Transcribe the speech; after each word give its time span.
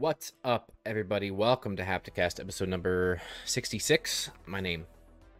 What's 0.00 0.32
up, 0.46 0.72
everybody? 0.86 1.30
Welcome 1.30 1.76
to 1.76 1.82
Hapticast, 1.82 2.40
episode 2.40 2.70
number 2.70 3.20
66. 3.44 4.30
My 4.46 4.58
name, 4.58 4.86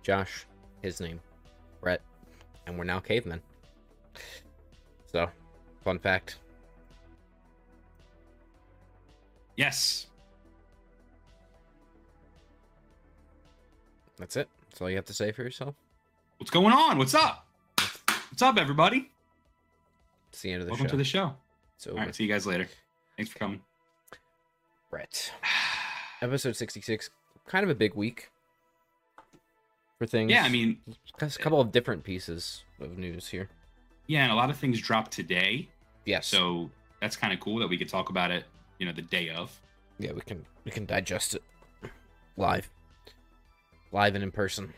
Josh. 0.02 0.44
His 0.82 1.00
name, 1.00 1.18
Bret. 1.80 2.02
And 2.66 2.76
we're 2.76 2.84
now 2.84 3.00
cavemen. 3.00 3.40
So, 5.06 5.30
fun 5.82 5.98
fact. 5.98 6.40
Yes. 9.56 10.08
That's 14.18 14.36
it. 14.36 14.46
That's 14.68 14.82
all 14.82 14.90
you 14.90 14.96
have 14.96 15.06
to 15.06 15.14
say 15.14 15.32
for 15.32 15.42
yourself. 15.42 15.74
What's 16.36 16.50
going 16.50 16.74
on? 16.74 16.98
What's 16.98 17.14
up? 17.14 17.46
What's 18.28 18.42
up, 18.42 18.58
everybody? 18.58 19.10
It's 20.28 20.42
the 20.42 20.52
end 20.52 20.60
of 20.60 20.66
the 20.66 20.72
Welcome 20.72 20.88
show. 20.88 20.90
to 20.90 20.96
the 20.98 21.04
show. 21.04 21.34
so, 21.78 21.92
All 21.92 21.96
right, 21.96 22.14
see 22.14 22.24
you 22.24 22.28
guys 22.30 22.46
later. 22.46 22.68
Thanks 23.16 23.32
for 23.32 23.38
coming. 23.38 23.62
Bret. 24.90 25.32
Episode 26.22 26.56
66. 26.56 27.10
Kind 27.46 27.64
of 27.64 27.70
a 27.70 27.74
big 27.74 27.94
week 27.94 28.30
for 29.98 30.06
things. 30.06 30.30
Yeah, 30.30 30.42
I 30.44 30.48
mean, 30.48 30.78
Just 31.18 31.38
a 31.38 31.42
couple 31.42 31.60
of 31.60 31.72
different 31.72 32.04
pieces 32.04 32.64
of 32.80 32.98
news 32.98 33.28
here. 33.28 33.48
yeah, 34.06 34.22
and 34.24 34.32
a 34.32 34.34
lot 34.34 34.50
of 34.50 34.56
things 34.56 34.80
dropped 34.80 35.12
today, 35.12 35.68
Yes. 36.04 36.26
so 36.26 36.70
that's 37.00 37.16
kind 37.16 37.32
of 37.32 37.40
cool 37.40 37.58
that 37.60 37.68
we 37.68 37.78
could 37.78 37.88
talk 37.88 38.10
about 38.10 38.30
it. 38.30 38.44
You 38.78 38.86
know, 38.86 38.92
the 38.92 39.02
day 39.02 39.28
of. 39.30 39.58
yeah, 39.98 40.12
we 40.12 40.22
can 40.22 40.44
we 40.64 40.70
can 40.70 40.86
digest 40.86 41.34
it 41.34 41.42
live, 42.36 42.70
live 43.92 44.14
and 44.14 44.24
in 44.24 44.30
person. 44.32 44.72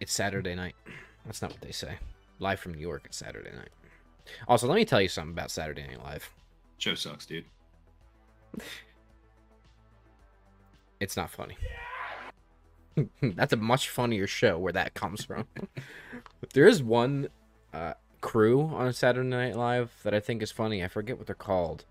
It's 0.00 0.12
Saturday 0.12 0.54
night. 0.56 0.74
That's 1.24 1.40
not 1.40 1.52
what 1.52 1.60
they 1.60 1.70
say. 1.70 1.98
Live 2.40 2.58
from 2.58 2.74
New 2.74 2.80
York. 2.80 3.02
It's 3.06 3.16
Saturday 3.16 3.52
night. 3.54 3.70
Also, 4.48 4.66
let 4.66 4.74
me 4.74 4.84
tell 4.84 5.00
you 5.00 5.08
something 5.08 5.32
about 5.32 5.50
Saturday 5.52 5.86
Night 5.86 6.02
Live. 6.02 6.28
Show 6.78 6.94
sucks, 6.96 7.26
dude. 7.26 7.44
It's 11.04 11.16
not 11.18 11.30
funny. 11.30 11.56
That's 13.22 13.52
a 13.52 13.56
much 13.56 13.90
funnier 13.90 14.26
show 14.26 14.58
where 14.58 14.72
that 14.72 14.94
comes 14.94 15.22
from. 15.22 15.46
there 16.54 16.66
is 16.66 16.82
one 16.82 17.28
uh, 17.74 17.92
crew 18.22 18.62
on 18.62 18.90
Saturday 18.94 19.28
Night 19.28 19.54
Live 19.54 19.92
that 20.02 20.14
I 20.14 20.20
think 20.20 20.42
is 20.42 20.50
funny. 20.50 20.82
I 20.82 20.88
forget 20.88 21.18
what 21.18 21.26
they're 21.26 21.34
called. 21.34 21.84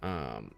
Um, 0.00 0.54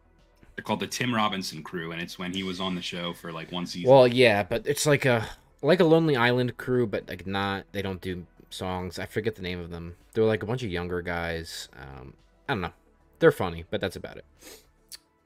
They're 0.55 0.63
called 0.63 0.81
the 0.81 0.87
Tim 0.87 1.15
Robinson 1.15 1.63
Crew, 1.63 1.93
and 1.93 2.03
it's 2.03 2.19
when 2.19 2.35
he 2.35 2.43
was 2.43 2.61
on 2.61 2.75
the 2.75 2.83
show 2.83 3.15
for 3.15 3.33
like 3.33 3.51
one 3.51 3.65
season. 3.65 3.91
Well, 3.91 4.07
yeah, 4.07 4.43
but 4.43 4.67
it's 4.67 4.85
like 4.85 5.07
a 5.07 5.27
like 5.63 5.81
a 5.81 5.85
Lonely 5.85 6.17
Island 6.17 6.59
crew, 6.59 6.87
but 6.87 7.09
like 7.09 7.27
not. 7.27 7.65
They 7.73 7.81
don't 7.81 8.03
do 8.03 8.27
songs. 8.51 8.99
I 8.99 9.07
forget 9.07 9.35
the 9.35 9.43
name 9.43 9.61
of 9.61 9.71
them. 9.71 9.97
They're 10.13 10.25
like 10.25 10.43
a 10.43 10.47
bunch 10.47 10.63
of 10.63 10.71
younger 10.71 11.01
guys. 11.01 11.71
Um, 11.75 12.13
I 12.49 12.53
don't 12.53 12.61
know. 12.61 12.73
They're 13.19 13.33
funny, 13.33 13.65
but 13.71 13.81
that's 13.81 13.97
about 13.97 14.19
it. 14.19 14.27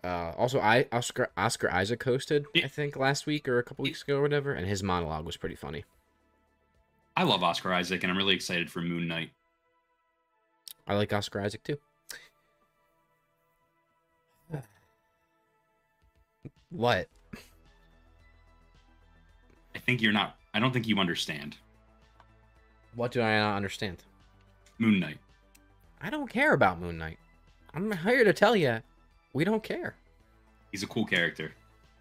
Uh, 0.05 0.35
also, 0.37 0.61
I 0.61 0.87
Oscar 0.93 1.31
Oscar 1.37 1.71
Isaac 1.73 2.05
hosted. 2.05 2.45
I 2.63 2.69
think 2.69 2.95
last 2.95 3.27
week 3.27 3.49
or 3.49 3.59
a 3.59 3.63
couple 3.63 3.85
weeks 3.85 4.03
ago 4.03 4.19
or 4.19 4.23
whatever, 4.23 4.53
and 4.53 4.67
his 4.67 4.83
monologue 4.83 5.25
was 5.25 5.39
pretty 5.39 5.57
funny. 5.57 5.85
I 7.17 7.23
love 7.23 7.43
Oscar 7.43 7.73
Isaac, 7.73 8.03
and 8.03 8.11
I'm 8.11 8.19
really 8.19 8.35
excited 8.35 8.71
for 8.71 8.83
Moon 8.83 9.09
Knight. 9.09 9.31
I 10.87 10.95
like 10.95 11.13
Oscar 11.13 11.41
Isaac 11.41 11.63
too. 11.65 11.79
What? 16.71 17.07
I 19.75 19.79
think 19.79 20.03
you're 20.03 20.13
not. 20.13 20.37
I 20.53 20.59
don't 20.59 20.73
think 20.73 20.89
you 20.89 20.99
understand 20.99 21.57
What 22.97 23.13
do 23.13 23.23
I 23.23 23.39
not 23.39 23.57
understand? 23.57 24.03
Moon 24.79 24.99
Knight. 24.99 25.19
I 26.01 26.11
don't 26.11 26.29
care 26.29 26.53
about 26.53 26.81
Moon 26.81 26.99
Knight. 26.99 27.19
I'm 27.75 27.93
here 27.93 28.25
to 28.25 28.33
tell 28.33 28.57
you, 28.57 28.81
we 29.35 29.45
don't 29.45 29.63
care. 29.63 29.97
He's 30.71 30.83
a 30.83 30.87
cool 30.87 31.05
character. 31.05 31.53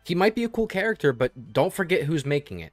He 0.06 0.16
might 0.16 0.36
be 0.36 0.44
a 0.44 0.50
cool 0.50 0.68
character, 0.68 1.12
but 1.12 1.52
don't 1.52 1.74
forget 1.74 2.04
who's 2.04 2.26
making 2.26 2.60
it. 2.60 2.72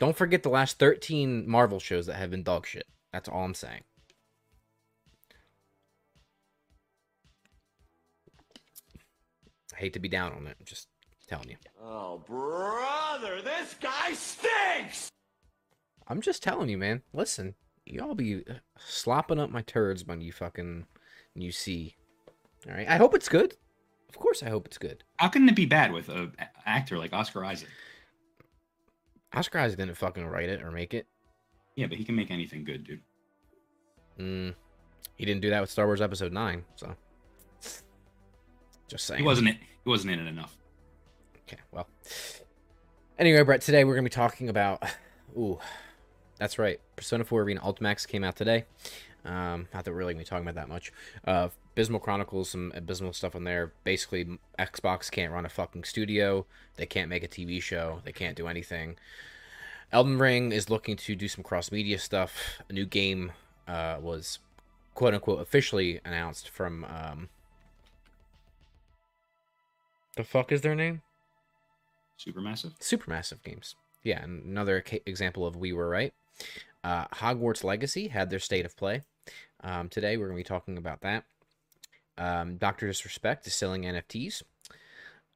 Don't 0.00 0.16
forget 0.16 0.42
the 0.42 0.48
last 0.48 0.78
13 0.78 1.48
Marvel 1.48 1.78
shows 1.78 2.06
that 2.06 2.16
have 2.16 2.30
been 2.30 2.42
dog 2.42 2.66
shit. 2.66 2.86
That's 3.12 3.28
all 3.28 3.44
I'm 3.44 3.54
saying. 3.54 3.82
I 9.72 9.76
hate 9.76 9.92
to 9.92 10.00
be 10.00 10.08
down 10.08 10.32
on 10.32 10.46
it. 10.46 10.56
I'm 10.58 10.66
just 10.66 10.88
telling 11.28 11.48
you. 11.48 11.56
Oh, 11.82 12.22
brother, 12.26 13.40
this 13.42 13.74
guy 13.80 14.12
stinks! 14.12 15.10
I'm 16.06 16.20
just 16.20 16.42
telling 16.42 16.68
you, 16.68 16.78
man. 16.78 17.02
Listen, 17.12 17.54
y'all 17.86 18.14
be 18.14 18.44
uh, 18.48 18.54
slopping 18.78 19.40
up 19.40 19.50
my 19.50 19.62
turds 19.62 20.04
when 20.04 20.20
you 20.20 20.32
fucking 20.32 20.86
when 21.34 21.42
you 21.42 21.50
see. 21.50 21.96
All 22.68 22.74
right. 22.74 22.88
I 22.88 22.96
hope 22.96 23.14
it's 23.14 23.28
good. 23.28 23.56
Of 24.14 24.20
course, 24.20 24.42
I 24.44 24.48
hope 24.48 24.66
it's 24.66 24.78
good. 24.78 25.02
How 25.16 25.26
can 25.28 25.48
it 25.48 25.56
be 25.56 25.66
bad 25.66 25.92
with 25.92 26.08
a 26.08 26.30
a- 26.38 26.48
actor 26.68 26.98
like 26.98 27.12
Oscar 27.12 27.44
Isaac? 27.44 27.68
Oscar 29.32 29.58
Isaac 29.58 29.78
didn't 29.78 29.96
fucking 29.96 30.24
write 30.26 30.48
it 30.48 30.62
or 30.62 30.70
make 30.70 30.94
it. 30.94 31.06
Yeah, 31.74 31.86
but 31.88 31.98
he 31.98 32.04
can 32.04 32.14
make 32.14 32.30
anything 32.30 32.62
good, 32.64 32.84
dude. 32.84 33.00
Mm, 34.20 34.54
he 35.16 35.24
didn't 35.24 35.40
do 35.42 35.50
that 35.50 35.60
with 35.60 35.70
Star 35.70 35.86
Wars 35.86 36.00
Episode 36.00 36.32
Nine, 36.32 36.64
so 36.76 36.94
just 38.88 39.04
saying. 39.06 39.18
He 39.20 39.26
wasn't. 39.26 39.48
it. 39.48 39.56
He 39.82 39.90
wasn't 39.90 40.12
in 40.12 40.20
it 40.20 40.28
enough. 40.28 40.56
Okay, 41.48 41.58
well. 41.72 41.88
Anyway, 43.18 43.42
Bret, 43.42 43.60
today 43.60 43.82
we're 43.84 43.94
gonna 43.94 44.04
be 44.04 44.10
talking 44.10 44.48
about. 44.48 44.82
Ooh, 45.36 45.58
that's 46.38 46.58
right. 46.58 46.80
Persona 46.94 47.24
4 47.24 47.42
Arena 47.42 47.60
Ultimax 47.60 48.06
came 48.06 48.22
out 48.22 48.36
today. 48.36 48.66
Um, 49.24 49.66
not 49.74 49.84
that 49.84 49.90
we're 49.90 49.98
really 49.98 50.14
gonna 50.14 50.22
be 50.22 50.28
talking 50.28 50.46
about 50.46 50.54
that 50.54 50.68
much. 50.68 50.92
Uh, 51.26 51.48
Abysmal 51.74 51.98
Chronicles, 51.98 52.50
some 52.50 52.70
abysmal 52.76 53.12
stuff 53.12 53.34
on 53.34 53.42
there. 53.42 53.72
Basically, 53.82 54.38
Xbox 54.60 55.10
can't 55.10 55.32
run 55.32 55.44
a 55.44 55.48
fucking 55.48 55.82
studio. 55.82 56.46
They 56.76 56.86
can't 56.86 57.08
make 57.08 57.24
a 57.24 57.28
TV 57.28 57.60
show. 57.60 58.00
They 58.04 58.12
can't 58.12 58.36
do 58.36 58.46
anything. 58.46 58.96
Elden 59.90 60.18
Ring 60.18 60.52
is 60.52 60.70
looking 60.70 60.96
to 60.96 61.16
do 61.16 61.26
some 61.26 61.42
cross 61.42 61.72
media 61.72 61.98
stuff. 61.98 62.62
A 62.68 62.72
new 62.72 62.86
game 62.86 63.32
uh, 63.66 63.96
was 64.00 64.38
quote 64.94 65.14
unquote 65.14 65.40
officially 65.40 66.00
announced 66.04 66.48
from. 66.48 66.84
Um, 66.84 67.28
the 70.16 70.22
fuck 70.22 70.52
is 70.52 70.60
their 70.60 70.76
name? 70.76 71.02
Supermassive. 72.16 72.78
Supermassive 72.78 73.42
games. 73.42 73.74
Yeah, 74.04 74.22
another 74.22 74.80
ca- 74.80 75.02
example 75.06 75.44
of 75.44 75.56
we 75.56 75.72
were 75.72 75.88
right. 75.88 76.14
Uh, 76.84 77.06
Hogwarts 77.08 77.64
Legacy 77.64 78.06
had 78.08 78.30
their 78.30 78.38
state 78.38 78.64
of 78.64 78.76
play. 78.76 79.02
Um, 79.64 79.88
today 79.88 80.16
we're 80.16 80.28
going 80.28 80.36
to 80.38 80.44
be 80.44 80.48
talking 80.48 80.78
about 80.78 81.00
that. 81.00 81.24
Um, 82.16 82.56
Doctor 82.56 82.86
Disrespect 82.86 83.46
is 83.46 83.54
selling 83.54 83.82
NFTs. 83.82 84.42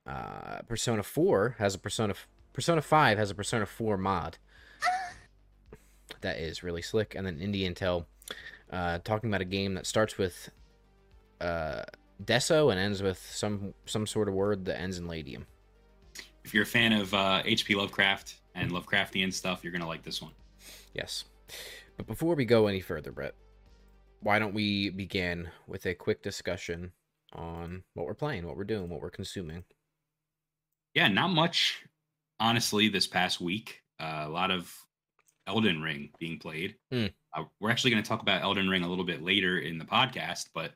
Uh, 0.06 0.62
Persona 0.68 1.02
4 1.02 1.56
has 1.58 1.74
a 1.74 1.78
Persona 1.78 2.14
Persona 2.52 2.82
5 2.82 3.18
has 3.18 3.30
a 3.30 3.34
Persona 3.34 3.66
4 3.66 3.96
mod. 3.98 4.38
that 6.22 6.38
is 6.38 6.62
really 6.62 6.82
slick. 6.82 7.14
And 7.14 7.26
then 7.26 7.38
Indie 7.38 7.68
Intel 7.68 8.06
uh, 8.70 8.98
talking 8.98 9.30
about 9.30 9.40
a 9.40 9.46
game 9.46 9.74
that 9.74 9.86
starts 9.86 10.18
with 10.18 10.50
uh, 11.40 11.82
Deso 12.22 12.70
and 12.70 12.80
ends 12.80 13.02
with 13.02 13.18
some 13.18 13.74
some 13.86 14.06
sort 14.06 14.28
of 14.28 14.34
word 14.34 14.64
that 14.64 14.80
ends 14.80 14.98
in 14.98 15.06
Ladium. 15.06 15.46
If 16.44 16.54
you're 16.54 16.62
a 16.62 16.66
fan 16.66 16.92
of 16.92 17.12
uh, 17.12 17.42
H.P. 17.44 17.74
Lovecraft 17.74 18.36
and 18.54 18.70
Lovecraftian 18.70 19.32
stuff, 19.32 19.62
you're 19.62 19.72
gonna 19.72 19.86
like 19.86 20.02
this 20.02 20.22
one. 20.22 20.32
Yes. 20.94 21.24
But 21.96 22.06
before 22.06 22.34
we 22.34 22.44
go 22.44 22.66
any 22.66 22.80
further, 22.80 23.12
Bret, 23.12 23.34
why 24.20 24.38
don't 24.38 24.54
we 24.54 24.90
begin 24.90 25.48
with 25.66 25.86
a 25.86 25.94
quick 25.94 26.22
discussion 26.22 26.92
on 27.32 27.82
what 27.94 28.06
we're 28.06 28.14
playing, 28.14 28.46
what 28.46 28.56
we're 28.56 28.64
doing, 28.64 28.88
what 28.88 29.00
we're 29.00 29.10
consuming? 29.10 29.64
Yeah, 30.94 31.08
not 31.08 31.28
much, 31.28 31.84
honestly. 32.40 32.88
This 32.88 33.06
past 33.06 33.40
week, 33.40 33.82
uh, 34.00 34.24
a 34.26 34.28
lot 34.28 34.50
of 34.50 34.74
Elden 35.46 35.80
Ring 35.82 36.10
being 36.18 36.38
played. 36.38 36.76
Hmm. 36.90 37.06
Uh, 37.34 37.44
we're 37.60 37.70
actually 37.70 37.90
going 37.90 38.02
to 38.02 38.08
talk 38.08 38.22
about 38.22 38.42
Elden 38.42 38.68
Ring 38.68 38.82
a 38.82 38.88
little 38.88 39.04
bit 39.04 39.22
later 39.22 39.58
in 39.58 39.78
the 39.78 39.84
podcast, 39.84 40.48
but 40.54 40.72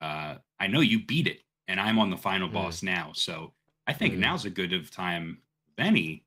uh, 0.00 0.36
I 0.58 0.66
know 0.66 0.80
you 0.80 1.04
beat 1.04 1.26
it, 1.26 1.42
and 1.68 1.78
I'm 1.78 1.98
on 1.98 2.10
the 2.10 2.16
final 2.16 2.48
Hmm. 2.48 2.54
boss 2.54 2.82
now. 2.82 3.12
So 3.14 3.52
I 3.86 3.92
think 3.92 4.14
Hmm. 4.14 4.20
now's 4.20 4.44
a 4.44 4.50
good 4.50 4.72
of 4.72 4.90
time, 4.90 5.42
any, 5.78 6.24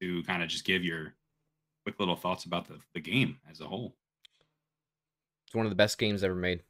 to 0.00 0.22
kind 0.24 0.42
of 0.42 0.48
just 0.48 0.64
give 0.64 0.82
your 0.84 1.14
quick 1.84 1.98
little 2.00 2.16
thoughts 2.16 2.44
about 2.46 2.66
the, 2.66 2.78
the 2.94 3.00
game 3.00 3.38
as 3.50 3.60
a 3.60 3.66
whole. 3.66 3.96
It's 5.50 5.54
one 5.56 5.66
of 5.66 5.70
the 5.70 5.74
best 5.76 5.98
games 5.98 6.22
ever 6.22 6.36
made. 6.36 6.62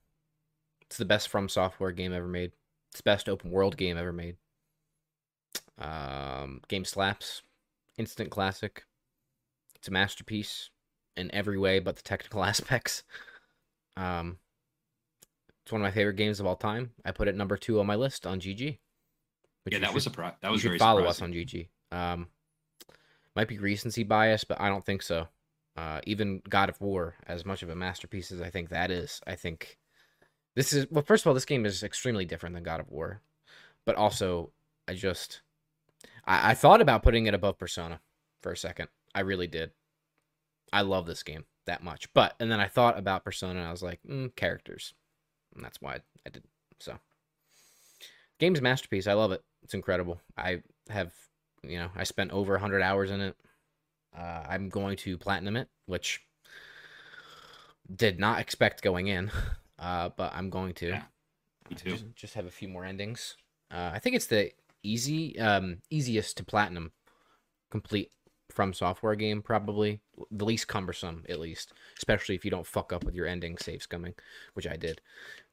It's 0.81 0.97
the 0.97 1.05
best 1.05 1.29
From 1.29 1.51
Software 1.51 1.93
game 1.93 2.15
ever 2.15 2.27
made. 2.27 2.53
It's 2.91 3.01
the 3.01 3.03
best 3.03 3.29
open 3.29 3.51
world 3.51 3.77
game 3.77 3.99
ever 3.99 4.11
made. 4.11 4.37
Um, 5.79 6.63
game 6.67 6.87
slaps. 6.87 7.43
Instant 7.99 8.31
classic. 8.31 8.85
It's 9.75 9.89
a 9.89 9.91
masterpiece 9.91 10.71
in 11.15 11.31
every 11.35 11.59
way 11.59 11.79
but 11.79 11.97
the 11.97 12.03
technical 12.03 12.43
aspects. 12.53 13.03
Um, 13.99 14.39
it's 15.63 15.73
one 15.73 15.83
of 15.83 15.85
my 15.85 15.91
favorite 15.91 16.17
games 16.17 16.41
of 16.41 16.47
all 16.47 16.57
time. 16.57 16.93
I 17.05 17.11
put 17.13 17.29
it 17.29 17.37
number 17.37 17.59
two 17.59 17.81
on 17.81 17.87
my 17.87 17.97
list 17.97 18.27
on 18.27 18.41
GG. 18.41 18.79
which 19.65 19.73
yeah, 19.73 19.75
you 19.75 19.81
that 19.81 19.93
was 19.93 20.05
should- 20.05 20.13
surprise. 20.13 20.33
That 20.41 20.49
you 20.49 20.53
was 20.53 20.61
should 20.63 20.69
very 20.69 20.79
follow 20.79 21.05
us 21.05 21.21
on 21.21 21.35
GG. 21.35 21.69
Um, 21.93 22.29
might 23.37 23.47
be 23.49 23.59
recency 23.59 24.05
bias, 24.05 24.45
but 24.45 24.59
I 24.59 24.71
don't 24.71 24.87
think 24.87 25.03
so. 25.03 25.29
Uh, 25.77 26.01
even 26.07 26.43
God 26.49 26.69
of 26.69 26.81
War, 26.81 27.15
as 27.27 27.47
much 27.47 27.63
of 27.63 27.71
a 27.71 27.75
masterpiece 27.75 28.33
as 28.33 28.41
I 28.41 28.51
think 28.51 28.69
that 28.69 28.91
is, 28.91 29.21
I 29.27 29.35
think 29.37 29.79
this 30.57 30.73
is 30.73 30.87
well. 30.91 31.05
First 31.05 31.23
of 31.23 31.29
all, 31.29 31.35
this 31.35 31.45
game 31.45 31.65
is 31.65 31.83
extremely 31.83 32.25
different 32.25 32.55
than 32.55 32.65
God 32.65 32.81
of 32.81 32.91
War, 32.91 33.23
but 33.87 33.95
also 33.95 34.51
I 34.89 34.95
just 34.95 35.43
I, 36.27 36.51
I 36.51 36.55
thought 36.55 36.81
about 36.81 37.03
putting 37.03 37.27
it 37.27 37.35
above 37.35 37.59
Persona 37.59 38.01
for 38.43 38.53
a 38.53 38.57
second. 38.57 38.89
I 39.15 39.21
really 39.21 39.47
did. 39.47 39.71
I 40.73 40.83
love 40.83 41.07
this 41.07 41.23
game 41.23 41.45
that 41.67 41.83
much, 41.83 42.13
but 42.15 42.35
and 42.41 42.51
then 42.51 42.61
I 42.61 42.67
thought 42.67 42.99
about 42.99 43.25
Persona 43.25 43.61
and 43.61 43.69
I 43.69 43.73
was 43.73 43.83
like, 43.83 44.01
mm, 44.09 44.35
characters, 44.37 44.95
and 45.55 45.65
that's 45.65 45.81
why 45.81 45.99
I 46.27 46.31
did 46.31 46.45
so. 46.79 46.99
Game's 48.39 48.63
masterpiece. 48.63 49.07
I 49.07 49.13
love 49.13 49.33
it. 49.33 49.43
It's 49.63 49.75
incredible. 49.75 50.21
I 50.37 50.63
have, 50.89 51.13
you 51.63 51.79
know, 51.79 51.91
I 51.95 52.05
spent 52.05 52.33
over 52.33 52.55
100 52.55 52.81
hours 52.83 53.11
in 53.11 53.21
it. 53.21 53.37
Uh, 54.17 54.45
I'm 54.49 54.69
going 54.69 54.97
to 54.99 55.19
platinum 55.19 55.57
it, 55.57 55.69
which 55.87 56.21
did 57.95 58.19
not 58.19 58.41
expect 58.41 58.83
going 58.83 59.09
in, 59.09 59.31
uh, 59.79 60.11
but 60.17 60.33
I'm 60.35 60.51
going 60.51 60.75
to. 60.75 60.89
Yeah, 60.89 61.03
me 61.69 61.77
too. 61.77 61.91
Just, 61.91 62.05
just 62.15 62.35
have 62.35 62.47
a 62.47 62.51
few 62.51 62.69
more 62.69 62.85
endings. 62.85 63.37
Uh, 63.71 63.91
I 63.93 63.99
think 63.99 64.17
it's 64.17 64.27
the 64.27 64.51
easy, 64.83 65.39
um, 65.39 65.79
easiest 65.91 66.37
to 66.39 66.45
platinum 66.45 66.93
complete 67.71 68.11
from 68.51 68.73
software 68.73 69.15
game, 69.15 69.43
probably 69.43 70.01
the 70.33 70.45
least 70.45 70.67
cumbersome, 70.67 71.25
at 71.29 71.39
least, 71.39 71.73
especially 71.97 72.35
if 72.35 72.45
you 72.45 72.51
don't 72.51 72.67
fuck 72.67 72.93
up 72.93 73.05
with 73.05 73.15
your 73.15 73.27
ending 73.27 73.57
saves 73.59 73.87
coming, 73.87 74.13
which 74.55 74.67
I 74.67 74.77
did. 74.77 75.01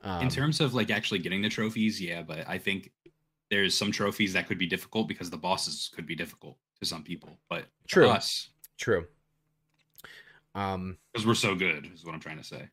Um, 0.02 0.24
In 0.24 0.30
terms 0.30 0.60
of 0.60 0.74
like 0.74 0.90
actually 0.90 1.20
getting 1.20 1.44
the 1.44 1.50
trophies, 1.50 2.02
yeah, 2.02 2.24
but 2.24 2.48
I 2.48 2.58
think 2.58 2.92
there's 3.52 3.78
some 3.78 3.92
trophies 3.92 4.34
that 4.34 4.48
could 4.48 4.58
be 4.58 4.66
difficult 4.66 5.08
because 5.08 5.30
the 5.30 5.38
bosses 5.38 5.92
could 5.94 6.08
be 6.08 6.16
difficult 6.16 6.58
to 6.82 6.88
some 6.88 7.04
people. 7.04 7.38
But 7.50 7.62
to 7.62 7.68
True. 7.88 8.10
us, 8.10 8.50
true. 8.78 9.06
Um, 10.56 10.98
because 11.14 11.28
we're 11.28 11.36
so 11.36 11.56
good, 11.56 11.90
is 11.94 12.04
what 12.06 12.14
I'm 12.16 12.20
trying 12.22 12.38
to 12.38 12.44
say. 12.44 12.70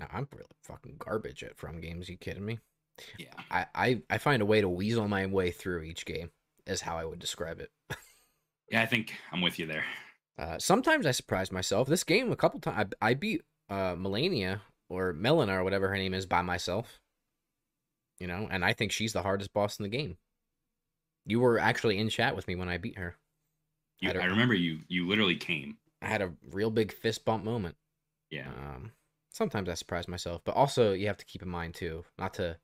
no, 0.00 0.06
I'm 0.12 0.28
really 0.32 0.46
fucking 0.62 0.96
garbage 0.98 1.42
at 1.44 1.56
from 1.56 1.80
games. 1.80 2.08
You 2.08 2.16
kidding 2.16 2.44
me? 2.44 2.58
Yeah. 3.18 3.34
I, 3.50 3.66
I 3.74 4.02
I 4.10 4.18
find 4.18 4.42
a 4.42 4.46
way 4.46 4.60
to 4.60 4.68
weasel 4.68 5.06
my 5.06 5.26
way 5.26 5.50
through 5.50 5.82
each 5.82 6.04
game. 6.06 6.30
Is 6.66 6.80
how 6.80 6.96
I 6.96 7.04
would 7.04 7.18
describe 7.18 7.60
it. 7.60 7.70
Yeah, 8.68 8.82
I 8.82 8.86
think 8.86 9.14
I'm 9.30 9.42
with 9.42 9.60
you 9.60 9.66
there. 9.66 9.84
Uh, 10.36 10.58
sometimes 10.58 11.06
I 11.06 11.12
surprise 11.12 11.52
myself. 11.52 11.86
This 11.86 12.02
game 12.02 12.32
a 12.32 12.36
couple 12.36 12.58
times 12.58 12.92
I, 13.00 13.10
I 13.10 13.14
beat 13.14 13.42
uh 13.70 13.94
Melania 13.96 14.60
or 14.88 15.12
Melina 15.12 15.60
or 15.60 15.62
whatever 15.62 15.86
her 15.86 15.96
name 15.96 16.14
is 16.14 16.26
by 16.26 16.42
myself. 16.42 16.98
You 18.18 18.26
know, 18.26 18.48
and 18.50 18.64
I 18.64 18.72
think 18.72 18.90
she's 18.90 19.12
the 19.12 19.22
hardest 19.22 19.52
boss 19.54 19.78
in 19.78 19.84
the 19.84 19.88
game. 19.88 20.16
You 21.26 21.40
were 21.40 21.58
actually 21.58 21.98
in 21.98 22.08
chat 22.08 22.34
with 22.34 22.46
me 22.48 22.54
when 22.54 22.68
I 22.68 22.78
beat 22.78 22.98
her. 22.98 23.16
You, 24.00 24.10
I 24.10 24.12
I, 24.12 24.24
remember 24.26 24.54
you. 24.54 24.80
You 24.88 25.08
literally 25.08 25.36
came. 25.36 25.76
I 26.02 26.06
had 26.06 26.22
a 26.22 26.32
real 26.50 26.70
big 26.70 26.92
fist 26.92 27.24
bump 27.24 27.44
moment. 27.44 27.74
Yeah. 28.30 28.48
Um, 28.48 28.92
sometimes 29.30 29.68
I 29.68 29.74
surprise 29.74 30.08
myself, 30.08 30.42
but 30.44 30.54
also 30.54 30.92
you 30.92 31.06
have 31.06 31.16
to 31.18 31.24
keep 31.24 31.42
in 31.42 31.48
mind 31.48 31.74
too, 31.74 32.04
not 32.18 32.34
to, 32.34 32.56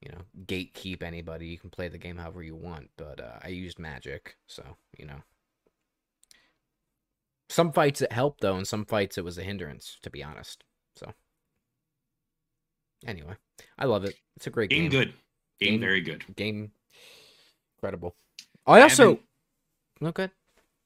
you 0.00 0.10
know, 0.10 0.22
gatekeep 0.46 1.02
anybody. 1.02 1.46
You 1.46 1.58
can 1.58 1.70
play 1.70 1.88
the 1.88 1.98
game 1.98 2.16
however 2.16 2.42
you 2.42 2.56
want, 2.56 2.90
but 2.96 3.20
uh, 3.20 3.38
I 3.42 3.48
used 3.48 3.78
magic, 3.78 4.36
so 4.46 4.64
you 4.98 5.06
know. 5.06 5.22
Some 7.48 7.72
fights 7.72 8.00
it 8.00 8.12
helped 8.12 8.40
though, 8.40 8.56
and 8.56 8.66
some 8.66 8.84
fights 8.84 9.18
it 9.18 9.24
was 9.24 9.36
a 9.38 9.42
hindrance. 9.42 9.98
To 10.02 10.10
be 10.10 10.22
honest, 10.22 10.64
so. 10.96 11.12
Anyway, 13.06 13.34
I 13.78 13.86
love 13.86 14.04
it. 14.04 14.14
It's 14.36 14.46
a 14.46 14.50
great 14.50 14.70
game, 14.70 14.82
game. 14.82 14.90
good. 14.90 15.14
Game, 15.58 15.72
Game- 15.72 15.80
very 15.80 16.00
good. 16.00 16.24
Game. 16.36 16.72
Incredible. 17.80 18.14
I 18.66 18.82
also. 18.82 19.02
haven't- 19.04 19.26
No 20.02 20.12
good. 20.12 20.30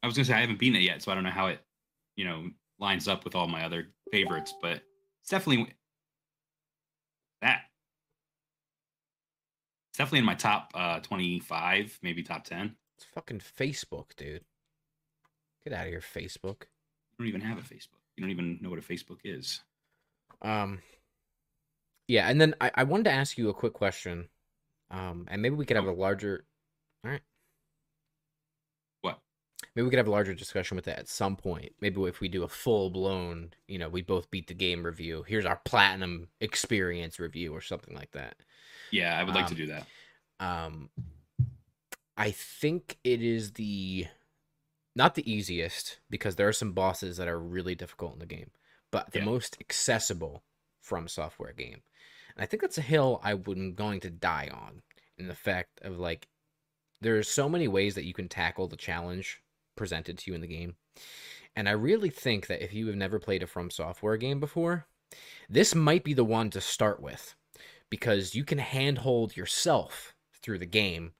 I 0.02 0.06
was 0.06 0.14
gonna 0.16 0.24
say 0.26 0.34
I 0.34 0.40
haven't 0.40 0.58
beaten 0.60 0.76
it 0.80 0.84
yet, 0.84 1.02
so 1.02 1.10
I 1.10 1.14
don't 1.16 1.24
know 1.24 1.30
how 1.30 1.48
it, 1.48 1.60
you 2.16 2.24
know, 2.24 2.50
lines 2.78 3.08
up 3.08 3.24
with 3.24 3.34
all 3.34 3.48
my 3.48 3.64
other 3.64 3.92
favorites, 4.12 4.54
but 4.60 4.82
it's 5.20 5.30
definitely 5.30 5.74
that. 7.40 7.62
It's 9.90 9.98
definitely 9.98 10.20
in 10.20 10.24
my 10.24 10.34
top 10.34 10.70
uh 10.74 11.00
25, 11.00 11.98
maybe 12.02 12.22
top 12.22 12.44
10. 12.44 12.76
It's 12.96 13.06
fucking 13.06 13.40
Facebook, 13.40 14.14
dude. 14.16 14.44
Get 15.64 15.72
out 15.72 15.86
of 15.86 15.90
here, 15.90 16.00
Facebook. 16.00 16.62
You 17.10 17.18
don't 17.18 17.28
even 17.28 17.40
have 17.40 17.58
a 17.58 17.62
Facebook. 17.62 17.98
You 18.16 18.22
don't 18.22 18.30
even 18.30 18.58
know 18.60 18.70
what 18.70 18.78
a 18.78 18.82
Facebook 18.82 19.18
is. 19.24 19.62
Um, 20.42 20.80
yeah, 22.06 22.28
and 22.28 22.40
then 22.40 22.54
I, 22.60 22.70
I 22.74 22.84
wanted 22.84 23.04
to 23.04 23.12
ask 23.12 23.38
you 23.38 23.48
a 23.48 23.54
quick 23.54 23.72
question. 23.72 24.28
Um, 24.90 25.26
and 25.30 25.40
maybe 25.40 25.54
we 25.56 25.64
could 25.64 25.76
have 25.76 25.86
a 25.86 25.92
larger. 25.92 26.44
All 27.04 27.10
right, 27.10 27.22
What? 29.02 29.20
maybe 29.74 29.84
we 29.84 29.90
could 29.90 29.98
have 29.98 30.06
a 30.08 30.10
larger 30.12 30.34
discussion 30.34 30.76
with 30.76 30.84
that 30.86 30.98
at 30.98 31.08
some 31.08 31.36
point. 31.36 31.72
Maybe 31.80 32.00
if 32.02 32.20
we 32.20 32.28
do 32.28 32.42
a 32.42 32.48
full 32.48 32.90
blown, 32.90 33.52
you 33.68 33.78
know, 33.78 33.88
we 33.88 34.02
both 34.02 34.30
beat 34.30 34.46
the 34.46 34.54
game 34.54 34.84
review. 34.84 35.24
Here's 35.26 35.46
our 35.46 35.60
platinum 35.64 36.28
experience 36.40 37.18
review 37.18 37.52
or 37.54 37.60
something 37.60 37.94
like 37.94 38.12
that. 38.12 38.36
Yeah, 38.90 39.18
I 39.18 39.24
would 39.24 39.34
like 39.34 39.46
to 39.46 39.54
Um, 39.54 39.54
do 39.54 39.66
that. 39.66 39.88
Um, 40.40 40.90
I 42.16 42.30
think 42.30 42.98
it 43.04 43.22
is 43.22 43.52
the 43.52 44.06
not 44.96 45.14
the 45.16 45.30
easiest 45.30 46.00
because 46.10 46.36
there 46.36 46.48
are 46.48 46.52
some 46.54 46.72
bosses 46.72 47.16
that 47.18 47.28
are 47.28 47.38
really 47.40 47.74
difficult 47.76 48.14
in 48.14 48.20
the 48.20 48.26
game, 48.26 48.50
but 48.92 49.12
the 49.12 49.18
Yeah. 49.18 49.24
most 49.24 49.56
accessible 49.60 50.44
from 50.80 51.08
software 51.08 51.52
game. 51.52 51.82
And 52.36 52.44
I 52.44 52.46
think 52.46 52.62
that's 52.62 52.78
a 52.78 52.82
hill 52.82 53.20
I 53.24 53.32
am 53.32 53.74
going 53.74 54.00
to 54.00 54.10
die 54.10 54.50
on 54.52 54.82
in 55.18 55.28
the 55.28 55.34
fact 55.36 55.80
of 55.82 55.98
like 55.98 56.28
there's 57.04 57.28
so 57.28 57.48
many 57.48 57.68
ways 57.68 57.94
that 57.94 58.06
you 58.06 58.14
can 58.14 58.28
tackle 58.28 58.66
the 58.66 58.76
challenge 58.76 59.40
presented 59.76 60.16
to 60.18 60.30
you 60.30 60.34
in 60.34 60.40
the 60.40 60.46
game. 60.46 60.74
And 61.54 61.68
I 61.68 61.72
really 61.72 62.10
think 62.10 62.46
that 62.46 62.64
if 62.64 62.72
you 62.72 62.86
have 62.86 62.96
never 62.96 63.18
played 63.18 63.42
a 63.42 63.46
From 63.46 63.70
Software 63.70 64.16
game 64.16 64.40
before, 64.40 64.86
this 65.48 65.74
might 65.74 66.02
be 66.02 66.14
the 66.14 66.24
one 66.24 66.50
to 66.50 66.60
start 66.60 67.00
with 67.00 67.34
because 67.90 68.34
you 68.34 68.42
can 68.42 68.58
handhold 68.58 69.36
yourself 69.36 70.14
through 70.42 70.58
the 70.58 70.66
game, 70.66 71.12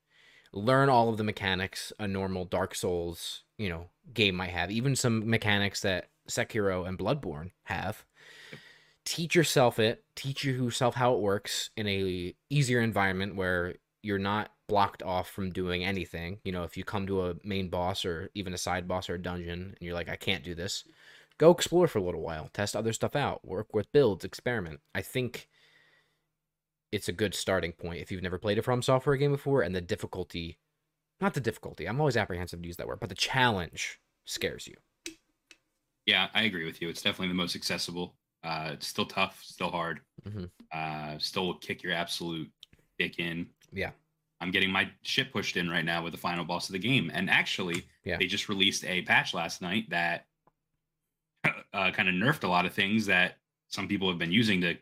learn 0.52 0.88
all 0.88 1.10
of 1.10 1.18
the 1.18 1.24
mechanics 1.24 1.92
a 1.98 2.08
normal 2.08 2.46
Dark 2.46 2.74
Souls, 2.74 3.44
you 3.58 3.68
know, 3.68 3.90
game 4.12 4.34
might 4.34 4.50
have, 4.50 4.70
even 4.70 4.96
some 4.96 5.28
mechanics 5.28 5.82
that 5.82 6.08
Sekiro 6.28 6.88
and 6.88 6.98
Bloodborne 6.98 7.50
have. 7.64 8.04
Teach 9.04 9.34
yourself 9.34 9.78
it, 9.78 10.02
teach 10.16 10.44
yourself 10.44 10.94
how 10.94 11.14
it 11.14 11.20
works 11.20 11.68
in 11.76 11.86
a 11.86 12.34
easier 12.48 12.80
environment 12.80 13.36
where 13.36 13.74
you're 14.02 14.18
not 14.18 14.50
blocked 14.68 15.02
off 15.02 15.28
from 15.28 15.50
doing 15.50 15.84
anything. 15.84 16.40
You 16.44 16.52
know, 16.52 16.64
if 16.64 16.76
you 16.76 16.84
come 16.84 17.06
to 17.06 17.26
a 17.26 17.34
main 17.44 17.68
boss 17.68 18.04
or 18.04 18.30
even 18.34 18.54
a 18.54 18.58
side 18.58 18.88
boss 18.88 19.08
or 19.08 19.14
a 19.14 19.22
dungeon 19.22 19.50
and 19.50 19.76
you're 19.80 19.94
like, 19.94 20.08
I 20.08 20.16
can't 20.16 20.44
do 20.44 20.54
this, 20.54 20.84
go 21.38 21.50
explore 21.50 21.86
for 21.86 21.98
a 21.98 22.02
little 22.02 22.22
while, 22.22 22.48
test 22.52 22.76
other 22.76 22.92
stuff 22.92 23.16
out, 23.16 23.46
work 23.46 23.74
with 23.74 23.92
builds, 23.92 24.24
experiment. 24.24 24.80
I 24.94 25.02
think 25.02 25.48
it's 26.92 27.08
a 27.08 27.12
good 27.12 27.34
starting 27.34 27.72
point 27.72 28.00
if 28.00 28.12
you've 28.12 28.22
never 28.22 28.38
played 28.38 28.58
a 28.58 28.62
From 28.62 28.82
Software 28.82 29.16
game 29.16 29.32
before 29.32 29.62
and 29.62 29.74
the 29.74 29.80
difficulty, 29.80 30.58
not 31.20 31.34
the 31.34 31.40
difficulty, 31.40 31.86
I'm 31.86 32.00
always 32.00 32.16
apprehensive 32.16 32.62
to 32.62 32.66
use 32.66 32.76
that 32.76 32.86
word, 32.86 33.00
but 33.00 33.08
the 33.08 33.14
challenge 33.14 34.00
scares 34.24 34.66
you. 34.66 34.76
Yeah, 36.06 36.28
I 36.34 36.42
agree 36.42 36.66
with 36.66 36.82
you. 36.82 36.88
It's 36.88 37.02
definitely 37.02 37.28
the 37.28 37.34
most 37.34 37.56
accessible. 37.56 38.14
Uh, 38.42 38.70
it's 38.74 38.86
still 38.86 39.06
tough, 39.06 39.42
still 39.42 39.70
hard. 39.70 40.02
Mhm. 40.28 40.50
Uh, 40.70 41.18
still 41.18 41.46
will 41.46 41.58
kick 41.58 41.82
your 41.82 41.94
absolute 41.94 42.50
dick 42.98 43.18
in. 43.18 43.48
Yeah. 43.72 43.92
I'm 44.40 44.50
getting 44.50 44.70
my 44.70 44.90
shit 45.02 45.32
pushed 45.32 45.56
in 45.56 45.70
right 45.70 45.84
now 45.84 46.02
with 46.02 46.12
the 46.12 46.18
final 46.18 46.44
boss 46.44 46.68
of 46.68 46.72
the 46.74 46.78
game. 46.78 47.10
And 47.14 47.30
actually, 47.30 47.84
Yeah. 48.04 48.18
they 48.18 48.26
just 48.26 48.48
released 48.48 48.84
a 48.84 49.02
patch 49.02 49.32
last 49.34 49.62
night 49.62 49.88
that 49.90 50.26
uh, 51.72 51.90
kind 51.92 52.08
of 52.08 52.14
nerfed 52.14 52.44
a 52.44 52.48
lot 52.48 52.66
of 52.66 52.72
things 52.74 53.06
that 53.06 53.36
some 53.68 53.88
people 53.88 54.08
have 54.08 54.18
been 54.18 54.32
using 54.32 54.60
to 54.62 54.76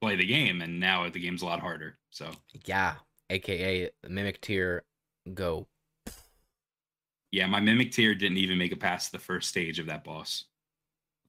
play 0.00 0.16
the 0.16 0.24
game, 0.26 0.60
and 0.62 0.78
now 0.80 1.08
the 1.08 1.18
game's 1.20 1.42
a 1.42 1.46
lot 1.46 1.60
harder. 1.60 1.98
So 2.10 2.30
Yeah, 2.64 2.94
aka 3.30 3.90
Mimic 4.08 4.40
Tear 4.40 4.84
Go. 5.34 5.66
yeah, 7.32 7.46
my 7.46 7.60
mimic 7.60 7.92
tear 7.92 8.14
didn't 8.14 8.38
even 8.38 8.58
make 8.58 8.72
it 8.72 8.80
past 8.80 9.12
the 9.12 9.18
first 9.18 9.48
stage 9.48 9.78
of 9.78 9.86
that 9.86 10.04
boss, 10.04 10.44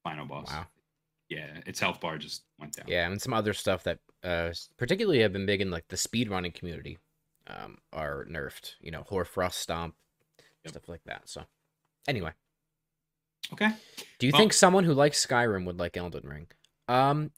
final 0.04 0.26
boss. 0.26 0.50
Wow. 0.52 0.68
Yeah, 1.30 1.48
its 1.66 1.80
health 1.80 2.00
bar 2.00 2.18
just 2.18 2.44
went 2.60 2.74
down. 2.74 2.86
Yeah, 2.88 3.10
and 3.10 3.22
some 3.22 3.34
other 3.34 3.54
stuff 3.54 3.84
that 3.84 4.00
uh 4.24 4.52
particularly 4.78 5.20
have 5.22 5.34
been 5.34 5.46
big 5.46 5.62
in 5.62 5.70
like 5.72 5.88
the 5.90 5.96
speedrunning 5.96 6.54
community 6.54 6.98
um 7.48 7.78
are 7.94 8.26
nerfed, 8.26 8.76
you 8.80 8.92
know, 8.92 9.04
Hoarfrost 9.04 9.60
Stomp, 9.60 9.96
Yep. 10.64 10.72
stuff 10.74 10.90
like 10.90 11.04
that. 11.06 11.30
So 11.30 11.46
anyway, 12.08 12.32
Okay. 13.54 13.70
do 14.20 14.26
you 14.28 14.32
Well- 14.34 14.42
think 14.42 14.54
someone 14.54 14.84
who 14.84 14.94
likes 14.94 15.26
Skyrim 15.26 15.66
would 15.66 15.78
like 15.80 15.96
Elden 15.98 16.28
Ring? 16.28 16.48
Um 16.88 17.32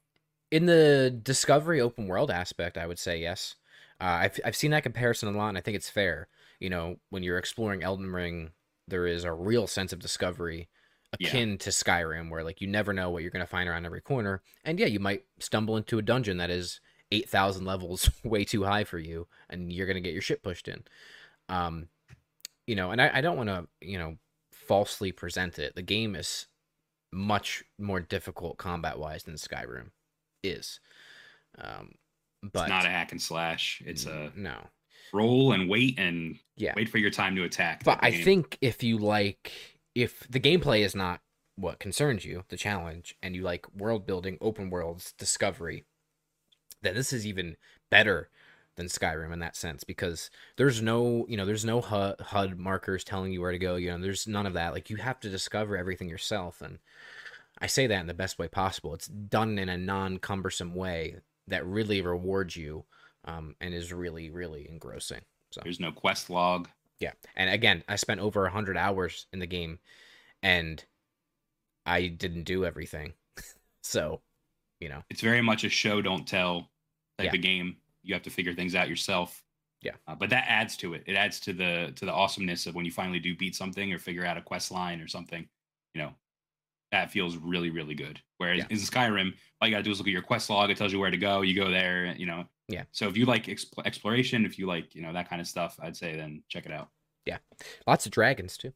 in 0.52 0.66
the 0.66 1.12
discovery 1.24 1.80
open 1.80 2.08
world 2.08 2.32
aspect, 2.32 2.78
I 2.78 2.88
would 2.88 2.98
say 3.00 3.20
yes. 3.20 3.56
Uh, 4.02 4.06
I've 4.24 4.40
I've 4.46 4.56
seen 4.56 4.72
that 4.72 4.84
comparison 4.84 5.30
a 5.34 5.38
lot, 5.38 5.50
and 5.50 5.58
I 5.58 5.62
think 5.62 5.76
it's 5.76 5.90
fair. 5.90 6.28
You 6.60 6.70
know, 6.70 7.00
when 7.10 7.22
you're 7.24 7.38
exploring 7.38 7.84
Elden 7.84 8.12
Ring, 8.12 8.54
there 8.88 9.06
is 9.06 9.24
a 9.26 9.34
real 9.34 9.68
sense 9.68 9.94
of 9.94 10.00
discovery 10.00 10.70
Yeah. 11.20 11.28
akin 11.30 11.58
to 11.60 11.70
Skyrim, 11.70 12.30
where 12.32 12.44
like 12.44 12.62
you 12.62 12.68
never 12.68 12.94
know 12.94 13.10
what 13.12 13.22
you're 13.22 13.32
gonna 13.32 13.46
find 13.46 13.70
around 13.70 13.86
every 13.86 14.02
corner, 14.02 14.42
and 14.64 14.80
yeah, 14.80 14.88
you 14.88 15.00
might 15.00 15.26
stumble 15.40 15.78
into 15.78 16.00
a 16.00 16.02
dungeon 16.02 16.38
that 16.38 16.50
is 16.50 16.80
eight 17.12 17.30
thousand 17.30 17.66
levels 17.66 18.10
way 18.24 18.44
too 18.44 18.64
high 18.64 18.84
for 18.84 19.00
you, 19.00 19.28
and 19.50 19.72
you're 19.72 19.88
gonna 19.88 20.02
get 20.02 20.14
your 20.14 20.22
shit 20.22 20.44
pushed 20.44 20.68
in. 20.68 20.84
Um, 21.48 21.88
you 22.68 22.76
know, 22.76 22.92
and 22.92 23.02
I, 23.02 23.12
I 23.16 23.22
don't 23.22 23.38
want 23.38 23.50
to 23.50 23.68
you 23.82 23.98
know 23.98 24.18
falsely 24.54 25.12
present 25.12 25.58
it. 25.58 25.76
The 25.76 25.82
game 25.82 26.16
is 26.16 26.48
much 27.12 27.64
more 27.80 28.00
difficult 28.00 28.58
combat 28.58 29.00
wise 29.00 29.24
than 29.24 29.36
Skyrim 29.36 29.90
is. 30.44 30.80
Um, 31.58 31.94
but 32.42 32.62
it's 32.62 32.70
not 32.70 32.86
a 32.86 32.90
hack 32.90 33.12
and 33.12 33.22
slash. 33.22 33.82
It's 33.86 34.06
a 34.06 34.32
no. 34.36 34.68
roll 35.12 35.52
and 35.54 35.68
wait 35.70 35.98
and 35.98 36.38
Yeah. 36.56 36.74
wait 36.76 36.90
for 36.90 37.00
your 37.00 37.10
time 37.10 37.36
to 37.36 37.44
attack. 37.44 37.84
But 37.84 38.00
I 38.02 38.12
think 38.12 38.58
if 38.62 38.84
you 38.84 38.98
like, 38.98 39.52
if 39.96 40.26
the 40.30 40.40
gameplay 40.40 40.82
is 40.82 40.96
not 40.96 41.22
what 41.56 41.80
concerns 41.80 42.24
you, 42.24 42.46
the 42.50 42.58
challenge, 42.58 43.18
and 43.22 43.36
you 43.36 43.42
like 43.42 43.66
world 43.76 44.06
building, 44.06 44.38
open 44.40 44.70
worlds, 44.70 45.14
discovery, 45.18 45.84
then 46.82 46.96
this 46.96 47.14
is 47.14 47.26
even 47.26 47.58
better 47.90 48.30
than 48.76 48.88
Skyrim 48.88 49.34
in 49.34 49.40
that 49.40 49.56
sense 49.56 49.84
because 49.84 50.30
there's 50.56 50.82
no, 50.82 51.26
you 51.28 51.36
know, 51.36 51.46
there's 51.46 51.66
no 51.66 51.82
HUD, 51.82 52.16
HUD 52.22 52.58
markers 52.58 53.04
telling 53.04 53.32
you 53.34 53.42
where 53.42 53.52
to 53.52 53.60
go. 53.60 53.76
You 53.76 53.92
know, 53.92 54.00
there's 54.00 54.28
none 54.28 54.46
of 54.46 54.54
that. 54.54 54.74
Like 54.74 54.90
you 54.90 54.98
have 54.98 55.20
to 55.22 55.30
discover 55.30 55.76
everything 55.78 56.10
yourself, 56.10 56.62
and 56.62 56.80
I 57.60 57.68
say 57.68 57.88
that 57.88 58.02
in 58.02 58.08
the 58.08 58.14
best 58.14 58.40
way 58.40 58.48
possible. 58.48 58.94
It's 58.94 59.08
done 59.08 59.60
in 59.60 59.70
a 59.70 59.78
non-cumbersome 59.78 60.76
way 60.76 61.18
that 61.48 61.66
really 61.66 62.02
rewards 62.02 62.56
you, 62.56 62.86
um, 63.26 63.56
and 63.60 63.74
is 63.74 63.92
really, 63.92 64.30
really 64.30 64.68
engrossing. 64.70 65.22
So 65.52 65.62
there's 65.64 65.80
no 65.80 65.92
quest 65.92 66.30
log. 66.30 66.70
yeah. 67.00 67.14
And 67.36 67.50
again, 67.50 67.84
I 67.88 67.96
spent 67.96 68.20
over 68.20 68.44
100 68.44 68.78
hours 68.78 69.28
in 69.34 69.40
the 69.40 69.48
game 69.48 69.80
and 70.42 70.84
I 71.86 72.08
didn't 72.08 72.44
do 72.44 72.66
everything. 72.66 73.14
so, 73.82 74.22
you 74.80 74.90
know, 74.90 75.04
It's 75.10 75.22
very 75.22 75.42
much 75.42 75.64
a 75.64 75.70
show 75.70 76.02
don't 76.02 76.28
tell 76.28 76.72
type 77.18 77.26
Yeah. 77.28 77.36
of 77.36 77.42
game. 77.42 77.78
You 78.04 78.14
have 78.14 78.24
to 78.24 78.30
figure 78.30 78.54
things 78.54 78.76
out 78.76 78.90
yourself. 78.90 79.44
Yeah. 79.82 79.96
Uh, 80.08 80.16
but 80.16 80.30
that 80.32 80.46
adds 80.48 80.76
to 80.78 80.94
it. 80.94 81.04
It 81.06 81.16
adds 81.16 81.40
to 81.42 81.54
the 81.54 81.94
to 81.96 82.06
the 82.06 82.12
awesomeness 82.14 82.66
of 82.66 82.76
when 82.76 82.86
you 82.86 82.92
finally 82.92 83.20
do 83.20 83.36
beat 83.36 83.56
something 83.56 83.92
or 83.94 84.00
figure 84.00 84.26
out 84.26 84.38
a 84.38 84.42
quest 84.42 84.72
line 84.72 85.00
or 85.02 85.08
something. 85.08 85.48
You 85.94 86.02
know, 86.02 86.16
that 86.92 87.12
feels 87.12 87.38
really 87.38 87.70
really 87.70 87.96
good. 87.96 88.22
Whereas 88.38 88.60
Yeah. 88.60 88.68
in 88.70 88.78
Skyrim, 88.78 89.34
all 89.62 89.68
you 89.68 89.74
gotta 89.74 89.84
do 89.84 89.92
is 89.92 90.00
look 90.00 90.08
at 90.08 90.12
your 90.14 90.22
quest 90.22 90.50
log. 90.50 90.70
It 90.70 90.78
tells 90.78 90.92
you 90.94 91.00
where 91.00 91.12
to 91.12 91.18
go. 91.18 91.42
You 91.42 91.56
go 91.56 91.70
there. 91.70 92.14
You 92.18 92.26
know. 92.26 92.50
Yeah. 92.68 92.84
So 92.92 93.08
if 93.08 93.18
you 93.18 93.26
like 93.26 93.46
exp- 93.46 93.86
exploration, 93.86 94.46
if 94.46 94.60
you 94.60 94.66
like 94.68 94.96
you 94.96 95.02
know 95.02 95.14
that 95.14 95.30
kind 95.30 95.42
of 95.42 95.48
stuff, 95.48 95.78
I'd 95.82 95.96
say 95.98 96.16
then 96.16 96.44
check 96.50 96.66
it 96.66 96.72
out. 96.72 96.90
Yeah. 97.26 97.38
Lots 97.88 98.06
of 98.06 98.12
dragons 98.12 98.58
too. 98.58 98.74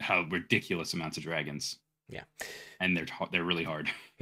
How 0.00 0.22
ridiculous 0.22 0.92
amounts 0.94 1.16
of 1.18 1.22
dragons. 1.24 1.78
Yeah. 2.08 2.24
And 2.80 2.96
they're 2.96 3.06
t- 3.06 3.26
they're 3.30 3.44
really 3.44 3.64
hard. 3.64 3.90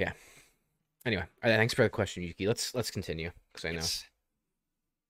Anyway, 1.06 1.22
right, 1.42 1.56
thanks 1.56 1.74
for 1.74 1.82
the 1.82 1.88
question, 1.88 2.22
Yuki. 2.22 2.46
Let's 2.46 2.74
let's 2.74 2.90
continue 2.90 3.30
because 3.52 3.64
I 3.64 3.70
know. 3.70 3.76
Yes. 3.76 4.04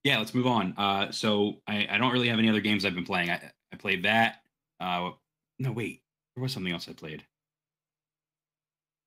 Yeah, 0.03 0.17
let's 0.17 0.33
move 0.33 0.47
on. 0.47 0.73
Uh, 0.77 1.11
so 1.11 1.55
I, 1.67 1.87
I 1.91 1.97
don't 1.97 2.13
really 2.13 2.29
have 2.29 2.39
any 2.39 2.47
other 2.49 2.61
games 2.61 2.85
I've 2.85 2.95
been 2.95 3.05
playing. 3.05 3.29
I, 3.31 3.51
I 3.73 3.75
played 3.75 4.03
that. 4.03 4.41
Uh, 4.79 5.11
no, 5.59 5.73
wait, 5.73 6.03
there 6.35 6.41
was 6.41 6.53
something 6.53 6.71
else 6.71 6.87
I 6.87 6.93
played. 6.93 7.25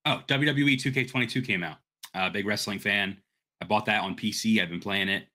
Oh, 0.05 0.21
WWE 0.29 0.77
2K22 0.77 1.47
came 1.47 1.62
out. 1.62 1.79
Uh, 2.15 2.29
big 2.29 2.47
wrestling 2.47 2.79
fan. 2.79 3.17
I 3.62 3.65
bought 3.65 3.87
that 3.87 4.03
on 4.03 4.17
PC. 4.17 4.61
I've 4.61 4.69
been 4.69 4.81
playing 4.81 5.09
it. 5.09 5.29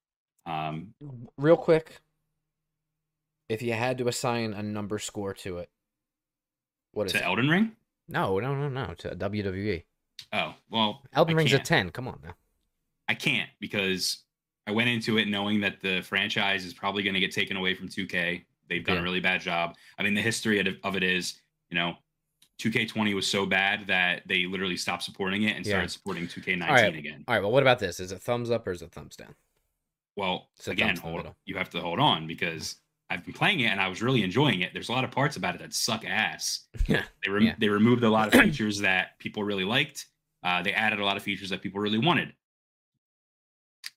Um, 0.46 0.94
Real 1.38 1.58
quick, 1.58 2.01
if 3.50 3.62
you 3.62 3.74
had 3.74 3.98
to 3.98 4.08
assign 4.10 4.54
a 4.54 4.62
number 4.62 5.00
score 5.00 5.34
to 5.36 5.58
it, 5.60 5.70
what 6.92 7.08
is 7.08 7.13
to 7.13 7.20
it? 7.20 7.24
Elden 7.24 7.50
Ring. 7.50 7.72
no, 8.08 8.39
no, 8.39 8.54
no, 8.54 8.70
no, 8.70 8.94
to 9.00 9.10
WWE. 9.16 9.84
Oh 10.34 10.54
well, 10.70 11.04
Elden 11.14 11.36
I 11.36 11.38
Ring's 11.38 11.54
a. 11.54 11.60
10. 11.60 11.90
Come 11.92 12.08
on 12.08 12.20
now. 12.24 12.34
I 13.08 13.14
can't 13.14 13.50
because 13.60 14.24
I 14.68 14.72
went 14.72 14.90
into 14.90 15.18
it 15.18 15.28
knowing 15.28 15.62
that 15.62 15.80
the 15.82 16.02
franchise 16.02 16.66
is 16.66 16.74
probably 16.74 17.04
going 17.04 17.14
to 17.14 17.20
get 17.22 17.32
taken 17.32 17.56
away 17.56 17.74
from 17.74 17.88
2K. 17.88 18.44
They've 18.70 18.84
done 18.84 18.96
Yeah. 18.96 19.02
a 19.02 19.04
really 19.04 19.22
bad 19.22 19.40
job. 19.40 19.76
I 19.98 20.04
mean, 20.04 20.14
the 20.14 20.22
history 20.22 20.60
of 20.84 20.96
it 20.98 21.04
is, 21.04 21.40
you 21.70 21.76
know, 21.76 21.96
2K20 22.60 23.16
was 23.16 23.26
so 23.26 23.46
bad 23.46 23.88
that 23.88 24.24
they 24.28 24.46
literally 24.46 24.76
stopped 24.76 25.04
supporting 25.04 25.44
it 25.44 25.56
and 25.56 25.66
Yeah. 25.66 25.72
started 25.74 25.90
supporting 25.92 26.28
2K19 26.28 26.68
right. 26.70 26.96
again. 26.96 27.24
All 27.28 27.36
right, 27.36 27.42
well, 27.42 27.52
what 27.52 27.64
about 27.64 27.80
this? 27.80 28.00
Is 28.02 28.12
it 28.12 28.22
thumbs 28.22 28.52
up 28.52 28.68
or 28.68 28.72
is 28.72 28.82
it 28.82 28.92
thumbs 28.92 29.16
down? 29.16 29.36
Well, 30.18 30.50
again, 30.66 30.88
thumbs 30.98 31.00
in 31.00 31.16
the 31.16 31.22
hold, 31.22 31.36
you 31.46 31.56
have 31.56 31.70
to 31.70 31.80
hold 31.80 32.00
on 32.00 32.28
because 32.28 32.76
I've 33.10 33.24
been 33.24 33.34
playing 33.34 33.62
it 33.62 33.68
and 33.68 33.80
I 33.80 33.88
was 33.88 34.02
really 34.02 34.22
enjoying 34.24 34.62
it. 34.62 34.72
There's 34.74 34.90
a 34.90 34.92
lot 34.92 35.04
of 35.04 35.12
parts 35.12 35.38
about 35.38 35.56
it 35.56 35.62
that 35.62 35.74
suck 35.74 36.04
ass. 36.06 36.66
Yeah. 36.88 37.04
They 37.24 37.32
rem- 37.32 37.44
Yeah. 37.44 37.56
they 37.58 37.70
removed 37.70 38.04
a 38.04 38.10
lot 38.10 38.34
of 38.34 38.40
features 38.42 38.80
that 38.80 39.18
people 39.20 39.44
really 39.44 39.64
liked. 39.64 40.06
Uh, 40.44 40.62
they 40.62 40.74
added 40.74 41.00
a 41.00 41.06
lot 41.06 41.18
of 41.18 41.24
features 41.24 41.50
that 41.50 41.62
people 41.62 41.80
really 41.82 41.98
wanted. 41.98 42.34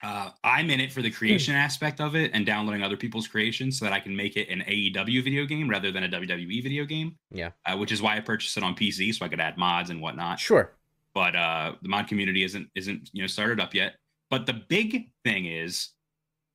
Uh, 0.03 0.31
I'm 0.43 0.71
in 0.71 0.81
it 0.81 0.93
for 0.93 1.03
the 1.03 1.11
creation 1.11 1.55
aspect 1.55 2.01
of 2.01 2.15
it 2.17 2.31
and 2.33 2.47
downloading 2.47 2.83
other 2.83 2.97
people's 2.97 3.29
creations 3.29 3.79
so 3.79 3.85
that 3.85 3.93
I 3.93 4.01
can 4.01 4.17
make 4.17 4.37
it 4.37 4.49
an 4.49 4.61
AEW 4.61 5.23
video 5.23 5.45
game 5.45 5.69
rather 5.69 5.93
than 5.93 6.05
a 6.05 6.09
WWE 6.09 6.63
video 6.63 6.85
game. 6.87 7.17
Yeah. 7.31 7.51
Uh, 7.67 7.77
which 7.77 7.93
is 7.93 8.01
why 8.01 8.17
I 8.17 8.21
purchased 8.21 8.57
it 8.57 8.63
on 8.63 8.75
PC 8.75 9.15
so 9.15 9.27
I 9.27 9.29
could 9.29 9.41
add 9.41 9.59
mods 9.59 9.91
and 9.91 10.01
whatnot 10.01 10.39
Sure. 10.41 10.73
but 11.15 11.35
uh 11.37 11.75
the 11.83 11.89
mod 11.89 12.09
community 12.09 12.45
isn't 12.45 12.71
isn't 12.75 13.11
you 13.13 13.23
know 13.23 13.27
started 13.27 13.61
up 13.61 13.75
yet 13.75 13.97
but 14.31 14.47
the 14.47 14.53
big 14.55 15.11
thing 15.25 15.45
is 15.47 15.89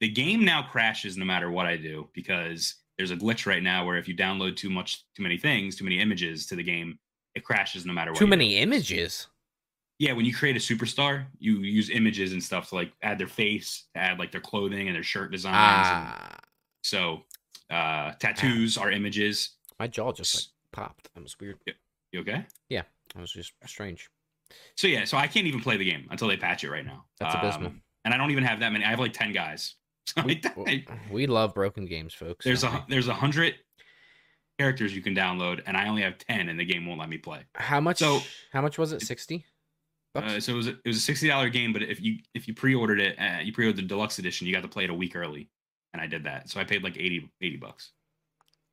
the 0.01 0.09
game 0.09 0.43
now 0.43 0.61
crashes 0.61 1.17
no 1.17 1.25
matter 1.25 1.49
what 1.51 1.65
i 1.65 1.75
do 1.77 2.07
because 2.13 2.75
there's 2.97 3.11
a 3.11 3.15
glitch 3.15 3.45
right 3.45 3.63
now 3.63 3.85
where 3.85 3.97
if 3.97 4.07
you 4.07 4.15
download 4.15 4.55
too 4.55 4.69
much 4.69 5.03
too 5.15 5.23
many 5.23 5.37
things 5.37 5.75
too 5.75 5.83
many 5.83 5.99
images 5.99 6.45
to 6.45 6.55
the 6.55 6.63
game 6.63 6.97
it 7.35 7.43
crashes 7.43 7.85
no 7.85 7.93
matter 7.93 8.11
what 8.11 8.17
Too 8.19 8.25
you 8.25 8.27
do. 8.27 8.37
many 8.37 8.57
images. 8.57 9.27
yeah 9.99 10.13
when 10.13 10.25
you 10.25 10.33
create 10.33 10.55
a 10.55 10.59
superstar 10.59 11.25
you 11.39 11.59
use 11.59 11.89
images 11.89 12.33
and 12.33 12.43
stuff 12.43 12.69
to 12.69 12.75
like 12.75 12.91
add 13.03 13.17
their 13.17 13.27
face 13.27 13.85
add 13.95 14.19
like 14.19 14.31
their 14.31 14.41
clothing 14.41 14.87
and 14.87 14.95
their 14.95 15.03
shirt 15.03 15.31
designs 15.31 15.55
Ah, 15.87 16.37
so 16.83 17.23
uh 17.69 18.11
tattoos 18.19 18.77
are 18.77 18.91
images 18.91 19.51
my 19.79 19.87
jaw 19.87 20.11
just 20.11 20.35
like 20.35 20.43
popped. 20.71 21.09
That 21.15 21.23
was 21.23 21.37
weird. 21.39 21.57
you 22.11 22.19
okay 22.21 22.45
Yeah, 22.69 22.83
That 23.13 23.21
was 23.21 23.31
just 23.31 23.53
strange. 23.65 24.09
so 24.75 24.87
yeah 24.87 25.03
so 25.05 25.17
i 25.17 25.25
can't 25.27 25.47
even 25.47 25.61
play 25.61 25.77
the 25.77 25.89
game 25.89 26.05
until 26.11 26.27
they 26.27 26.37
patch 26.37 26.63
it 26.63 26.69
right 26.69 26.85
now 26.85 27.05
That's 27.19 27.33
abysmal. 27.35 27.67
Um, 27.67 27.81
and 28.03 28.13
i 28.13 28.17
don't 28.17 28.31
even 28.31 28.43
have 28.43 28.59
that 28.59 28.71
many 28.71 28.85
i 28.85 28.89
have 28.89 28.99
like 28.99 29.13
10 29.13 29.31
guys 29.33 29.75
We, 30.25 30.85
we 31.11 31.27
love 31.27 31.53
broken 31.53 31.85
games, 31.85 32.13
folks. 32.13 32.45
There's 32.45 32.63
a 32.63 32.85
there's 32.87 33.07
a 33.07 33.13
hundred 33.13 33.55
characters 34.59 34.95
you 34.95 35.01
can 35.01 35.15
download, 35.15 35.61
and 35.65 35.75
I 35.75 35.87
only 35.87 36.03
have 36.03 36.17
ten, 36.17 36.47
and 36.49 36.59
the 36.59 36.65
game 36.65 36.85
won't 36.85 36.99
let 36.99 37.09
me 37.09 37.17
play. 37.17 37.41
How 37.55 37.79
much? 37.81 37.97
So- 37.99 38.21
how 38.53 38.61
much 38.61 38.77
was 38.77 38.91
it? 38.91 39.01
Sixty. 39.01 39.45
Uh, 40.13 40.39
so 40.39 40.53
it 40.53 40.55
was 40.55 40.67
a, 40.67 40.71
it 40.71 40.85
was 40.85 40.97
a 40.97 41.01
sixty 41.01 41.27
dollar 41.27 41.49
game, 41.49 41.73
but 41.73 41.81
if 41.81 41.99
you 42.01 42.19
if 42.33 42.47
you 42.47 42.53
pre-ordered 42.53 43.01
it, 43.01 43.17
uh, 43.19 43.39
you 43.43 43.51
pre-ordered 43.51 43.75
the 43.77 43.87
deluxe 43.87 44.17
edition, 44.19 44.47
you 44.47 44.53
got 44.53 44.61
to 44.61 44.67
play 44.69 44.85
it 44.85 44.89
a 44.89 44.93
week 44.93 45.13
early, 45.15 45.49
and 45.93 46.01
I 46.01 46.07
did 46.07 46.23
that. 46.23 46.49
So 46.49 46.59
I 46.59 46.63
paid 46.63 46.83
like 46.83 46.95
80, 46.97 47.29
80 47.41 47.57
bucks 47.57 47.91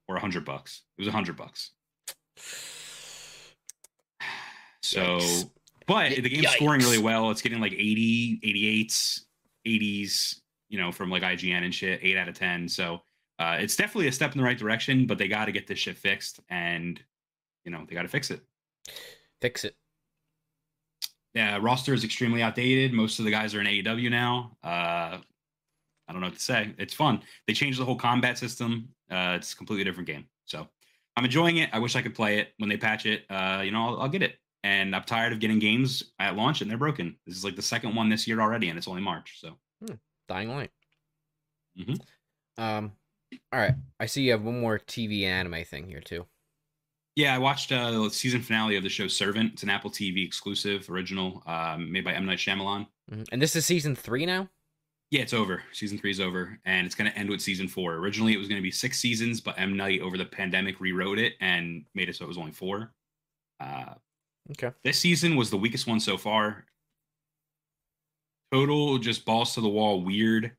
or 0.08 0.18
hundred 0.18 0.44
bucks. 0.44 0.82
It 0.98 1.04
was 1.04 1.12
hundred 1.12 1.36
bucks. 1.36 1.70
So, 4.84 5.18
Yikes. 5.18 5.50
but 5.86 6.10
the 6.10 6.28
game's 6.28 6.50
scoring 6.50 6.80
really 6.80 6.98
well. 6.98 7.30
It's 7.30 7.40
getting 7.40 7.60
like 7.60 7.72
80, 7.72 8.40
88s, 8.44 9.20
80s, 9.66 10.40
you 10.72 10.78
know, 10.78 10.90
from 10.90 11.10
like 11.10 11.22
IGN 11.22 11.64
and 11.64 11.74
shit, 11.74 12.00
eight 12.02 12.16
out 12.16 12.28
of 12.28 12.34
10. 12.34 12.66
So 12.66 13.02
uh, 13.38 13.58
it's 13.60 13.76
definitely 13.76 14.08
a 14.08 14.12
step 14.12 14.32
in 14.32 14.38
the 14.38 14.44
right 14.44 14.56
direction, 14.56 15.06
but 15.06 15.18
they 15.18 15.28
got 15.28 15.44
to 15.44 15.52
get 15.52 15.66
this 15.66 15.78
shit 15.78 15.98
fixed 15.98 16.40
and, 16.48 16.98
you 17.66 17.70
know, 17.70 17.84
they 17.86 17.94
got 17.94 18.02
to 18.02 18.08
fix 18.08 18.30
it. 18.30 18.40
Fix 19.42 19.64
it. 19.64 19.76
Yeah, 21.34 21.58
roster 21.60 21.92
is 21.92 22.04
extremely 22.04 22.42
outdated. 22.42 22.94
Most 22.94 23.18
of 23.18 23.26
the 23.26 23.30
guys 23.30 23.54
are 23.54 23.60
in 23.60 23.66
AEW 23.66 24.10
now. 24.10 24.56
Uh, 24.64 25.18
I 26.08 26.12
don't 26.12 26.22
know 26.22 26.28
what 26.28 26.36
to 26.36 26.42
say. 26.42 26.74
It's 26.78 26.94
fun. 26.94 27.20
They 27.46 27.52
changed 27.52 27.78
the 27.78 27.84
whole 27.84 27.96
combat 27.96 28.38
system. 28.38 28.88
Uh, 29.10 29.34
it's 29.36 29.52
a 29.52 29.56
completely 29.56 29.84
different 29.84 30.06
game. 30.06 30.24
So 30.46 30.66
I'm 31.18 31.24
enjoying 31.26 31.58
it. 31.58 31.68
I 31.74 31.80
wish 31.80 31.96
I 31.96 32.02
could 32.02 32.14
play 32.14 32.38
it 32.38 32.54
when 32.56 32.70
they 32.70 32.78
patch 32.78 33.04
it. 33.04 33.24
Uh, 33.28 33.60
you 33.62 33.72
know, 33.72 33.88
I'll, 33.88 34.00
I'll 34.02 34.08
get 34.08 34.22
it. 34.22 34.36
And 34.64 34.96
I'm 34.96 35.04
tired 35.04 35.34
of 35.34 35.38
getting 35.40 35.58
games 35.58 36.12
at 36.18 36.34
launch 36.34 36.62
and 36.62 36.70
they're 36.70 36.78
broken. 36.78 37.16
This 37.26 37.36
is 37.36 37.44
like 37.44 37.56
the 37.56 37.62
second 37.62 37.94
one 37.94 38.08
this 38.08 38.26
year 38.26 38.40
already, 38.40 38.68
and 38.70 38.78
it's 38.78 38.88
only 38.88 39.02
March. 39.02 39.38
So 39.38 39.58
Dying 40.28 40.48
Light. 40.50 40.70
Mhm. 41.78 42.00
Um. 42.58 42.92
All 43.52 43.58
right. 43.60 43.74
I 43.98 44.06
see 44.06 44.22
you 44.22 44.32
have 44.32 44.42
one 44.42 44.60
more 44.60 44.78
TV 44.78 45.24
anime 45.24 45.64
thing 45.64 45.88
here 45.88 46.00
too. 46.00 46.26
yeah, 47.16 47.34
I 47.34 47.38
watched 47.38 47.72
uh, 47.72 47.90
the 47.90 48.10
season 48.10 48.40
finale 48.42 48.76
of 48.76 48.82
the 48.82 48.88
show 48.88 49.06
Servant. 49.08 49.52
It's 49.54 49.62
an 49.62 49.68
Apple 49.70 49.90
TV 49.90 50.24
exclusive, 50.24 50.88
original, 50.88 51.42
um, 51.46 51.90
made 51.92 52.04
by 52.04 52.12
M 52.14 52.24
Night 52.26 52.38
Shyamalan. 52.38 52.86
Mhm. 53.10 53.28
And 53.32 53.40
this 53.42 53.54
is 53.56 53.66
season 53.66 53.94
three 53.94 54.24
now. 54.26 54.48
Yeah, 55.10 55.20
it's 55.20 55.34
over. 55.34 55.62
Season 55.72 55.98
three 55.98 56.10
is 56.10 56.20
over, 56.20 56.58
and 56.64 56.86
it's 56.86 56.94
going 56.94 57.10
to 57.10 57.18
end 57.18 57.28
with 57.28 57.42
season 57.42 57.68
four. 57.68 57.96
Originally, 57.96 58.32
it 58.32 58.38
was 58.38 58.48
going 58.48 58.58
to 58.58 58.62
be 58.62 58.70
six 58.70 58.98
seasons, 58.98 59.42
but 59.42 59.58
M 59.58 59.76
Night 59.76 60.00
over 60.00 60.16
the 60.16 60.24
pandemic 60.24 60.80
rewrote 60.80 61.18
it 61.18 61.34
and 61.40 61.84
made 61.94 62.08
it 62.08 62.16
so 62.16 62.24
it 62.24 62.28
was 62.28 62.38
only 62.38 62.52
four. 62.52 62.94
Uh, 63.60 63.94
Okay. 64.52 64.72
this 64.82 64.98
season 64.98 65.36
was 65.36 65.50
the 65.50 65.56
weakest 65.58 65.86
one 65.86 66.00
so 66.00 66.16
far. 66.18 66.66
Total 68.52 68.98
just 68.98 69.24
balls 69.24 69.54
to 69.54 69.60
the 69.60 69.68
wall, 69.68 70.02
weird, 70.02 70.52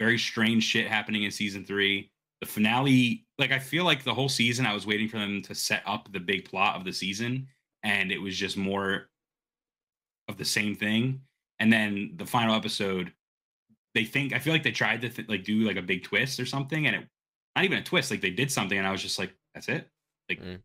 very 0.00 0.18
strange 0.18 0.64
shit 0.64 0.88
happening 0.88 1.24
in 1.24 1.30
season 1.30 1.64
three. 1.64 2.10
The 2.40 2.46
finale, 2.46 3.26
like 3.38 3.52
I 3.52 3.58
feel 3.58 3.84
like 3.84 4.02
the 4.02 4.14
whole 4.14 4.28
season, 4.28 4.66
I 4.66 4.74
was 4.74 4.86
waiting 4.86 5.08
for 5.08 5.18
them 5.18 5.42
to 5.42 5.54
set 5.54 5.82
up 5.86 6.10
the 6.12 6.20
big 6.20 6.48
plot 6.48 6.76
of 6.76 6.84
the 6.84 6.92
season, 6.92 7.46
and 7.82 8.10
it 8.10 8.18
was 8.18 8.36
just 8.36 8.56
more 8.56 9.10
of 10.28 10.38
the 10.38 10.44
same 10.44 10.74
thing. 10.74 11.20
And 11.60 11.72
then 11.72 12.14
the 12.16 12.26
final 12.26 12.54
episode, 12.54 13.12
they 13.94 14.04
think 14.04 14.32
I 14.32 14.38
feel 14.38 14.52
like 14.52 14.62
they 14.62 14.72
tried 14.72 15.02
to 15.02 15.08
th- 15.08 15.28
like 15.28 15.44
do 15.44 15.60
like 15.60 15.76
a 15.76 15.82
big 15.82 16.02
twist 16.02 16.40
or 16.40 16.46
something, 16.46 16.86
and 16.86 16.96
it 16.96 17.06
not 17.54 17.64
even 17.66 17.78
a 17.78 17.82
twist. 17.82 18.10
Like 18.10 18.22
they 18.22 18.30
did 18.30 18.50
something, 18.50 18.78
and 18.78 18.86
I 18.86 18.90
was 18.90 19.02
just 19.02 19.18
like, 19.18 19.34
that's 19.54 19.68
it. 19.68 19.88
Like 20.28 20.40
Mm. 20.40 20.60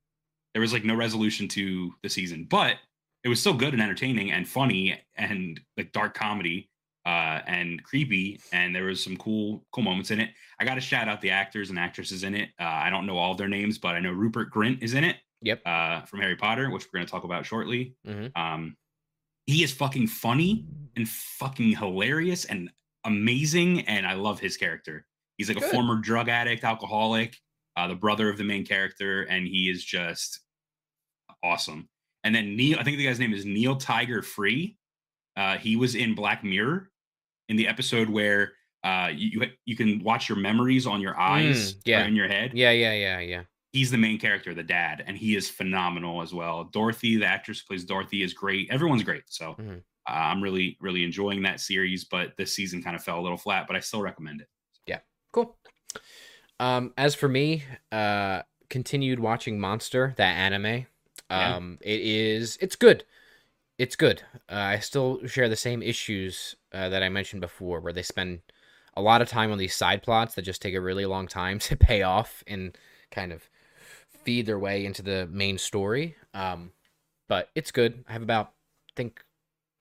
there 0.54 0.62
was 0.62 0.72
like 0.74 0.86
no 0.86 0.96
resolution 0.96 1.48
to 1.50 1.94
the 2.02 2.10
season, 2.10 2.46
but 2.46 2.78
it 3.24 3.30
was 3.30 3.40
still 3.40 3.54
good 3.54 3.74
and 3.74 3.82
entertaining 3.82 4.32
and 4.32 4.48
funny 4.48 5.00
and 5.16 5.60
like 5.78 5.92
dark 5.92 6.14
comedy. 6.14 6.70
uh, 7.06 7.42
and 7.48 7.82
creepy, 7.86 8.38
and 8.52 8.76
there 8.76 8.84
was 8.84 9.02
some 9.02 9.16
cool 9.16 9.66
cool 9.72 9.82
moments 9.84 10.12
in 10.12 10.20
it. 10.20 10.30
I 10.60 10.66
got 10.66 10.76
to 10.76 10.82
shout 10.82 11.08
out 11.08 11.22
the 11.22 11.30
actors 11.32 11.70
and 11.70 11.80
actresses 11.80 12.24
in 12.24 12.36
it. 12.36 12.50
Uh, 12.60 12.66
I 12.66 12.90
don't 12.90 13.06
know 13.06 13.18
all 13.18 13.34
their 13.34 13.48
names, 13.48 13.78
but 13.78 13.96
I 13.96 14.02
know 14.02 14.12
Rupert 14.12 14.52
Grint 14.54 14.84
is 14.84 14.94
in 14.94 15.06
it. 15.06 15.16
Yep. 15.42 15.62
Uh, 15.66 16.02
from 16.02 16.20
Harry 16.20 16.36
Potter, 16.36 16.70
which 16.70 16.84
we're 16.86 16.98
going 16.98 17.06
to 17.06 17.12
talk 17.12 17.24
about 17.24 17.46
shortly. 17.46 17.96
Mhm. 18.06 18.36
Um, 18.38 18.76
he 19.46 19.64
is 19.64 19.72
fucking 19.74 20.08
funny 20.08 20.66
and 20.98 21.08
fucking 21.08 21.78
hilarious 21.78 22.44
and 22.44 22.70
amazing, 23.06 23.88
and 23.88 24.06
I 24.06 24.16
love 24.16 24.42
his 24.42 24.58
character. 24.58 25.06
He's 25.38 25.48
like 25.48 25.64
a 25.64 25.70
former 25.70 25.96
drug 25.96 26.28
addict, 26.28 26.66
alcoholic, 26.66 27.38
uh, 27.78 27.88
the 27.88 27.96
brother 27.96 28.30
of 28.30 28.38
the 28.38 28.44
main 28.44 28.66
character, 28.66 29.22
and 29.24 29.48
he 29.48 29.70
is 29.70 29.82
just 29.86 30.42
awesome. 31.42 31.88
And 32.28 32.36
then 32.36 32.58
Neil, 32.58 32.78
I 32.78 32.84
think 32.84 32.98
the 32.98 33.06
guy's 33.06 33.22
name 33.22 33.34
is 33.34 33.46
Neil 33.46 33.78
Tiger 33.78 34.22
Free. 34.22 34.76
Uh, 35.38 35.58
he 35.58 35.78
was 35.78 35.96
in 35.96 36.14
Black 36.14 36.44
Mirror 36.44 36.92
in 37.48 37.56
the 37.56 37.70
episode 37.70 38.10
where 38.10 38.52
uh, 38.84 39.10
you 39.16 39.46
you- 39.64 39.78
can 39.78 40.04
watch 40.04 40.28
your 40.28 40.38
memories 40.38 40.86
on 40.86 41.00
your 41.00 41.18
eyes 41.18 41.74
Mm, 41.76 41.82
yeah. 41.86 42.04
or 42.04 42.08
in 42.08 42.16
your 42.18 42.28
head. 42.28 42.52
Yeah, 42.54 42.72
yeah, 42.72 42.92
yeah, 42.92 43.20
yeah. 43.20 43.44
He's 43.72 43.92
the 43.92 43.98
main 43.98 44.20
character, 44.20 44.54
the 44.54 44.62
dad, 44.64 45.06
and 45.08 45.18
he 45.18 45.38
is 45.38 45.50
phenomenal 45.50 46.22
as 46.22 46.34
well. 46.34 46.66
Dorothy, 46.66 47.16
the 47.16 47.26
actress 47.28 47.60
who 47.62 47.66
plays 47.68 47.86
Dorothy, 47.86 48.24
is 48.24 48.34
great. 48.34 48.70
Everyone's 48.70 49.04
great. 49.04 49.24
So 49.28 49.56
Mhm. 49.58 49.78
uh, 50.10 50.12
I'm 50.12 50.42
really, 50.44 50.76
really 50.82 51.06
enjoying 51.06 51.44
that 51.44 51.62
series. 51.62 52.04
But 52.04 52.36
this 52.38 52.54
season 52.54 52.84
kind 52.84 52.96
of 52.98 53.02
fell 53.04 53.20
a 53.20 53.24
little 53.24 53.38
flat, 53.38 53.68
but 53.68 53.78
I 53.78 53.80
still 53.80 54.02
recommend 54.02 54.42
it. 54.42 54.48
Yeah, 54.86 55.00
cool. 55.32 55.58
Um, 56.60 56.94
as 56.98 57.16
for 57.16 57.28
me, 57.30 57.64
uh, 57.94 58.42
continued 58.70 59.20
watching 59.20 59.60
Monster, 59.62 60.14
that 60.18 60.36
anime. 60.36 60.88
Yeah. 61.30 61.56
Um, 61.56 61.78
it 61.82 62.02
is, 62.02 62.58
it's 62.62 62.76
good. 62.76 63.04
It's 63.78 63.96
good. 63.96 64.24
Uh, 64.50 64.56
I 64.56 64.80
still 64.80 65.26
share 65.28 65.50
the 65.50 65.56
same 65.56 65.84
issues 65.84 66.56
uh, 66.74 66.90
that 66.90 67.04
I 67.04 67.10
mentioned 67.10 67.42
before, 67.42 67.80
where 67.80 67.94
they 67.94 68.02
spend 68.02 68.42
a 68.96 69.02
lot 69.02 69.22
of 69.22 69.30
time 69.30 69.52
on 69.52 69.58
these 69.58 69.76
side 69.76 70.02
plots 70.02 70.36
that 70.36 70.42
just 70.42 70.62
take 70.62 70.74
a 70.74 70.82
really 70.82 71.06
long 71.06 71.28
time 71.28 71.60
to 71.68 71.76
pay 71.76 72.02
off 72.02 72.44
and 72.48 72.78
kind 73.12 73.32
of 73.32 73.50
feed 74.10 74.46
their 74.46 74.60
way 74.60 74.86
into 74.86 75.02
the 75.02 75.28
main 75.32 75.58
story. 75.58 76.16
Um, 76.34 76.72
but 77.28 77.50
it's 77.56 77.72
good. 77.72 78.04
I 78.08 78.14
have 78.14 78.24
about, 78.24 78.54
I 78.90 78.94
think, 78.96 79.24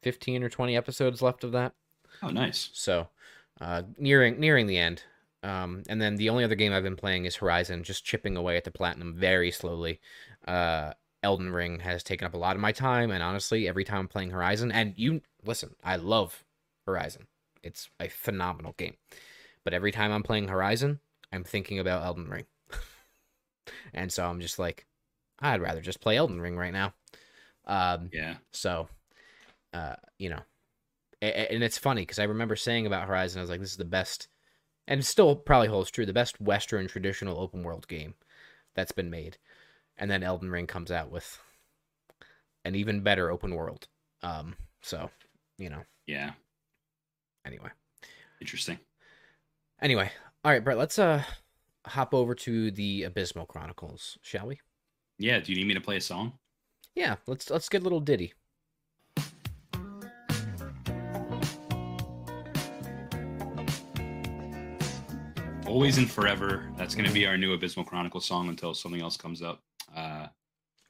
15 0.03 0.43
or 0.43 0.49
20 0.49 0.77
episodes 0.77 1.23
left 1.23 1.45
of 1.45 1.53
that. 1.53 1.73
Oh, 2.23 2.29
nice. 2.29 2.71
So, 2.73 3.09
uh, 3.61 3.83
nearing 3.99 4.39
nearing 4.39 4.67
the 4.67 4.79
end. 4.79 5.03
Um, 5.43 5.83
and 5.89 6.01
then 6.01 6.17
the 6.17 6.29
only 6.29 6.45
other 6.45 6.55
game 6.55 6.73
I've 6.73 6.83
been 6.83 6.97
playing 6.97 7.25
is 7.25 7.37
Horizon, 7.37 7.85
just 7.85 8.05
chipping 8.05 8.37
away 8.37 8.57
at 8.57 8.65
the 8.65 8.71
platinum 8.71 9.15
very 9.15 9.51
slowly. 9.51 10.01
Uh, 10.47 10.93
Elden 11.27 11.51
Ring 11.53 11.81
has 11.81 12.05
taken 12.05 12.25
up 12.25 12.35
a 12.35 12.39
lot 12.39 12.55
of 12.55 12.63
my 12.63 12.71
time, 12.71 13.11
and 13.11 13.21
honestly, 13.21 13.67
every 13.67 13.83
time 13.83 13.99
I'm 13.99 14.09
playing 14.09 14.31
Horizon, 14.31 14.71
and 14.71 14.95
you 14.97 15.23
listen, 15.45 15.75
I 15.83 15.97
love 15.97 16.45
Horizon. 16.87 17.27
It's 17.65 17.91
a 17.99 18.07
phenomenal 18.07 18.75
game, 18.79 18.95
but 19.65 19.75
every 19.75 19.91
time 19.91 20.13
I'm 20.13 20.23
playing 20.23 20.47
Horizon, 20.47 21.01
I'm 21.33 21.43
thinking 21.43 21.81
about 21.81 22.05
Elden 22.05 22.29
Ring, 22.29 22.45
and 23.93 24.13
so 24.13 24.25
I'm 24.25 24.41
just 24.41 24.61
like, 24.61 24.87
I'd 25.41 25.61
rather 25.61 25.81
just 25.81 26.01
play 26.01 26.17
Elden 26.17 26.41
Ring 26.41 26.57
right 26.57 26.73
now. 26.73 26.95
Um, 27.67 28.11
Yeah. 28.13 28.37
so, 28.53 28.89
uh, 29.75 29.97
you 30.19 30.31
know, 30.31 30.43
and 31.21 31.65
it's 31.65 31.77
funny 31.77 32.03
because 32.03 32.21
I 32.21 32.25
remember 32.25 32.55
saying 32.55 32.87
about 32.87 33.09
Horizon, 33.09 33.41
I 33.41 33.43
was 33.43 33.51
like, 33.51 33.59
this 33.59 33.73
is 33.73 33.79
the 33.79 33.85
best, 33.85 34.29
and 34.87 35.01
it 35.01 35.05
still 35.05 35.35
probably 35.35 35.67
holds 35.67 35.91
true, 35.91 36.07
the 36.07 36.13
best 36.13 36.41
Western 36.41 36.87
traditional 36.87 37.41
open 37.41 37.65
world 37.65 37.89
game 37.89 38.15
that's 38.77 38.93
been 38.93 39.11
made. 39.11 39.39
And 39.99 40.11
then 40.11 40.23
Elden 40.23 40.51
Ring 40.51 40.67
comes 40.67 40.91
out 40.91 41.11
with 41.11 41.39
an 42.65 42.75
even 42.75 43.01
better 43.01 43.31
open 43.31 43.55
world. 43.55 43.89
Um, 44.23 44.57
so, 44.83 45.11
you 45.59 45.71
know, 45.71 45.83
Yeah. 46.07 46.33
anyway. 47.47 47.71
Interesting. 48.41 48.79
Anyway, 49.81 50.11
all 50.45 50.53
right, 50.53 50.63
Bret, 50.63 50.79
let's 50.79 50.99
uh 50.99 51.23
hop 51.87 52.13
over 52.15 52.35
to 52.35 52.71
the 52.71 53.05
Abysmal 53.05 53.47
Chronicles, 53.47 54.19
shall 54.23 54.47
we? 54.47 54.61
Yeah. 55.19 55.39
Do 55.41 55.53
you 55.53 55.59
need 55.59 55.67
me 55.69 55.75
to 55.75 55.81
play 55.81 55.97
a 55.97 56.01
song? 56.01 56.39
Yeah, 56.95 57.17
let's 57.27 57.49
let's 57.51 57.69
get 57.69 57.81
a 57.81 57.85
little 57.85 58.01
ditty. 58.01 58.35
Always 65.67 65.99
and 65.99 66.09
forever. 66.11 66.71
That's 66.77 66.95
going 66.95 67.07
to 67.09 67.13
be 67.13 67.27
our 67.27 67.37
new 67.37 67.53
Abysmal 67.53 67.85
Chronicles 67.87 68.25
song 68.25 68.49
until 68.49 68.73
something 68.73 69.01
else 69.03 69.17
comes 69.17 69.43
up. 69.43 69.63
Uh, 69.95 70.27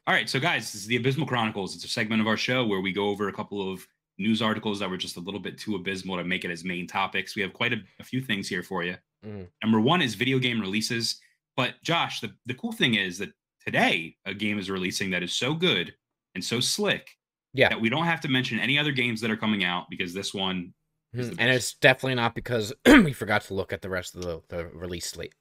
all 0.07 0.15
right, 0.15 0.29
so 0.29 0.39
guys, 0.39 0.73
this 0.73 0.83
is 0.83 0.87
the 0.87 0.97
Abysmal 0.97 1.27
Chronicles. 1.27 1.75
It's 1.75 1.85
a 1.85 1.89
segment 1.89 2.21
of 2.21 2.27
our 2.27 2.37
show 2.37 2.65
where 2.65 2.81
we 2.81 2.93
go 2.93 3.09
over 3.09 3.29
a 3.29 3.33
couple 3.33 3.73
of 3.73 3.87
news 4.19 4.41
articles 4.41 4.79
that 4.79 4.89
were 4.89 4.97
just 4.97 5.17
a 5.17 5.21
little 5.21 5.41
bit 5.41 5.59
too 5.59 5.75
abysmal 5.75 6.17
to 6.17 6.25
make 6.25 6.45
it 6.45 6.51
as 6.51 6.65
main 6.65 6.87
topics. 6.87 7.37
We 7.37 7.43
have 7.43 7.53
quite 7.53 7.73
a, 7.73 7.79
a 8.01 8.05
few 8.05 8.21
things 8.21 8.49
here 8.49 8.63
for 8.63 8.83
you. 8.83 8.97
Mhm. 9.25 9.49
Number 9.63 9.81
one 9.81 10.01
is 10.01 10.15
video 10.15 10.39
game 10.39 10.61
releases. 10.61 11.21
But 11.57 11.75
Josh, 11.83 12.21
the, 12.21 12.33
the 12.47 12.55
cool 12.55 12.73
thing 12.73 12.95
is 12.95 13.19
that 13.19 13.31
today 13.65 14.17
a 14.25 14.33
game 14.33 14.59
is 14.59 14.71
releasing 14.71 15.11
that 15.11 15.23
is 15.23 15.33
so 15.33 15.55
good 15.55 15.95
and 16.35 16.43
so 16.45 16.61
slick 16.61 17.11
Yeah. 17.53 17.69
that 17.71 17.81
we 17.81 17.89
don't 17.89 18.05
have 18.05 18.21
to 18.23 18.29
mention 18.29 18.59
any 18.61 18.79
other 18.79 18.93
games 18.93 19.21
that 19.23 19.31
are 19.31 19.37
coming 19.37 19.65
out 19.65 19.87
because 19.91 20.15
this 20.15 20.33
one 20.33 20.73
Mhm, 21.15 21.37
And 21.39 21.51
it's 21.51 21.75
definitely 21.75 22.17
not 22.17 22.35
because 22.35 22.73
we 22.87 23.13
forgot 23.13 23.43
to 23.43 23.55
look 23.55 23.73
at 23.73 23.81
the 23.81 23.89
rest 23.89 24.15
of 24.15 24.23
the, 24.23 24.43
the 24.49 24.67
release 24.67 25.07
slate. 25.07 25.35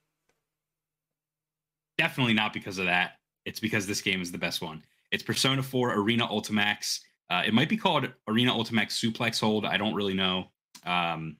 definitely 1.98 2.34
not 2.34 2.52
because 2.52 2.78
of 2.78 2.86
that. 2.86 3.12
It's 3.46 3.58
because 3.60 3.86
this 3.86 4.02
game 4.02 4.20
is 4.20 4.30
the 4.30 4.38
best 4.38 4.60
one. 4.60 4.84
It's 5.12 5.22
Persona 5.22 5.62
4 5.62 5.94
Arena 5.94 6.26
Ultimax. 6.26 7.00
Uh, 7.30 7.42
it 7.46 7.54
might 7.54 7.68
be 7.68 7.76
called 7.76 8.08
Arena 8.28 8.52
Ultimax 8.52 8.88
Suplex 8.92 9.40
Hold. 9.40 9.64
I 9.64 9.76
don't 9.78 9.94
really 9.94 10.14
know. 10.14 10.50
Um, 10.84 11.38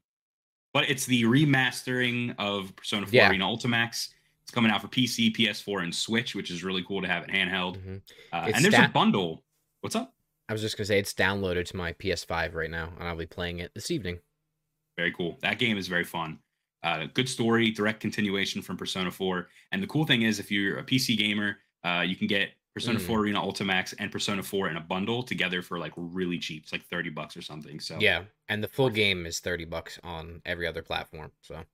but 0.72 0.88
it's 0.88 1.04
the 1.06 1.24
remastering 1.24 2.34
of 2.38 2.74
Persona 2.76 3.06
4 3.06 3.12
Yeah. 3.14 3.28
Arena 3.30 3.44
Ultimax. 3.44 4.08
It's 4.42 4.50
coming 4.52 4.70
out 4.70 4.80
for 4.80 4.88
PC, 4.88 5.30
PS4, 5.34 5.82
and 5.82 5.94
Switch, 5.94 6.34
which 6.34 6.50
is 6.50 6.62
really 6.62 6.84
cool 6.86 7.02
to 7.02 7.08
have 7.08 7.24
it 7.24 7.30
handheld. 7.30 7.78
Mhm. 7.78 8.02
Uh, 8.32 8.50
and 8.54 8.64
there's 8.64 8.74
sta- 8.74 8.86
a 8.86 8.88
bundle. 8.88 9.44
What's 9.80 9.96
up? 9.96 10.14
I 10.48 10.52
was 10.52 10.62
just 10.62 10.76
gonna 10.76 10.86
say 10.86 11.00
it's 11.00 11.12
downloaded 11.12 11.66
to 11.66 11.76
my 11.76 11.92
PS5 11.92 12.54
right 12.54 12.70
now, 12.70 12.92
and 12.98 13.08
I'll 13.08 13.16
be 13.16 13.26
playing 13.26 13.58
it 13.58 13.74
this 13.74 13.90
evening. 13.90 14.20
Very 14.96 15.10
cool. 15.12 15.38
That 15.42 15.58
game 15.58 15.76
is 15.76 15.88
very 15.88 16.04
fun. 16.04 16.38
Uh, 16.84 17.06
good 17.12 17.28
story, 17.28 17.70
direct 17.72 17.98
continuation 17.98 18.62
from 18.62 18.76
Persona 18.76 19.10
4. 19.10 19.48
And 19.72 19.82
the 19.82 19.88
cool 19.88 20.06
thing 20.06 20.22
is, 20.22 20.38
if 20.38 20.52
you're 20.52 20.78
a 20.78 20.84
PC 20.84 21.16
gamer, 21.16 21.58
uh, 21.86 22.02
you 22.02 22.16
can 22.16 22.26
get 22.26 22.50
Persona 22.74 22.98
Mm. 22.98 23.06
4 23.06 23.20
Arena 23.20 23.40
Ultimax 23.40 23.94
and 23.98 24.12
Persona 24.12 24.42
4 24.42 24.68
in 24.68 24.76
a 24.76 24.80
bundle 24.80 25.22
together 25.22 25.62
for 25.62 25.78
like 25.78 25.92
really 25.96 26.38
cheap. 26.38 26.64
It's 26.64 26.72
like 26.72 26.84
30 26.84 27.10
bucks 27.10 27.34
or 27.36 27.42
something. 27.42 27.80
So 27.80 27.96
Yeah, 28.00 28.24
and 28.48 28.62
the 28.64 28.68
full 28.68 28.90
game 28.90 29.24
is 29.24 29.40
thirty 29.40 29.64
bucks 29.64 29.98
on 30.02 30.42
every 30.44 30.66
other 30.66 30.82
platform. 30.82 31.30
So 31.40 31.64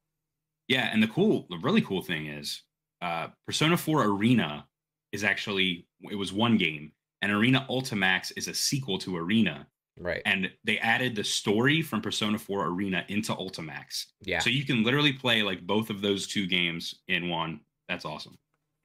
yeah. 0.69 0.91
And 0.93 1.03
the 1.03 1.09
cool, 1.09 1.47
the 1.51 1.59
really 1.59 1.83
cool 1.83 2.03
thing 2.03 2.27
is, 2.27 2.63
uh, 3.01 3.29
Persona 3.47 3.77
4 3.77 4.05
Arena 4.05 4.67
is 5.11 5.25
actually 5.25 5.87
it 6.11 6.15
was 6.15 6.33
one 6.33 6.57
game, 6.57 6.93
and 7.21 7.33
Arena 7.33 7.67
Ultimax 7.69 8.33
is 8.37 8.47
a 8.49 8.55
sequel 8.55 8.97
to 8.99 9.17
Arena, 9.17 9.67
right, 9.99 10.23
and 10.25 10.51
they 10.65 10.79
added 10.79 11.17
the 11.17 11.25
story 11.25 11.83
from 11.83 12.01
Persona 12.01 12.39
4 12.39 12.67
Arena 12.69 13.05
into 13.09 13.35
Ultimax. 13.35 14.07
yeah, 14.23 14.39
So 14.39 14.51
you 14.51 14.65
can 14.65 14.85
literally 14.85 15.13
play 15.13 15.43
like 15.43 15.61
both 15.67 15.91
of 15.91 16.01
those 16.01 16.27
two 16.29 16.47
games 16.47 16.95
in 17.09 17.29
one. 17.29 17.61
That's 17.89 18.05
awesome. 18.05 18.39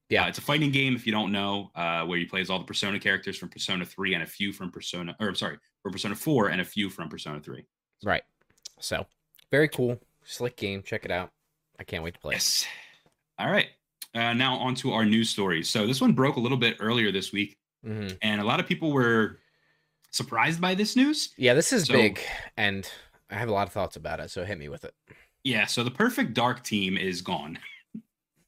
Yeah. 0.09 0.25
Uh, 0.25 0.27
it's 0.29 0.37
a 0.37 0.41
fighting 0.41 0.71
game 0.71 0.95
if 0.95 1.05
you 1.05 1.11
don't 1.11 1.31
know, 1.31 1.71
uh, 1.75 2.05
where 2.05 2.17
you 2.17 2.27
play 2.27 2.41
as 2.41 2.49
all 2.49 2.59
the 2.59 2.65
Persona 2.65 2.99
characters 2.99 3.37
from 3.37 3.49
Persona 3.49 3.85
3 3.85 4.13
and 4.13 4.23
a 4.23 4.25
few 4.25 4.53
from 4.53 4.71
Persona, 4.71 5.15
or 5.19 5.27
I'm 5.27 5.35
sorry, 5.35 5.57
from 5.83 5.91
Persona 5.91 6.15
4 6.15 6.49
and 6.49 6.61
a 6.61 6.65
few 6.65 6.89
from 6.89 7.09
Persona 7.09 7.39
3. 7.39 7.65
right. 8.03 8.23
So 8.79 9.05
very 9.51 9.67
cool, 9.69 9.99
slick 10.23 10.55
game. 10.55 10.83
Check 10.83 11.03
it 11.03 11.11
out. 11.11 11.31
I 11.79 11.83
can't 11.83 12.03
wait 12.03 12.13
to 12.13 12.19
play. 12.19 12.33
it. 12.33 12.35
Yes. 12.35 12.65
All 13.39 13.49
right. 13.51 13.67
Uh, 14.13 14.33
now 14.33 14.55
on 14.57 14.75
to 14.75 14.93
our 14.93 15.03
news 15.05 15.29
stories. 15.29 15.69
So 15.69 15.85
this 15.87 15.99
one 15.99 16.13
broke 16.13 16.35
a 16.37 16.39
little 16.39 16.57
bit 16.57 16.77
earlier 16.79 17.11
this 17.11 17.31
week, 17.31 17.57
Mhm. 17.85 18.17
and 18.21 18.39
a 18.39 18.43
lot 18.43 18.59
of 18.59 18.67
people 18.67 18.91
were 18.91 19.39
surprised 20.11 20.61
by 20.61 20.73
this 20.75 20.95
news. 20.95 21.33
Yeah, 21.37 21.53
this 21.53 21.73
is 21.73 21.85
So- 21.85 21.93
big, 21.93 22.19
and 22.55 22.89
I 23.29 23.35
have 23.35 23.49
a 23.49 23.51
lot 23.51 23.67
of 23.67 23.73
thoughts 23.73 23.95
about 23.95 24.19
it. 24.19 24.29
So 24.31 24.45
hit 24.45 24.57
me 24.57 24.69
with 24.69 24.85
it. 24.85 24.93
Yeah, 25.43 25.65
so 25.65 25.83
the 25.83 25.91
perfect 25.91 26.33
dark 26.33 26.63
team 26.63 26.97
is 26.97 27.21
gone, 27.21 27.59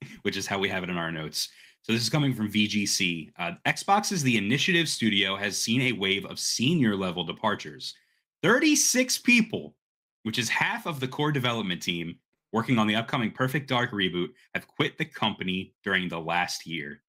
which 0.21 0.37
is 0.37 0.47
how 0.47 0.59
we 0.59 0.69
have 0.69 0.83
it 0.83 0.89
in 0.89 0.97
our 0.97 1.11
notes. 1.11 1.49
So 1.81 1.93
this 1.93 2.01
is 2.01 2.09
coming 2.09 2.33
from 2.33 2.51
VGC. 2.51 3.31
Uh, 3.37 3.51
Xbox's 3.65 4.21
The 4.21 4.37
Initiative 4.37 4.89
Studio 4.89 5.35
has 5.35 5.57
seen 5.57 5.81
a 5.83 5.93
wave 5.93 6.25
of 6.25 6.39
senior 6.39 6.95
level 6.95 7.23
departures. 7.23 7.95
36 8.43 9.17
people, 9.19 9.75
which 10.23 10.37
is 10.37 10.49
half 10.49 10.85
of 10.85 10.99
the 10.99 11.07
core 11.07 11.31
development 11.31 11.81
team 11.81 12.17
working 12.51 12.77
on 12.79 12.87
the 12.87 12.95
upcoming 12.95 13.31
Perfect 13.31 13.69
Dark 13.69 13.91
reboot, 13.91 14.29
have 14.53 14.67
quit 14.67 14.97
the 14.97 15.05
company 15.05 15.73
during 15.83 16.09
the 16.09 16.19
last 16.19 16.65
year. 16.65 17.01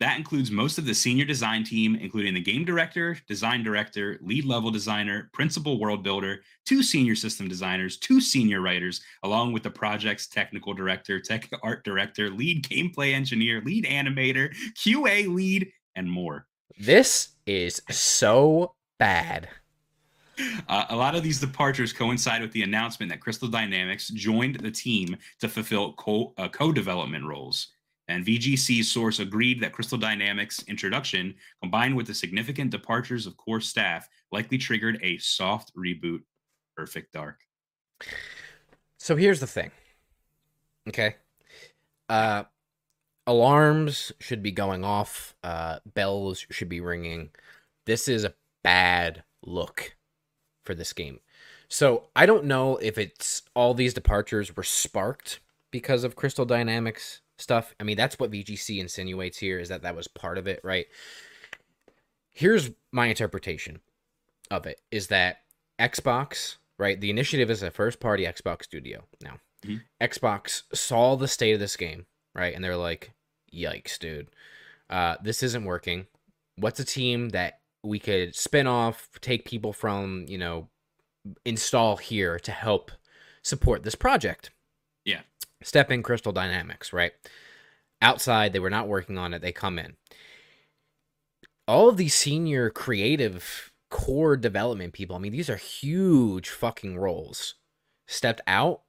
That 0.00 0.18
includes 0.18 0.50
most 0.50 0.76
of 0.76 0.86
the 0.86 0.94
senior 0.94 1.24
design 1.24 1.62
team, 1.62 1.94
including 1.94 2.34
the 2.34 2.40
game 2.40 2.64
director, 2.64 3.16
design 3.28 3.62
director, 3.62 4.18
lead 4.22 4.44
level 4.44 4.70
designer, 4.70 5.30
principal 5.32 5.78
world 5.78 6.02
builder, 6.02 6.40
two 6.66 6.82
senior 6.82 7.14
system 7.14 7.46
designers, 7.46 7.96
two 7.96 8.20
senior 8.20 8.60
writers, 8.60 9.02
along 9.22 9.52
with 9.52 9.62
the 9.62 9.70
project's 9.70 10.26
technical 10.26 10.74
director, 10.74 11.20
tech 11.20 11.48
art 11.62 11.84
director, 11.84 12.28
lead 12.28 12.68
gameplay 12.68 13.14
engineer, 13.14 13.62
lead 13.64 13.84
animator, 13.84 14.52
QA 14.74 15.32
lead, 15.32 15.70
and 15.94 16.10
more. 16.10 16.46
This 16.76 17.28
is 17.46 17.80
so 17.88 18.74
bad. 18.98 19.48
Uh, 20.68 20.86
a 20.88 20.96
lot 20.96 21.14
of 21.14 21.22
these 21.22 21.38
departures 21.38 21.92
coincide 21.92 22.42
with 22.42 22.50
the 22.52 22.62
announcement 22.62 23.10
that 23.10 23.20
Crystal 23.20 23.46
Dynamics 23.46 24.08
joined 24.08 24.56
the 24.56 24.70
team 24.70 25.16
to 25.40 25.48
fulfill 25.48 25.92
co 25.92 26.34
uh, 26.36 26.48
development 26.72 27.24
roles. 27.24 27.68
And 28.08 28.24
VGC 28.24 28.84
source 28.84 29.18
agreed 29.18 29.60
that 29.60 29.72
Crystal 29.72 29.96
Dynamics' 29.96 30.62
introduction, 30.68 31.34
combined 31.62 31.96
with 31.96 32.06
the 32.06 32.14
significant 32.14 32.70
departures 32.70 33.26
of 33.26 33.36
core 33.36 33.60
staff, 33.60 34.08
likely 34.30 34.58
triggered 34.58 34.98
a 35.02 35.16
soft 35.18 35.72
reboot. 35.74 36.20
Perfect 36.76 37.12
Dark. 37.12 37.40
So 38.98 39.16
here's 39.16 39.40
the 39.40 39.46
thing. 39.46 39.70
Okay. 40.88 41.16
Uh 42.08 42.44
alarms 43.26 44.12
should 44.20 44.42
be 44.42 44.52
going 44.52 44.84
off, 44.84 45.34
uh 45.42 45.78
bells 45.94 46.46
should 46.50 46.68
be 46.68 46.80
ringing. 46.80 47.30
This 47.86 48.08
is 48.08 48.24
a 48.24 48.34
bad 48.62 49.24
look 49.42 49.96
for 50.64 50.74
this 50.74 50.92
game. 50.92 51.20
So 51.68 52.08
I 52.14 52.26
don't 52.26 52.44
know 52.44 52.76
if 52.76 52.98
it's 52.98 53.42
all 53.54 53.72
these 53.72 53.94
departures 53.94 54.54
were 54.56 54.62
sparked 54.62 55.40
because 55.70 56.04
of 56.04 56.16
Crystal 56.16 56.44
Dynamics 56.44 57.20
stuff. 57.38 57.74
I 57.80 57.84
mean, 57.84 57.96
that's 57.96 58.18
what 58.18 58.30
VGC 58.30 58.78
insinuates 58.80 59.38
here 59.38 59.58
is 59.58 59.68
that 59.68 59.82
that 59.82 59.96
was 59.96 60.08
part 60.08 60.38
of 60.38 60.46
it, 60.46 60.60
right? 60.62 60.86
Here's 62.32 62.70
my 62.92 63.06
interpretation 63.06 63.80
of 64.50 64.66
it 64.66 64.80
is 64.90 65.08
that 65.08 65.38
Xbox, 65.78 66.56
right? 66.78 67.00
The 67.00 67.10
initiative 67.10 67.50
is 67.50 67.62
a 67.62 67.70
first 67.70 68.00
party 68.00 68.24
Xbox 68.24 68.64
studio. 68.64 69.04
Now, 69.22 69.40
Mhm. 69.64 69.82
Xbox 70.00 70.62
saw 70.74 71.16
the 71.16 71.28
state 71.28 71.52
of 71.52 71.60
this 71.60 71.76
game, 71.76 72.06
right? 72.34 72.54
And 72.54 72.62
they're 72.62 72.76
like, 72.76 73.12
yikes, 73.52 73.98
dude. 73.98 74.28
Uh, 74.90 75.16
this 75.22 75.42
isn't 75.42 75.64
working. 75.64 76.06
What's 76.56 76.80
a 76.80 76.84
team 76.84 77.30
that 77.30 77.60
we 77.82 77.98
could 77.98 78.34
spin 78.34 78.66
off, 78.66 79.08
take 79.20 79.44
people 79.44 79.72
from, 79.72 80.26
you 80.28 80.38
know, 80.38 80.68
install 81.44 81.96
here 81.96 82.38
to 82.40 82.52
help 82.52 82.90
support 83.42 83.82
this 83.82 83.94
project? 83.94 84.50
Step 85.64 85.90
in 85.90 86.02
Crystal 86.02 86.30
Dynamics, 86.30 86.92
right? 86.92 87.12
Outside, 88.02 88.52
they 88.52 88.58
were 88.60 88.70
not 88.70 88.86
working 88.86 89.16
on 89.16 89.32
it. 89.32 89.40
They 89.40 89.50
come 89.50 89.78
in. 89.78 89.96
All 91.66 91.88
of 91.88 91.96
these 91.96 92.14
senior 92.14 92.68
creative 92.68 93.72
core 93.90 94.36
development 94.36 94.92
people, 94.92 95.16
I 95.16 95.20
mean, 95.20 95.32
these 95.32 95.48
are 95.48 95.56
huge 95.56 96.50
fucking 96.50 96.98
roles. 96.98 97.54
Stepped 98.06 98.42
out. 98.46 98.82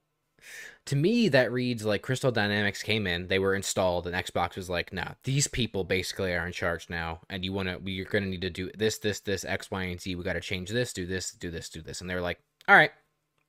To 0.88 0.98
me, 0.98 1.30
that 1.30 1.52
reads 1.52 1.86
like 1.86 2.02
Crystal 2.02 2.32
Dynamics 2.32 2.84
came 2.84 3.08
in, 3.08 3.28
they 3.28 3.40
were 3.40 3.56
installed, 3.56 4.06
and 4.06 4.16
Xbox 4.16 4.58
was 4.58 4.70
like, 4.70 4.92
nah, 4.92 5.14
these 5.24 5.48
people 5.48 5.86
basically 5.86 6.34
are 6.34 6.46
in 6.46 6.52
charge 6.52 6.90
now, 6.90 7.22
and 7.30 7.44
you 7.44 7.54
want 7.54 7.70
to, 7.70 7.90
you're 7.90 8.06
to 8.06 8.20
need 8.20 8.42
to 8.42 8.50
do 8.50 8.70
this, 8.78 9.00
this, 9.00 9.22
this, 9.22 9.46
X, 9.46 9.72
Y, 9.72 9.84
and 9.84 10.00
Z. 10.00 10.14
We 10.14 10.24
got 10.24 10.34
to 10.34 10.42
change 10.42 10.70
this, 10.70 10.92
do 10.92 11.06
this, 11.08 11.32
do 11.32 11.50
this, 11.50 11.70
do 11.70 11.82
this. 11.82 12.02
And 12.02 12.10
they're 12.10 12.22
like, 12.22 12.40
all 12.68 12.76
right, 12.76 12.92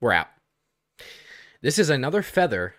we're 0.01 0.13
out. 0.13 0.29
This 1.61 1.79
is 1.79 1.91
another 1.91 2.23
feather 2.23 2.77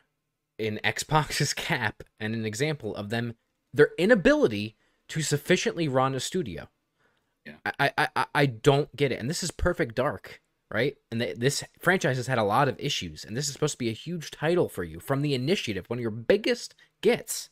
in 0.57 0.79
Xbox's 0.83 1.53
cap 1.53 2.03
and 2.19 2.33
an 2.33 2.45
example 2.45 2.95
of 2.95 3.09
them 3.09 3.35
their 3.73 3.91
inability 3.97 4.75
to 5.09 5.21
sufficiently 5.21 5.87
run 5.87 6.15
a 6.15 6.19
studio. 6.19 6.67
Yeah. 7.45 7.53
I, 7.79 7.91
I, 7.97 8.07
I, 8.15 8.25
I 8.35 8.45
don't 8.45 8.93
get 8.95 9.11
it. 9.11 9.19
And 9.19 9.29
this 9.29 9.43
is 9.43 9.51
Perfect 9.51 9.95
Dark, 9.95 10.41
right? 10.69 10.97
And 11.11 11.21
th- 11.21 11.37
this 11.37 11.63
franchise 11.79 12.17
has 12.17 12.27
had 12.27 12.37
a 12.37 12.43
lot 12.43 12.67
of 12.67 12.79
issues, 12.79 13.23
and 13.23 13.37
this 13.37 13.47
is 13.47 13.53
supposed 13.53 13.73
to 13.73 13.77
be 13.77 13.89
a 13.89 13.93
huge 13.93 14.31
title 14.31 14.67
for 14.67 14.83
you 14.83 14.99
from 14.99 15.21
the 15.21 15.33
initiative, 15.33 15.89
one 15.89 15.99
of 15.99 16.01
your 16.01 16.11
biggest 16.11 16.75
gets. 17.01 17.49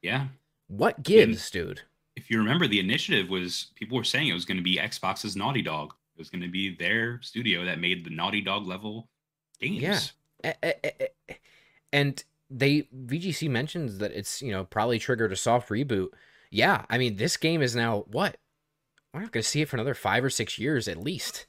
Yeah. 0.00 0.28
What 0.68 1.02
gives, 1.02 1.50
dude? 1.50 1.82
If 2.16 2.30
you 2.30 2.38
remember, 2.38 2.66
the 2.66 2.80
initiative 2.80 3.28
was 3.28 3.68
people 3.74 3.98
were 3.98 4.04
saying 4.04 4.28
it 4.28 4.34
was 4.34 4.46
going 4.46 4.56
to 4.56 4.62
be 4.62 4.76
Xbox's 4.76 5.36
Naughty 5.36 5.62
Dog. 5.62 5.92
It 6.14 6.18
was 6.18 6.30
going 6.30 6.42
to 6.42 6.48
be 6.48 6.74
their 6.74 7.20
studio 7.20 7.64
that 7.66 7.78
made 7.78 8.04
the 8.04 8.10
Naughty 8.10 8.40
Dog 8.40 8.66
level 8.66 9.08
games. 9.60 10.12
Yeah. 10.42 10.80
And 11.92 12.24
they 12.50 12.88
VGC 12.94 13.48
mentions 13.50 13.98
that 13.98 14.12
it's 14.12 14.40
you 14.42 14.52
know 14.52 14.64
probably 14.64 14.98
triggered 14.98 15.32
a 15.32 15.36
soft 15.36 15.68
reboot. 15.68 16.08
Yeah, 16.50 16.84
I 16.88 16.98
mean 16.98 17.16
this 17.16 17.36
game 17.36 17.62
is 17.62 17.74
now 17.74 18.04
what? 18.08 18.36
We're 19.12 19.20
not 19.20 19.32
going 19.32 19.42
to 19.42 19.48
see 19.48 19.62
it 19.62 19.68
for 19.68 19.76
another 19.76 19.94
five 19.94 20.24
or 20.24 20.30
six 20.30 20.58
years 20.58 20.88
at 20.88 20.98
least. 20.98 21.46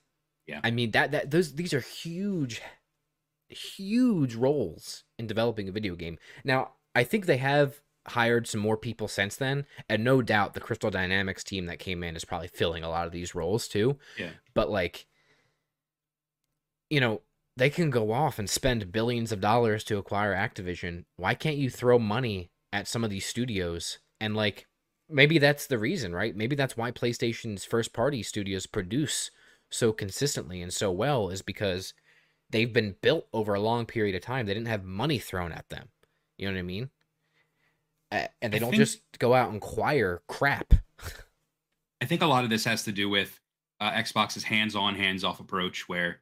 Yeah. 0.47 0.61
I 0.63 0.71
mean 0.71 0.91
that 0.91 1.11
that 1.11 1.31
those 1.31 1.55
these 1.55 1.73
are 1.73 1.81
huge, 1.81 2.61
huge 3.49 4.35
roles 4.35 5.03
in 5.19 5.27
developing 5.27 5.67
a 5.67 5.73
video 5.73 5.95
game. 5.95 6.17
Now 6.43 6.71
I 6.95 7.03
think 7.03 7.25
they 7.25 7.37
have 7.37 7.81
hired 8.07 8.47
some 8.47 8.61
more 8.61 8.77
people 8.77 9.07
since 9.07 9.35
then, 9.35 9.65
and 9.89 10.03
no 10.03 10.21
doubt 10.21 10.53
the 10.53 10.59
Crystal 10.59 10.89
Dynamics 10.89 11.43
team 11.43 11.65
that 11.65 11.79
came 11.79 12.03
in 12.03 12.15
is 12.15 12.25
probably 12.25 12.47
filling 12.47 12.83
a 12.83 12.89
lot 12.89 13.05
of 13.05 13.11
these 13.11 13.35
roles 13.35 13.67
too. 13.67 13.97
Yeah. 14.17 14.31
But 14.53 14.69
like, 14.69 15.05
you 16.89 17.01
know, 17.01 17.21
they 17.57 17.69
can 17.71 17.89
go 17.89 18.11
off 18.11 18.37
and 18.37 18.49
spend 18.49 18.91
billions 18.91 19.31
of 19.31 19.41
dollars 19.41 19.83
to 19.85 19.97
acquire 19.97 20.35
Activision. 20.35 21.05
Why 21.15 21.33
can't 21.33 21.57
you 21.57 21.69
throw 21.69 21.97
money 21.97 22.51
at 22.71 22.87
some 22.87 23.03
of 23.03 23.09
these 23.09 23.25
studios 23.25 23.97
and 24.21 24.35
like 24.35 24.67
maybe 25.09 25.39
that's 25.39 25.65
the 25.65 25.79
reason, 25.79 26.13
right? 26.13 26.35
Maybe 26.35 26.55
that's 26.55 26.77
why 26.77 26.91
PlayStation's 26.91 27.65
first 27.65 27.93
party 27.93 28.21
studios 28.21 28.67
produce 28.67 29.31
so 29.69 29.91
consistently 29.91 30.61
and 30.61 30.71
so 30.71 30.91
well 30.91 31.29
is 31.29 31.41
because 31.41 31.93
they've 32.49 32.71
been 32.71 32.95
built 33.01 33.27
over 33.33 33.55
a 33.55 33.59
long 33.59 33.85
period 33.85 34.15
of 34.15 34.21
time. 34.21 34.45
They 34.45 34.53
didn't 34.53 34.67
have 34.67 34.83
money 34.83 35.17
thrown 35.17 35.51
at 35.51 35.69
them. 35.69 35.89
You 36.37 36.47
know 36.47 36.53
what 36.53 36.59
I 36.59 36.63
mean? 36.63 36.89
Uh, 38.11 38.27
and 38.41 38.53
they 38.53 38.57
I 38.57 38.59
don't 38.59 38.69
think- 38.69 38.81
just 38.81 39.01
go 39.17 39.33
out 39.33 39.49
and 39.49 39.57
acquire 39.57 40.21
crap. 40.27 40.75
I 42.01 42.05
think 42.05 42.21
a 42.21 42.27
lot 42.27 42.43
of 42.43 42.51
this 42.51 42.65
has 42.65 42.83
to 42.83 42.91
do 42.91 43.09
with 43.09 43.39
uh, 43.79 43.91
Xbox's 43.91 44.43
hands-on, 44.43 44.93
hands-off 44.95 45.39
approach, 45.39 45.89
where 45.89 46.21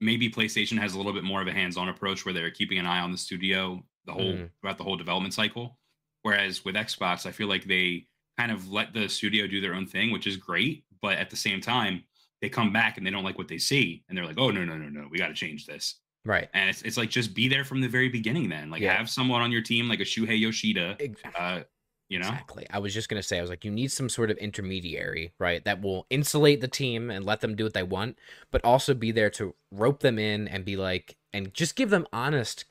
maybe 0.00 0.30
PlayStation 0.30 0.78
has 0.78 0.94
a 0.94 0.96
little 0.96 1.12
bit 1.12 1.24
more 1.24 1.40
of 1.42 1.48
a 1.48 1.52
hands-on 1.52 1.88
approach, 1.88 2.24
where 2.24 2.32
they're 2.34 2.50
keeping 2.50 2.78
an 2.78 2.86
eye 2.86 3.00
on 3.00 3.12
the 3.12 3.18
studio 3.18 3.84
the 4.06 4.12
whole 4.12 4.32
Mhm. 4.34 4.50
throughout 4.60 4.78
the 4.78 4.84
whole 4.84 4.96
development 4.96 5.34
cycle. 5.34 5.78
Whereas 6.22 6.64
with 6.64 6.74
Xbox, 6.74 7.26
I 7.26 7.32
feel 7.32 7.46
like 7.48 7.64
they 7.64 8.06
kind 8.38 8.50
of 8.52 8.68
let 8.70 8.92
the 8.92 9.08
studio 9.08 9.46
do 9.46 9.60
their 9.60 9.74
own 9.74 9.86
thing, 9.86 10.10
which 10.10 10.26
is 10.26 10.36
great. 10.36 10.84
But 11.02 11.18
at 11.18 11.30
the 11.30 11.36
same 11.36 11.60
time, 11.60 12.04
they 12.40 12.48
come 12.48 12.72
back 12.72 12.96
and 12.96 13.06
they 13.06 13.10
don't 13.10 13.24
like 13.24 13.36
what 13.38 13.48
they 13.48 13.58
see, 13.58 14.04
and 14.08 14.16
they're 14.16 14.24
like, 14.24 14.38
"Oh 14.38 14.50
no, 14.50 14.64
no, 14.64 14.76
no, 14.78 14.88
no, 14.88 15.08
we 15.10 15.18
got 15.18 15.28
to 15.28 15.34
change 15.34 15.66
this." 15.66 16.00
Right. 16.24 16.48
And 16.54 16.68
it's, 16.70 16.82
it's 16.82 16.96
like 16.96 17.10
just 17.10 17.34
be 17.34 17.48
there 17.48 17.64
from 17.64 17.80
the 17.80 17.88
very 17.88 18.08
beginning. 18.08 18.48
Then, 18.48 18.70
like, 18.70 18.82
Yeah. 18.82 18.96
have 18.96 19.08
someone 19.10 19.42
on 19.42 19.50
your 19.52 19.62
team 19.62 19.88
like 19.88 20.00
a 20.00 20.04
Shuhei 20.04 20.38
Yoshida. 20.38 20.96
Uh, 21.36 21.62
you 22.08 22.18
know, 22.18 22.28
Exactly. 22.28 22.66
I 22.70 22.78
was 22.78 22.94
just 22.94 23.08
gonna 23.08 23.22
say, 23.22 23.38
I 23.38 23.40
was 23.40 23.50
like, 23.50 23.64
you 23.64 23.70
need 23.70 23.92
some 23.92 24.08
sort 24.08 24.30
of 24.30 24.38
intermediary, 24.38 25.32
right? 25.38 25.64
That 25.64 25.80
will 25.82 26.06
insulate 26.10 26.60
the 26.60 26.68
team 26.68 27.10
and 27.10 27.24
let 27.24 27.40
them 27.40 27.54
do 27.54 27.64
what 27.64 27.74
they 27.74 27.82
want, 27.82 28.18
but 28.50 28.64
also 28.64 28.94
be 28.94 29.10
there 29.12 29.30
to 29.30 29.54
rope 29.70 30.00
them 30.00 30.18
in 30.18 30.48
and 30.48 30.64
be 30.64 30.76
like, 30.76 31.16
and 31.32 31.52
just 31.54 31.76
give 31.76 31.90
them 31.90 32.06
honest, 32.12 32.64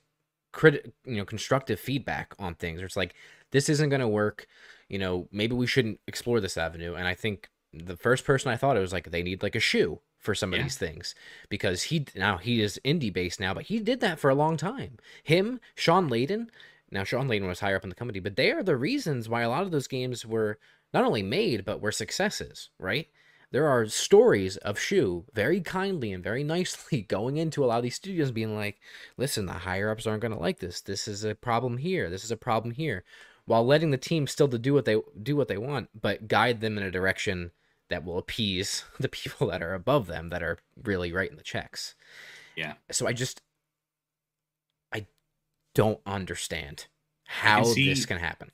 crit, 0.54 0.94
you 1.06 1.18
know, 1.18 1.26
constructive 1.26 1.80
feedback 1.80 2.34
on 2.40 2.56
things. 2.56 2.82
Or 2.82 2.86
it's 2.86 2.98
like, 2.98 3.14
this 3.52 3.70
isn't 3.70 3.90
gonna 3.90 4.08
work. 4.10 4.48
You 4.90 5.00
know, 5.00 5.28
maybe 5.32 5.56
we 5.56 5.68
shouldn't 5.68 6.00
explore 6.08 6.40
this 6.40 6.58
avenue. 6.58 6.96
And 6.96 7.08
I 7.08 7.14
think 7.14 7.50
the 7.74 7.98
first 7.98 8.26
person 8.26 8.52
I 8.52 8.58
thought 8.58 8.78
it 8.78 8.82
was 8.82 8.94
like 8.94 9.12
they 9.12 9.24
need 9.24 9.44
like 9.44 9.56
a 9.56 9.60
Shu 9.60 10.00
for 10.18 10.34
some 10.34 10.54
of 10.54 10.58
Yeah. 10.58 10.64
these 10.64 10.78
things 10.78 11.14
because 11.50 11.84
he 11.84 12.06
now 12.16 12.38
he 12.38 12.62
is 12.62 12.80
indie 12.84 13.14
based 13.14 13.40
now, 13.40 13.54
but 13.54 13.66
he 13.66 13.80
did 13.80 14.00
that 14.00 14.20
for 14.20 14.30
a 14.30 14.36
long 14.36 14.58
time. 14.58 14.98
Him, 15.24 15.60
Shawn 15.76 16.10
Layden, 16.10 16.48
now, 16.92 17.04
Shawn 17.04 17.28
Layden 17.28 17.48
was 17.48 17.60
higher 17.60 17.76
up 17.76 17.84
in 17.84 17.90
the 17.90 17.96
company, 17.96 18.20
but 18.20 18.36
they 18.36 18.52
are 18.52 18.64
the 18.64 18.78
reasons 18.78 19.28
why 19.28 19.42
a 19.42 19.50
lot 19.50 19.64
of 19.64 19.72
those 19.72 19.88
games 19.88 20.26
were 20.26 20.58
not 20.94 21.04
only 21.04 21.22
made, 21.24 21.66
but 21.66 21.82
were 21.82 21.92
successes, 21.92 22.70
right? 22.80 23.08
There 23.52 23.68
are 23.68 23.88
stories 23.88 24.58
of 24.58 24.80
Shu 24.80 25.26
very 25.34 25.62
kindly 25.62 26.14
and 26.14 26.24
very 26.24 26.44
nicely 26.46 27.02
going 27.02 27.38
into 27.38 27.64
a 27.64 27.68
lot 27.68 27.78
of 27.78 27.84
these 27.84 27.96
studios 27.96 28.32
being 28.32 28.56
like, 28.56 28.80
listen, 29.18 29.46
the 29.46 29.54
higher 29.54 29.90
ups 29.90 30.08
aren't 30.08 30.22
going 30.22 30.34
to 30.34 30.40
like 30.40 30.60
this. 30.60 30.82
This 30.82 31.08
is 31.08 31.24
a 31.24 31.36
problem 31.36 31.78
here. 31.78 32.10
This 32.10 32.24
is 32.24 32.32
a 32.32 32.38
problem 32.38 32.74
here. 32.74 33.04
While 33.46 33.66
letting 33.66 33.92
the 33.92 33.98
team 33.98 34.28
still 34.28 34.50
to 34.50 34.60
do 34.60 34.74
what 34.74 34.86
they 34.86 34.98
do 35.22 35.36
what 35.36 35.48
they 35.48 35.58
want, 35.58 35.90
but 36.00 36.28
guide 36.28 36.60
them 36.60 36.78
in 36.78 36.84
a 36.84 36.92
direction 36.92 37.52
that 37.90 38.04
will 38.04 38.18
appease 38.18 38.84
the 39.00 39.10
people 39.10 39.48
that 39.48 39.62
are 39.62 39.74
above 39.74 40.08
them 40.08 40.30
that 40.30 40.44
are 40.44 40.60
really 40.84 41.12
writing 41.12 41.38
the 41.38 41.44
checks. 41.44 41.96
Yeah. 42.56 42.74
So 42.92 43.08
I 43.08 43.14
just 43.14 43.42
don't 45.78 46.02
understand 46.08 46.88
how 47.26 47.64
see- 47.64 47.88
this 47.88 48.06
can 48.06 48.18
happen. 48.18 48.52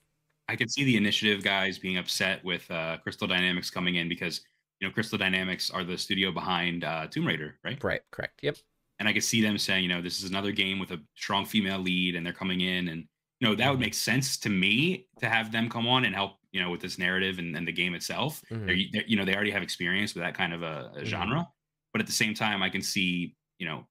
I 0.49 0.57
can 0.57 0.67
see 0.67 0.83
the 0.83 0.97
initiative 0.97 1.41
guys 1.41 1.79
being 1.79 1.97
upset 1.97 2.43
with 2.43 2.69
uh, 2.69 2.97
Crystal 3.01 3.27
Dynamics 3.27 3.69
coming 3.69 3.95
in 3.95 4.09
because 4.09 4.41
you 4.79 4.87
know 4.87 4.93
Crystal 4.93 5.17
Dynamics 5.17 5.71
are 5.71 5.85
the 5.85 5.97
studio 5.97 6.31
behind 6.33 6.83
uh, 6.83 7.07
Tomb 7.07 7.25
Raider, 7.25 7.57
right? 7.63 7.81
Right, 7.81 8.01
correct. 8.11 8.41
Yep. 8.43 8.57
And 8.99 9.07
I 9.07 9.13
could 9.13 9.23
see 9.23 9.41
them 9.41 9.57
saying, 9.57 9.83
you 9.83 9.89
know, 9.89 10.01
this 10.01 10.21
is 10.21 10.29
another 10.29 10.51
game 10.51 10.79
with 10.79 10.91
a 10.91 10.99
strong 11.15 11.45
female 11.45 11.79
lead, 11.79 12.15
and 12.15 12.25
they're 12.25 12.33
coming 12.33 12.59
in, 12.61 12.89
and 12.89 13.05
you 13.39 13.47
know 13.47 13.55
that 13.55 13.69
would 13.69 13.77
Mhm. 13.79 13.87
make 13.87 13.93
sense 13.93 14.37
to 14.39 14.49
me 14.49 15.07
to 15.21 15.29
have 15.29 15.51
them 15.51 15.69
come 15.69 15.87
on 15.87 16.03
and 16.03 16.13
help, 16.13 16.33
you 16.51 16.61
know, 16.61 16.69
with 16.69 16.81
this 16.81 16.97
narrative 16.99 17.39
and, 17.39 17.55
and 17.55 17.65
the 17.65 17.71
game 17.71 17.95
itself. 17.95 18.41
Mhm. 18.51 18.65
They're, 18.67 18.77
they're- 18.91 19.07
you 19.07 19.15
know, 19.15 19.23
they 19.25 19.33
already 19.35 19.51
have 19.51 19.63
experience 19.63 20.13
with 20.13 20.23
that 20.25 20.35
kind 20.35 20.53
of 20.53 20.61
a, 20.61 20.91
a 20.97 21.01
Mhm. 21.01 21.05
genre, 21.05 21.47
but 21.93 22.01
at 22.01 22.07
the 22.07 22.13
same 22.23 22.33
time, 22.33 22.61
I 22.61 22.69
can 22.69 22.81
see, 22.81 23.33
you 23.59 23.65
know, 23.65 23.87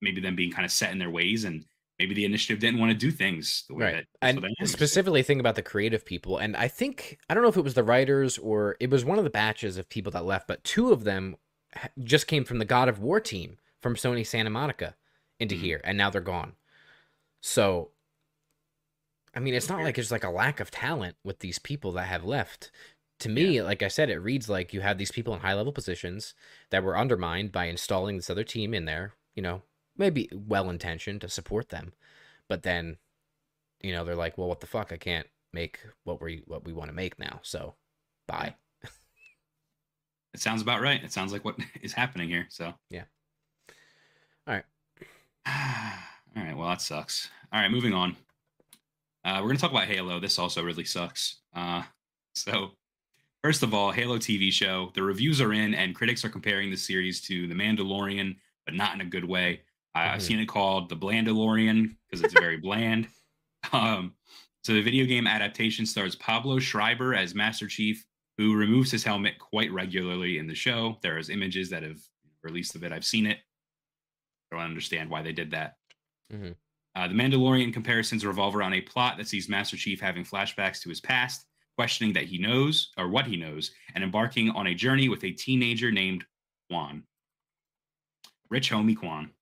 maybe 0.00 0.20
them 0.22 0.34
being 0.34 0.50
kind 0.50 0.64
of 0.64 0.72
set 0.72 0.92
in 0.92 0.98
their 0.98 1.10
ways, 1.10 1.44
and 1.44 1.64
maybe 1.98 2.14
the 2.14 2.24
initiative 2.24 2.60
didn't 2.60 2.78
want 2.80 2.92
to 2.92 2.96
do 2.98 3.10
things 3.10 3.64
the 3.68 3.74
way 3.74 3.84
Right. 3.84 4.06
that 4.20 4.36
And 4.36 4.68
specifically 4.68 5.22
think 5.22 5.40
about 5.40 5.54
the 5.56 5.62
creative 5.62 6.04
people. 6.04 6.38
And 6.38 6.56
I 6.56 6.68
think 6.68 7.18
I 7.28 7.34
don't 7.34 7.42
know 7.42 7.48
if 7.48 7.56
it 7.56 7.62
was 7.64 7.74
the 7.74 7.82
writers 7.82 8.38
or 8.38 8.76
it 8.80 8.90
was 8.90 9.04
one 9.04 9.18
of 9.18 9.24
the 9.24 9.30
batches 9.30 9.76
of 9.78 9.88
people 9.88 10.12
that 10.12 10.24
left, 10.24 10.46
but 10.46 10.62
two 10.64 10.92
of 10.92 11.04
them 11.04 11.36
just 12.02 12.26
came 12.26 12.44
from 12.44 12.58
the 12.58 12.64
God 12.64 12.88
of 12.88 12.98
War 13.00 13.20
team 13.20 13.58
from 13.80 13.94
Sony 13.94 14.26
Santa 14.26 14.50
Monica 14.50 14.96
into 15.40 15.54
Mhm. 15.54 15.60
here, 15.60 15.80
and 15.84 15.96
now 15.98 16.10
they're 16.10 16.20
gone. 16.20 16.56
So, 17.40 17.92
I 19.34 19.40
mean, 19.40 19.54
it's 19.54 19.68
not 19.68 19.82
like 19.82 19.94
there's 19.94 20.10
like 20.10 20.24
a 20.24 20.30
lack 20.30 20.58
of 20.60 20.70
talent 20.70 21.16
with 21.22 21.40
these 21.40 21.58
people 21.58 21.92
that 21.92 22.06
have 22.08 22.24
left. 22.24 22.70
To 23.20 23.28
me, 23.28 23.60
like 23.62 23.82
I 23.82 23.88
said, 23.88 24.10
it 24.10 24.18
reads 24.18 24.48
like 24.48 24.72
you 24.72 24.80
have 24.80 24.96
these 24.98 25.10
people 25.12 25.34
in 25.34 25.40
high 25.40 25.54
level 25.54 25.72
positions 25.72 26.34
that 26.70 26.82
were 26.84 26.96
undermined 26.96 27.52
by 27.52 27.66
installing 27.66 28.16
this 28.16 28.30
other 28.30 28.44
team 28.44 28.72
in 28.74 28.84
there. 28.84 29.14
You 29.34 29.42
know, 29.42 29.62
maybe 29.98 30.30
well 30.32 30.70
intentioned 30.70 31.20
to 31.22 31.28
support 31.28 31.68
them, 31.68 31.92
but 32.48 32.62
then, 32.62 32.96
you 33.82 33.92
know, 33.92 34.04
they're 34.04 34.14
like, 34.16 34.38
well, 34.38 34.48
what 34.48 34.60
the 34.60 34.66
fuck? 34.66 34.92
I 34.92 34.96
can't 34.96 35.26
make 35.52 35.80
what 36.04 36.20
we 36.22 36.42
what 36.46 36.64
we 36.64 36.72
want 36.72 36.90
to 36.90 36.94
make 36.94 37.18
now. 37.18 37.40
So, 37.42 37.74
bye. 38.26 38.54
It 40.34 40.40
sounds 40.40 40.60
about 40.62 40.82
right. 40.82 41.02
It 41.02 41.10
sounds 41.10 41.32
like 41.32 41.44
what 41.44 41.56
is 41.82 41.92
happening 41.92 42.28
here. 42.28 42.46
So 42.50 42.74
Yeah. 42.90 43.04
All 44.46 44.54
right. 44.54 44.64
All 46.36 46.44
right. 46.44 46.56
Well, 46.56 46.68
that 46.68 46.82
sucks. 46.82 47.30
All 47.52 47.60
right, 47.60 47.70
moving 47.70 47.94
on. 47.94 48.14
Uh, 49.24 49.40
we're 49.40 49.48
gonna 49.48 49.58
talk 49.58 49.70
about 49.70 49.86
Halo. 49.86 50.20
This 50.20 50.38
also 50.38 50.62
really 50.62 50.84
sucks. 50.84 51.38
Uh, 51.54 51.82
so, 52.34 52.72
first 53.42 53.62
of 53.62 53.74
all, 53.74 53.90
Halo 53.90 54.18
TV 54.18 54.52
show. 54.52 54.92
The 54.94 55.02
reviews 55.02 55.40
are 55.40 55.52
in, 55.52 55.74
and 55.74 55.94
critics 55.94 56.24
are 56.24 56.30
comparing 56.30 56.70
the 56.70 56.76
series 56.76 57.20
to 57.22 57.48
The 57.48 57.54
Mandalorian, 57.54 58.36
but 58.64 58.74
not 58.74 58.94
in 58.94 59.00
a 59.00 59.06
good 59.06 59.24
way. 59.24 59.62
I 59.94 60.10
I've 60.14 60.20
Mhm. 60.20 60.22
seen 60.22 60.38
it 60.40 60.46
called 60.46 60.88
The 60.88 60.96
Blandalorian 60.96 61.96
because 62.10 62.22
it's 62.24 62.34
very 62.34 62.56
bland. 62.58 63.08
Um, 63.72 64.14
so 64.62 64.72
the 64.72 64.80
video 64.82 65.04
game 65.04 65.26
adaptation 65.26 65.84
stars 65.84 66.14
Pablo 66.16 66.58
Schreiber 66.60 67.14
as 67.14 67.34
Master 67.34 67.66
Chief, 67.66 68.06
who 68.38 68.54
removes 68.54 68.90
his 68.90 69.02
helmet 69.02 69.38
quite 69.38 69.70
regularly 69.72 70.38
in 70.38 70.46
the 70.46 70.54
show. 70.54 70.98
There 71.02 71.18
is 71.18 71.28
images 71.28 71.68
that 71.70 71.82
have 71.82 71.98
released 72.44 72.76
of 72.76 72.84
it. 72.84 72.92
I've 72.92 73.04
seen 73.04 73.26
it. 73.26 73.40
I 74.52 74.56
don't 74.56 74.64
understand 74.64 75.10
why 75.10 75.22
they 75.22 75.32
did 75.32 75.50
that. 75.50 75.76
Mhm. 76.32 76.56
Uh, 76.94 77.08
the 77.08 77.14
Mandalorian 77.14 77.72
comparisons 77.72 78.24
revolve 78.24 78.54
around 78.54 78.74
a 78.74 78.80
plot 78.80 79.18
that 79.18 79.26
sees 79.28 79.48
Master 79.48 79.76
Chief 79.76 80.00
having 80.00 80.24
flashbacks 80.24 80.80
to 80.82 80.88
his 80.88 81.00
past, 81.00 81.46
questioning 81.76 82.12
that 82.14 82.26
he 82.26 82.38
knows 82.38 82.92
or 82.96 83.08
what 83.08 83.26
he 83.26 83.36
knows, 83.36 83.72
and 83.94 84.04
embarking 84.04 84.50
on 84.50 84.68
a 84.68 84.74
journey 84.74 85.08
with 85.08 85.24
a 85.24 85.32
teenager 85.32 85.90
named 85.90 86.24
Quan. 86.70 87.06
Rich 88.50 88.70
Homie 88.70 88.96
Quan. 88.96 89.34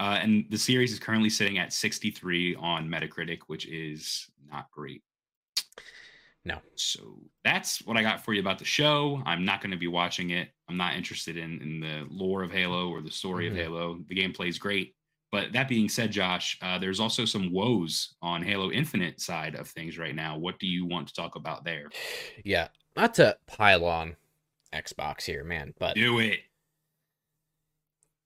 Uh, 0.00 0.18
and 0.22 0.44
the 0.50 0.58
series 0.58 0.92
is 0.92 0.98
currently 0.98 1.28
sitting 1.30 1.58
at 1.58 1.72
63 1.72 2.54
on 2.56 2.88
Metacritic, 2.88 3.40
which 3.48 3.66
is 3.66 4.30
not 4.48 4.70
great. 4.70 5.02
No. 6.44 6.58
So 6.76 7.18
that's 7.44 7.82
what 7.82 7.96
I 7.96 8.02
got 8.02 8.24
for 8.24 8.32
you 8.32 8.40
about 8.40 8.58
the 8.58 8.64
show. 8.64 9.20
I'm 9.26 9.44
not 9.44 9.60
going 9.60 9.72
to 9.72 9.76
be 9.76 9.88
watching 9.88 10.30
it. 10.30 10.50
I'm 10.68 10.76
not 10.76 10.94
interested 10.94 11.36
in 11.36 11.60
in 11.60 11.80
the 11.80 12.06
lore 12.10 12.42
of 12.42 12.50
Halo 12.52 12.88
or 12.90 13.02
the 13.02 13.10
story 13.10 13.46
Mhm. 13.46 13.50
of 13.50 13.56
Halo. 13.56 13.98
The 14.08 14.14
gameplay 14.14 14.48
is 14.48 14.58
great. 14.58 14.94
But 15.30 15.52
that 15.52 15.68
being 15.68 15.90
said, 15.90 16.10
Josh, 16.10 16.56
uh, 16.62 16.78
there's 16.78 17.00
also 17.00 17.26
some 17.26 17.52
woes 17.52 18.14
on 18.22 18.42
Halo 18.42 18.70
Infinite 18.70 19.20
side 19.20 19.56
of 19.56 19.68
things 19.68 19.98
right 19.98 20.14
now. 20.14 20.38
What 20.38 20.58
do 20.58 20.66
you 20.66 20.86
want 20.86 21.08
to 21.08 21.14
talk 21.14 21.34
about 21.36 21.64
there? 21.64 21.90
Yeah, 22.44 22.68
not 22.96 23.12
to 23.14 23.36
pile 23.46 23.84
on 23.84 24.16
Xbox 24.72 25.24
here, 25.24 25.44
man, 25.44 25.74
but 25.78 25.96
Do 25.96 26.18
it. 26.20 26.40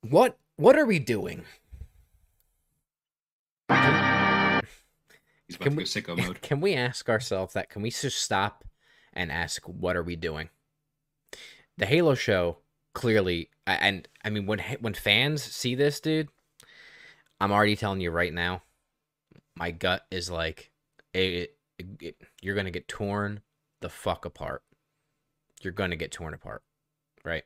what 0.03 0.39
what 0.57 0.79
are 0.79 0.87
we 0.87 0.99
doing? 0.99 1.45
He's 5.49 5.57
about 5.57 5.65
Can 5.65 5.73
to 5.73 5.77
we- 5.77 5.85
go 5.85 5.89
sicko 5.89 6.17
mode. 6.27 6.43
Can 6.43 6.61
we 6.61 6.75
ask 6.75 7.09
ourselves 7.09 7.55
that? 7.55 7.69
Can 7.71 7.83
we 7.83 7.91
just 7.91 8.19
stop 8.19 8.65
and 9.13 9.31
ask 9.33 9.63
what 9.69 9.97
are 9.97 10.03
we 10.03 10.17
doing? 10.17 10.49
The 11.79 11.87
Halo 11.87 12.15
show 12.15 12.59
clearly, 12.95 13.51
and 13.67 14.07
I 14.25 14.31
mean 14.31 14.47
when 14.47 14.59
when 14.81 14.95
fans 14.95 15.43
see 15.43 15.75
this, 15.75 16.01
dude, 16.01 16.29
I'm 17.41 17.53
already 17.53 17.77
telling 17.77 18.01
you 18.01 18.11
right 18.11 18.33
now, 18.33 18.63
my 19.57 19.71
gut 19.71 20.07
is 20.11 20.31
like, 20.31 20.71
it, 21.15 21.57
it, 21.79 21.87
it- 22.01 22.17
you're 22.41 22.55
gonna 22.55 22.71
get 22.71 22.89
torn 22.89 23.41
the 23.81 23.89
fuck 23.89 24.25
apart. 24.25 24.63
You're 25.63 25.73
gonna 25.73 25.97
get 25.97 26.13
torn 26.13 26.35
apart, 26.35 26.63
right? 27.25 27.45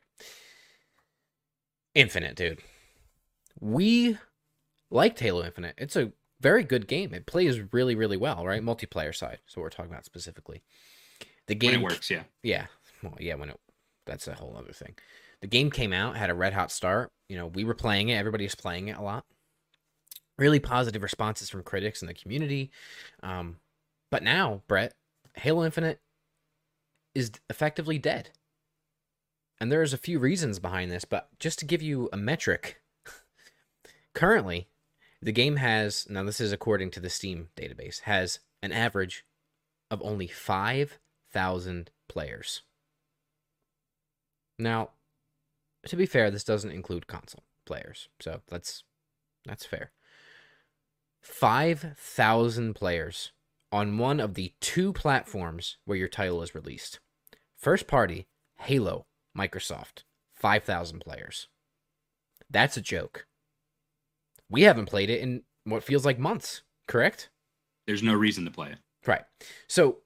Infinite, 1.95 2.35
dude. 2.35 2.59
We 3.59 4.17
liked 4.89 5.19
Halo 5.19 5.43
Infinite. 5.43 5.75
It's 5.77 5.95
a 5.95 6.11
very 6.39 6.63
good 6.63 6.87
game. 6.87 7.13
It 7.13 7.25
plays 7.25 7.61
really, 7.71 7.95
really 7.95 8.17
well, 8.17 8.45
right? 8.45 8.61
Multiplayer 8.61 9.15
side. 9.15 9.39
So 9.47 9.61
we're 9.61 9.69
talking 9.69 9.91
about 9.91 10.05
specifically. 10.05 10.63
The 11.47 11.53
When 11.53 11.59
game 11.59 11.73
it 11.75 11.83
works, 11.83 12.09
yeah. 12.09 12.23
yeah. 12.43 12.67
Well, 13.01 13.17
yeah, 13.19 13.35
when 13.35 13.49
it 13.49 13.59
that's 14.05 14.27
a 14.27 14.33
whole 14.33 14.55
other 14.57 14.71
thing. 14.71 14.95
The 15.41 15.47
game 15.47 15.69
came 15.69 15.93
out, 15.93 16.15
had 16.17 16.29
a 16.29 16.33
red 16.33 16.53
hot 16.53 16.71
start. 16.71 17.11
You 17.29 17.37
know, 17.37 17.47
we 17.47 17.63
were 17.63 17.75
playing 17.75 18.09
it, 18.09 18.15
everybody 18.15 18.45
was 18.45 18.55
playing 18.55 18.87
it 18.87 18.97
a 18.97 19.01
lot. 19.01 19.25
Really 20.37 20.59
positive 20.59 21.03
responses 21.03 21.49
from 21.49 21.63
critics 21.63 22.01
and 22.01 22.09
the 22.09 22.13
community. 22.13 22.71
Um, 23.21 23.57
but 24.09 24.23
now, 24.23 24.61
Bret, 24.67 24.93
Halo 25.35 25.65
Infinite 25.65 25.99
is 27.13 27.31
effectively 27.49 27.97
dead. 27.97 28.29
And 29.59 29.71
there's 29.71 29.93
a 29.93 29.97
few 29.97 30.19
reasons 30.19 30.59
behind 30.59 30.91
this, 30.91 31.03
but 31.05 31.29
just 31.39 31.59
to 31.59 31.65
give 31.65 31.81
you 31.81 32.09
a 32.13 32.17
metric, 32.17 32.79
currently, 34.13 34.67
the 35.21 35.31
game 35.31 35.57
has 35.57 36.07
now 36.09 36.23
this 36.23 36.41
is 36.41 36.51
according 36.51 36.91
to 36.91 36.99
the 36.99 37.09
Steam 37.09 37.49
database, 37.55 38.01
has 38.01 38.39
an 38.61 38.71
average 38.71 39.25
of 39.89 40.01
only 40.01 40.27
five 40.27 40.99
thousand 41.31 41.91
players. 42.07 42.61
Now, 44.59 44.91
to 45.87 45.95
be 45.95 46.05
fair, 46.05 46.31
this 46.31 46.43
doesn't 46.43 46.71
include 46.71 47.07
console 47.07 47.43
players, 47.65 48.09
so 48.19 48.41
that's 48.47 48.83
that's 49.45 49.65
fair. 49.65 49.91
Five 51.21 51.95
thousand 51.97 52.73
players 52.75 53.31
on 53.71 53.97
one 53.97 54.19
of 54.19 54.35
the 54.35 54.53
two 54.61 54.93
platforms 54.93 55.77
where 55.85 55.97
your 55.97 56.07
title 56.07 56.41
is 56.41 56.55
released. 56.55 56.99
First 57.57 57.87
party, 57.87 58.27
Halo, 58.59 59.07
Microsoft, 59.37 60.03
five 60.33 60.63
thousand 60.63 60.99
players. 60.99 61.47
That's 62.49 62.77
a 62.77 62.81
joke. 62.81 63.27
We 64.49 64.63
haven't 64.63 64.85
played 64.87 65.09
it 65.09 65.21
in 65.21 65.43
what 65.65 65.83
feels 65.83 66.05
like 66.05 66.19
months, 66.19 66.61
correct? 66.87 67.29
There's 67.85 68.03
no 68.03 68.13
reason 68.13 68.45
to 68.45 68.51
play 68.51 68.71
it. 68.71 68.77
Right. 69.05 69.23
So, 69.67 69.97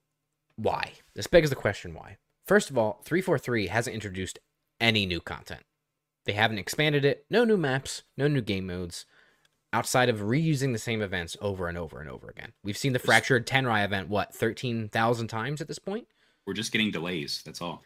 why? 0.55 0.93
This 1.15 1.27
begs 1.27 1.49
the 1.49 1.55
question 1.55 1.93
why. 1.93 2.17
First 2.45 2.69
of 2.69 2.77
all, 2.77 3.01
343 3.03 3.67
hasn't 3.67 3.93
introduced 3.93 4.39
any 4.79 5.05
new 5.05 5.21
content. 5.21 5.61
They 6.25 6.33
haven't 6.33 6.59
expanded 6.59 7.05
it, 7.05 7.25
no 7.29 7.43
new 7.43 7.57
maps, 7.57 8.03
no 8.17 8.27
new 8.27 8.41
game 8.41 8.67
modes, 8.67 9.05
outside 9.73 10.09
of 10.09 10.19
reusing 10.19 10.71
the 10.71 10.79
same 10.79 11.01
events 11.01 11.35
over 11.41 11.67
and 11.67 11.77
over 11.77 11.99
and 11.99 12.09
over 12.09 12.29
again. 12.29 12.53
We've 12.63 12.77
seen 12.77 12.93
the 12.93 12.99
Fractured 12.99 13.47
Tenrai 13.47 13.83
event, 13.83 14.09
what, 14.09 14.33
13,000 14.33 15.27
times 15.27 15.61
at 15.61 15.67
this 15.67 15.79
point? 15.79 16.07
We're 16.45 16.53
just 16.53 16.71
getting 16.71 16.91
delays. 16.91 17.41
That's 17.45 17.61
all. 17.61 17.83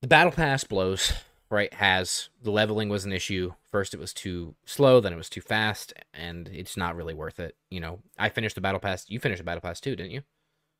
The 0.00 0.08
Battle 0.08 0.32
Pass 0.32 0.64
blows, 0.64 1.12
right? 1.54 1.72
Has 1.74 2.28
the 2.42 2.50
leveling 2.50 2.88
was 2.88 3.04
an 3.04 3.12
issue. 3.12 3.54
First, 3.70 3.94
it 3.94 4.00
was 4.00 4.12
too 4.12 4.54
slow, 4.66 5.00
then 5.00 5.12
it 5.12 5.16
was 5.16 5.30
too 5.30 5.40
fast, 5.40 5.92
and 6.12 6.48
it's 6.48 6.76
not 6.76 6.96
really 6.96 7.14
worth 7.14 7.40
it. 7.40 7.56
You 7.70 7.80
know, 7.80 8.00
I 8.18 8.28
finished 8.28 8.54
the 8.54 8.60
Battle 8.60 8.80
Pass. 8.80 9.06
You 9.08 9.18
finished 9.20 9.38
the 9.38 9.44
Battle 9.44 9.60
Pass 9.60 9.80
too, 9.80 9.96
didn't 9.96 10.12
you? 10.12 10.22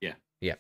Yeah. 0.01 0.15
Yeah. 0.41 0.55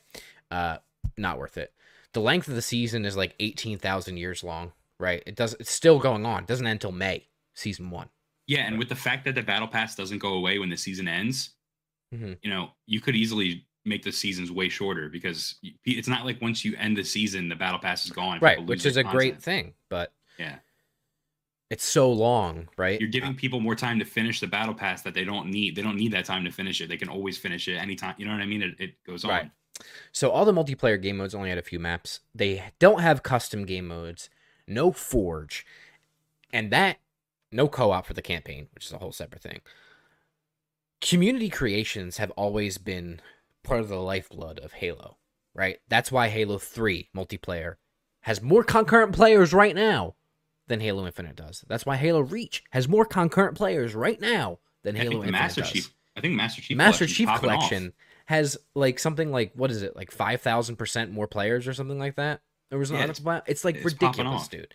Uh, 0.50 0.78
not 1.16 1.38
worth 1.38 1.58
it. 1.58 1.72
The 2.12 2.20
length 2.20 2.48
of 2.48 2.54
the 2.54 2.62
season 2.62 3.04
is 3.04 3.16
like 3.16 3.34
eighteen 3.40 3.76
thousand 3.78 4.16
years 4.16 4.42
long, 4.44 4.72
right? 5.00 5.22
It 5.26 5.34
does. 5.36 5.54
It's 5.60 5.70
still 5.72 5.98
going 5.98 6.24
on. 6.24 6.44
It 6.44 6.46
doesn't 6.48 6.66
end 6.66 6.76
until 6.76 6.92
May, 6.92 7.26
season 7.54 7.90
one. 7.90 8.08
Yeah, 8.46 8.66
and 8.66 8.78
with 8.78 8.88
the 8.88 8.94
fact 8.96 9.24
that 9.24 9.34
the 9.34 9.42
battle 9.42 9.66
pass 9.68 9.94
doesn't 9.96 10.18
go 10.18 10.34
away 10.34 10.58
when 10.58 10.68
the 10.70 10.76
season 10.76 11.08
ends, 11.08 11.50
Mhm. 12.14 12.38
you 12.42 12.50
know, 12.50 12.70
you 12.86 13.00
could 13.00 13.16
easily 13.16 13.66
make 13.84 14.02
the 14.02 14.12
seasons 14.12 14.50
way 14.50 14.68
shorter 14.68 15.08
because 15.08 15.56
it's 15.84 16.08
not 16.08 16.24
like 16.24 16.40
once 16.40 16.64
you 16.64 16.74
end 16.76 16.96
the 16.96 17.04
season, 17.04 17.48
the 17.48 17.56
battle 17.56 17.78
pass 17.78 18.04
is 18.04 18.12
gone. 18.12 18.38
Right, 18.40 18.64
which 18.64 18.86
is 18.86 18.96
a 18.96 19.02
their 19.02 19.12
great 19.12 19.42
thing, 19.42 19.74
but 19.88 20.12
Yeah, 20.38 20.56
it's 21.70 21.84
so 21.84 22.10
long, 22.12 22.68
right? 22.76 23.00
you're 23.00 23.10
giving 23.10 23.30
uh, 23.30 23.36
people 23.36 23.60
more 23.60 23.74
time 23.74 23.98
to 23.98 24.04
finish 24.04 24.40
the 24.40 24.46
battle 24.46 24.74
pass 24.74 25.02
that 25.02 25.14
they 25.14 25.24
don't 25.24 25.48
need. 25.48 25.76
They 25.76 25.82
don't 25.82 25.96
need 25.96 26.12
that 26.12 26.24
time 26.24 26.44
to 26.44 26.50
finish 26.50 26.80
it. 26.80 26.88
They 26.88 26.96
can 26.96 27.08
always 27.08 27.38
finish 27.38 27.68
it 27.68 27.76
anytime. 27.76 28.14
You 28.18 28.26
know 28.26 28.32
what 28.32 28.42
I 28.42 28.46
mean? 28.46 28.62
It, 28.62 28.74
it 28.78 29.04
goes 29.04 29.24
on. 29.24 29.30
Right. 29.30 29.50
So 30.12 30.30
all 30.30 30.44
the 30.44 30.52
multiplayer 30.52 31.00
game 31.00 31.16
modes 31.16 31.34
only 31.34 31.48
had 31.48 31.58
a 31.58 31.62
few 31.62 31.80
maps. 31.80 32.20
They 32.34 32.62
don't 32.78 33.00
have 33.00 33.22
custom 33.22 33.64
game 33.64 33.88
modes, 33.88 34.30
no 34.68 34.92
forge, 34.92 35.66
and 36.52 36.70
that 36.70 36.98
no 37.50 37.68
co-op 37.68 38.06
for 38.06 38.14
the 38.14 38.22
campaign, 38.22 38.68
which 38.74 38.86
is 38.86 38.92
a 38.92 38.98
whole 38.98 39.12
separate 39.12 39.42
thing. 39.42 39.60
Community 41.00 41.48
creations 41.48 42.16
have 42.16 42.30
always 42.32 42.78
been 42.78 43.20
part 43.64 43.80
of 43.80 43.88
the 43.88 43.96
lifeblood 43.96 44.58
of 44.60 44.74
Halo, 44.74 45.18
right? 45.54 45.78
That's 45.88 46.12
why 46.12 46.28
Halo 46.28 46.58
3 46.58 47.08
multiplayer 47.16 47.76
has 48.22 48.40
more 48.40 48.64
concurrent 48.64 49.12
players 49.14 49.52
right 49.52 49.74
now 49.74 50.14
than 50.68 50.80
Halo 50.80 51.06
Infinite 51.06 51.36
does. 51.36 51.64
That's 51.68 51.84
why 51.84 51.96
Halo 51.96 52.20
Reach 52.20 52.64
has 52.70 52.88
more 52.88 53.04
concurrent 53.04 53.56
players 53.56 53.94
right 53.94 54.20
now 54.20 54.58
than 54.82 54.96
I 54.96 55.00
Halo 55.00 55.16
Infinite 55.16 55.32
Master 55.32 55.60
does. 55.62 55.70
Chief. 55.70 55.94
I 56.16 56.20
think 56.20 56.34
Master 56.34 56.62
Chief. 56.62 56.76
Master 56.76 57.06
Chief 57.06 57.28
popping 57.28 57.50
off. 57.50 57.56
Collection 57.56 57.92
has 58.26 58.56
like 58.74 58.98
something 58.98 59.30
like 59.30 59.52
what 59.54 59.70
is 59.70 59.82
it 59.82 59.94
like 59.96 60.10
five 60.10 60.40
thousand 60.40 60.76
percent 60.76 61.10
more 61.12 61.26
players 61.26 61.68
or 61.68 61.74
something 61.74 61.98
like 61.98 62.16
that, 62.16 62.40
There 62.70 62.78
was 62.78 62.90
Yeah, 62.90 63.04
about 63.04 63.44
it's 63.46 63.64
like 63.64 63.76
it's 63.76 63.84
ridiculous, 63.84 64.48
dude. 64.48 64.72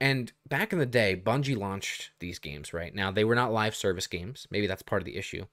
And 0.00 0.32
back 0.46 0.72
in 0.72 0.78
the 0.78 0.86
day, 0.86 1.16
Bungie 1.16 1.56
launched 1.56 2.10
these 2.20 2.38
games, 2.38 2.74
right? 2.74 2.94
Now 2.94 3.10
they 3.10 3.24
were 3.24 3.34
not 3.34 3.52
live 3.52 3.74
service 3.74 4.06
games. 4.06 4.46
Maybe 4.50 4.66
that's 4.66 4.82
part 4.82 5.00
of 5.00 5.06
the 5.06 5.16
issue. 5.16 5.46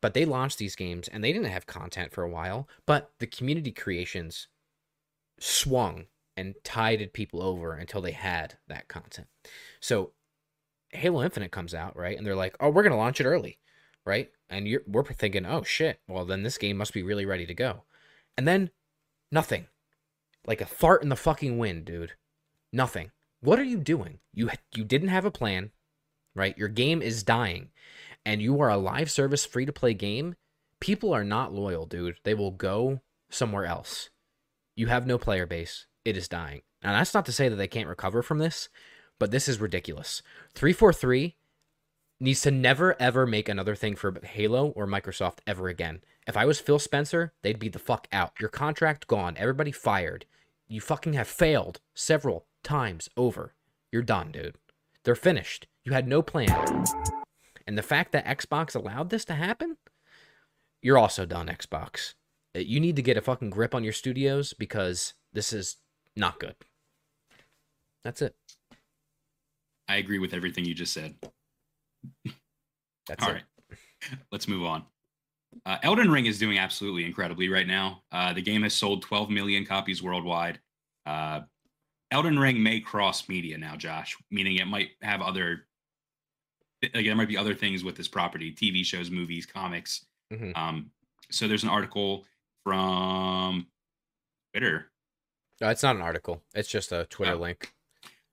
But 0.00 0.14
they 0.14 0.24
launched 0.24 0.58
these 0.58 0.76
games 0.76 1.08
and 1.08 1.22
they 1.22 1.32
didn't 1.32 1.50
have 1.50 1.66
content 1.66 2.12
for 2.12 2.22
a 2.22 2.30
while, 2.30 2.68
but 2.86 3.10
the 3.18 3.26
community 3.26 3.72
creations 3.72 4.46
swung 5.40 6.06
and 6.36 6.54
tided 6.62 7.12
people 7.12 7.42
over 7.42 7.74
until 7.74 8.00
they 8.00 8.12
had 8.12 8.58
that 8.68 8.86
content. 8.86 9.26
So 9.80 10.12
Halo 10.90 11.22
Infinite 11.22 11.50
comes 11.50 11.74
out, 11.74 11.96
right? 11.96 12.16
And 12.16 12.24
they're 12.24 12.36
like, 12.36 12.56
"Oh, 12.60 12.70
we're 12.70 12.84
going 12.84 12.92
to 12.92 12.96
launch 12.96 13.20
it 13.20 13.26
early." 13.26 13.58
Right? 14.06 14.30
And 14.48 14.66
we're 14.86 15.04
thinking, 15.04 15.44
"Oh 15.44 15.64
shit. 15.64 16.00
Well, 16.06 16.24
then 16.24 16.44
this 16.44 16.56
game 16.56 16.76
must 16.76 16.94
be 16.94 17.02
really 17.02 17.26
ready 17.26 17.46
to 17.46 17.54
go." 17.54 17.82
And 18.36 18.46
then 18.46 18.70
nothing. 19.32 19.66
Like 20.46 20.60
a 20.60 20.66
fart 20.66 21.02
in 21.02 21.08
the 21.08 21.16
fucking 21.16 21.58
wind, 21.58 21.84
dude. 21.84 22.12
Nothing. 22.72 23.10
What 23.40 23.58
are 23.58 23.64
you 23.64 23.78
doing? 23.78 24.18
You 24.32 24.50
you 24.74 24.84
didn't 24.84 25.08
have 25.08 25.24
a 25.24 25.30
plan, 25.30 25.70
right? 26.34 26.58
Your 26.58 26.68
game 26.68 27.00
is 27.00 27.22
dying, 27.22 27.70
and 28.26 28.42
you 28.42 28.60
are 28.60 28.68
a 28.68 28.76
live 28.76 29.10
service 29.10 29.46
free 29.46 29.64
to 29.64 29.72
play 29.72 29.94
game. 29.94 30.34
People 30.80 31.12
are 31.12 31.24
not 31.24 31.54
loyal, 31.54 31.86
dude. 31.86 32.16
They 32.24 32.34
will 32.34 32.50
go 32.50 33.00
somewhere 33.30 33.66
else. 33.66 34.10
You 34.74 34.88
have 34.88 35.06
no 35.06 35.18
player 35.18 35.46
base. 35.46 35.86
It 36.04 36.16
is 36.16 36.28
dying. 36.28 36.62
Now 36.82 36.92
that's 36.92 37.14
not 37.14 37.26
to 37.26 37.32
say 37.32 37.48
that 37.48 37.56
they 37.56 37.68
can't 37.68 37.88
recover 37.88 38.22
from 38.22 38.38
this, 38.38 38.68
but 39.18 39.30
this 39.30 39.48
is 39.48 39.60
ridiculous. 39.60 40.22
343 40.54 41.36
needs 42.20 42.42
to 42.42 42.50
never 42.50 43.00
ever 43.00 43.24
make 43.24 43.48
another 43.48 43.76
thing 43.76 43.94
for 43.94 44.18
Halo 44.24 44.68
or 44.70 44.86
Microsoft 44.86 45.38
ever 45.46 45.68
again. 45.68 46.00
If 46.26 46.36
I 46.36 46.44
was 46.44 46.60
Phil 46.60 46.80
Spencer, 46.80 47.32
they'd 47.42 47.58
be 47.60 47.68
the 47.68 47.78
fuck 47.78 48.08
out. 48.10 48.32
Your 48.40 48.50
contract 48.50 49.06
gone. 49.06 49.36
Everybody 49.38 49.70
fired. 49.70 50.26
You 50.66 50.80
fucking 50.80 51.12
have 51.12 51.28
failed 51.28 51.80
several 51.94 52.47
times 52.62 53.08
over. 53.16 53.54
You're 53.92 54.02
done, 54.02 54.32
dude. 54.32 54.56
They're 55.04 55.14
finished. 55.14 55.66
You 55.84 55.92
had 55.92 56.06
no 56.08 56.22
plan. 56.22 56.84
And 57.66 57.76
the 57.78 57.82
fact 57.82 58.12
that 58.12 58.26
Xbox 58.26 58.74
allowed 58.74 59.10
this 59.10 59.24
to 59.26 59.34
happen, 59.34 59.76
you're 60.82 60.98
also 60.98 61.24
done, 61.26 61.48
Xbox. 61.48 62.14
Uh, 62.56 62.60
You 62.60 62.80
need 62.80 62.96
to 62.96 63.02
get 63.02 63.16
a 63.16 63.22
fucking 63.22 63.50
grip 63.50 63.74
on 63.74 63.84
your 63.84 63.92
studios 63.92 64.52
because 64.52 65.14
this 65.32 65.52
is 65.52 65.76
not 66.16 66.38
good. 66.40 66.54
That's 68.04 68.22
it. 68.22 68.34
I 69.88 69.96
agree 69.96 70.18
with 70.18 70.34
everything 70.34 70.64
you 70.64 70.74
just 70.74 70.92
said. 70.92 71.14
That's 73.06 73.24
All 73.24 73.30
it. 73.30 73.32
right, 73.70 73.78
let's 74.32 74.46
move 74.48 74.64
on. 74.64 74.84
Uh, 75.64 75.78
Elden 75.82 76.10
Ring 76.10 76.26
is 76.26 76.38
doing 76.38 76.58
absolutely 76.58 77.04
incredibly 77.04 77.48
right 77.48 77.66
now. 77.66 78.02
Uh, 78.12 78.32
the 78.34 78.42
game 78.42 78.62
has 78.62 78.74
sold 78.74 79.02
12 79.02 79.30
million 79.30 79.64
copies 79.64 80.02
worldwide. 80.02 80.60
Uh, 81.06 81.40
Elden 82.10 82.38
Ring 82.38 82.62
may 82.62 82.80
cross 82.80 83.28
media 83.28 83.58
now, 83.58 83.76
Josh, 83.76 84.16
meaning 84.30 84.56
it 84.56 84.66
might 84.66 84.90
have 85.02 85.20
other, 85.20 85.66
like 86.82 87.04
there 87.04 87.14
might 87.14 87.28
be 87.28 87.36
other 87.36 87.54
things 87.54 87.84
with 87.84 87.96
this 87.96 88.08
property: 88.08 88.52
TV 88.52 88.84
shows, 88.84 89.10
movies, 89.10 89.44
comics. 89.46 90.06
Mhm. 90.32 90.56
Um, 90.56 90.90
so 91.30 91.46
there's 91.48 91.64
an 91.64 91.68
article 91.68 92.26
from 92.64 93.66
Twitter. 94.52 94.90
No, 95.60 95.68
it's 95.68 95.82
not 95.82 95.96
an 95.96 96.02
article. 96.02 96.42
It's 96.54 96.68
just 96.68 96.92
a 96.92 97.06
Twitter 97.06 97.32
Oh. 97.32 97.38
link. 97.38 97.72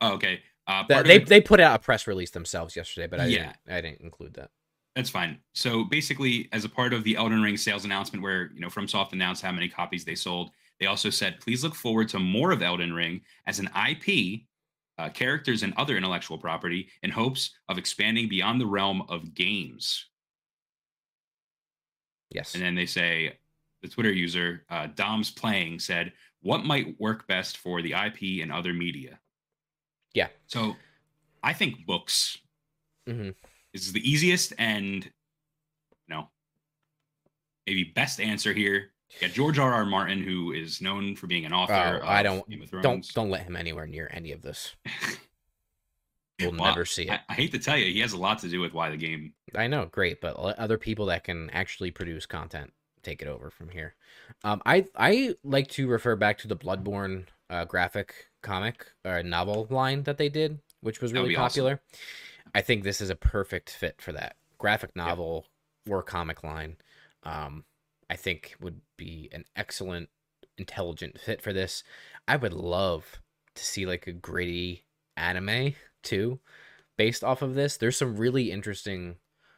Oh, 0.01 0.13
okay. 0.13 0.43
Uh, 0.67 0.83
That- 0.87 1.05
they 1.05 1.19
the- 1.19 1.25
they 1.25 1.41
put 1.41 1.59
out 1.59 1.75
a 1.75 1.79
press 1.79 2.07
release 2.07 2.31
themselves 2.31 2.75
yesterday, 2.75 3.07
but 3.07 3.19
I 3.19 3.25
Yeah. 3.27 3.53
didn't 3.65 3.77
I 3.77 3.81
didn't 3.81 4.01
include 4.01 4.33
that. 4.35 4.51
That's 4.95 5.09
fine. 5.09 5.41
So 5.53 5.83
basically, 5.83 6.47
as 6.53 6.63
a 6.63 6.69
part 6.69 6.93
of 6.93 7.03
the 7.03 7.17
Elden 7.17 7.41
Ring 7.41 7.57
sales 7.57 7.83
announcement, 7.83 8.23
where 8.23 8.51
you 8.53 8.61
know 8.61 8.67
FromSoft 8.69 9.11
announced 9.11 9.41
how 9.41 9.51
many 9.51 9.67
copies 9.67 10.05
they 10.05 10.15
sold, 10.15 10.53
they 10.79 10.85
also 10.85 11.09
said, 11.09 11.39
"Please 11.39 11.63
look 11.63 11.75
forward 11.75 12.09
to 12.09 12.19
more 12.19 12.51
of 12.51 12.61
Elden 12.61 12.93
Ring 12.93 13.21
as 13.45 13.59
an 13.59 13.69
IP, 13.75 14.47
uh, 14.97 15.09
characters, 15.09 15.63
and 15.63 15.73
other 15.75 15.97
intellectual 15.97 16.37
property, 16.37 16.89
in 17.03 17.11
hopes 17.11 17.51
of 17.69 17.77
expanding 17.77 18.27
beyond 18.27 18.59
the 18.59 18.65
realm 18.65 19.03
of 19.03 19.33
games." 19.33 20.09
Yes. 22.31 22.53
And 22.53 22.63
then 22.63 22.75
they 22.75 22.85
say, 22.85 23.37
the 23.81 23.87
Twitter 23.87 24.11
user 24.11 24.65
uh, 24.69 24.87
Dom's 24.87 25.31
playing 25.31 25.79
said, 25.79 26.11
"What 26.41 26.65
might 26.65 26.99
work 26.99 27.27
best 27.27 27.57
for 27.57 27.81
the 27.81 27.93
IP 27.93 28.41
and 28.41 28.51
other 28.51 28.73
media?" 28.73 29.19
Yeah. 30.13 30.29
So, 30.47 30.75
I 31.43 31.53
think 31.53 31.85
books 31.85 32.37
hmm 33.07 33.29
is 33.73 33.91
the 33.91 34.09
easiest 34.09 34.53
and 34.57 35.03
you 35.05 35.11
know 36.07 36.29
maybe 37.67 37.83
best 37.83 38.19
answer 38.19 38.53
here. 38.53 38.91
Got 39.21 39.31
George 39.31 39.59
R. 39.59 39.73
R. 39.73 39.85
Martin, 39.85 40.21
who 40.21 40.51
is 40.51 40.81
known 40.81 41.15
for 41.15 41.27
being 41.27 41.45
an 41.45 41.53
author. 41.53 42.01
Oh, 42.03 42.07
I 42.07 42.23
don't 42.23 42.47
Game 42.49 42.61
of 42.61 42.81
don't 42.81 43.07
don't 43.13 43.29
let 43.29 43.43
him 43.43 43.55
anywhere 43.55 43.87
near 43.87 44.09
any 44.13 44.31
of 44.31 44.41
this. 44.41 44.75
We'll 46.41 46.51
Well, 46.51 46.65
never 46.65 46.83
see 46.83 47.03
it. 47.03 47.11
I, 47.11 47.19
I 47.29 47.33
hate 47.33 47.53
to 47.53 47.59
tell 47.59 47.77
you, 47.77 47.85
he 47.93 48.01
has 48.01 48.11
a 48.11 48.17
lot 48.17 48.39
to 48.39 48.49
do 48.49 48.59
with 48.59 48.73
why 48.73 48.89
the 48.89 48.97
game. 48.97 49.33
I 49.55 49.67
know, 49.67 49.85
great, 49.85 50.19
but 50.19 50.41
let 50.41 50.59
other 50.59 50.77
people 50.77 51.05
that 51.05 51.23
can 51.23 51.49
actually 51.51 51.91
produce 51.91 52.25
content 52.25 52.73
take 53.03 53.21
it 53.21 53.27
over 53.27 53.49
from 53.49 53.69
here. 53.69 53.95
Um, 54.43 54.61
I 54.65 54.85
I 54.97 55.35
like 55.43 55.69
to 55.69 55.87
refer 55.87 56.15
back 56.15 56.37
to 56.39 56.47
the 56.47 56.57
Bloodborne 56.57 57.27
uh, 57.49 57.65
graphic 57.65 58.13
comic 58.41 58.85
or 59.05 59.23
novel 59.23 59.67
line 59.69 60.03
that 60.03 60.17
they 60.17 60.27
did, 60.27 60.59
which 60.81 61.01
was 61.01 61.13
really 61.13 61.29
be 61.29 61.35
awesome. 61.37 61.61
popular. 61.63 61.81
I 62.53 62.61
think 62.61 62.83
this 62.83 62.99
is 62.99 63.09
a 63.09 63.15
perfect 63.15 63.69
fit 63.69 64.01
for 64.01 64.11
that 64.11 64.35
graphic 64.57 64.95
novel 64.95 65.45
or 65.89 66.03
comic 66.03 66.43
line. 66.43 66.77
Um, 67.23 67.63
I 68.09 68.15
think 68.15 68.55
would 68.59 68.81
be 68.97 69.29
an 69.31 69.45
excellent, 69.55 70.09
intelligent 70.57 71.19
fit 71.19 71.41
for 71.41 71.53
this. 71.53 71.83
I 72.27 72.35
would 72.37 72.53
love 72.53 73.21
to 73.55 73.63
see 73.65 73.85
like 73.85 74.07
a 74.07 74.13
gritty 74.13 74.85
anime 75.17 75.75
too, 76.03 76.39
based 76.97 77.23
off 77.23 77.41
of 77.41 77.55
this. 77.55 77.77
There's 77.77 77.97
some 77.97 78.17
really 78.17 78.51
interesting 78.51 79.17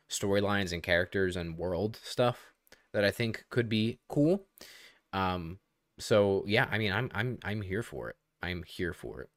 storylines 0.10 0.74
and 0.74 0.84
characters 0.84 1.36
and 1.36 1.58
world 1.58 2.00
stuff 2.04 2.54
that 2.94 3.04
I 3.04 3.12
think 3.12 3.46
could 3.50 3.70
be 3.70 4.00
cool. 4.10 4.48
Um, 5.14 5.60
so 6.00 6.44
yeah, 6.48 6.68
I 6.72 6.78
mean, 6.78 6.92
I'm 6.92 7.12
I'm 7.14 7.40
I'm 7.44 7.62
here 7.62 7.84
for 7.84 8.10
it. 8.10 8.18
I'm 8.42 8.64
here 8.64 8.94
for 8.94 9.22
it. 9.22 9.30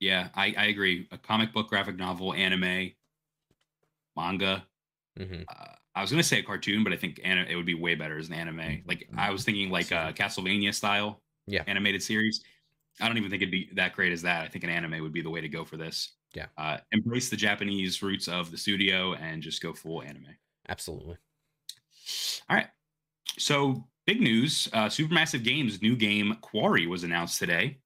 Yeah, 0.00 0.28
I, 0.34 0.54
I 0.56 0.64
agree. 0.66 1.08
A 1.10 1.18
comic 1.18 1.52
book, 1.52 1.68
graphic 1.68 1.96
novel, 1.96 2.32
anime, 2.34 2.92
manga. 4.16 4.66
hmm 5.18 5.44
Uh, 5.48 5.74
I 5.94 6.00
was 6.00 6.10
gonna 6.10 6.22
say 6.22 6.40
a 6.40 6.42
cartoon, 6.42 6.82
but 6.84 6.92
I 6.92 6.96
think 6.96 7.20
anim- 7.24 7.46
it 7.48 7.54
would 7.56 7.66
be 7.66 7.74
way 7.74 7.94
better 7.94 8.18
as 8.18 8.28
an 8.28 8.34
anime. 8.34 8.82
Like 8.86 9.08
I 9.16 9.30
was 9.30 9.44
thinking, 9.44 9.70
like 9.70 9.90
a 9.90 10.12
Castlevania 10.16 10.74
style, 10.74 11.22
Yeah. 11.46 11.62
animated 11.66 12.02
series. 12.02 12.42
I 13.00 13.08
don't 13.08 13.16
even 13.18 13.30
think 13.30 13.42
it'd 13.42 13.52
be 13.52 13.70
that 13.74 13.94
great 13.94 14.12
as 14.12 14.22
that. 14.22 14.44
I 14.44 14.48
think 14.48 14.64
an 14.64 14.70
anime 14.70 15.02
would 15.02 15.12
be 15.12 15.22
the 15.22 15.30
way 15.30 15.40
to 15.40 15.48
go 15.48 15.64
for 15.64 15.76
this. 15.76 16.14
Yeah. 16.34 16.46
Uh, 16.56 16.78
embrace 16.92 17.28
the 17.30 17.36
Japanese 17.36 18.02
roots 18.02 18.26
of 18.28 18.50
the 18.50 18.58
studio 18.58 19.14
and 19.14 19.42
just 19.42 19.62
go 19.62 19.72
full 19.72 20.02
anime. 20.02 20.36
Absolutely. 20.68 21.16
All 22.48 22.56
right. 22.56 22.68
So 23.38 23.88
big 24.06 24.20
news: 24.20 24.68
uh, 24.72 24.86
Supermassive 24.86 25.42
Games' 25.44 25.80
new 25.82 25.96
game 25.96 26.36
Quarry 26.40 26.86
was 26.86 27.04
announced 27.04 27.38
today. 27.38 27.78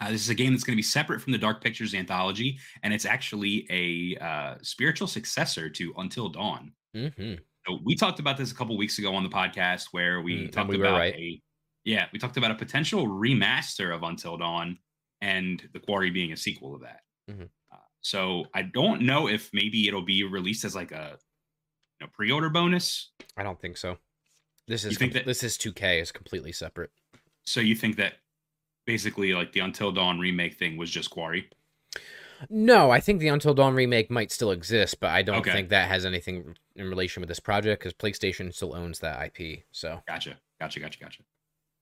Uh, 0.00 0.10
this 0.12 0.20
is 0.22 0.28
a 0.30 0.34
game 0.34 0.52
that's 0.52 0.62
going 0.62 0.74
to 0.74 0.78
be 0.78 0.82
separate 0.82 1.20
from 1.20 1.32
the 1.32 1.38
Dark 1.38 1.62
Pictures 1.62 1.94
anthology, 1.94 2.58
and 2.84 2.94
it's 2.94 3.04
actually 3.04 3.66
a 3.70 4.16
uh, 4.24 4.54
spiritual 4.62 5.08
successor 5.08 5.68
to 5.70 5.92
Until 5.98 6.28
Dawn. 6.28 6.72
Hmm 6.94 7.34
So 7.66 7.78
we 7.84 7.94
talked 7.96 8.18
about 8.20 8.36
this 8.36 8.50
a 8.52 8.54
couple 8.54 8.76
weeks 8.76 8.98
ago 8.98 9.14
on 9.14 9.22
the 9.22 9.28
podcast 9.28 9.86
where 9.92 10.20
we 10.22 10.46
Mm, 10.48 10.52
talked 10.52 10.70
we 10.70 10.76
about 10.76 10.98
right. 10.98 11.14
a 11.14 11.42
yeah, 11.84 12.06
we 12.12 12.18
talked 12.18 12.36
about 12.36 12.50
a 12.50 12.54
potential 12.54 13.06
remaster 13.06 13.94
of 13.94 14.02
Until 14.02 14.36
Dawn 14.36 14.78
and 15.22 15.66
The 15.72 15.80
Quarry 15.80 16.10
being 16.10 16.32
a 16.32 16.36
sequel 16.36 16.74
of 16.74 16.82
that. 16.82 17.00
Mhm. 17.30 17.48
Uh, 17.72 17.76
so 18.00 18.44
I 18.54 18.62
don't 18.62 19.02
know 19.02 19.28
if 19.28 19.48
maybe 19.54 19.88
it'll 19.88 20.02
be 20.04 20.22
released 20.24 20.64
as 20.64 20.74
like 20.74 20.92
a 20.92 21.18
you 22.00 22.06
know, 22.06 22.10
pre-order 22.12 22.50
bonus. 22.50 23.10
I 23.36 23.42
don't 23.42 23.60
think 23.60 23.76
so. 23.76 23.98
This 24.66 24.84
is 24.84 24.98
think 24.98 25.12
com- 25.12 25.18
that- 25.20 25.26
this 25.26 25.42
is 25.42 25.56
2K 25.56 25.98
is 26.00 26.12
completely 26.12 26.52
separate. 26.52 26.90
So 27.46 27.60
you 27.60 27.74
think 27.74 27.96
that 27.96 28.14
basically 28.86 29.32
like 29.34 29.52
the 29.52 29.60
Until 29.60 29.90
Dawn 29.92 30.18
remake 30.18 30.54
thing 30.58 30.76
was 30.76 30.90
just 30.90 31.10
Quarry? 31.10 31.48
No, 32.50 32.90
I 32.90 33.00
think 33.00 33.20
the 33.20 33.28
Until 33.28 33.54
Dawn 33.54 33.74
remake 33.74 34.10
might 34.10 34.30
still 34.32 34.50
exist, 34.50 35.00
but 35.00 35.10
I 35.10 35.22
don't 35.22 35.38
Okay. 35.38 35.52
think 35.52 35.68
that 35.70 35.88
has 35.88 36.04
anything 36.04 36.56
in 36.76 36.88
relation 36.88 37.20
with 37.20 37.28
this 37.28 37.40
project 37.40 37.80
because 37.80 37.94
PlayStation 37.94 38.54
still 38.54 38.74
owns 38.74 39.00
that 39.00 39.20
IP. 39.20 39.64
So 39.72 40.02
Gotcha. 40.06 40.38
Gotcha. 40.60 40.80
Gotcha. 40.80 40.98
Gotcha. 41.00 41.22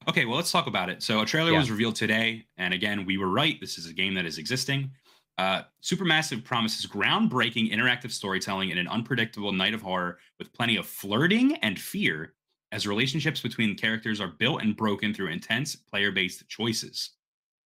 Okay, 0.09 0.25
well, 0.25 0.37
let's 0.37 0.53
talk 0.53 0.67
about 0.69 0.89
it. 0.89 1.03
So, 1.03 1.21
a 1.21 1.27
trailer 1.27 1.51
Yeah. 1.53 1.59
was 1.59 1.71
revealed 1.71 1.97
today. 1.97 2.47
And 2.59 2.73
again, 2.73 3.05
we 3.05 3.17
were 3.19 3.29
right. 3.29 3.61
This 3.61 3.77
is 3.77 3.87
a 3.87 3.93
game 3.93 4.15
that 4.15 4.25
is 4.27 4.39
existing. 4.39 4.93
Uh, 5.39 5.63
Supermassive 5.83 6.45
promises 6.45 6.87
groundbreaking 6.87 7.73
interactive 7.73 8.11
storytelling 8.13 8.71
in 8.71 8.79
an 8.79 8.89
unpredictable 8.89 9.53
night 9.53 9.75
of 9.75 9.83
horror 9.83 10.19
with 10.39 10.53
plenty 10.53 10.77
of 10.77 10.87
flirting 10.87 11.57
and 11.57 11.79
fear 11.79 12.35
as 12.73 12.87
relationships 12.87 13.41
between 13.41 13.77
characters 13.77 14.21
are 14.21 14.29
built 14.29 14.63
and 14.63 14.77
broken 14.77 15.13
through 15.13 15.29
intense 15.29 15.75
player 15.77 16.11
based 16.13 16.49
choices. 16.49 17.11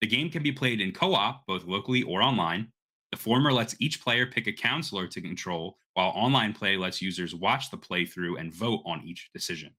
The 0.01 0.07
game 0.07 0.31
can 0.31 0.43
be 0.43 0.51
played 0.53 0.81
in 0.81 0.93
co 0.93 1.15
op, 1.15 1.47
both 1.47 1.65
locally 1.65 2.03
or 2.03 2.23
online. 2.23 2.73
The 3.11 3.17
former 3.17 3.53
lets 3.53 3.75
each 3.81 4.01
player 4.01 4.27
pick 4.27 4.47
a 4.47 4.53
counselor 4.53 5.07
to 5.09 5.21
control, 5.21 5.79
while 5.95 6.11
online 6.11 6.53
play 6.53 6.77
lets 6.77 7.03
users 7.03 7.35
watch 7.35 7.71
the 7.71 7.77
playthrough 7.77 8.39
and 8.39 8.53
vote 8.53 8.83
on 8.85 9.03
each 9.05 9.31
decision. 9.33 9.75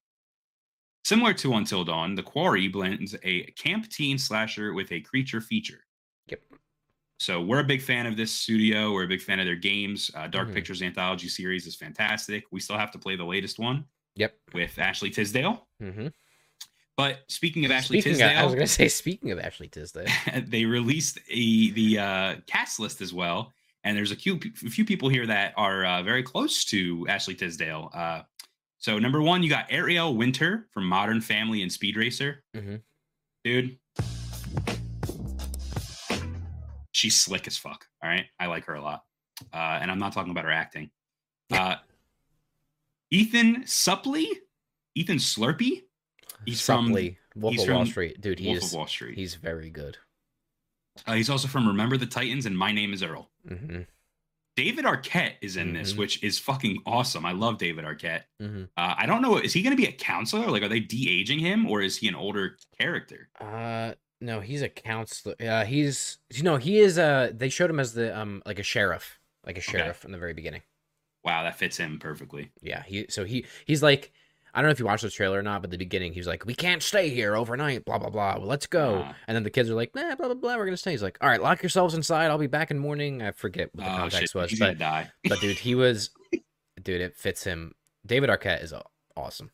Similar 1.04 1.34
to 1.34 1.54
Until 1.54 1.84
Dawn, 1.84 2.14
The 2.14 2.22
Quarry 2.22 2.68
blends 2.68 3.16
a 3.22 3.42
camp 3.52 3.88
teen 3.88 4.18
slasher 4.18 4.72
with 4.74 4.92
a 4.92 5.00
creature 5.00 5.40
feature. 5.40 5.84
Yep. 6.28 6.42
So 7.18 7.40
we're 7.40 7.60
a 7.60 7.64
big 7.64 7.82
fan 7.82 8.06
of 8.06 8.16
this 8.16 8.30
studio. 8.32 8.92
We're 8.92 9.04
a 9.04 9.08
big 9.08 9.22
fan 9.22 9.40
of 9.40 9.46
their 9.46 9.56
games. 9.56 10.10
Uh, 10.14 10.26
Dark 10.28 10.48
Mhm. 10.48 10.54
Pictures 10.54 10.82
anthology 10.82 11.28
series 11.28 11.66
is 11.66 11.74
fantastic. 11.74 12.44
We 12.50 12.60
still 12.60 12.76
have 12.78 12.90
to 12.92 12.98
play 12.98 13.16
the 13.16 13.24
latest 13.24 13.58
one 13.58 13.86
Yep. 14.16 14.36
with 14.52 14.78
Ashley 14.78 15.10
Tisdale. 15.10 15.66
Mm-hmm. 15.80 16.08
But 16.96 17.20
speaking 17.28 17.64
of 17.64 17.70
Ashley 17.70 18.00
Speaking 18.00 18.22
of, 18.22 18.30
I 18.30 18.44
was 18.44 18.54
gonna 18.54 18.66
say, 18.66 18.88
speaking 18.88 19.30
of 19.30 19.38
Ashley 19.38 19.68
Tisdale, 19.68 20.06
they 20.46 20.64
released 20.64 21.18
a 21.30 21.70
the 21.70 21.98
uh, 21.98 22.34
cast 22.46 22.78
list 22.78 23.00
as 23.00 23.12
well. 23.14 23.52
And 23.84 23.96
there's 23.96 24.12
a 24.12 24.16
few, 24.16 24.38
a 24.64 24.70
few 24.70 24.84
people 24.84 25.08
here 25.08 25.26
that 25.26 25.54
are 25.56 25.84
uh, 25.84 26.02
very 26.04 26.22
close 26.22 26.64
to 26.66 27.04
Ashley 27.08 27.34
Tisdale. 27.34 27.90
Uh, 27.92 28.22
so 28.78 28.98
number 28.98 29.20
one, 29.20 29.42
you 29.42 29.48
got 29.48 29.66
Ariel 29.70 30.14
Winter 30.14 30.68
from 30.70 30.86
Modern 30.86 31.20
Family 31.20 31.62
and 31.62 31.72
Speed 31.72 31.96
Racer. 31.96 32.44
Mhm. 32.54 32.80
Dude, 33.42 33.76
she's 36.92 37.18
slick 37.20 37.46
as 37.48 37.56
fuck. 37.56 37.86
All 38.02 38.08
right, 38.08 38.26
I 38.38 38.46
like 38.46 38.64
her 38.66 38.74
a 38.74 38.80
lot, 38.82 39.04
uh, 39.52 39.78
and 39.80 39.90
I'm 39.90 39.98
not 39.98 40.12
talking 40.12 40.30
about 40.30 40.44
her 40.44 40.52
acting. 40.52 40.90
Uh, 41.50 41.76
Ethan 43.10 43.64
Suplee, 43.64 44.28
Ethan 44.94 45.16
Slurpee. 45.18 45.82
He's 46.46 46.60
from 46.64 46.92
Wolf 47.34 47.54
he's 47.54 47.62
of 47.68 47.74
Wall 47.74 47.86
Street, 47.86 48.20
dude. 48.20 48.38
He 48.38 48.48
Wolf 48.48 48.60
He's 48.62 48.72
of 48.72 48.76
Wall 48.76 48.86
Street. 48.86 49.16
he's 49.16 49.34
very 49.34 49.70
good. 49.70 49.96
Uh, 51.06 51.14
he's 51.14 51.30
also 51.30 51.48
from 51.48 51.66
Remember 51.66 51.96
the 51.96 52.06
Titans 52.06 52.44
and 52.46 52.56
My 52.56 52.72
Name 52.72 52.92
Is 52.92 53.02
Earl. 53.02 53.30
Mm-hmm. 53.48 53.82
David 54.54 54.84
Arquette 54.84 55.36
is 55.40 55.56
in 55.56 55.72
this, 55.72 55.94
Mhm. 55.94 55.96
which 55.96 56.22
is 56.22 56.38
fucking 56.38 56.82
awesome. 56.84 57.24
I 57.24 57.32
love 57.32 57.56
David 57.56 57.86
Arquette. 57.86 58.24
Mm-hmm. 58.40 58.64
Uh, 58.76 58.94
I 58.98 59.06
don't 59.06 59.22
know, 59.22 59.38
is 59.38 59.54
he 59.54 59.62
going 59.62 59.74
to 59.74 59.80
be 59.82 59.88
a 59.88 59.92
counselor? 59.92 60.50
Like, 60.50 60.62
are 60.62 60.68
they 60.68 60.80
de 60.80 61.08
aging 61.20 61.38
him, 61.38 61.66
or 61.66 61.80
is 61.80 61.96
he 61.96 62.08
an 62.08 62.14
older 62.14 62.58
character? 62.78 63.30
Uh, 63.40 63.94
no, 64.20 64.40
he's 64.40 64.60
a 64.60 64.68
counselor. 64.68 65.34
Uh, 65.40 65.64
he's 65.64 66.18
you 66.34 66.42
know 66.42 66.58
he 66.58 66.78
is. 66.78 66.98
Uh, 66.98 67.32
they 67.34 67.48
showed 67.48 67.70
him 67.70 67.80
as 67.80 67.94
the 67.94 68.16
um 68.16 68.42
like 68.44 68.58
a 68.58 68.62
sheriff, 68.62 69.18
like 69.46 69.56
a 69.56 69.62
sheriff 69.62 70.04
in 70.04 70.12
the 70.12 70.18
very 70.18 70.34
beginning. 70.34 70.62
Wow, 71.24 71.42
that 71.44 71.58
fits 71.58 71.78
him 71.78 71.98
perfectly. 71.98 72.50
Yeah, 72.60 72.82
he 72.82 73.06
so 73.08 73.24
he 73.24 73.46
he's 73.64 73.82
like 73.82 74.12
I 74.54 74.60
don't 74.60 74.68
know 74.68 74.72
if 74.72 74.78
you 74.78 74.84
watched 74.84 75.02
the 75.02 75.10
trailer 75.10 75.38
or 75.38 75.42
not, 75.42 75.62
but 75.62 75.70
the 75.70 75.78
beginning 75.78 76.12
he 76.12 76.20
was 76.20 76.26
like, 76.26 76.44
"We 76.44 76.54
can't 76.54 76.82
stay 76.82 77.08
here 77.08 77.34
overnight." 77.34 77.84
Blah 77.84 77.98
blah 77.98 78.10
blah. 78.10 78.36
Well, 78.38 78.46
let's 78.46 78.66
go. 78.66 79.02
Ah. 79.06 79.14
and 79.26 79.34
then 79.34 79.44
the 79.44 79.50
kids 79.50 79.70
are 79.70 79.74
like, 79.74 79.94
"Nah, 79.94 80.14
blah 80.14 80.26
blah 80.26 80.34
blah. 80.34 80.56
We're 80.56 80.66
gonna 80.66 80.76
stay." 80.76 80.90
He's 80.90 81.02
like, 81.02 81.16
"All 81.20 81.28
right, 81.28 81.40
lock 81.40 81.62
yourselves 81.62 81.94
inside. 81.94 82.26
I'll 82.26 82.38
be 82.38 82.46
back 82.46 82.70
in 82.70 82.78
morning." 82.78 83.22
I 83.22 83.30
forget 83.30 83.70
what 83.72 83.84
the 83.84 83.92
Oh 83.92 83.96
context 83.96 84.32
shit, 84.32 84.34
was, 84.34 84.50
he's 84.50 84.58
but 84.58 84.78
die. 84.78 85.10
but 85.28 85.40
dude, 85.40 85.58
he 85.58 85.74
was, 85.74 86.10
dude, 86.82 87.00
it 87.00 87.16
fits 87.16 87.44
him. 87.44 87.72
David 88.04 88.28
Arquette 88.28 88.62
is 88.62 88.74
awesome. 89.16 89.50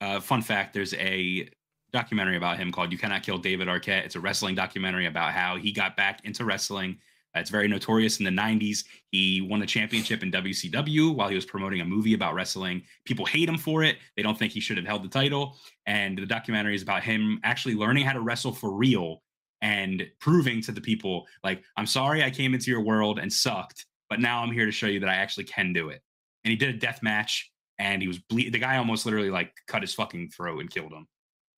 Uh, 0.00 0.20
fun 0.20 0.40
fact: 0.40 0.72
There's 0.72 0.94
a 0.94 1.48
documentary 1.92 2.36
about 2.36 2.56
him 2.56 2.72
called 2.72 2.92
"You 2.92 2.98
Cannot 2.98 3.22
Kill 3.22 3.38
David 3.38 3.68
Arquette." 3.68 4.06
It's 4.06 4.16
a 4.16 4.20
wrestling 4.20 4.54
documentary 4.54 5.06
about 5.06 5.32
how 5.32 5.56
he 5.56 5.70
got 5.70 5.96
back 5.96 6.20
into 6.24 6.44
wrestling. 6.44 6.98
Uh, 7.34 7.40
It's 7.40 7.50
very 7.50 7.68
notorious 7.68 8.18
in 8.18 8.24
the 8.24 8.30
'90s. 8.30 8.84
He 9.10 9.40
won 9.40 9.62
a 9.62 9.66
championship 9.66 10.22
in 10.22 10.30
WCW 10.30 11.14
while 11.14 11.28
he 11.28 11.34
was 11.34 11.44
promoting 11.44 11.80
a 11.80 11.84
movie 11.84 12.14
about 12.14 12.34
wrestling. 12.34 12.82
People 13.04 13.24
hate 13.26 13.48
him 13.48 13.58
for 13.58 13.82
it. 13.82 13.96
They 14.16 14.22
don't 14.22 14.38
think 14.38 14.52
he 14.52 14.60
should 14.60 14.76
have 14.76 14.86
held 14.86 15.02
the 15.04 15.08
title. 15.08 15.58
And 15.86 16.18
the 16.18 16.26
documentary 16.26 16.74
is 16.74 16.82
about 16.82 17.02
him 17.02 17.40
actually 17.44 17.74
learning 17.74 18.04
how 18.04 18.12
to 18.12 18.20
wrestle 18.20 18.52
for 18.52 18.72
real 18.72 19.22
and 19.62 20.06
proving 20.20 20.60
to 20.62 20.72
the 20.72 20.80
people, 20.80 21.26
like, 21.42 21.62
"I'm 21.76 21.86
sorry 21.86 22.22
I 22.22 22.30
came 22.30 22.54
into 22.54 22.70
your 22.70 22.82
world 22.82 23.18
and 23.18 23.32
sucked, 23.32 23.86
but 24.10 24.20
now 24.20 24.42
I'm 24.42 24.52
here 24.52 24.66
to 24.66 24.72
show 24.72 24.86
you 24.86 25.00
that 25.00 25.08
I 25.08 25.14
actually 25.14 25.44
can 25.44 25.72
do 25.72 25.88
it." 25.88 26.02
And 26.44 26.50
he 26.50 26.56
did 26.56 26.74
a 26.74 26.78
death 26.78 27.02
match 27.02 27.50
and 27.78 28.02
he 28.02 28.08
was 28.08 28.18
ble- 28.18 28.50
the 28.50 28.58
guy 28.58 28.76
almost 28.76 29.06
literally 29.06 29.30
like 29.30 29.52
cut 29.66 29.82
his 29.82 29.94
fucking 29.94 30.28
throat 30.30 30.60
and 30.60 30.70
killed 30.70 30.92
him. 30.92 31.06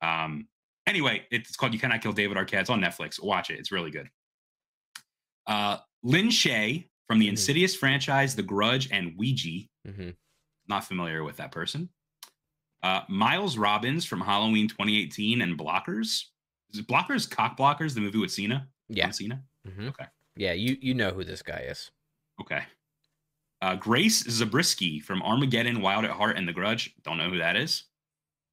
Um, 0.03 0.49
anyway, 0.87 1.27
it's 1.31 1.57
called 1.57 1.75
You 1.75 1.81
Cannot 1.81 2.01
Kill 2.03 2.13
David 2.13 2.37
Arquette. 2.37 2.61
It's 2.61 2.71
on 2.71 2.81
Netflix. 2.81 3.23
Watch 3.23 3.51
it. 3.51 3.59
It's 3.59 3.73
really 3.73 3.91
good. 3.91 4.09
Uh, 5.47 5.79
Lin 6.03 6.29
Shaye 6.29 6.89
from 7.07 7.19
the 7.19 7.27
Mhm. 7.27 7.31
Insidious 7.31 7.75
franchise, 7.77 8.35
The 8.37 8.43
Grudge, 8.43 8.91
and 8.91 9.17
Ouija. 9.17 9.69
hmm 9.87 10.11
Not 10.69 10.85
familiar 10.85 11.23
with 11.23 11.37
that 11.37 11.53
person. 11.53 11.89
Uh, 12.83 13.03
Miles 13.09 13.57
Robbins 13.57 14.05
from 14.05 14.21
Halloween 14.21 14.69
2018 14.69 15.41
and 15.41 15.57
Blockers. 15.59 16.25
Is 16.71 16.81
it 16.81 16.87
Blockers? 16.89 17.29
Cock 17.31 17.57
Blockers, 17.57 17.95
the 17.95 18.01
movie 18.01 18.19
with 18.19 18.33
Cena. 18.33 18.69
Yeah, 18.89 19.05
John 19.05 19.13
Cena. 19.13 19.45
hmm 19.65 19.89
Okay. 19.89 20.07
yeah. 20.37 20.53
You 20.53 20.77
you 20.81 20.95
know 20.95 21.11
who 21.13 21.25
this 21.25 21.43
guy 21.43 21.61
is. 21.61 21.91
Okay. 22.41 22.65
Uh, 23.63 23.75
Grace 23.77 24.23
Zabriskie 24.29 25.01
from 25.01 25.23
Armageddon, 25.23 25.81
Wild 25.81 26.05
at 26.05 26.11
Heart, 26.11 26.37
and 26.37 26.47
The 26.47 26.53
Grudge. 26.53 26.95
Don't 27.03 27.17
know 27.19 27.31
who 27.31 27.39
that 27.39 27.57
is. 27.57 27.85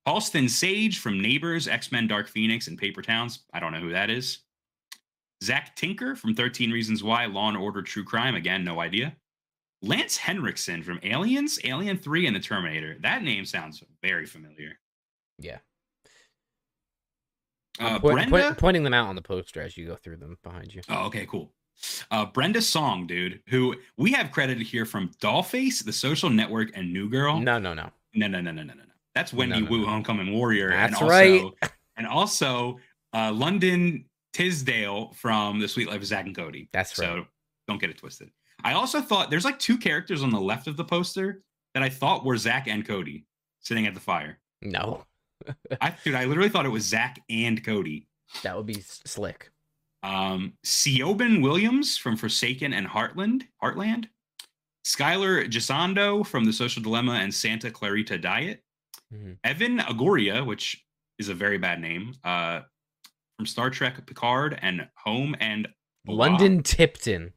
Halston 0.07 0.49
Sage 0.49 0.99
from 0.99 1.19
Neighbors, 1.21 1.67
X 1.67 1.91
Men, 1.91 2.07
Dark 2.07 2.27
Phoenix, 2.29 2.67
and 2.67 2.77
Paper 2.77 3.01
Towns. 3.01 3.43
I 3.53 3.59
don't 3.59 3.71
know 3.73 3.79
who 3.81 3.91
that 3.91 4.09
is. 4.09 4.39
Zach 5.43 5.75
Tinker 5.75 6.15
from 6.15 6.33
13 6.35 6.71
Reasons 6.71 7.03
Why, 7.03 7.25
Law 7.25 7.49
and 7.49 7.57
Order, 7.57 7.81
True 7.81 8.03
Crime. 8.03 8.35
Again, 8.35 8.63
no 8.63 8.79
idea. 8.79 9.15
Lance 9.81 10.15
Henriksen 10.15 10.81
from 10.83 10.99
Aliens, 11.03 11.59
Alien 11.65 11.97
3, 11.97 12.27
and 12.27 12.35
The 12.35 12.39
Terminator. 12.39 12.97
That 13.01 13.21
name 13.23 13.43
sounds 13.45 13.83
very 14.01 14.25
familiar. 14.25 14.79
Yeah, 15.39 15.57
Uh, 17.79 17.99
Brenda. 17.99 18.29
point- 18.29 18.57
pointing 18.57 18.83
them 18.83 18.93
out 18.93 19.07
on 19.07 19.15
the 19.15 19.21
poster 19.21 19.61
as 19.61 19.75
you 19.75 19.87
go 19.87 19.95
through 19.95 20.17
them 20.17 20.37
behind 20.43 20.73
you. 20.73 20.81
Oh, 20.89 21.05
okay, 21.07 21.25
cool. 21.25 21.53
Uh, 22.11 22.25
Brenda 22.25 22.61
Song, 22.61 23.07
dude, 23.07 23.41
who 23.47 23.75
we 23.97 24.11
have 24.11 24.31
credited 24.31 24.65
here 24.65 24.85
from 24.85 25.09
Dollface, 25.19 25.83
The 25.83 25.91
Social 25.91 26.29
Network, 26.29 26.69
and 26.77 26.93
New 26.93 27.09
Girl. 27.09 27.39
No, 27.39 27.57
no, 27.59 27.73
no. 27.73 27.89
No, 28.13 28.27
no, 28.27 28.39
no, 28.41 28.51
no, 28.51 28.61
no, 28.61 28.73
no, 28.73 28.83
no. 28.83 28.89
That's 29.15 29.33
Wendy 29.33 29.61
no, 29.61 29.69
Wu, 29.69 29.81
no. 29.81 29.87
Homecoming 29.87 30.31
Warrior. 30.33 30.69
That's 30.69 30.99
and 31.01 31.09
right. 31.09 31.41
also, 31.41 31.55
And 31.97 32.07
also 32.07 32.79
uh, 33.13 33.31
London 33.33 34.05
Tisdale 34.33 35.11
from 35.15 35.59
The 35.59 35.67
Sweet 35.67 35.87
Life 35.87 35.97
of 35.97 36.05
Zach 36.05 36.25
and 36.25 36.35
Cody. 36.35 36.69
That's 36.73 36.97
right. 36.97 37.05
So 37.05 37.25
don't 37.67 37.79
get 37.79 37.89
it 37.89 37.97
twisted. 37.97 38.29
I 38.63 38.73
also 38.73 39.01
thought 39.01 39.29
there's 39.29 39.45
like 39.45 39.59
two 39.59 39.77
characters 39.77 40.23
on 40.23 40.29
the 40.31 40.39
left 40.41 40.67
of 40.67 40.77
the 40.77 40.83
poster 40.85 41.43
that 41.73 41.83
I 41.83 41.89
thought 41.89 42.25
were 42.25 42.37
Zach 42.37 42.67
and 42.67 42.85
Cody 42.85 43.25
sitting 43.59 43.87
at 43.87 43.93
the 43.93 43.99
fire. 43.99 44.39
No, 44.61 45.03
I 45.81 45.95
dude, 46.03 46.15
I 46.15 46.25
literally 46.25 46.49
thought 46.49 46.65
it 46.65 46.69
was 46.69 46.83
Zach 46.85 47.19
and 47.29 47.63
Cody. 47.63 48.07
that 48.43 48.55
would 48.55 48.65
be 48.65 48.81
slick. 48.81 49.49
Um, 50.03 50.53
Siobhan 50.65 51.41
Williams 51.41 51.97
from 51.97 52.15
Forsaken 52.17 52.73
and 52.73 52.87
Heartland, 52.87 53.43
Heartland. 53.61 54.07
Skyler 54.85 55.45
Gisondo 55.49 56.25
from 56.25 56.43
The 56.43 56.51
Social 56.53 56.83
Dilemma 56.83 57.13
and 57.13 57.33
Santa 57.33 57.71
Clarita 57.71 58.17
Diet. 58.17 58.61
Mhm. 59.13 59.37
Evan 59.43 59.77
Evagora, 59.79 60.45
which 60.45 60.83
is 61.19 61.29
a 61.29 61.33
very 61.33 61.57
bad 61.57 61.79
name, 61.79 62.13
uh, 62.23 62.61
from 63.37 63.45
Star 63.45 63.69
Trek 63.69 64.05
Picard 64.05 64.59
and 64.61 64.87
Home 65.03 65.35
and. 65.39 65.67
London 66.05 66.63
Tipton, 66.63 67.31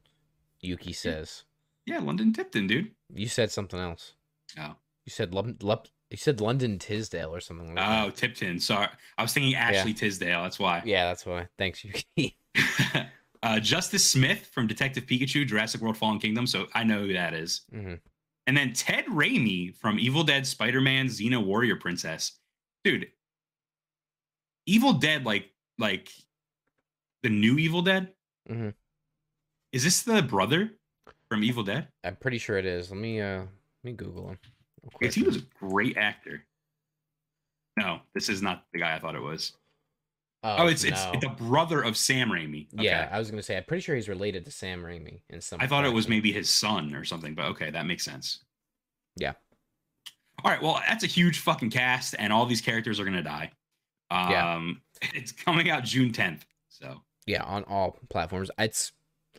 Yuki 0.59 0.91
says. 0.91 1.43
Yeah, 1.85 1.99
London 1.99 2.33
Tipton, 2.33 2.67
dude. 2.67 2.91
You 3.13 3.29
said 3.29 3.49
something 3.49 3.79
else. 3.79 4.13
Oh, 4.59 4.75
You 5.05 5.11
said 5.11 5.33
you 5.33 6.17
said 6.17 6.39
London 6.39 6.79
Tisdale 6.79 7.33
or 7.33 7.39
something 7.39 7.67
like 7.67 7.75
that. 7.75 8.03
oh, 8.03 8.05
that. 8.07 8.15
Tipton. 8.15 8.59
Sorry, 8.59 8.87
I 9.17 9.21
was 9.21 9.33
thinking 9.33 9.55
Ashley 9.55 9.93
Tisdale. 9.93 10.43
That's 10.43 10.59
why. 10.59 10.81
Yeah, 10.85 11.05
that's 11.05 11.25
why. 11.25 11.47
Thanks, 11.57 11.83
Yuki. 11.83 12.37
uh, 13.43 13.59
Justice 13.59 14.09
Smith 14.09 14.49
from 14.53 14.67
Detective 14.67 15.05
Pikachu, 15.05 15.45
Jurassic 15.45 15.81
World: 15.81 15.97
Fallen 15.97 16.19
Kingdom. 16.19 16.47
So 16.47 16.67
I 16.73 16.83
know 16.83 16.99
who 17.01 17.13
that 17.13 17.33
is. 17.33 17.61
hmm 17.71 17.95
And 18.47 18.55
then 18.55 18.73
Ted 18.73 19.05
Raimi 19.05 19.75
from 19.75 19.99
Evil 19.99 20.23
Dead, 20.23 20.47
Spider 20.47 20.81
Man, 20.81 21.07
Xena 21.07 21.43
Warrior 21.43 21.75
Princess. 21.75 22.33
Dude, 22.83 23.07
Evil 24.65 24.93
Dead, 24.93 25.25
like 25.25 25.51
like 25.77 26.11
the 27.23 27.29
new 27.29 27.57
Evil 27.57 27.81
Dead. 27.81 28.13
Mhm. 28.49 28.73
Is 29.71 29.83
this 29.83 30.01
the 30.03 30.21
brother 30.21 30.71
from 31.29 31.43
Evil 31.43 31.63
Dead? 31.63 31.87
I'm 32.03 32.15
pretty 32.15 32.37
sure 32.37 32.57
it 32.57 32.65
is. 32.65 32.89
Let 32.89 32.99
me 32.99 33.21
uh 33.21 33.39
let 33.39 33.47
me 33.83 33.93
Google 33.93 34.29
him. 34.29 34.39
Because 34.99 35.15
he 35.15 35.23
was 35.23 35.37
a 35.37 35.41
great 35.59 35.97
actor. 35.97 36.45
No, 37.77 38.01
this 38.13 38.29
is 38.29 38.41
not 38.41 38.65
the 38.73 38.79
guy 38.79 38.95
I 38.95 38.99
thought 38.99 39.15
it 39.15 39.21
was. 39.21 39.53
Oh, 40.43 40.67
it's 40.67 40.83
it's 40.83 41.03
no. 41.05 41.19
the 41.19 41.29
brother 41.29 41.81
of 41.81 41.97
Sam 41.97 42.29
Raimi. 42.29 42.73
Okay. 42.73 42.85
Yeah, 42.85 43.09
I 43.11 43.19
was 43.19 43.29
gonna 43.29 43.43
say 43.43 43.57
I'm 43.57 43.65
pretty 43.65 43.81
sure 43.81 43.95
he's 43.95 44.07
related 44.07 44.45
to 44.45 44.51
Sam 44.51 44.81
Raimi 44.81 45.21
in 45.29 45.41
some. 45.41 45.59
I 45.59 45.67
thought 45.67 45.83
it 45.85 45.91
was 45.93 46.07
maybe 46.07 46.31
his 46.31 46.49
son 46.49 46.93
or 46.95 47.03
something, 47.03 47.33
but 47.33 47.45
okay, 47.47 47.69
that 47.71 47.85
makes 47.85 48.05
sense. 48.05 48.45
Yeah. 49.17 49.33
All 50.43 50.51
right, 50.51 50.61
well, 50.61 50.79
that's 50.87 51.03
a 51.03 51.07
huge 51.07 51.39
fucking 51.39 51.71
cast, 51.71 52.15
and 52.17 52.31
all 52.31 52.45
these 52.45 52.61
characters 52.61 52.99
are 52.99 53.05
gonna 53.05 53.23
die. 53.23 53.51
Um, 54.11 54.31
Yeah. 54.31 54.71
It's 55.13 55.31
coming 55.31 55.69
out 55.69 55.83
June 55.83 56.11
10th. 56.11 56.41
So 56.69 57.01
Yeah, 57.25 57.43
on 57.43 57.63
all 57.65 57.97
platforms. 58.09 58.49
It's 58.57 58.91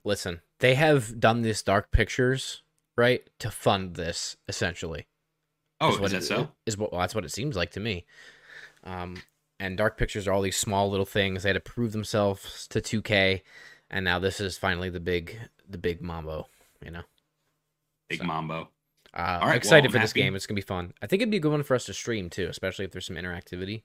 listen, 0.04 0.40
they 0.60 0.74
have 0.74 1.18
done 1.20 1.42
this 1.42 1.62
Dark 1.62 1.90
Pictures 1.90 2.62
right 2.96 3.28
to 3.38 3.50
fund 3.50 3.94
this 3.94 4.36
essentially. 4.48 5.06
oh, 5.80 5.92
what 6.00 6.06
is 6.06 6.12
that 6.12 6.18
it- 6.18 6.26
so? 6.26 6.50
Is 6.66 6.76
what 6.76 6.92
well, 6.92 7.00
that's 7.00 7.14
what 7.14 7.24
it 7.24 7.32
seems 7.32 7.56
like 7.56 7.70
to 7.72 7.80
me. 7.80 8.04
Um, 8.84 9.22
and 9.60 9.76
Dark 9.76 9.96
Pictures 9.98 10.26
are 10.28 10.32
all 10.32 10.42
these 10.42 10.56
small 10.56 10.90
little 10.90 11.06
things. 11.06 11.42
They 11.42 11.48
had 11.50 11.54
to 11.54 11.60
prove 11.60 11.92
themselves 11.92 12.66
to 12.68 12.80
2K, 12.80 13.42
and 13.90 14.04
now 14.04 14.18
this 14.18 14.40
is 14.40 14.56
finally 14.58 14.88
the 14.90 15.00
big 15.00 15.38
the 15.68 15.78
big 15.78 16.00
mambo. 16.00 16.48
You 16.84 16.90
know. 16.92 17.02
Big 18.08 18.18
So- 18.20 18.24
Mambo. 18.24 18.70
Uh, 19.14 19.20
All 19.20 19.24
I'm 19.24 19.40
right, 19.40 19.46
well, 19.46 19.56
excited 19.56 19.86
I'm 19.86 19.92
for 19.92 19.98
this 19.98 20.10
happy. 20.10 20.20
game. 20.22 20.36
It's 20.36 20.46
gonna 20.46 20.54
be 20.56 20.60
fun. 20.62 20.92
I 21.02 21.06
think 21.06 21.22
it'd 21.22 21.30
be 21.30 21.38
a 21.38 21.40
good 21.40 21.50
one 21.50 21.62
for 21.62 21.74
us 21.74 21.86
to 21.86 21.94
stream 21.94 22.28
too, 22.30 22.46
especially 22.48 22.84
if 22.84 22.90
there's 22.92 23.06
some 23.06 23.16
interactivity. 23.16 23.82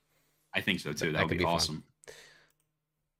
I 0.54 0.60
think 0.60 0.80
so 0.80 0.92
too. 0.92 1.06
That 1.06 1.12
That, 1.12 1.22
would 1.24 1.30
be, 1.30 1.38
be 1.38 1.44
fun. 1.44 1.52
awesome. 1.52 1.84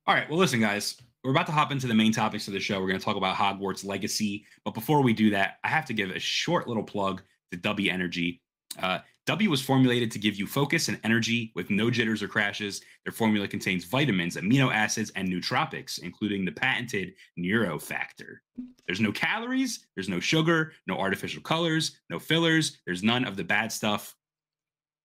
All 0.07 0.15
right. 0.15 0.29
Well, 0.29 0.39
listen, 0.39 0.61
guys, 0.61 1.01
we're 1.23 1.31
about 1.31 1.47
to 1.47 1.53
hop 1.53 1.73
into 1.73 1.87
the 1.87 1.95
main 1.95 2.13
topics 2.13 2.47
of 2.47 2.53
the 2.53 2.61
show. 2.61 2.79
We're 2.81 2.89
going 2.89 2.99
to 2.99 3.05
talk 3.05 3.17
about 3.17 3.37
Hogwarts 3.37 3.85
Legacy. 3.85 4.45
But 4.65 4.75
before 4.75 5.03
we 5.03 5.13
do 5.15 5.31
that, 5.31 5.57
I 5.65 5.69
have 5.69 5.87
to 5.87 5.95
give 5.95 6.11
a 6.11 6.19
short 6.19 6.69
little 6.69 6.83
plug 6.83 7.23
to 7.51 7.57
W 7.59 7.91
Energy. 7.91 8.43
Uh, 8.79 8.99
W 9.27 9.49
was 9.49 9.63
formulated 9.63 10.11
to 10.11 10.19
give 10.19 10.37
you 10.37 10.47
focus 10.47 10.89
and 10.89 11.01
energy 11.03 11.51
with 11.55 11.71
no 11.71 11.91
jitters 11.91 12.23
or 12.23 12.29
crashes. 12.29 12.83
Their 13.07 13.13
formula 13.13 13.49
contains 13.49 13.85
vitamins, 13.87 14.37
amino 14.37 14.71
acids, 14.71 15.11
and 15.17 15.27
nootropics, 15.27 16.03
including 16.03 16.45
the 16.45 16.53
patented 16.53 17.15
Neuro 17.39 17.79
Factor. 17.79 18.43
There's 18.87 19.01
no 19.01 19.13
calories, 19.13 19.87
there's 19.97 20.11
no 20.11 20.21
sugar, 20.21 20.73
no 20.87 20.99
artificial 20.99 21.41
colors, 21.41 22.01
no 22.11 22.19
fillers, 22.19 22.81
there's 22.85 23.03
none 23.03 23.25
of 23.25 23.37
the 23.37 23.45
bad 23.45 23.73
stuff 23.73 24.15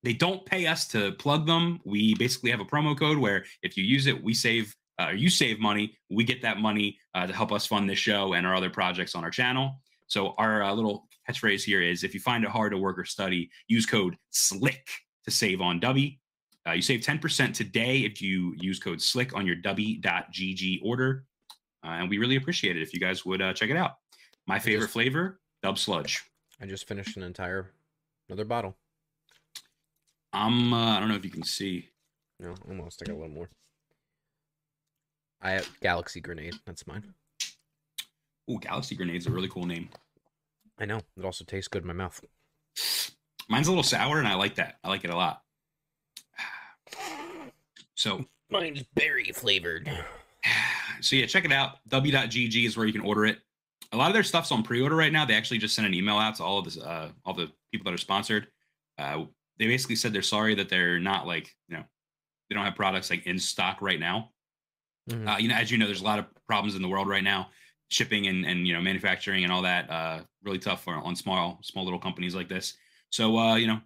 they 0.03 0.13
don't 0.13 0.45
pay 0.45 0.67
us 0.67 0.87
to 0.89 1.11
plug 1.13 1.45
them. 1.45 1.79
We 1.83 2.15
basically 2.15 2.51
have 2.51 2.59
a 2.59 2.65
promo 2.65 2.97
code 2.97 3.17
where 3.17 3.45
if 3.63 3.77
you 3.77 3.83
use 3.83 4.07
it, 4.07 4.23
we 4.23 4.33
save, 4.33 4.75
uh, 4.99 5.09
you 5.09 5.29
save 5.29 5.59
money. 5.59 5.97
We 6.09 6.23
get 6.23 6.41
that 6.41 6.59
money 6.59 6.97
uh, 7.15 7.27
to 7.27 7.33
help 7.33 7.51
us 7.51 7.65
fund 7.65 7.89
this 7.89 7.99
show 7.99 8.33
and 8.33 8.47
our 8.47 8.55
other 8.55 8.69
projects 8.69 9.15
on 9.15 9.23
our 9.23 9.29
channel. 9.29 9.81
So 10.07 10.33
our 10.37 10.63
uh, 10.63 10.73
little 10.73 11.07
catchphrase 11.29 11.63
here 11.63 11.81
is: 11.81 12.03
if 12.03 12.13
you 12.13 12.19
find 12.19 12.43
it 12.43 12.49
hard 12.49 12.71
to 12.71 12.77
work 12.77 12.97
or 12.97 13.05
study, 13.05 13.49
use 13.67 13.85
code 13.85 14.15
SLICK 14.31 14.87
to 15.25 15.31
save 15.31 15.61
on 15.61 15.79
W. 15.79 16.11
Uh, 16.67 16.73
you 16.73 16.81
save 16.81 16.99
10% 16.99 17.53
today 17.53 17.99
if 17.99 18.21
you 18.21 18.53
use 18.59 18.79
code 18.79 19.01
SLICK 19.01 19.33
on 19.33 19.45
your 19.45 19.55
W.GG 19.55 20.81
order. 20.83 21.23
Uh, 21.83 21.91
and 21.91 22.09
we 22.09 22.17
really 22.17 22.35
appreciate 22.35 22.75
it 22.75 22.81
if 22.81 22.93
you 22.93 22.99
guys 22.99 23.25
would 23.25 23.41
uh, 23.41 23.53
check 23.53 23.69
it 23.69 23.77
out. 23.77 23.93
My 24.45 24.59
favorite 24.59 24.85
just- 24.85 24.93
flavor, 24.93 25.39
Dub 25.63 25.77
Sludge. 25.77 26.23
I 26.61 26.65
just 26.65 26.87
finished 26.87 27.15
an 27.15 27.23
entire 27.23 27.71
another 28.27 28.43
bottle. 28.43 28.75
I'm, 30.33 30.73
uh, 30.73 30.97
I 30.97 30.99
don't 30.99 31.09
know 31.09 31.15
if 31.15 31.25
you 31.25 31.31
can 31.31 31.43
see. 31.43 31.89
No, 32.39 32.55
almost. 32.67 33.01
I 33.01 33.05
got 33.05 33.17
one 33.17 33.33
more. 33.33 33.49
I 35.41 35.51
have 35.51 35.69
Galaxy 35.81 36.21
Grenade. 36.21 36.55
That's 36.65 36.85
mine. 36.85 37.13
Oh, 38.49 38.57
Galaxy 38.57 38.95
Grenade's 38.95 39.27
a 39.27 39.31
really 39.31 39.47
cool 39.47 39.65
name. 39.65 39.89
I 40.79 40.85
know. 40.85 41.01
It 41.17 41.25
also 41.25 41.43
tastes 41.45 41.67
good 41.67 41.83
in 41.83 41.87
my 41.87 41.93
mouth. 41.93 42.19
Mine's 43.49 43.67
a 43.67 43.71
little 43.71 43.83
sour, 43.83 44.19
and 44.19 44.27
I 44.27 44.35
like 44.35 44.55
that. 44.55 44.77
I 44.83 44.89
like 44.89 45.03
it 45.03 45.11
a 45.11 45.15
lot. 45.15 45.41
So, 47.95 48.23
Mine's 48.49 48.83
berry 48.95 49.29
flavored. 49.33 49.91
so 51.01 51.17
yeah, 51.17 51.25
check 51.25 51.43
it 51.43 51.51
out. 51.51 51.85
W.GG 51.89 52.65
is 52.65 52.77
where 52.77 52.85
you 52.85 52.93
can 52.93 53.01
order 53.01 53.25
it. 53.25 53.39
A 53.91 53.97
lot 53.97 54.07
of 54.07 54.13
their 54.13 54.23
stuff's 54.23 54.53
on 54.53 54.63
pre-order 54.63 54.95
right 54.95 55.11
now. 55.11 55.25
They 55.25 55.33
actually 55.33 55.57
just 55.57 55.75
sent 55.75 55.85
an 55.85 55.93
email 55.93 56.15
out 56.15 56.35
to 56.35 56.43
all 56.45 56.59
of 56.59 56.63
this, 56.63 56.77
uh, 56.77 57.09
all 57.25 57.33
the 57.33 57.51
people 57.73 57.83
that 57.83 57.93
are 57.93 57.97
sponsored. 57.97 58.47
Uh, 58.97 59.25
they 59.59 59.67
basically 59.67 59.95
said 59.95 60.13
they're 60.13 60.21
sorry 60.21 60.55
that 60.55 60.69
they're 60.69 60.99
not 60.99 61.27
like, 61.27 61.53
you 61.67 61.77
know, 61.77 61.83
they 62.49 62.55
don't 62.55 62.65
have 62.65 62.75
products 62.75 63.09
like 63.09 63.27
in 63.27 63.37
stock 63.37 63.81
right 63.81 63.99
now. 63.99 64.31
Mhm. 65.09 65.27
Uh, 65.27 65.37
you 65.37 65.49
know, 65.49 65.55
as 65.55 65.69
you 65.69 65.77
know, 65.77 65.85
there's 65.85 66.01
a 66.01 66.05
lot 66.05 66.19
of 66.19 66.25
problems 66.47 66.75
in 66.75 66.81
the 66.81 66.87
world 66.87 67.07
right 67.07 67.23
now, 67.23 67.49
shipping 67.89 68.27
and 68.27 68.45
and 68.45 68.67
you 68.67 68.73
know 68.73 68.81
manufacturing 68.81 69.43
and 69.43 69.51
all 69.51 69.61
that. 69.63 69.89
Uh, 69.89 70.23
really 70.43 70.59
tough 70.59 70.83
for 70.83 70.95
on 70.95 71.15
small 71.15 71.59
small 71.63 71.83
little 71.83 71.99
companies 71.99 72.35
like 72.35 72.49
this. 72.49 72.75
So 73.09 73.37
uh, 73.37 73.55
you 73.55 73.67
know, 73.67 73.81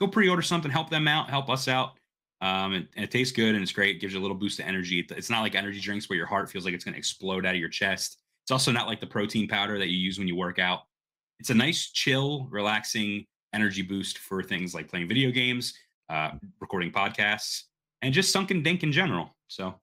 go 0.00 0.08
pre-order 0.08 0.42
something, 0.42 0.70
help 0.70 0.90
them 0.90 1.08
out, 1.08 1.30
help 1.30 1.50
us 1.50 1.68
out. 1.68 1.98
Um, 2.40 2.72
and, 2.74 2.88
and 2.94 3.04
it 3.04 3.10
tastes 3.10 3.34
good 3.34 3.54
and 3.54 3.62
it's 3.62 3.72
great. 3.72 3.96
It 3.96 4.00
gives 4.00 4.14
you 4.14 4.20
a 4.20 4.22
little 4.22 4.36
boost 4.36 4.60
of 4.60 4.66
energy. 4.66 5.04
It's 5.10 5.30
not 5.30 5.40
like 5.40 5.56
energy 5.56 5.80
drinks 5.80 6.08
where 6.08 6.16
your 6.16 6.26
heart 6.26 6.48
feels 6.48 6.64
like 6.64 6.72
it's 6.72 6.84
going 6.84 6.92
to 6.92 6.98
explode 6.98 7.44
out 7.44 7.54
of 7.54 7.60
your 7.60 7.68
chest. 7.68 8.18
It's 8.44 8.52
also 8.52 8.70
not 8.70 8.86
like 8.86 9.00
the 9.00 9.08
protein 9.08 9.48
powder 9.48 9.76
that 9.76 9.88
you 9.88 9.96
use 9.96 10.18
when 10.18 10.28
you 10.28 10.36
work 10.36 10.60
out. 10.60 10.82
It's 11.40 11.50
a 11.50 11.54
nice, 11.54 11.90
chill, 11.90 12.46
relaxing 12.50 13.26
energy 13.52 13.82
boost 13.82 14.18
for 14.18 14.42
things 14.42 14.74
like 14.74 14.88
playing 14.88 15.08
video 15.08 15.30
games, 15.30 15.74
uh, 16.08 16.32
recording 16.60 16.90
podcasts, 16.90 17.64
and 18.02 18.14
just 18.14 18.32
sunken 18.32 18.62
dink 18.62 18.82
in 18.82 18.92
general. 18.92 19.34
So, 19.48 19.74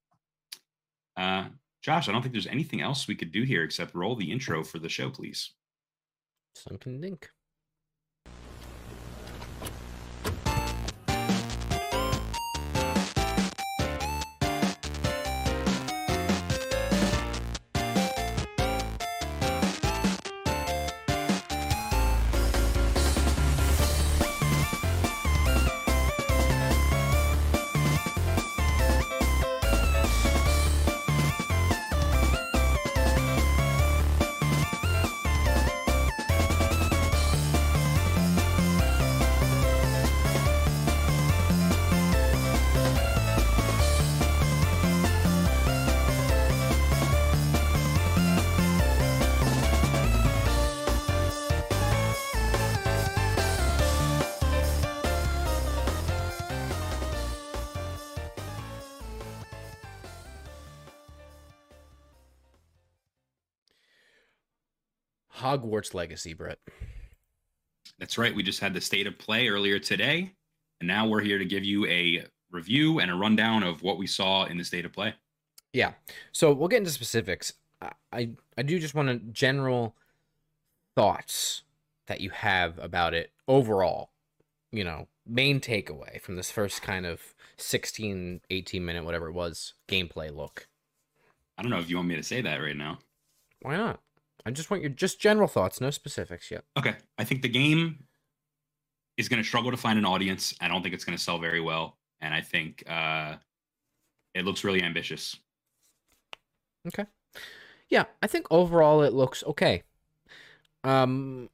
uh, 1.18 1.46
Josh, 1.82 2.10
I 2.10 2.12
don't 2.12 2.22
think 2.22 2.34
there's 2.34 2.48
anything 2.48 2.82
else 2.82 3.08
we 3.08 3.16
could 3.16 3.32
do 3.32 3.44
here 3.44 3.64
except 3.64 3.96
roll 3.96 4.16
the 4.16 4.32
intro 4.32 4.64
for 4.64 4.80
the 4.80 4.90
show, 4.90 5.10
please. 5.10 5.52
Sunken 6.56 7.02
Dink. 7.02 7.30
Hogwarts 65.56 65.94
Legacy, 65.94 66.34
Bret. 66.34 66.60
That's 68.00 68.18
right. 68.18 68.36
We 68.36 68.44
just 68.44 68.60
had 68.60 68.74
the 68.74 68.82
state 68.82 69.08
of 69.08 69.18
play 69.18 69.48
earlier 69.48 69.80
today, 69.80 70.34
and 70.80 70.88
now 70.88 71.08
we're 71.08 71.22
here 71.22 71.38
to 71.38 71.46
give 71.46 71.64
you 71.64 71.86
a 71.86 72.26
review 72.52 73.00
and 73.00 73.10
a 73.10 73.16
rundown 73.16 73.64
of 73.64 73.82
what 73.82 73.98
we 73.98 74.08
saw 74.08 74.46
in 74.46 74.58
the 74.58 74.66
state 74.66 74.86
of 74.86 74.94
play. 74.94 75.14
Yeah. 75.74 75.94
So 76.32 76.54
we'll 76.54 76.68
get 76.68 76.78
into 76.78 76.92
specifics. 76.92 77.54
I 77.82 78.32
I, 78.58 78.62
do 78.62 78.80
just 78.80 78.96
want 78.96 79.10
to 79.10 79.18
general 79.32 79.96
thoughts 80.96 81.64
that 82.08 82.22
you 82.22 82.30
have 82.30 82.80
about 82.80 83.14
it 83.14 83.32
overall. 83.48 84.12
You 84.72 84.84
know, 84.84 85.08
main 85.26 85.60
takeaway 85.60 86.20
from 86.22 86.36
this 86.36 86.52
first 86.52 86.82
kind 86.82 87.06
of 87.06 87.36
16, 87.58 88.42
18 88.50 88.86
minute, 88.86 89.06
whatever 89.06 89.28
it 89.28 89.34
was, 89.34 89.74
gameplay 89.88 90.34
look. 90.36 90.68
I 91.58 91.62
don't 91.62 91.72
know 91.72 91.80
if 91.80 91.90
you 91.90 91.98
want 91.98 92.10
me 92.10 92.16
to 92.16 92.24
say 92.24 92.42
that 92.42 92.58
right 92.58 92.76
now. 92.76 93.00
Why 93.62 93.78
not? 93.78 94.00
I 94.46 94.52
just 94.52 94.70
want 94.70 94.84
your 94.84 94.92
just 94.92 95.20
general 95.20 95.48
thoughts, 95.48 95.82
no 95.82 95.90
specifics 95.90 96.52
yet. 96.52 96.64
Okay. 96.78 96.96
I 97.18 97.24
think 97.24 97.42
the 97.42 97.50
game 97.50 98.04
is 99.18 99.28
going 99.28 99.42
to 99.42 99.48
struggle 99.48 99.72
to 99.72 99.78
find 99.78 99.98
an 99.98 100.06
audience. 100.06 100.54
I 100.62 100.68
don't 100.68 100.84
think 100.84 100.94
it's 100.94 101.06
going 101.06 101.18
to 101.18 101.24
sell 101.24 101.40
very 101.40 101.62
well. 101.62 101.98
And 102.22 102.34
I 102.34 102.42
think 102.42 102.84
uh, 102.88 103.36
it 104.34 104.46
looks 104.46 104.64
really 104.64 104.84
ambitious. 104.84 105.38
Okay. 106.88 107.06
Yeah, 107.90 108.06
I 108.22 108.28
think 108.28 108.48
overall 108.52 109.02
it 109.02 109.14
looks 109.14 109.44
okay. 109.44 109.84
Um, 110.84 111.50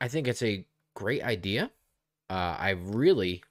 I 0.00 0.08
think 0.08 0.28
it's 0.28 0.42
a 0.42 0.64
great 0.94 1.22
idea. 1.22 1.70
Uh, 2.28 2.56
I 2.58 2.70
really, 2.70 3.42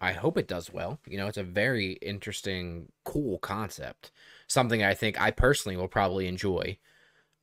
I 0.00 0.12
hope 0.12 0.36
it 0.38 0.48
does 0.48 0.72
well. 0.72 1.00
You 1.06 1.16
know, 1.18 1.26
it's 1.26 1.38
a 1.38 1.42
very 1.42 1.92
interesting, 1.94 2.92
cool 3.04 3.38
concept. 3.38 4.10
Something 4.46 4.82
I 4.82 4.94
think 4.94 5.20
I 5.20 5.30
personally 5.30 5.76
will 5.76 5.88
probably 5.88 6.26
enjoy. 6.26 6.78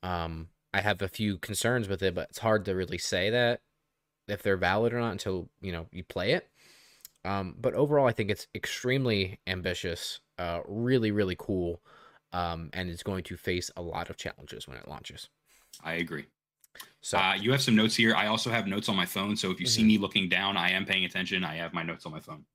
Um, 0.04 0.48
I 0.74 0.82
have 0.82 1.02
a 1.02 1.08
few 1.10 1.38
concerns 1.38 1.88
with 1.88 2.02
it, 2.04 2.16
but 2.16 2.30
it's 2.30 2.40
hard 2.40 2.66
to 2.66 2.76
really 2.76 2.98
say 2.98 3.30
that 3.30 3.62
if 4.28 4.44
they're 4.44 4.58
valid 4.58 4.94
or 4.94 5.00
not 5.02 5.12
until 5.14 5.50
you 5.62 5.72
know 5.72 5.88
you 5.92 6.04
play 6.04 6.34
it. 6.34 6.50
Um, 7.26 7.56
but 7.60 7.76
overall, 7.76 8.08
I 8.08 8.14
think 8.14 8.32
it's 8.32 8.48
extremely 8.56 9.40
ambitious. 9.48 10.22
Uh, 10.38 10.62
really, 10.68 11.12
really 11.12 11.36
cool 11.38 11.84
um, 12.34 12.70
and 12.74 12.90
it's 12.90 13.04
going 13.04 13.24
to 13.26 13.38
face 13.38 13.72
a 13.78 13.82
lot 13.84 14.10
of 14.10 14.18
challenges 14.18 14.68
when 14.68 14.78
it 14.78 14.88
launches. 14.88 15.30
I 15.84 15.94
agree. 15.96 16.28
So, 17.02 17.18
Uh, 17.20 17.36
you 17.40 17.52
have 17.52 17.62
some 17.62 17.76
notes 17.76 17.96
here. 17.96 18.16
I 18.16 18.28
also 18.28 18.50
have 18.52 18.68
notes 18.68 18.90
on 18.90 18.96
my 18.96 19.06
phone. 19.06 19.36
So 19.38 19.52
if 19.52 19.60
you 19.60 19.66
see 19.66 19.84
Mhm. 19.84 19.88
me 19.88 19.98
looking 19.98 20.30
down, 20.30 20.58
I 20.58 20.72
am 20.72 20.86
paying 20.86 21.06
attention. 21.06 21.44
I 21.44 21.56
have 21.56 21.74
my 21.74 21.84
notes 21.84 22.06
on 22.06 22.12
my 22.14 22.22
phone. 22.22 22.46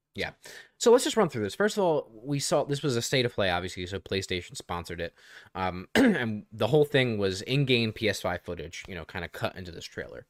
So 0.79 0.93
let's 0.93 1.05
just 1.05 1.17
run 1.17 1.29
through 1.29 1.43
this. 1.43 1.55
First 1.55 1.79
of 1.79 1.85
all, 1.85 2.11
we 2.13 2.39
saw 2.39 2.65
this 2.65 2.83
was 2.83 2.97
a 2.97 3.03
state 3.03 3.25
of 3.25 3.35
play, 3.35 3.51
obviously, 3.51 3.87
so 3.87 3.99
PlayStation 3.99 4.57
sponsored 4.57 5.01
it, 5.01 5.15
um, 5.55 5.89
and 5.95 6.45
the 6.53 6.67
whole 6.67 6.85
thing 6.85 7.19
was 7.19 7.43
in-game 7.43 7.93
PS5 7.93 8.43
footage, 8.43 8.85
you 8.89 8.95
know, 8.95 9.05
kind 9.05 9.25
of 9.25 9.33
cut 9.33 9.57
into 9.57 9.73
this 9.73 9.85
trailer. 9.85 10.27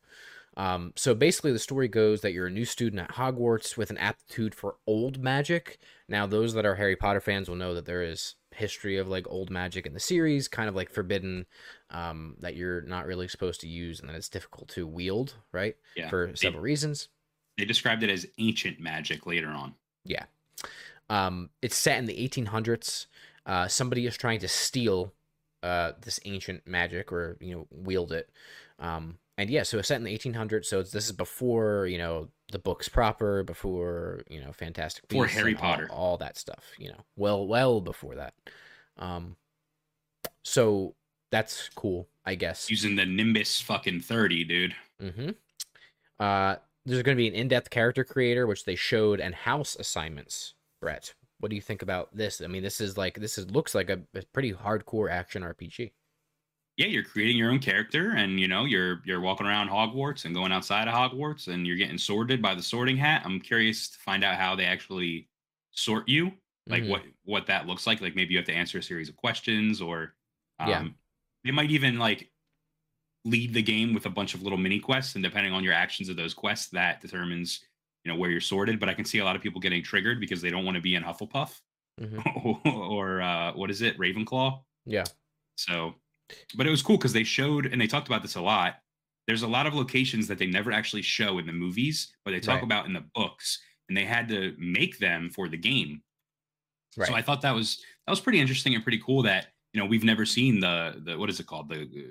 Um, 0.57 0.93
so 0.97 1.15
basically, 1.15 1.53
the 1.53 1.59
story 1.59 1.89
goes 1.89 2.23
that 2.23 2.33
you're 2.33 2.47
a 2.47 2.51
new 2.51 2.65
student 2.65 3.03
at 3.03 3.17
Hogwarts 3.17 3.77
with 3.77 3.91
an 3.91 3.99
aptitude 3.99 4.55
for 4.55 4.77
old 4.87 5.23
magic. 5.23 5.79
Now, 6.09 6.27
those 6.27 6.55
that 6.55 6.65
are 6.65 6.77
Harry 6.77 6.97
Potter 6.97 7.21
fans 7.21 7.49
will 7.49 7.57
know 7.57 7.75
that 7.75 7.85
there 7.85 8.03
is 8.03 8.37
history 8.53 8.97
of 8.97 9.07
like 9.07 9.27
old 9.29 9.51
magic 9.51 9.85
in 9.85 9.93
the 9.93 10.01
series, 10.01 10.49
kind 10.49 10.69
of 10.69 10.75
like 10.75 10.91
forbidden, 10.91 11.45
um, 11.91 12.37
that 12.41 12.57
you're 12.57 12.81
not 12.83 13.07
really 13.07 13.29
supposed 13.29 13.61
to 13.61 13.69
use 13.69 14.01
and 14.01 14.09
that 14.09 14.17
it's 14.17 14.31
difficult 14.31 14.69
to 14.69 14.87
wield, 14.87 15.35
right? 15.53 15.77
Yeah. 15.95 16.09
For 16.09 16.35
several 16.35 16.63
reasons. 16.63 17.09
They 17.59 17.65
described 17.65 18.03
it 18.03 18.11
as 18.11 18.27
ancient 18.39 18.81
magic 18.81 19.27
later 19.27 19.49
on. 19.49 19.75
Yeah. 20.05 20.25
Um, 21.09 21.51
it's 21.63 21.77
set 21.77 21.99
in 21.99 22.07
the 22.07 22.29
1800s. 22.29 23.07
Uh, 23.45 23.69
somebody 23.69 24.07
is 24.07 24.17
trying 24.17 24.41
to 24.41 24.49
steal 24.49 25.13
uh, 25.63 25.93
this 26.01 26.21
ancient 26.25 26.67
magic 26.67 27.13
or, 27.13 27.37
you 27.41 27.55
know, 27.55 27.67
wield 27.71 28.13
it. 28.13 28.29
Um, 28.79 29.19
and 29.39 29.49
yeah, 29.51 29.63
so 29.63 29.79
it's 29.79 29.89
set 29.89 29.97
in 29.99 30.05
the 30.05 30.17
1800s. 30.17 30.67
So 30.67 30.81
it's, 30.81 30.91
this 30.91 31.07
is 31.07 31.13
before, 31.13 31.87
you 31.87 31.99
know, 31.99 32.29
the 32.53 32.59
books 32.59 32.89
proper, 32.89 33.43
before, 33.43 34.23
you 34.29 34.41
know, 34.41 34.53
Fantastic 34.53 35.09
Before 35.09 35.27
Harry 35.27 35.53
and 35.53 35.61
all- 35.61 35.71
Potter. 35.71 35.89
All, 35.91 36.17
that 36.19 36.37
stuff, 36.37 36.65
you 36.79 36.89
know, 36.89 37.05
well, 37.17 37.47
well 37.47 37.81
before 37.81 38.15
that. 38.17 38.35
Um, 38.99 39.37
so 40.43 40.95
that's 41.31 41.69
cool, 41.75 42.09
I 42.25 42.35
guess. 42.35 42.71
Using 42.71 42.97
the 42.97 43.05
Nimbus 43.05 43.61
fucking 43.61 44.01
30, 44.01 44.45
dude. 44.45 44.75
Mm-hmm. 45.03 45.31
Uh, 46.19 46.57
there's 46.87 47.03
going 47.03 47.17
to 47.17 47.21
be 47.21 47.29
an 47.29 47.35
in-depth 47.35 47.71
character 47.71 48.05
creator, 48.05 48.47
which 48.47 48.65
they 48.65 48.75
showed, 48.77 49.21
and 49.21 49.35
house 49.35 49.77
assignments. 49.77 50.55
Bret, 50.81 51.15
what 51.41 51.51
do 51.51 51.57
you 51.57 51.63
think 51.63 51.83
about 51.83 52.15
this? 52.17 52.41
I 52.41 52.47
mean, 52.47 52.63
this 52.63 52.81
is 52.81 52.97
like 52.97 53.19
this 53.19 53.39
is 53.39 53.51
looks 53.51 53.75
like 53.75 53.91
a, 53.91 54.01
a 54.15 54.23
pretty 54.33 54.53
hardcore 54.53 55.11
action 55.11 55.43
RPG. 55.43 55.93
Yeah, 56.77 56.87
you're 56.89 57.05
creating 57.05 57.39
your 57.39 57.51
own 57.51 57.59
character 57.59 58.13
and 58.13 58.39
you 58.39 58.49
know, 58.49 58.65
you're 58.67 59.01
you're 59.07 59.21
walking 59.21 59.47
around 59.47 59.69
Hogwarts 59.71 60.27
and 60.27 60.35
going 60.35 60.53
outside 60.53 60.89
of 60.89 60.95
Hogwarts 60.95 61.49
and 61.49 61.67
you're 61.67 61.77
getting 61.77 61.97
sorted 61.99 62.43
by 62.43 62.55
the 62.55 62.63
sorting 62.63 62.99
hat. 62.99 63.23
I'm 63.25 63.41
curious 63.41 63.89
to 63.89 63.99
find 63.99 64.23
out 64.23 64.37
how 64.37 64.55
they 64.55 64.67
actually 64.67 65.29
sort 65.71 66.09
you. 66.09 66.33
Like 66.69 66.83
Mhm. 66.83 66.89
what 66.91 67.03
what 67.25 67.47
that 67.47 67.67
looks 67.67 67.87
like. 67.87 68.01
Like 68.03 68.15
maybe 68.15 68.33
you 68.35 68.39
have 68.39 68.47
to 68.47 68.53
answer 68.53 68.79
a 68.79 68.83
series 68.83 69.09
of 69.09 69.17
questions 69.17 69.81
or 69.81 70.15
um 70.59 70.69
Yeah. 70.69 70.89
they 71.45 71.51
might 71.51 71.71
even 71.71 71.99
like 71.99 72.31
lead 73.27 73.53
the 73.53 73.63
game 73.63 73.93
with 73.93 74.07
a 74.07 74.11
bunch 74.11 74.35
of 74.35 74.43
little 74.43 74.59
mini 74.59 74.79
quests 74.79 75.15
and 75.17 75.25
depending 75.25 75.53
on 75.53 75.65
your 75.65 75.73
actions 75.75 76.09
of 76.09 76.17
those 76.17 76.33
quests 76.35 76.69
that 76.71 77.01
determines 77.01 77.61
you 78.05 78.13
know 78.13 78.19
where 78.19 78.31
you're 78.31 78.41
sorted 78.41 78.79
but 78.79 78.89
i 78.89 78.95
can 78.95 79.05
see 79.05 79.19
a 79.19 79.25
lot 79.25 79.35
of 79.37 79.43
people 79.43 79.61
getting 79.61 79.83
triggered 79.83 80.21
because 80.21 80.41
they 80.41 80.51
don't 80.51 80.65
want 80.65 80.77
to 80.77 80.81
be 80.81 80.95
in 80.95 81.03
hufflepuff 81.03 81.61
Mhm. 82.01 82.21
or 82.91 83.23
uh 83.23 83.53
what 83.55 83.71
is 83.71 83.81
it 83.83 83.99
ravenclaw 83.99 84.63
Yeah. 84.85 85.05
so 85.57 85.95
but 86.57 86.67
it 86.67 86.71
was 86.71 86.83
cool 86.83 86.97
because 86.99 87.13
they 87.15 87.25
showed 87.25 87.67
and 87.67 87.81
they 87.81 87.87
talked 87.87 88.07
about 88.07 88.23
this 88.23 88.37
a 88.37 88.41
lot 88.41 88.77
there's 89.27 89.43
a 89.43 89.49
lot 89.49 89.67
of 89.67 89.75
locations 89.75 90.29
that 90.29 90.39
they 90.39 90.47
never 90.47 90.71
actually 90.73 91.03
show 91.03 91.39
in 91.39 91.47
the 91.47 91.53
movies 91.53 92.13
but 92.25 92.31
they 92.33 92.41
talk 92.41 92.57
Right. 92.57 92.65
about 92.65 92.87
in 92.87 92.93
the 92.93 93.05
books 93.15 93.61
and 93.89 93.97
they 93.97 94.05
had 94.05 94.29
to 94.29 94.55
make 94.59 94.99
them 94.99 95.31
for 95.31 95.49
the 95.49 95.57
game 95.57 96.03
Right. 96.99 97.09
so 97.09 97.15
I 97.15 97.23
thought 97.23 97.43
that 97.43 97.55
was 97.55 97.83
that 98.07 98.13
was 98.13 98.21
pretty 98.21 98.41
interesting 98.41 98.75
and 98.75 98.83
pretty 98.85 99.01
cool 99.05 99.23
that 99.25 99.49
you 99.73 99.81
know 99.81 99.87
we've 99.87 100.05
never 100.05 100.25
seen 100.27 100.61
the 100.61 101.03
the 101.05 101.19
what 101.19 101.29
is 101.31 101.41
it 101.41 101.47
called 101.47 101.69
the 101.69 101.83
uh, 101.83 102.03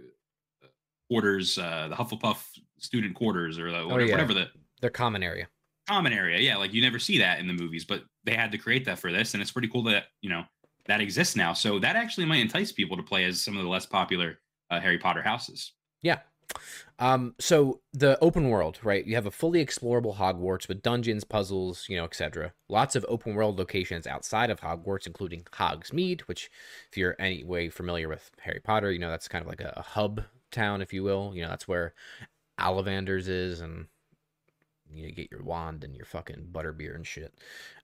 quarters 1.09 1.57
uh, 1.57 1.87
the 1.89 1.95
Hufflepuff 1.95 2.37
student 2.79 3.15
quarters 3.15 3.57
or 3.59 3.71
the, 3.71 3.77
whatever, 3.87 4.01
Oh, 4.01 4.05
yeah. 4.05 4.11
whatever 4.13 4.33
the 4.33 4.47
Their 4.81 4.89
common 4.89 5.23
area. 5.23 5.47
common 5.87 6.13
area 6.13 6.39
yeah 6.39 6.57
like 6.57 6.73
you 6.73 6.81
never 6.81 6.99
see 6.99 7.17
that 7.19 7.39
in 7.39 7.47
the 7.47 7.53
movies 7.53 7.85
but 7.85 8.03
they 8.23 8.33
had 8.35 8.51
to 8.51 8.57
create 8.57 8.85
that 8.85 8.99
for 8.99 9.11
this 9.11 9.33
and 9.33 9.41
it's 9.41 9.51
pretty 9.51 9.67
cool 9.67 9.83
that 9.83 10.05
you 10.21 10.29
know 10.29 10.43
that 10.85 11.01
exists 11.01 11.35
now 11.35 11.53
so 11.53 11.79
that 11.79 11.95
actually 11.95 12.25
might 12.25 12.41
entice 12.41 12.71
people 12.71 12.97
to 12.97 13.03
play 13.03 13.23
as 13.25 13.41
some 13.41 13.55
of 13.57 13.63
the 13.63 13.69
less 13.69 13.85
popular 13.85 14.39
uh, 14.71 14.79
Harry 14.79 14.97
Potter 14.97 15.21
houses 15.21 15.73
Yeah. 16.01 16.19
Um, 16.99 17.33
so 17.39 17.81
the 17.91 18.17
open 18.21 18.49
world, 18.49 18.79
right? 18.83 19.03
You 19.05 19.15
have 19.15 19.25
a 19.25 19.31
fully 19.31 19.65
explorable 19.65 20.15
Hogwarts 20.15 20.67
with 20.67 20.81
dungeons, 20.83 21.23
puzzles, 21.23 21.85
you 21.89 21.97
know, 21.97 22.03
etc. 22.05 22.53
Lots 22.69 22.95
of 22.95 23.03
open 23.09 23.33
world 23.33 23.57
locations 23.57 24.05
outside 24.07 24.49
of 24.51 24.61
Hogwarts, 24.61 25.07
including 25.07 25.43
Hogsmeade, 25.51 26.21
which, 26.21 26.49
if 26.91 26.97
you're 26.97 27.15
any 27.19 27.43
way 27.43 27.69
familiar 27.69 28.07
with 28.07 28.29
Harry 28.41 28.61
Potter, 28.63 28.91
you 28.91 28.99
know 28.99 29.09
that's 29.09 29.27
kind 29.27 29.41
of 29.41 29.49
like 29.49 29.59
a, 29.59 29.73
a 29.75 29.81
hub 29.81 30.23
town, 30.51 30.81
if 30.81 30.93
you 30.93 31.03
will. 31.03 31.31
You 31.35 31.43
know, 31.43 31.49
that's 31.49 31.67
where 31.67 31.93
Ollivanders 32.59 33.27
is, 33.27 33.61
and 33.61 33.87
you 34.93 35.11
get 35.11 35.31
your 35.31 35.43
wand 35.43 35.83
and 35.83 35.95
your 35.95 36.05
fucking 36.05 36.49
butterbeer 36.51 36.95
and 36.95 37.05
shit. 37.05 37.33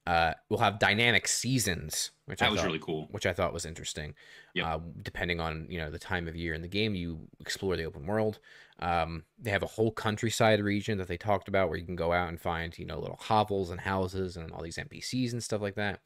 Uh, 0.07 0.34
we'll 0.49 0.59
have 0.59 0.80
dynamic 0.80 1.28
seasons, 1.28 2.12
which 2.26 2.41
I 2.41 2.45
that 2.45 2.51
was 2.51 2.59
thought- 2.62 2.66
really 2.68 2.80
cool 2.80 3.07
which 3.12 3.26
I 3.26 3.34
thought 3.34 3.53
was 3.53 3.66
interesting. 3.66 4.16
Yep. 4.55 4.66
Uh, 4.66 4.80
depending 5.03 5.39
on 5.39 5.68
you 5.70 5.78
know 5.80 5.89
the 5.91 5.99
time 5.99 6.28
of 6.28 6.36
year 6.36 6.53
in 6.53 6.62
the 6.62 6.68
game, 6.68 6.95
you 6.95 7.28
explore 7.39 7.76
the 7.78 7.84
open 7.86 8.05
world. 8.07 8.39
Um, 8.80 9.26
they 9.38 9.51
have 9.51 9.62
a 9.62 9.68
whole 9.68 9.91
countryside 9.91 10.59
region 10.59 10.97
that 10.97 11.07
they 11.07 11.18
talked 11.18 11.47
about 11.47 11.70
where 11.70 11.78
you 11.78 11.86
can 11.86 11.95
go 11.95 12.14
out 12.14 12.30
and 12.30 12.41
find 12.41 12.78
you 12.80 12.86
know 12.86 12.99
little 12.99 13.20
hovels 13.22 13.70
and 13.70 13.82
houses 13.82 14.38
and 14.38 14.51
all 14.51 14.64
these 14.64 14.78
NPCs 14.78 15.34
and 15.34 15.43
stuff 15.43 15.62
like 15.62 15.76
that, 15.76 15.99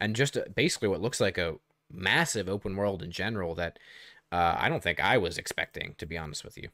and 0.00 0.16
just 0.16 0.36
uh, 0.36 0.44
basically 0.54 0.88
what 0.88 1.02
looks 1.02 1.20
like 1.20 1.36
a 1.36 1.56
massive 1.90 2.48
open 2.48 2.74
world 2.74 3.02
in 3.02 3.10
general 3.10 3.54
that 3.54 3.78
uh, 4.32 4.56
I 4.58 4.68
don't 4.68 4.82
think 4.82 4.98
I 4.98 5.18
was 5.18 5.38
expecting, 5.38 5.94
to 5.98 6.06
be 6.06 6.18
honest 6.18 6.44
with 6.44 6.56
you. 6.56 6.68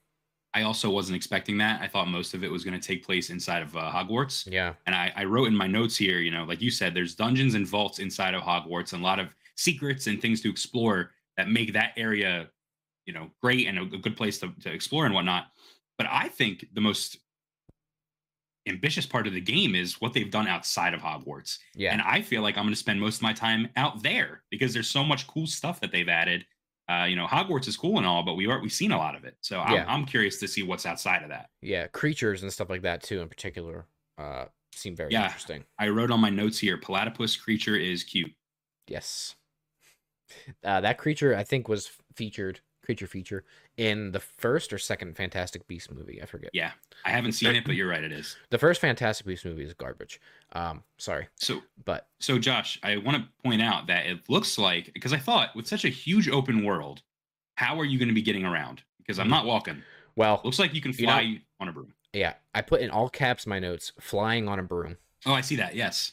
I 0.54 0.62
also 0.62 0.88
wasn't 0.88 1.16
expecting 1.16 1.59
that 1.59 1.82
I 1.82 1.88
thought 1.88 2.09
most 2.09 2.32
of 2.32 2.42
it 2.42 2.50
was 2.50 2.64
going 2.64 2.78
to 2.78 2.86
take 2.86 3.04
place 3.04 3.28
inside 3.28 3.62
of 3.62 3.76
uh, 3.76 3.90
Hogwarts 3.92 4.50
Yeah, 4.50 4.74
And 4.86 4.94
I, 4.94 5.12
I 5.14 5.24
wrote 5.24 5.48
in 5.48 5.54
my 5.54 5.66
notes 5.66 5.96
here, 5.96 6.20
you 6.20 6.30
know, 6.30 6.44
like 6.44 6.62
you 6.62 6.70
said, 6.70 6.94
there's 6.94 7.14
dungeons 7.14 7.54
and 7.54 7.66
vaults 7.66 7.98
inside 7.98 8.34
of 8.34 8.42
Hogwarts 8.42 8.92
and 8.94 9.02
a 9.02 9.04
lot 9.04 9.18
of 9.18 9.28
secrets 9.56 10.06
and 10.06 10.22
things 10.22 10.40
to 10.42 10.50
explore 10.50 11.11
that 11.36 11.50
make 11.50 11.74
that 11.74 11.92
area, 11.96 12.48
you 13.04 13.12
know, 13.12 13.30
great 13.42 13.66
and 13.66 13.78
a, 13.78 13.82
a 13.82 13.98
good 13.98 14.16
place 14.16 14.38
to, 14.38 14.50
to 14.62 14.72
explore 14.72 15.04
and 15.04 15.14
whatnot. 15.14 15.48
But 15.98 16.06
I 16.11 16.28
think 16.28 16.64
the 16.72 16.80
most 16.80 17.18
ambitious 18.66 19.06
part 19.06 19.26
of 19.26 19.34
the 19.34 19.40
game 19.40 19.74
is 19.74 20.00
what 20.00 20.12
they've 20.12 20.30
done 20.30 20.46
outside 20.46 20.94
of 20.94 21.00
Hogwarts. 21.00 21.59
yeah, 21.74 21.92
And 21.92 22.02
I 22.02 22.22
feel 22.22 22.42
like 22.42 22.56
I'm 22.56 22.64
going 22.64 22.74
to 22.74 22.78
spend 22.78 23.00
most 23.00 23.16
of 23.16 23.22
my 23.22 23.32
time 23.32 23.68
out 23.76 24.02
there 24.02 24.42
because 24.50 24.72
there's 24.72 24.88
so 24.88 25.04
much 25.04 25.26
cool 25.26 25.46
stuff 25.46 25.80
that 25.80 25.92
they've 25.92 26.09
added. 26.09 26.46
Uh, 26.89 27.05
you 27.05 27.16
know, 27.16 27.26
Hogwarts 27.26 27.68
is 27.68 27.76
cool 27.76 27.99
and 27.99 28.07
all, 28.07 28.22
but 28.22 28.34
we 28.34 28.47
are 28.47 28.61
we've 28.61 28.72
seen 28.72 28.93
a 28.93 28.97
lot 28.97 29.14
of 29.14 29.24
it. 29.24 29.36
So 29.43 29.61
I'm, 29.61 29.74
Yeah. 29.74 29.84
I'm 29.86 30.07
curious 30.07 30.39
to 30.41 30.49
see 30.49 30.62
what's 30.62 30.86
outside 30.86 31.22
of 31.22 31.28
that. 31.28 31.51
yeah. 31.61 31.86
Creatures 31.89 32.43
and 32.43 32.53
stuff 32.53 32.70
like 32.70 32.82
that 32.82 33.03
too, 33.03 33.20
in 33.20 33.28
particular, 33.28 33.86
uh, 34.16 34.47
seem 34.72 34.97
very 34.97 35.12
Yeah. 35.12 35.24
interesting. 35.26 35.64
I 35.78 35.89
wrote 35.89 36.11
on 36.11 36.20
my 36.20 36.30
notes 36.30 36.59
here, 36.59 36.78
platypus 36.78 37.36
creature 37.36 37.76
is 37.76 38.05
cute. 38.05 38.32
Yes. 38.86 39.34
Uh, 40.62 40.78
that 40.82 40.99
creature, 40.99 41.34
I 41.34 41.43
think, 41.43 41.68
was 41.68 41.91
featured, 42.14 42.61
creature 42.84 43.07
feature, 43.07 43.45
in 43.79 44.12
the 44.12 44.20
first 44.20 44.72
or 44.72 44.79
second 44.79 45.16
Fantastic 45.16 45.66
Beast 45.66 45.91
movie. 45.91 46.20
I 46.22 46.26
forget. 46.26 46.51
Yeah, 46.53 46.72
I 47.05 47.11
haven't 47.11 47.33
seen 47.33 47.55
it, 47.57 47.64
but 47.64 47.74
you're 47.76 47.89
right, 47.89 48.03
it 48.05 48.12
is. 48.12 48.37
The 48.51 48.59
first 48.59 48.81
Fantastic 48.83 49.26
Beast 49.26 49.45
movie 49.47 49.64
is 49.64 49.72
garbage. 49.72 50.20
Um, 50.53 50.83
sorry, 50.99 51.29
So, 51.37 51.62
but 51.85 52.09
so 52.20 52.39
Josh, 52.39 52.79
I 52.83 52.97
want 52.99 53.16
to 53.16 53.29
point 53.43 53.62
out 53.62 53.87
that 53.87 54.05
it 54.07 54.18
looks 54.29 54.59
like 54.59 54.91
because 54.93 55.12
I 55.14 55.18
thought 55.18 55.55
with 55.57 55.66
such 55.66 55.85
a 55.87 55.89
huge 55.89 56.29
open 56.29 56.64
world, 56.64 57.01
how 57.57 57.79
are 57.81 57.85
you 57.85 57.99
going 57.99 58.09
to 58.09 58.14
be 58.14 58.22
getting 58.22 58.45
around? 58.45 58.83
Because 58.99 59.18
I'm 59.18 59.29
not 59.31 59.47
walking. 59.47 59.83
well, 60.16 60.41
Looks 60.45 60.59
like 60.59 60.74
you 60.74 60.81
can 60.83 60.93
You 60.93 61.07
know- 61.07 61.12
fly 61.12 61.41
on 61.61 61.68
a 61.68 61.72
broom. 61.72 61.95
yeah, 62.12 62.35
I 62.55 62.61
put 62.62 62.81
in 62.83 62.91
all 62.91 63.09
caps 63.09 63.47
my 63.47 63.59
notes, 63.59 63.93
flying 64.01 64.49
on 64.49 64.59
a 64.59 64.62
broom. 64.62 64.97
Oh, 65.24 65.33
I 65.33 65.41
see 65.41 65.57
that. 65.57 65.74
Yes. 65.74 66.12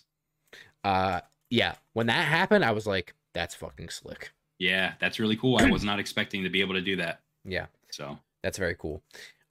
Uh, 0.83 1.21
yeah, 1.49 1.75
when 1.93 2.07
that 2.07 2.25
happened, 2.25 2.63
I 2.63 2.71
was 2.71 2.85
like, 2.87 3.13
that's 3.33 3.55
fucking 3.55 3.89
slick. 3.89 4.31
Yeah, 4.59 4.93
that's 4.99 5.19
really 5.19 5.35
cool. 5.35 5.57
I 5.57 5.69
was 5.69 5.83
not 5.83 5.99
expecting 5.99 6.43
to 6.43 6.49
be 6.49 6.61
able 6.61 6.75
to 6.75 6.81
do 6.81 6.95
that. 6.97 7.19
Yeah, 7.45 7.67
So, 7.91 8.17
that's 8.41 8.57
very 8.57 8.75
cool. 8.75 9.03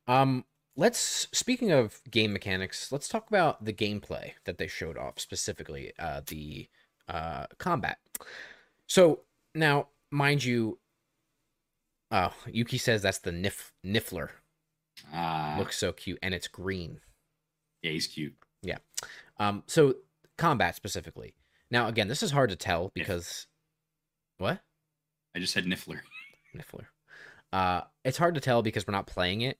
Um, 0.07 0.45
let's 0.76 1.28
speaking 1.32 1.70
of 1.70 2.01
game 2.11 2.32
mechanics, 2.32 2.90
let's 2.92 3.09
talk 3.09 3.28
about 3.28 3.64
the 3.64 3.72
gameplay 3.72 4.32
that 4.45 4.59
they 4.59 4.66
showed 4.66 4.99
off 4.99 5.20
specifically, 5.20 5.92
uh, 5.99 6.20
the 6.26 6.68
uh 7.09 7.47
combat. 7.59 7.99
So 8.86 9.20
now, 9.55 9.88
mind 10.11 10.42
you, 10.45 10.78
oh, 12.11 12.34
Yuki 12.47 12.78
says 12.78 13.03
that's 13.03 13.18
the 13.18 13.30
Nif 13.30 13.70
Niffler. 13.86 14.30
uh, 15.12 15.57
Looks 15.59 15.78
so 15.78 15.92
cute, 15.92 16.18
and 16.22 16.34
it's 16.34 16.49
green. 16.49 17.01
yeah, 17.82 17.92
he's 17.92 18.07
cute. 18.07 18.34
Yeah. 18.62 18.78
Um, 19.38 19.62
so 19.66 19.97
combat 20.38 20.74
specifically. 20.76 21.34
Now, 21.70 21.88
again, 21.88 22.09
this 22.09 22.22
is 22.22 22.30
hard 22.32 22.51
to 22.51 22.57
tell 22.57 22.90
because 22.95 23.47
what 24.38 24.61
I 25.34 25.38
just 25.38 25.53
said 25.53 25.64
Niffler. 25.64 26.01
Niffler? 26.57 26.86
Uh, 27.55 27.82
it's 28.05 28.18
hard 28.18 28.34
to 28.34 28.40
tell 28.40 28.62
because 28.62 28.84
we're 28.84 28.92
not 28.92 29.07
playing 29.07 29.42
it. 29.42 29.59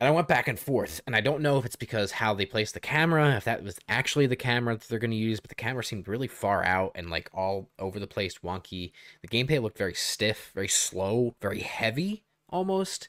And 0.00 0.08
I 0.08 0.10
went 0.10 0.26
back 0.26 0.48
and 0.48 0.58
forth, 0.58 1.00
and 1.06 1.14
I 1.14 1.20
don't 1.20 1.42
know 1.42 1.58
if 1.58 1.64
it's 1.64 1.76
because 1.76 2.10
how 2.10 2.34
they 2.34 2.44
placed 2.44 2.74
the 2.74 2.80
camera, 2.80 3.36
if 3.36 3.44
that 3.44 3.62
was 3.62 3.78
actually 3.88 4.26
the 4.26 4.34
camera 4.34 4.74
that 4.74 4.88
they're 4.88 4.98
going 4.98 5.12
to 5.12 5.16
use, 5.16 5.38
but 5.38 5.50
the 5.50 5.54
camera 5.54 5.84
seemed 5.84 6.08
really 6.08 6.26
far 6.26 6.64
out 6.64 6.90
and 6.96 7.08
like 7.08 7.30
all 7.32 7.70
over 7.78 8.00
the 8.00 8.08
place, 8.08 8.38
wonky. 8.38 8.90
The 9.22 9.28
gameplay 9.28 9.62
looked 9.62 9.78
very 9.78 9.94
stiff, 9.94 10.50
very 10.52 10.66
slow, 10.66 11.36
very 11.40 11.60
heavy 11.60 12.24
almost. 12.48 13.08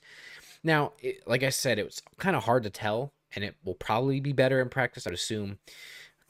Now, 0.64 0.92
it, 1.00 1.28
like 1.28 1.42
I 1.42 1.50
said, 1.50 1.80
it 1.80 1.86
was 1.86 2.04
kind 2.20 2.36
of 2.36 2.44
hard 2.44 2.62
to 2.62 2.70
tell, 2.70 3.12
and 3.34 3.44
it 3.44 3.56
will 3.66 3.74
probably 3.74 4.20
be 4.20 4.34
better 4.34 4.62
in 4.62 4.70
practice, 4.70 5.08
I'd 5.08 5.14
assume, 5.14 5.58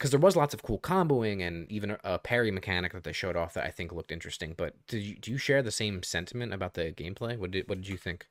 because 0.02 0.10
there 0.10 0.18
was 0.18 0.34
lots 0.34 0.52
of 0.52 0.64
cool 0.64 0.80
comboing 0.80 1.46
and 1.46 1.70
even 1.70 1.96
a, 2.02 2.18
parry 2.18 2.50
mechanic 2.50 2.92
that 2.92 3.04
they 3.04 3.12
showed 3.12 3.36
off 3.36 3.54
that 3.54 3.64
I 3.64 3.70
think 3.70 3.92
looked 3.92 4.10
interesting. 4.10 4.52
But 4.56 4.74
did 4.88 5.00
you 5.00 5.14
do 5.14 5.30
you 5.30 5.38
share 5.38 5.62
the 5.62 5.70
same 5.70 6.02
sentiment 6.02 6.52
about 6.52 6.74
the 6.74 6.90
gameplay? 6.90 7.38
What 7.38 7.52
did 7.52 7.68
what 7.68 7.80
did 7.80 7.86
you 7.86 7.96
think? 7.96 8.26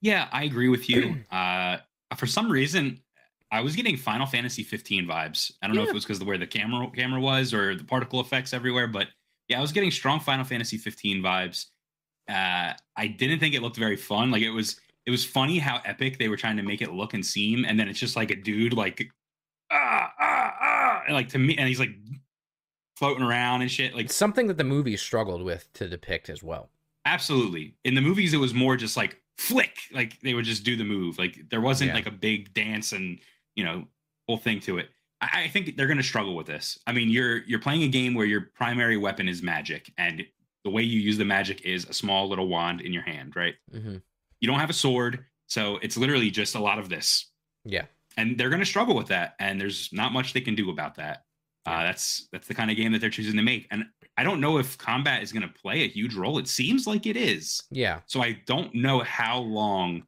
Yeah, 0.00 0.28
I 0.30 0.44
agree 0.44 0.68
with 0.68 0.88
you. 0.88 1.16
Uh, 1.32 1.78
for 2.16 2.26
some 2.26 2.50
reason, 2.50 3.02
I 3.50 3.60
was 3.60 3.76
getting 3.76 3.96
Final 3.96 4.26
Fantasy 4.26 4.62
15 4.62 5.06
vibes. 5.06 5.52
I 5.60 5.66
don't 5.66 5.76
know 5.76 5.82
if 5.82 5.90
it 5.90 5.94
was 5.94 6.04
because 6.04 6.20
of 6.20 6.26
where 6.26 6.38
the 6.38 6.46
camera 6.46 6.88
camera 6.94 7.20
was 7.20 7.52
or 7.52 7.74
the 7.74 7.84
particle 7.84 8.20
effects 8.20 8.54
everywhere, 8.54 8.86
but 8.86 9.08
Yeah, 9.48 9.58
I 9.58 9.60
was 9.60 9.72
getting 9.72 9.90
strong 9.90 10.20
Final 10.20 10.44
Fantasy 10.44 10.78
15 10.78 11.20
vibes. 11.20 11.66
Uh, 12.30 12.74
I 12.96 13.06
didn't 13.08 13.40
think 13.40 13.56
it 13.56 13.62
looked 13.62 13.76
very 13.76 13.96
fun. 13.96 14.30
Like 14.30 14.42
it 14.42 14.50
was, 14.50 14.80
it 15.04 15.10
was 15.10 15.24
funny 15.24 15.58
how 15.58 15.80
epic 15.84 16.18
they 16.18 16.28
were 16.28 16.36
trying 16.36 16.58
to 16.58 16.62
make 16.62 16.80
it 16.80 16.92
look 16.92 17.12
and 17.12 17.26
seem, 17.26 17.64
and 17.64 17.78
then 17.78 17.88
it's 17.88 17.98
just 17.98 18.14
like 18.14 18.30
a 18.30 18.36
dude 18.36 18.72
like 18.72 19.10
ah 19.70 20.12
ah, 20.18 20.27
and 21.08 21.16
like 21.16 21.28
to 21.30 21.38
me, 21.38 21.56
and 21.56 21.66
he's 21.68 21.80
like 21.80 21.90
floating 22.96 23.24
around 23.24 23.62
and 23.62 23.70
shit. 23.70 23.94
Like 23.94 24.06
It's 24.06 24.14
something 24.14 24.46
that 24.48 24.56
the 24.58 24.64
movie 24.64 24.96
struggled 24.96 25.42
with 25.42 25.72
to 25.74 25.88
depict 25.88 26.28
as 26.28 26.42
well. 26.42 26.70
absolutely. 27.06 27.74
In 27.84 27.94
the 27.94 28.00
movies, 28.00 28.34
it 28.34 28.38
was 28.38 28.52
more 28.54 28.76
just 28.76 28.96
like 28.96 29.20
flick, 29.38 29.78
like 29.92 30.20
they 30.20 30.34
would 30.34 30.44
just 30.44 30.64
do 30.64 30.76
the 30.76 30.84
move. 30.84 31.18
Like 31.18 31.48
there 31.48 31.60
wasn't 31.60 31.88
Yeah. 31.88 31.94
like 31.94 32.06
a 32.06 32.10
big 32.10 32.52
dance 32.54 32.92
and 32.92 33.18
you 33.54 33.64
know 33.64 33.84
whole 34.26 34.36
thing 34.38 34.60
to 34.60 34.78
it. 34.78 34.90
I, 35.20 35.44
I 35.44 35.48
think 35.48 35.76
they're 35.76 35.86
going 35.86 35.96
to 35.98 36.02
struggle 36.02 36.36
with 36.36 36.46
this. 36.46 36.78
I 36.86 36.92
mean, 36.92 37.08
you're 37.08 37.38
you're 37.44 37.58
playing 37.60 37.82
a 37.84 37.88
game 37.88 38.14
where 38.14 38.26
your 38.26 38.42
primary 38.54 38.96
weapon 38.96 39.28
is 39.28 39.42
magic, 39.42 39.92
and 39.96 40.24
the 40.64 40.70
way 40.70 40.82
you 40.82 41.00
use 41.00 41.16
the 41.16 41.24
magic 41.24 41.62
is 41.62 41.84
a 41.86 41.92
small 41.94 42.28
little 42.28 42.48
wand 42.48 42.80
in 42.80 42.92
your 42.92 43.04
hand, 43.04 43.36
right? 43.36 43.54
hmm 43.72 43.96
You 44.40 44.48
don't 44.48 44.58
have 44.60 44.70
a 44.70 44.74
sword, 44.74 45.24
so 45.46 45.78
it's 45.82 45.96
literally 45.96 46.30
just 46.30 46.54
a 46.56 46.60
lot 46.60 46.78
of 46.78 46.88
this. 46.88 47.30
Yeah. 47.64 47.86
And 48.18 48.36
they're 48.36 48.50
going 48.50 48.60
to 48.60 48.66
struggle 48.66 48.94
with 48.94 49.06
that 49.08 49.34
and 49.40 49.58
there's 49.58 49.88
not 49.92 50.12
much 50.12 50.32
they 50.34 50.40
can 50.42 50.54
do 50.54 50.68
about 50.70 50.94
that 50.96 51.24
uh, 51.64 51.82
that's 51.84 52.28
that's 52.32 52.46
the 52.48 52.54
kind 52.54 52.70
of 52.70 52.76
game 52.76 52.92
that 52.92 53.00
they're 53.00 53.08
choosing 53.10 53.36
to 53.36 53.42
make 53.42 53.66
and 53.70 53.84
i 54.18 54.22
don't 54.22 54.40
know 54.40 54.58
if 54.58 54.76
combat 54.76 55.22
is 55.22 55.32
going 55.32 55.42
to 55.48 55.54
play 55.62 55.82
a 55.84 55.88
huge 55.88 56.14
role 56.14 56.38
it 56.38 56.48
seems 56.48 56.86
like 56.86 57.06
it 57.06 57.16
is 57.16 57.62
Yeah. 57.70 58.00
so 58.06 58.20
i 58.20 58.32
don't 58.46 58.74
know 58.74 59.00
how 59.00 59.38
long 59.40 60.02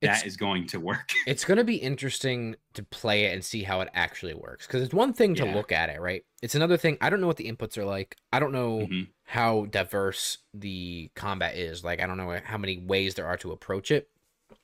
It's- 0.00 0.20
that 0.22 0.26
is 0.26 0.36
going 0.36 0.66
to 0.68 0.80
work 0.80 1.12
It's 1.26 1.44
going 1.44 1.58
to 1.58 1.64
be 1.64 1.76
interesting 1.76 2.56
to 2.74 2.82
play 2.82 3.24
it 3.26 3.32
and 3.34 3.44
see 3.44 3.62
how 3.62 3.80
it 3.82 3.88
actually 3.94 4.34
works. 4.34 4.66
Because 4.66 4.82
it's 4.82 4.92
one 4.94 5.12
thing 5.12 5.34
to 5.36 5.44
Yeah. 5.46 5.54
look 5.54 5.70
at 5.70 5.88
it, 5.90 6.00
right? 6.00 6.24
It's 6.42 6.56
another 6.56 6.76
thing. 6.76 6.96
I 7.00 7.10
don't 7.10 7.20
know 7.20 7.28
what 7.28 7.36
the 7.36 7.50
inputs 7.52 7.78
are 7.78 7.84
like. 7.84 8.16
I 8.32 8.40
don't 8.40 8.50
know 8.50 8.80
Mhm. 8.80 9.06
how 9.24 9.66
diverse 9.66 10.38
the 10.52 11.10
combat 11.14 11.56
is. 11.56 11.84
Like, 11.84 12.00
I 12.02 12.06
don't 12.08 12.16
know 12.16 12.40
how 12.42 12.58
many 12.58 12.78
ways 12.78 13.14
there 13.14 13.26
are 13.26 13.36
to 13.36 13.52
approach 13.52 13.90
it. 13.92 14.08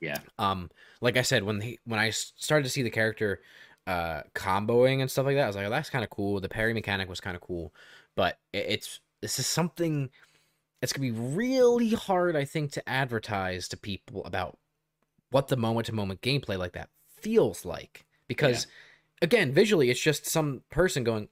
Yeah 0.01 0.19
Um, 0.37 0.69
like 1.01 1.17
I 1.17 1.21
said, 1.23 1.43
when 1.43 1.61
he, 1.61 1.79
when 1.85 1.99
I 1.99 2.09
started 2.11 2.63
to 2.63 2.69
see 2.69 2.81
the 2.83 2.89
character 2.89 3.41
uh 3.87 4.21
comboing 4.35 5.01
and 5.01 5.09
stuff 5.09 5.25
like 5.25 5.35
that, 5.35 5.43
I 5.43 5.47
was 5.47 5.55
like, 5.55 5.65
oh, 5.65 5.69
that's 5.69 5.89
kind 5.89 6.03
of 6.03 6.09
cool. 6.09 6.39
The 6.39 6.49
parry 6.49 6.73
mechanic 6.73 7.09
was 7.09 7.19
kind 7.19 7.35
of 7.35 7.41
cool, 7.41 7.73
but 8.15 8.37
it, 8.53 8.65
it's 8.69 8.99
this 9.21 9.39
is 9.39 9.47
something 9.47 10.09
it's 10.81 10.93
gonna 10.93 11.11
be 11.11 11.19
really 11.19 11.91
hard, 11.91 12.35
I 12.35 12.45
think, 12.45 12.71
to 12.73 12.89
advertise 12.89 13.67
to 13.69 13.77
people 13.77 14.23
about 14.25 14.57
what 15.31 15.47
the 15.47 15.57
moment 15.57 15.87
to 15.87 15.93
moment 15.93 16.21
gameplay 16.21 16.57
like 16.57 16.73
that 16.73 16.89
feels 17.17 17.65
like. 17.65 18.05
Because 18.27 18.67
again, 19.21 19.51
visually, 19.51 19.89
it's 19.89 19.99
just 19.99 20.25
some 20.25 20.61
person 20.69 21.03
going, 21.03 21.27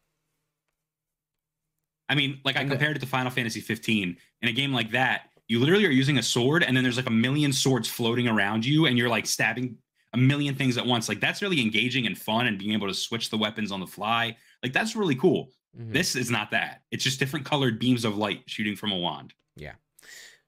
i 2.09 2.15
mean 2.15 2.39
like 2.45 2.55
i 2.55 2.63
compared 2.63 2.95
it 2.95 2.99
to 2.99 3.05
final 3.05 3.31
fantasy 3.31 3.59
15 3.59 4.17
in 4.41 4.49
a 4.49 4.51
game 4.51 4.73
like 4.73 4.91
that 4.91 5.29
you 5.47 5.59
literally 5.59 5.85
are 5.85 5.91
using 5.91 6.17
a 6.17 6.23
sword 6.23 6.63
and 6.63 6.75
then 6.75 6.83
there's 6.83 6.97
like 6.97 7.07
a 7.07 7.11
million 7.11 7.53
swords 7.53 7.87
floating 7.87 8.27
around 8.27 8.65
you 8.65 8.85
and 8.85 8.97
you're 8.97 9.09
like 9.09 9.25
stabbing 9.25 9.77
a 10.13 10.17
million 10.17 10.55
things 10.55 10.77
at 10.77 10.85
once 10.85 11.09
like 11.09 11.19
that's 11.19 11.41
really 11.41 11.61
engaging 11.61 12.07
and 12.07 12.17
fun 12.17 12.47
and 12.47 12.57
being 12.57 12.73
able 12.73 12.87
to 12.87 12.93
switch 12.93 13.29
the 13.29 13.37
weapons 13.37 13.71
on 13.71 13.79
the 13.79 13.87
fly 13.87 14.35
like 14.63 14.73
that's 14.73 14.95
really 14.95 15.15
cool 15.15 15.49
Mhm. 15.79 15.93
This 15.93 16.15
is 16.15 16.31
not 16.31 16.51
that. 16.51 16.81
It's 16.91 17.03
just 17.03 17.19
different 17.19 17.45
colored 17.45 17.79
beams 17.79 18.05
of 18.05 18.17
light 18.17 18.43
shooting 18.47 18.75
from 18.75 18.91
a 18.91 18.97
wand. 18.97 19.33
Yeah. 19.55 19.73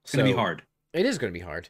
It's 0.04 0.14
gonna 0.14 0.24
be 0.24 0.32
hard. 0.32 0.62
It 0.92 1.06
is 1.06 1.18
going 1.18 1.32
to 1.32 1.38
be 1.38 1.44
hard. 1.44 1.68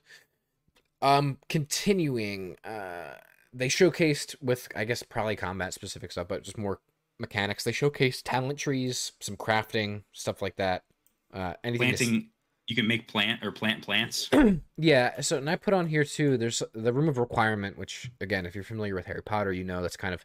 Um, 1.03 1.39
continuing, 1.49 2.57
uh, 2.65 3.17
they 3.53 3.69
showcased 3.69 4.37
with 4.41 4.69
I 4.75 4.85
guess 4.85 5.03
probably 5.03 5.37
combat 5.37 5.75
specific 5.75 6.13
stuff, 6.13 6.29
but 6.29 6.43
just 6.43 6.57
more 6.57 6.81
mechanics. 7.19 7.65
They 7.65 7.73
showcased 7.73 8.23
talent 8.25 8.59
trees, 8.59 9.13
some 9.21 9.37
crafting 9.37 10.05
stuff 10.13 10.41
like 10.41 10.57
that. 10.57 10.85
Uh, 11.35 11.55
anything 11.63 11.89
Planting, 11.89 12.31
you 12.71 12.77
can 12.77 12.87
make 12.87 13.09
plant 13.09 13.45
or 13.45 13.51
plant 13.51 13.83
plants. 13.83 14.31
Yeah, 14.83 15.21
so 15.21 15.37
and 15.37 15.51
I 15.51 15.57
put 15.57 15.75
on 15.75 15.89
here 15.89 16.05
too. 16.05 16.39
There's 16.39 16.63
the 16.73 16.93
room 16.93 17.09
of 17.09 17.19
requirement, 17.19 17.77
which 17.77 18.11
again, 18.21 18.47
if 18.47 18.55
you're 18.55 18.65
familiar 18.65 18.95
with 18.95 19.05
Harry 19.07 19.23
Potter, 19.23 19.53
you 19.53 19.63
know 19.63 19.83
that's 19.83 19.97
kind 19.97 20.15
of 20.15 20.25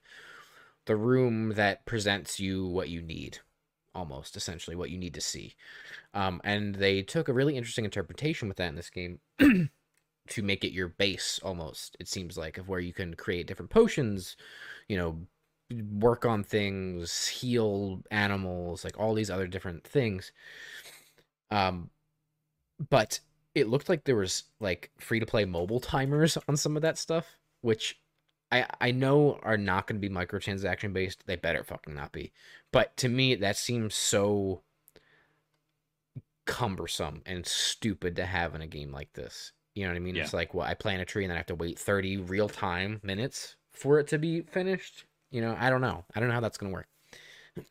the 0.86 0.96
room 0.96 1.56
that 1.56 1.86
presents 1.86 2.40
you 2.40 2.66
what 2.66 2.88
you 2.88 3.02
need, 3.02 3.40
almost 3.94 4.38
essentially 4.38 4.76
what 4.76 4.92
you 4.92 4.98
need 4.98 5.14
to 5.16 5.20
see. 5.20 5.56
Um, 6.14 6.40
and 6.46 6.76
they 6.76 7.02
took 7.02 7.28
a 7.28 7.34
really 7.34 7.58
interesting 7.58 7.84
interpretation 7.84 8.48
with 8.48 8.58
that 8.58 8.70
in 8.70 8.76
this 8.76 8.90
game 8.90 9.20
to 9.40 10.42
make 10.42 10.64
it 10.64 10.72
your 10.72 10.88
base 10.88 11.40
almost. 11.44 11.98
It 12.00 12.08
seems 12.08 12.38
like 12.38 12.58
of 12.58 12.70
where 12.70 12.80
you 12.80 12.94
can 12.94 13.16
create 13.16 13.48
different 13.48 13.72
potions, 13.72 14.38
you 14.88 14.96
know, 14.96 15.18
work 16.00 16.24
on 16.24 16.44
things, 16.44 17.28
heal 17.28 18.04
animals, 18.12 18.86
like 18.86 18.98
all 18.98 19.16
these 19.16 19.32
other 19.32 19.48
different 19.48 19.84
things. 19.84 20.32
Um, 21.52 21.90
but 22.90 23.20
it 23.54 23.68
looked 23.68 23.90
like 23.90 24.04
there 24.04 24.16
was 24.16 24.44
like 24.60 24.92
free 24.98 25.20
to 25.20 25.26
play 25.26 25.46
mobile 25.46 25.80
timers 25.80 26.38
on 26.48 26.58
some 26.58 26.76
of 26.76 26.82
that 26.82 26.98
stuff, 26.98 27.38
which 27.62 28.00
I 28.52 28.66
I 28.82 28.92
know 28.92 29.40
are 29.44 29.58
not 29.58 29.88
going 29.88 30.00
to 30.00 30.08
be 30.08 30.14
microtransaction 30.14 30.94
based. 30.94 31.24
They 31.26 31.36
better 31.36 31.64
fucking 31.64 31.96
not 31.96 32.12
be. 32.12 32.32
But 32.72 32.96
to 32.98 33.10
me, 33.10 33.36
that 33.36 33.58
seems 33.58 33.96
so 33.96 34.62
cumbersome 36.46 37.22
and 37.26 37.46
stupid 37.46 38.16
to 38.18 38.26
have 38.26 38.56
in 38.56 38.62
a 38.62 38.68
game 38.68 38.92
like 38.92 39.14
this. 39.14 39.52
You 39.74 39.84
know 39.84 39.92
what 39.92 39.98
I 39.98 40.00
mean? 40.00 40.16
Yeah. 40.16 40.24
It's 40.24 40.34
like, 40.34 40.54
well, 40.54 40.66
I 40.66 40.74
plant 40.74 41.02
a 41.02 41.06
tree 41.06 41.24
and 41.24 41.32
then 41.32 41.36
I 41.36 41.40
have 41.40 41.48
to 41.48 41.56
wait 41.56 41.78
30 41.78 42.18
real 42.18 42.48
time 42.48 43.00
minutes 43.04 43.56
for 43.72 44.00
it 44.00 44.08
to 44.08 44.18
be 44.18 44.42
finished. 44.42 45.06
You 45.32 45.42
know, 45.42 45.58
I 45.60 45.70
don't 45.70 45.82
know. 45.82 46.06
I 46.16 46.20
don't 46.20 46.30
know 46.30 46.36
how 46.36 46.42
that's 46.42 46.58
going 46.58 46.72
to 46.72 46.74
work. 46.74 46.88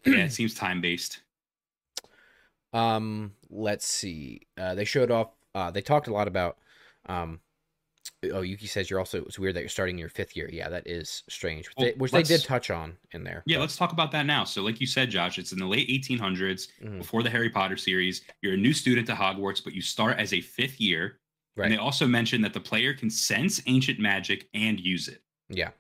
yeah, 0.05 0.25
it 0.25 0.33
seems 0.33 0.55
time 0.55 0.81
based. 0.81 1.21
Um, 2.75 3.33
let's 3.51 3.87
see. 3.87 4.43
Uh, 4.59 4.75
they 4.75 4.85
showed 4.85 5.11
off. 5.11 5.29
Uh, 5.55 5.71
they 5.71 5.81
talked 5.81 6.09
a 6.09 6.13
lot 6.13 6.29
about. 6.29 6.59
Um, 7.07 7.41
oh, 8.33 8.41
Yuki 8.43 8.67
says 8.67 8.91
you're 8.91 8.99
also. 8.99 9.25
It's 9.25 9.39
weird 9.39 9.55
that 9.57 9.61
you're 9.61 9.69
starting 9.69 9.97
your 9.97 10.09
fifth 10.09 10.37
year. 10.37 10.51
Yeah, 10.53 10.69
that 10.69 10.87
is 10.87 11.23
strange. 11.29 11.69
Which, 11.69 11.75
Well, 11.79 11.87
they, 11.87 11.93
which 11.95 12.11
they 12.11 12.23
did 12.25 12.43
touch 12.45 12.71
on 12.71 12.97
in 13.13 13.23
there. 13.25 13.43
Yeah, 13.47 13.57
but- 13.59 13.63
let's 13.63 13.77
talk 13.77 13.93
about 13.93 14.11
that 14.13 14.27
now. 14.27 14.45
So, 14.45 14.63
like 14.63 14.81
you 14.81 14.87
said, 14.87 15.09
Josh, 15.11 15.39
it's 15.39 15.53
in 15.53 15.59
the 15.59 15.67
late 15.67 15.89
1800s, 15.89 16.69
Mhm. 16.83 16.99
before 16.99 17.23
the 17.23 17.31
Harry 17.31 17.49
Potter 17.51 17.77
series. 17.77 18.23
You're 18.43 18.55
a 18.55 18.59
new 18.59 18.73
student 18.73 19.07
to 19.07 19.15
Hogwarts, 19.15 19.63
but 19.63 19.73
you 19.73 19.81
start 19.81 20.19
as 20.19 20.33
a 20.33 20.41
fifth 20.41 20.81
year. 20.81 21.21
Right. 21.57 21.67
And 21.67 21.73
they 21.73 21.79
also 21.79 22.09
mentioned 22.09 22.43
that 22.45 22.53
the 22.53 22.61
player 22.61 22.93
can 22.95 23.09
sense 23.09 23.63
ancient 23.67 24.01
magic 24.01 24.49
and 24.55 24.81
use 24.81 25.07
it. 25.07 25.23
Yeah. 25.49 25.71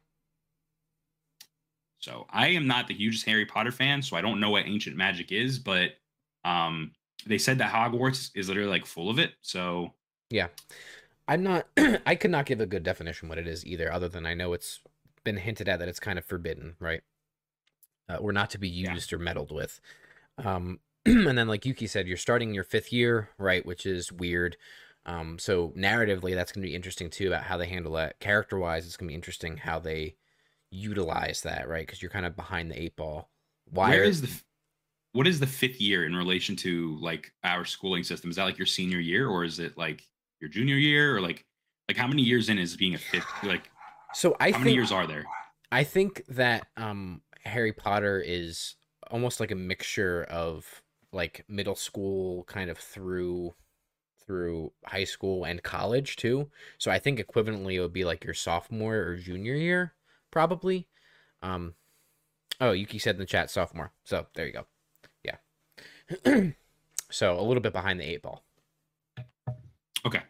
So 1.98 2.26
I 2.30 2.48
am 2.48 2.66
not 2.68 2.86
the 2.86 2.94
hugest 2.94 3.24
Harry 3.26 3.46
Potter 3.46 3.72
fan, 3.72 4.02
so 4.02 4.16
I 4.16 4.20
don't 4.20 4.38
know 4.38 4.50
what 4.50 4.66
ancient 4.66 4.96
magic 4.96 5.32
is, 5.32 5.58
but 5.58 5.96
um 6.44 6.92
they 7.26 7.38
said 7.38 7.58
that 7.58 7.72
Hogwarts 7.72 8.30
is 8.34 8.48
literally 8.48 8.68
like 8.70 8.84
full 8.86 9.08
of 9.08 9.18
it. 9.18 9.32
So 9.42 9.94
yeah, 10.30 10.48
I'm 11.26 11.42
not. 11.42 11.66
I 12.06 12.14
could 12.16 12.30
not 12.30 12.46
give 12.46 12.60
a 12.60 12.66
good 12.66 12.82
definition 12.82 13.28
what 13.28 13.38
it 13.38 13.46
is 13.46 13.64
either, 13.64 13.92
other 13.92 14.08
than 14.08 14.26
I 14.26 14.34
know 14.34 14.52
it's 14.52 14.80
been 15.24 15.36
hinted 15.38 15.68
at 15.68 15.78
that 15.78 15.88
it's 15.88 16.00
kind 16.00 16.18
of 16.18 16.24
forbidden, 16.24 16.76
right? 16.80 17.00
Uh, 18.08 18.16
or 18.16 18.32
not 18.32 18.50
to 18.50 18.58
be 18.58 18.68
Yeah. 18.68 18.92
used 18.92 19.12
or 19.12 19.18
meddled 19.18 19.50
with. 19.50 19.80
Um, 20.36 20.80
and 21.06 21.38
then, 21.38 21.48
like 21.48 21.64
Yuki 21.64 21.86
said, 21.86 22.06
you're 22.06 22.16
starting 22.18 22.52
your 22.52 22.64
fifth 22.64 22.92
year, 22.92 23.30
right? 23.38 23.64
Which 23.64 23.86
is 23.86 24.12
weird. 24.12 24.56
Um, 25.06 25.38
so 25.38 25.70
narratively, 25.76 26.34
that's 26.34 26.52
going 26.52 26.62
to 26.62 26.68
be 26.68 26.74
interesting 26.74 27.08
too 27.10 27.28
about 27.28 27.44
how 27.44 27.56
they 27.56 27.66
handle 27.66 27.92
that. 27.92 28.20
Character 28.20 28.58
wise, 28.58 28.86
it's 28.86 28.96
going 28.96 29.08
to 29.08 29.12
be 29.12 29.16
interesting 29.16 29.58
how 29.58 29.78
they 29.78 30.16
utilize 30.70 31.42
that, 31.42 31.68
right? 31.68 31.86
Because 31.86 32.02
you're 32.02 32.10
kind 32.10 32.26
of 32.26 32.36
behind 32.36 32.70
the 32.70 32.80
eight 32.82 32.96
ball. 32.96 33.30
Why 33.70 33.90
where 33.90 34.02
are- 34.02 34.04
is 34.04 34.20
the 34.20 34.42
what 35.14 35.28
is 35.28 35.38
the 35.38 35.46
fifth 35.46 35.80
year 35.80 36.04
in 36.04 36.14
relation 36.14 36.56
to 36.56 36.98
like 37.00 37.32
our 37.44 37.64
schooling 37.64 38.02
system? 38.02 38.30
Is 38.30 38.36
that 38.36 38.44
like 38.44 38.58
your 38.58 38.66
senior 38.66 38.98
year 38.98 39.28
or 39.28 39.44
is 39.44 39.60
it 39.60 39.78
like 39.78 40.02
your 40.40 40.50
junior 40.50 40.74
year 40.74 41.16
or 41.16 41.20
like 41.20 41.46
like 41.88 41.96
how 41.96 42.08
many 42.08 42.22
years 42.22 42.48
in 42.48 42.58
is 42.58 42.76
being 42.76 42.94
a 42.94 42.98
fifth 42.98 43.26
like 43.44 43.70
so 44.12 44.36
I 44.40 44.46
how 44.46 44.52
think 44.52 44.64
many 44.64 44.74
years 44.74 44.90
are 44.90 45.06
there? 45.06 45.24
I 45.70 45.84
think 45.84 46.22
that 46.28 46.66
um 46.76 47.22
Harry 47.44 47.72
Potter 47.72 48.20
is 48.20 48.74
almost 49.08 49.38
like 49.38 49.52
a 49.52 49.56
mixture 49.56 50.24
of 50.24 50.82
like 51.12 51.44
middle 51.48 51.76
school 51.76 52.42
kind 52.44 52.68
of 52.68 52.76
through 52.76 53.54
through 54.26 54.72
high 54.84 55.04
school 55.04 55.44
and 55.44 55.62
college 55.62 56.16
too. 56.16 56.50
So 56.78 56.90
I 56.90 56.98
think 56.98 57.20
equivalently 57.20 57.74
it 57.74 57.80
would 57.80 57.92
be 57.92 58.04
like 58.04 58.24
your 58.24 58.34
sophomore 58.34 58.96
or 58.96 59.16
junior 59.16 59.54
year 59.54 59.94
probably. 60.32 60.88
Um 61.40 61.74
Oh, 62.60 62.72
Yuki 62.72 62.98
said 62.98 63.14
in 63.14 63.20
the 63.20 63.26
chat 63.26 63.48
sophomore. 63.50 63.92
So 64.04 64.26
there 64.34 64.46
you 64.46 64.52
go. 64.52 64.66
So 67.10 67.38
a 67.38 67.42
little 67.42 67.60
bit 67.62 67.72
behind 67.72 68.00
the 68.00 68.04
eight 68.04 68.22
ball. 68.22 68.44
Okay. 70.06 70.20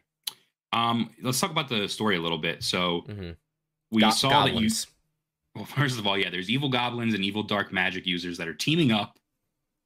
Um 0.73 1.11
let's 1.23 1.41
talk 1.41 1.51
about 1.51 1.69
the 1.69 1.89
story 1.89 2.17
a 2.17 2.21
little 2.21 2.39
bit. 2.39 2.63
So 2.63 3.01
hmm 3.07 3.31
we 3.91 4.11
saw 4.11 4.45
that 4.45 4.55
you 4.55 4.69
Well, 5.55 5.65
first 5.65 5.99
of 6.01 6.07
all, 6.07 6.19
yeah, 6.19 6.31
there's 6.31 6.51
evil 6.51 6.69
goblins 6.69 7.15
and 7.15 7.25
evil 7.25 7.43
dark 7.45 7.73
magic 7.73 8.07
users 8.07 8.37
that 8.39 8.49
are 8.49 8.55
teaming 8.55 8.91
up. 8.91 9.19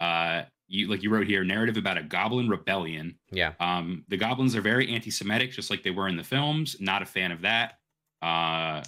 Uh, 0.01 0.45
you 0.67 0.89
like 0.89 1.03
you 1.03 1.11
wrote 1.11 1.27
here, 1.27 1.45
narrative 1.45 1.77
about 1.77 1.99
a 1.99 2.03
goblin 2.03 2.49
rebellion. 2.49 3.19
Yeah. 3.31 3.53
Um, 3.61 4.05
the 4.09 4.17
goblins 4.17 4.57
are 4.57 4.61
very 4.63 4.89
anti-Semitic, 4.95 5.53
just 5.53 5.69
like 5.71 5.83
they 5.83 5.91
were 5.91 6.09
in 6.09 6.17
the 6.17 6.25
films. 6.25 6.77
Not 6.81 7.03
a 7.03 7.07
fan 7.07 7.33
of 7.33 7.43
that. 7.43 7.79
Uh, 8.23 8.83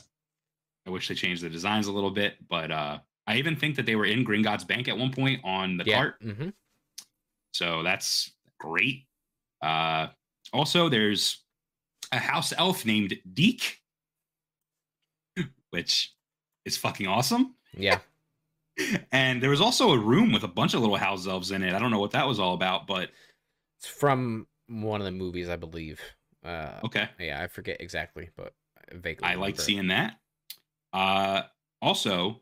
I 0.86 0.88
wish 0.88 1.06
they 1.08 1.14
changed 1.14 1.42
the 1.42 1.50
designs 1.50 1.86
a 1.86 1.92
little 1.92 2.10
bit, 2.10 2.36
but 2.48 2.70
uh, 2.70 2.98
I 3.26 3.36
even 3.36 3.56
think 3.56 3.76
that 3.76 3.84
they 3.86 3.96
were 3.96 4.06
in 4.06 4.24
Gringotts 4.24 4.66
Bank 4.66 4.88
at 4.88 4.96
one 4.96 5.12
point 5.12 5.40
on 5.44 5.76
the 5.76 5.84
Yeah. 5.84 5.96
cart. 5.96 6.14
hmm 6.22 6.48
So 7.52 7.82
that's 7.82 8.30
great. 8.58 9.06
Uh, 9.62 10.08
also, 10.52 10.88
there's 10.88 11.42
a 12.12 12.18
house 12.18 12.52
elf 12.56 12.84
named 12.84 13.18
Deek, 13.34 13.80
which 15.70 16.14
is 16.64 16.76
fucking 16.76 17.06
awesome. 17.06 17.54
Yeah. 17.76 18.00
And 19.12 19.42
there 19.42 19.50
was 19.50 19.60
also 19.60 19.90
a 19.90 19.98
room 19.98 20.32
with 20.32 20.42
a 20.42 20.48
bunch 20.48 20.72
of 20.72 20.80
little 20.80 20.96
house 20.96 21.26
elves 21.26 21.50
in 21.50 21.62
it. 21.62 21.74
I 21.74 21.78
don't 21.78 21.90
know 21.90 21.98
what 21.98 22.12
that 22.12 22.26
was 22.26 22.40
all 22.40 22.54
about, 22.54 22.86
but 22.86 23.10
It's 23.78 23.86
from 23.86 24.46
one 24.68 25.02
of 25.02 25.04
the 25.04 25.10
movies, 25.10 25.50
I 25.50 25.56
believe. 25.56 26.00
Uh, 26.42 26.78
okay. 26.84 27.10
Yeah, 27.18 27.42
I 27.42 27.48
forget 27.48 27.78
exactly, 27.80 28.30
but 28.36 28.54
I 28.90 28.96
vaguely. 28.96 29.28
I 29.28 29.34
like 29.34 29.60
seeing 29.60 29.88
that. 29.88 30.18
Uh, 30.94 31.42
also, 31.82 32.40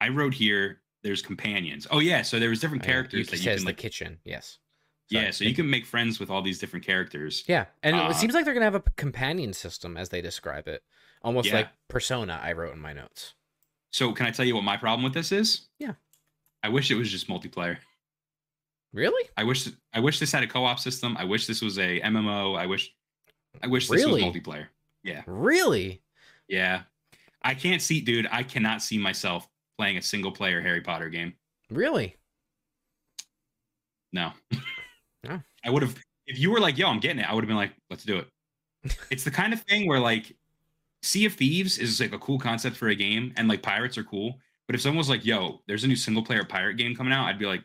I 0.00 0.10
wrote 0.10 0.34
here. 0.34 0.80
There's 1.04 1.22
companions. 1.22 1.86
Oh 1.90 2.00
yeah, 2.00 2.22
so 2.22 2.40
there 2.40 2.48
was 2.48 2.58
different 2.60 2.82
characters 2.82 3.28
that 3.28 3.36
you 3.38 3.44
can 3.44 3.58
the 3.58 3.64
like. 3.66 3.76
kitchen. 3.76 4.18
Yes. 4.24 4.58
Yeah, 5.10 5.30
so 5.30 5.44
you 5.44 5.54
can 5.54 5.68
make 5.68 5.84
friends 5.84 6.18
with 6.18 6.30
all 6.30 6.40
these 6.42 6.58
different 6.58 6.84
characters. 6.84 7.44
Yeah, 7.46 7.66
and 7.82 7.94
Uh, 7.94 8.08
it 8.10 8.16
seems 8.16 8.32
like 8.34 8.44
they're 8.46 8.54
gonna 8.54 8.64
have 8.64 8.74
a 8.74 8.80
companion 8.96 9.52
system 9.52 9.96
as 9.98 10.08
they 10.08 10.22
describe 10.22 10.66
it, 10.66 10.82
almost 11.22 11.48
Yeah. 11.48 11.56
like 11.56 11.68
Persona. 11.88 12.40
I 12.42 12.52
wrote 12.52 12.72
in 12.72 12.80
my 12.80 12.94
notes. 12.94 13.34
So 13.90 14.12
can 14.12 14.24
I 14.26 14.30
tell 14.30 14.46
you 14.46 14.54
what 14.56 14.64
my 14.64 14.78
problem 14.78 15.04
with 15.04 15.12
this 15.12 15.30
is? 15.30 15.68
Yeah. 15.78 15.92
I 16.62 16.70
wish 16.70 16.90
it 16.90 16.94
was 16.94 17.10
just 17.10 17.28
multiplayer. 17.28 17.76
Really? 18.94 19.28
I 19.36 19.44
wish 19.44 19.68
I 19.92 20.00
wish 20.00 20.18
this 20.20 20.32
had 20.32 20.42
a 20.42 20.46
co-op 20.46 20.78
system. 20.80 21.16
I 21.18 21.24
wish 21.24 21.46
this 21.46 21.60
was 21.60 21.78
a 21.78 22.00
MMO. 22.00 22.56
I 22.56 22.64
wish 22.66 22.94
I 23.62 23.66
wish 23.66 23.88
this 23.88 24.04
Really? 24.04 24.22
was 24.24 24.34
multiplayer. 24.34 24.68
Yeah. 25.02 25.22
Really? 25.26 26.02
Yeah. 26.48 26.84
I 27.42 27.54
can't 27.54 27.82
see 27.82 28.00
dude, 28.00 28.26
I 28.30 28.42
cannot 28.42 28.80
see 28.82 28.96
myself 28.96 29.46
playing 29.78 29.96
a 29.98 30.02
single 30.02 30.32
player 30.32 30.60
Harry 30.60 30.80
Potter 30.80 31.08
game. 31.08 31.34
Really? 31.70 32.16
No. 34.12 34.32
No. 35.26 35.40
I 35.64 35.70
would 35.70 35.80
have 35.80 35.96
if 36.26 36.38
you 36.38 36.50
were 36.50 36.60
like, 36.60 36.76
yo, 36.76 36.86
I'm 36.86 37.00
getting 37.00 37.20
it, 37.20 37.26
I 37.26 37.32
would 37.32 37.44
have 37.44 37.48
been 37.48 37.56
like, 37.56 37.72
let's 37.88 38.04
do 38.04 38.18
it. 38.18 38.28
it's 39.10 39.24
the 39.24 39.30
kind 39.30 39.54
of 39.54 39.62
thing 39.62 39.88
where 39.88 39.98
like 39.98 40.36
Sea 41.02 41.26
of 41.26 41.34
Thieves 41.34 41.78
is 41.78 42.00
like 42.00 42.12
a 42.12 42.18
cool 42.18 42.38
concept 42.38 42.76
for 42.76 42.88
a 42.88 42.94
game, 42.94 43.32
and 43.36 43.48
like 43.48 43.62
pirates 43.62 43.98
are 43.98 44.04
cool. 44.04 44.38
But 44.66 44.74
if 44.74 44.80
someone 44.80 44.98
was 44.98 45.10
like, 45.10 45.24
yo, 45.24 45.60
there's 45.66 45.84
a 45.84 45.86
new 45.86 45.96
single 45.96 46.22
player 46.22 46.44
pirate 46.44 46.74
game 46.74 46.94
coming 46.94 47.12
out, 47.12 47.26
I'd 47.26 47.38
be 47.38 47.44
like, 47.44 47.62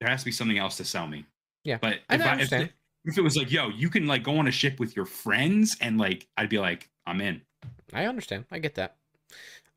there 0.00 0.08
has 0.08 0.20
to 0.20 0.26
be 0.26 0.32
something 0.32 0.58
else 0.58 0.76
to 0.76 0.84
sell 0.84 1.06
me. 1.06 1.24
Yeah, 1.64 1.78
But 1.80 2.00
I 2.08 2.14
if, 2.14 2.22
I 2.22 2.40
if, 2.40 2.52
if 3.04 3.18
it 3.18 3.22
was 3.22 3.36
like, 3.36 3.50
yo, 3.50 3.68
you 3.68 3.88
can 3.88 4.06
like 4.06 4.22
go 4.22 4.38
on 4.38 4.46
a 4.46 4.52
ship 4.52 4.78
with 4.78 4.94
your 4.94 5.06
friends, 5.06 5.76
and 5.80 5.98
like, 5.98 6.28
I'd 6.36 6.48
be 6.48 6.58
like, 6.58 6.88
I'm 7.06 7.20
in. 7.20 7.42
I 7.92 8.06
understand. 8.06 8.44
I 8.50 8.58
get 8.58 8.74
that. 8.76 8.96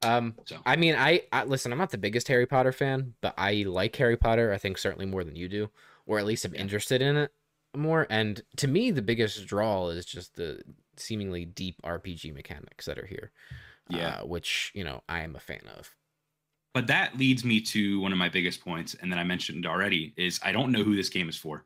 Um, 0.01 0.37
So 0.45 0.65
I 0.65 0.75
mean, 0.75 0.95
I, 0.95 1.23
I 1.31 1.43
listen. 1.45 1.71
I'm 1.71 1.77
not 1.77 1.91
the 1.91 1.97
biggest 1.97 2.27
Harry 2.27 2.45
Potter 2.45 2.71
fan, 2.71 3.15
but 3.21 3.33
I 3.37 3.63
like 3.63 3.95
Harry 3.95 4.17
Potter. 4.17 4.53
I 4.53 4.57
think 4.57 4.77
certainly 4.77 5.05
more 5.05 5.23
than 5.23 5.35
you 5.35 5.49
do, 5.49 5.69
or 6.05 6.19
at 6.19 6.25
least 6.25 6.45
I'm 6.45 6.53
Yeah. 6.53 6.61
interested 6.61 7.01
in 7.01 7.17
it 7.17 7.33
more. 7.75 8.07
And 8.09 8.41
to 8.57 8.67
me, 8.67 8.91
the 8.91 9.01
biggest 9.01 9.45
draw 9.47 9.89
is 9.89 10.05
just 10.05 10.35
the 10.35 10.61
seemingly 10.97 11.45
deep 11.45 11.79
RPG 11.83 12.31
mechanics 12.31 12.85
that 12.85 12.99
are 12.99 13.05
here. 13.05 13.31
Yeah. 13.87 14.17
uh, 14.19 14.23
which 14.23 14.71
you 14.75 14.83
know 14.83 15.03
I 15.09 15.21
am 15.21 15.35
a 15.35 15.39
fan 15.41 15.67
of. 15.77 15.95
But 16.73 16.87
that 16.87 17.17
leads 17.17 17.43
me 17.43 17.59
to 17.61 17.99
one 17.99 18.11
of 18.13 18.17
my 18.17 18.29
biggest 18.29 18.61
points, 18.61 18.93
and 18.93 19.11
that 19.11 19.19
I 19.19 19.23
mentioned 19.25 19.65
already, 19.65 20.13
is 20.15 20.39
I 20.43 20.51
don't 20.53 20.71
know 20.71 20.83
who 20.83 20.95
this 20.95 21.09
game 21.09 21.27
is 21.27 21.35
for. 21.37 21.65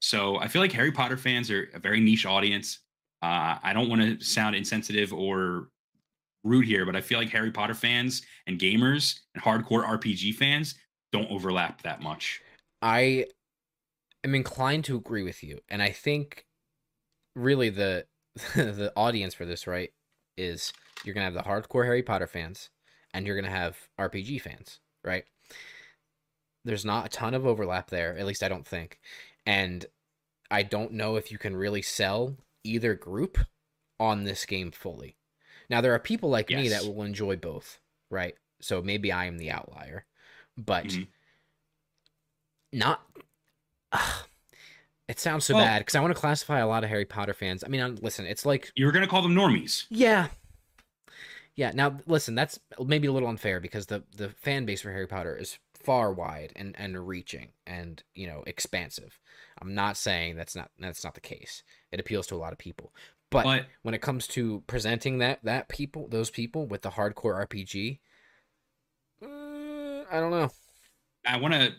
So 0.00 0.38
I 0.38 0.48
feel 0.48 0.62
like 0.62 0.72
Harry 0.72 0.92
Potter 0.92 1.16
fans 1.16 1.50
are 1.50 1.70
a 1.74 1.78
very 1.78 2.00
niche 2.00 2.26
audience. 2.26 2.80
Uh, 3.22 3.58
I 3.62 3.72
don't 3.72 3.88
want 3.88 4.02
to 4.20 4.24
sound 4.24 4.54
insensitive 4.54 5.12
or 5.12 5.70
rude 6.46 6.66
here, 6.66 6.86
but 6.86 6.96
I 6.96 7.00
feel 7.00 7.18
like 7.18 7.30
Harry 7.30 7.50
Potter 7.50 7.74
fans 7.74 8.22
and 8.46 8.58
gamers 8.58 9.20
and 9.34 9.42
hardcore 9.42 9.84
RPG 9.84 10.34
fans 10.36 10.76
don't 11.12 11.30
overlap 11.30 11.82
that 11.82 12.00
much. 12.00 12.40
I 12.80 13.26
am 14.24 14.34
inclined 14.34 14.84
to 14.84 14.96
agree 14.96 15.24
with 15.24 15.42
you, 15.42 15.60
and 15.68 15.82
I 15.82 15.90
think 15.90 16.46
really 17.34 17.70
the 17.70 18.06
the 18.54 18.92
audience 18.96 19.34
for 19.34 19.44
this 19.44 19.66
right 19.66 19.90
is 20.36 20.72
you're 21.04 21.14
gonna 21.14 21.24
have 21.24 21.34
the 21.34 21.40
hardcore 21.40 21.84
Harry 21.84 22.02
Potter 22.02 22.26
fans, 22.26 22.70
and 23.12 23.26
you're 23.26 23.36
gonna 23.36 23.50
have 23.50 23.76
RPG 23.98 24.40
fans, 24.40 24.80
right? 25.04 25.24
There's 26.64 26.84
not 26.84 27.06
a 27.06 27.10
ton 27.10 27.34
of 27.34 27.46
overlap 27.46 27.90
there, 27.90 28.16
at 28.16 28.26
least 28.26 28.42
I 28.42 28.48
don't 28.48 28.66
think, 28.66 28.98
and 29.44 29.84
I 30.50 30.62
don't 30.62 30.92
know 30.92 31.16
if 31.16 31.32
you 31.32 31.38
can 31.38 31.56
really 31.56 31.82
sell 31.82 32.36
either 32.64 32.94
group 32.94 33.38
on 33.98 34.24
this 34.24 34.44
game 34.44 34.70
fully. 34.70 35.16
Now 35.68 35.80
there 35.80 35.94
are 35.94 35.98
people 35.98 36.28
like 36.30 36.50
me 36.50 36.68
that 36.68 36.84
will 36.84 37.02
enjoy 37.02 37.36
both, 37.36 37.78
right? 38.10 38.34
So 38.60 38.80
maybe 38.82 39.12
I 39.12 39.26
am 39.26 39.38
the 39.38 39.50
outlier, 39.50 40.04
but 40.56 40.86
Mhm. 40.86 41.08
not 42.72 43.02
Ugh. 43.92 44.26
it 45.08 45.18
sounds 45.18 45.44
so 45.44 45.54
Well- 45.54 45.64
bad 45.64 45.78
because 45.80 45.94
I 45.94 46.00
want 46.00 46.14
to 46.14 46.20
classify 46.20 46.58
a 46.60 46.66
lot 46.66 46.84
of 46.84 46.90
Harry 46.90 47.04
Potter 47.04 47.34
fans. 47.34 47.62
I 47.64 47.68
mean, 47.68 47.80
uh, 47.80 47.88
listen, 48.00 48.26
it's 48.26 48.44
like 48.46 48.72
You 48.74 48.86
were 48.86 48.92
going 48.92 49.04
to 49.04 49.10
call 49.10 49.22
them 49.22 49.34
normies. 49.34 49.86
yeah, 49.88 50.28
yeah. 51.54 51.70
Now 51.74 51.98
listen, 52.06 52.34
that's 52.34 52.58
maybe 52.84 53.06
a 53.08 53.12
little 53.12 53.28
unfair 53.28 53.60
because 53.60 53.86
the 53.86 54.04
the 54.14 54.30
fan 54.30 54.64
base 54.66 54.80
for 54.82 54.92
Harry 54.92 55.06
Potter 55.06 55.36
is 55.36 55.58
far 55.74 56.12
wide 56.12 56.52
and 56.56 56.74
and 56.78 57.06
reaching 57.06 57.52
and 57.66 58.02
you 58.14 58.26
know 58.26 58.42
expansive. 58.46 59.20
I'm 59.60 59.74
not 59.74 59.96
saying 59.96 60.36
that's 60.36 60.56
not 60.56 60.70
that's 60.78 61.04
not 61.04 61.14
the 61.14 61.20
case. 61.20 61.62
It 61.92 62.00
appeals 62.00 62.26
to 62.28 62.34
a 62.34 62.38
lot 62.38 62.52
of 62.52 62.58
people, 62.58 62.92
but, 63.30 63.44
But 63.44 63.66
when 63.82 63.94
it 63.94 64.00
comes 64.00 64.26
to 64.28 64.62
presenting 64.66 65.18
that 65.18 65.40
that 65.42 65.68
people 65.68 66.08
those 66.08 66.30
people 66.30 66.66
with 66.66 66.82
the 66.82 66.90
hardcore 66.90 67.46
RPG, 67.46 67.98
mm, 69.22 70.04
I 70.10 70.20
don't 70.20 70.30
know. 70.30 70.50
I 71.26 71.36
want 71.38 71.54
to 71.54 71.72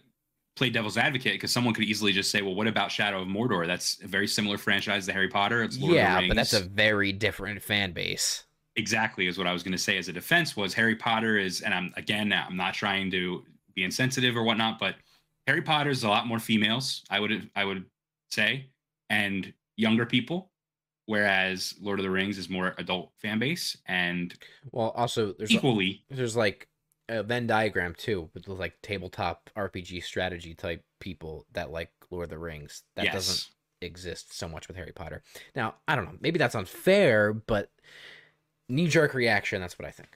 play 0.55 0.69
devil's 0.69 0.97
advocate 0.97 1.33
because 1.33 1.51
someone 1.51 1.73
could 1.73 1.85
easily 1.85 2.11
just 2.11 2.31
say, 2.31 2.41
well, 2.41 2.55
what 2.55 2.67
about 2.67 2.91
Shadow 2.91 3.21
of 3.21 3.27
Mordor? 3.27 3.65
That's 3.67 4.01
a 4.03 4.07
very 4.07 4.27
similar 4.27 4.57
franchise 4.57 5.05
to 5.05 5.13
Harry 5.13 5.29
Potter. 5.29 5.63
It's 5.63 5.77
Lord 5.77 5.93
yeah, 5.93 6.27
but 6.27 6.35
that's 6.35 6.53
a 6.53 6.63
very 6.63 7.11
different 7.13 7.61
fan 7.61 7.93
base. 7.93 8.43
exactly 8.75 9.27
is 9.27 9.37
what 9.37 9.47
I 9.47 9.53
was 9.53 9.63
going 9.63 9.71
to 9.73 9.77
say 9.77 9.97
as 9.97 10.07
a 10.07 10.13
defense 10.13 10.57
was 10.57 10.73
Harry 10.73 10.95
Potter 10.95 11.37
is, 11.37 11.61
and 11.61 11.73
I'm 11.73 11.93
again, 11.95 12.33
I'm 12.33 12.57
not 12.57 12.73
trying 12.73 13.11
to 13.11 13.43
be 13.75 13.83
insensitive 13.83 14.35
or 14.35 14.43
whatnot, 14.43 14.79
but 14.79 14.95
Harry 15.45 15.61
Potter 15.61 15.89
is 15.89 16.03
a 16.03 16.09
lot 16.09 16.27
more 16.27 16.39
females. 16.39 17.03
I 17.09 17.19
would, 17.19 17.49
I 17.55 17.63
would 17.63 17.85
say, 18.31 18.69
and 19.09 19.53
younger 19.77 20.05
people, 20.05 20.51
whereas 21.07 21.73
Lord 21.81 21.99
of 21.99 22.03
the 22.03 22.11
Rings 22.11 22.37
is 22.37 22.49
more 22.49 22.75
adult 22.77 23.11
fan 23.17 23.39
base 23.39 23.75
and 23.87 24.33
Well, 24.71 24.91
also 24.95 25.33
there's 25.33 25.51
equally, 25.51 26.03
there's 26.11 26.35
like 26.35 26.67
a 27.09 27.23
Venn 27.23 27.47
diagram 27.47 27.95
too 27.97 28.29
with 28.33 28.47
like 28.47 28.79
tabletop 28.83 29.49
RPG 29.57 30.03
strategy 30.03 30.53
type 30.53 30.83
people 30.99 31.47
that 31.53 31.71
like 31.71 31.89
Lord 32.11 32.25
of 32.25 32.29
the 32.29 32.37
Rings. 32.37 32.83
That 32.95 33.05
yes, 33.05 33.13
doesn't 33.13 33.45
exist 33.81 34.37
so 34.37 34.47
much 34.47 34.67
with 34.67 34.77
Harry 34.77 34.91
Potter. 34.91 35.23
Now, 35.55 35.75
I 35.87 35.95
don't 35.95 36.05
know. 36.05 36.17
Maybe 36.19 36.37
that's 36.37 36.55
unfair, 36.55 37.33
but 37.33 37.71
knee 38.69 38.87
jerk 38.87 39.13
reaction. 39.13 39.61
That's 39.61 39.79
what 39.79 39.87
I 39.87 39.91
think. 39.91 40.09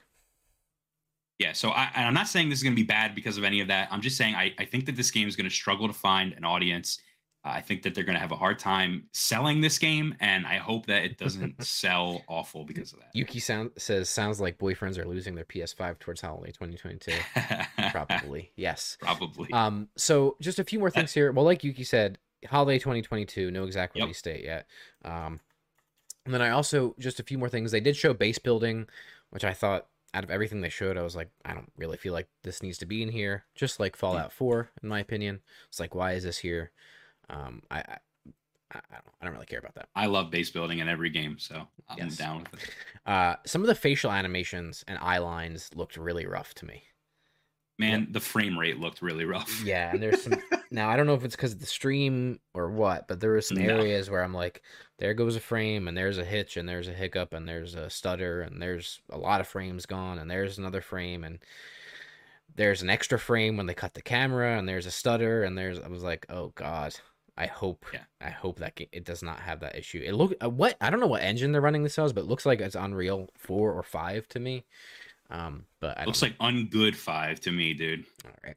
yeah. 1.38 1.52
So 1.52 1.70
I, 1.70 1.90
and 1.94 2.06
I'm 2.06 2.14
not 2.14 2.28
saying 2.28 2.50
this 2.50 2.58
is 2.58 2.62
going 2.62 2.74
to 2.76 2.80
be 2.80 2.86
bad 2.86 3.14
because 3.14 3.38
of 3.38 3.44
any 3.44 3.60
of 3.60 3.68
that. 3.68 3.88
I'm 3.90 4.00
just 4.02 4.16
saying 4.16 4.34
I, 4.34 4.52
I 4.58 4.64
think 4.64 4.86
that 4.86 4.96
this 4.96 5.10
game 5.10 5.26
is 5.26 5.36
going 5.36 5.48
to 5.48 5.54
struggle 5.54 5.88
to 5.88 5.94
find 5.94 6.32
an 6.34 6.44
audience. 6.44 6.98
I 7.44 7.60
think 7.60 7.82
that 7.82 7.94
they're 7.94 8.04
going 8.04 8.14
to 8.14 8.20
have 8.20 8.30
a 8.30 8.36
hard 8.36 8.58
time 8.60 9.08
selling 9.12 9.60
this 9.60 9.76
game, 9.78 10.14
and 10.20 10.46
I 10.46 10.58
hope 10.58 10.86
that 10.86 11.04
it 11.04 11.18
doesn't 11.18 11.64
sell 11.64 12.22
awful 12.28 12.64
because 12.64 12.92
of 12.92 13.00
that. 13.00 13.08
Yuki 13.14 13.40
sound 13.40 13.70
says 13.76 14.08
sounds 14.08 14.40
like 14.40 14.58
boyfriends 14.58 14.96
are 14.96 15.04
losing 15.04 15.34
their 15.34 15.44
PS5 15.44 15.98
towards 15.98 16.20
holiday 16.20 16.52
2022. 16.52 17.12
Probably 17.90 18.52
yes. 18.54 18.96
Probably. 19.00 19.52
Um, 19.52 19.88
so 19.96 20.36
just 20.40 20.60
a 20.60 20.64
few 20.64 20.78
more 20.78 20.90
things 20.90 21.12
here. 21.12 21.32
Well, 21.32 21.44
like 21.44 21.64
Yuki 21.64 21.82
said, 21.84 22.18
holiday 22.46 22.78
2022, 22.78 23.50
no 23.50 23.64
exact 23.64 23.96
Yep. 23.96 24.02
release 24.04 24.22
date 24.22 24.44
yet. 24.44 24.66
Um, 25.04 25.40
and 26.24 26.32
then 26.32 26.42
I 26.42 26.50
also 26.50 26.94
just 27.00 27.18
a 27.18 27.24
few 27.24 27.38
more 27.38 27.48
things. 27.48 27.72
They 27.72 27.80
did 27.80 27.96
show 27.96 28.14
base 28.14 28.38
building, 28.38 28.86
which 29.30 29.44
I 29.44 29.52
thought 29.52 29.86
out 30.14 30.22
of 30.22 30.30
everything 30.30 30.60
they 30.60 30.68
showed, 30.68 30.96
I 30.96 31.02
was 31.02 31.16
like, 31.16 31.30
I 31.44 31.54
don't 31.54 31.72
really 31.76 31.96
feel 31.96 32.12
like 32.12 32.28
this 32.44 32.62
needs 32.62 32.78
to 32.78 32.86
be 32.86 33.02
in 33.02 33.08
here. 33.08 33.44
Just 33.54 33.80
like 33.80 33.96
Fallout 33.96 34.32
4, 34.32 34.70
in 34.82 34.88
my 34.88 35.00
opinion. 35.00 35.40
It's 35.68 35.80
like, 35.80 35.94
why 35.94 36.12
is 36.12 36.22
this 36.22 36.38
here? 36.38 36.70
Um, 37.32 37.62
I, 37.70 37.78
I, 37.78 37.98
I, 38.72 38.80
don't, 38.92 39.04
I 39.20 39.24
don't 39.24 39.34
really 39.34 39.46
care 39.46 39.58
about 39.58 39.74
that. 39.74 39.88
I 39.94 40.06
love 40.06 40.30
base 40.30 40.50
building 40.50 40.78
in 40.78 40.88
every 40.88 41.10
game, 41.10 41.38
so 41.38 41.66
I'm 41.88 41.98
Yes. 41.98 42.16
down 42.16 42.40
with 42.40 42.54
it. 42.54 42.74
Uh, 43.04 43.34
some 43.44 43.62
of 43.62 43.66
the 43.66 43.74
facial 43.74 44.12
animations 44.12 44.84
and 44.86 44.96
eye 44.98 45.18
lines 45.18 45.70
looked 45.74 45.96
really 45.96 46.24
rough 46.24 46.54
to 46.54 46.64
me. 46.64 46.84
Man, 47.78 48.12
the 48.12 48.20
frame 48.20 48.56
rate 48.56 48.78
looked 48.78 49.02
really 49.02 49.24
rough. 49.24 49.64
Yeah, 49.64 49.92
and 49.92 50.00
there's 50.02 50.20
some 50.20 50.40
now 50.70 50.88
I 50.88 50.96
don't 50.96 51.06
know 51.06 51.14
if 51.14 51.24
it's 51.24 51.34
because 51.34 51.52
of 51.52 51.60
the 51.60 51.66
stream 51.66 52.38
or 52.54 52.70
what, 52.70 53.08
but 53.08 53.18
there 53.20 53.30
were 53.30 53.40
some 53.40 53.58
No. 53.58 53.64
areas 53.78 54.08
where 54.08 54.22
I'm 54.22 54.34
like, 54.34 54.62
there 54.98 55.14
goes 55.14 55.36
a 55.36 55.40
frame, 55.40 55.88
and 55.88 55.96
there's 55.96 56.18
a 56.18 56.24
hitch, 56.24 56.56
and 56.56 56.68
there's 56.68 56.88
a 56.88 56.92
hiccup, 56.92 57.32
and 57.32 57.48
there's 57.48 57.74
a 57.74 57.90
stutter, 57.90 58.42
and 58.42 58.62
there's 58.62 59.00
a 59.10 59.18
lot 59.18 59.40
of 59.40 59.48
frames 59.48 59.84
gone, 59.86 60.18
and 60.18 60.30
there's 60.30 60.58
another 60.58 60.80
frame, 60.80 61.24
and 61.24 61.40
there's 62.54 62.82
an 62.82 62.90
extra 62.90 63.18
frame 63.18 63.56
when 63.56 63.66
they 63.66 63.74
cut 63.74 63.94
the 63.94 64.02
camera, 64.02 64.58
and 64.58 64.68
there's 64.68 64.86
a 64.86 64.90
stutter, 64.90 65.42
and 65.44 65.56
there's 65.56 65.78
I 65.80 65.88
was 65.88 66.02
like, 66.02 66.26
oh 66.28 66.48
god, 66.54 66.94
I 67.36 67.46
hope, 67.46 67.86
Yeah. 67.92 68.04
I 68.20 68.30
hope 68.30 68.58
that 68.58 68.78
it 68.92 69.04
does 69.04 69.22
not 69.22 69.40
have 69.40 69.60
that 69.60 69.76
issue. 69.76 70.02
It 70.04 70.12
look 70.12 70.34
uh, 70.42 70.50
what 70.50 70.76
I 70.80 70.90
don't 70.90 71.00
know 71.00 71.06
what 71.06 71.22
engine 71.22 71.52
they're 71.52 71.60
running 71.62 71.82
this 71.82 71.98
as, 71.98 72.12
but 72.12 72.22
it 72.22 72.26
looks 72.26 72.44
like 72.44 72.60
it's 72.60 72.74
Unreal 72.74 73.30
four 73.36 73.72
or 73.72 73.82
five 73.82 74.28
to 74.28 74.38
me. 74.40 74.64
Um, 75.30 75.64
but 75.80 75.98
I 75.98 76.04
Looks 76.04 76.20
like 76.22 76.36
ungood 76.38 76.94
five 76.94 77.40
to 77.40 77.50
me, 77.52 77.72
dude. 77.72 78.04
All 78.24 78.32
right. 78.44 78.56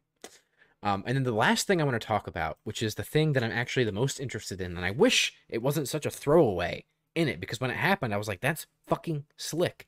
Um, 0.83 1.03
and 1.07 1.15
then 1.15 1.23
the 1.23 1.31
last 1.31 1.65
thing 1.67 1.81
I 1.81 1.85
want 1.85 1.99
to 1.99 2.05
talk 2.05 2.27
about, 2.27 2.57
which 2.63 2.83
is 2.83 2.95
the 2.95 3.03
thing 3.03 3.33
that 3.33 3.43
I'm 3.43 3.51
actually 3.51 3.85
the 3.85 3.91
most 3.91 4.19
interested 4.19 4.59
in, 4.61 4.75
and 4.75 4.85
I 4.85 4.91
wish 4.91 5.33
it 5.49 5.61
wasn't 5.61 5.87
such 5.87 6.05
a 6.05 6.11
throwaway 6.11 6.83
in 7.15 7.27
it 7.27 7.39
because 7.39 7.61
when 7.61 7.71
it 7.71 7.77
happened, 7.77 8.13
I 8.13 8.17
was 8.17 8.27
like, 8.27 8.41
that's 8.41 8.67
fucking 8.87 9.25
slick. 9.37 9.87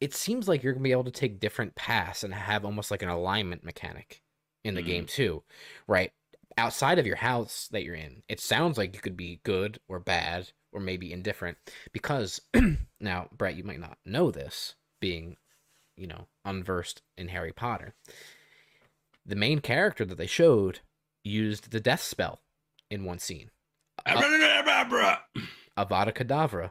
It 0.00 0.14
seems 0.14 0.48
like 0.48 0.62
you're 0.62 0.72
going 0.72 0.82
to 0.82 0.88
be 0.88 0.92
able 0.92 1.04
to 1.04 1.10
take 1.10 1.38
different 1.38 1.74
paths 1.74 2.24
and 2.24 2.34
have 2.34 2.64
almost 2.64 2.90
like 2.90 3.02
an 3.02 3.08
alignment 3.08 3.62
mechanic 3.62 4.22
in 4.64 4.74
the 4.74 4.82
Mhm. 4.82 4.86
game, 4.86 5.06
too, 5.06 5.42
right? 5.86 6.12
Outside 6.58 6.98
of 6.98 7.06
your 7.06 7.16
house 7.16 7.68
that 7.72 7.84
you're 7.84 7.94
in, 7.94 8.22
it 8.28 8.40
sounds 8.40 8.78
like 8.78 8.94
you 8.94 9.00
could 9.00 9.16
be 9.16 9.40
good 9.44 9.78
or 9.88 9.98
bad 9.98 10.50
or 10.72 10.80
maybe 10.80 11.12
indifferent 11.12 11.58
because 11.92 12.40
now, 13.00 13.28
Bret, 13.36 13.56
you 13.56 13.64
might 13.64 13.80
not 13.80 13.98
know 14.06 14.30
this 14.30 14.74
being, 15.00 15.36
you 15.96 16.06
know, 16.06 16.26
unversed 16.44 17.02
in 17.18 17.28
Harry 17.28 17.52
Potter 17.52 17.94
the 19.26 19.36
main 19.36 19.60
character 19.60 20.04
that 20.04 20.16
they 20.18 20.26
showed 20.26 20.80
used 21.24 21.70
the 21.70 21.80
death 21.80 22.02
spell 22.02 22.40
in 22.90 23.04
one 23.04 23.18
scene. 23.18 23.50
Avada 25.76 26.12
Kedavra. 26.14 26.70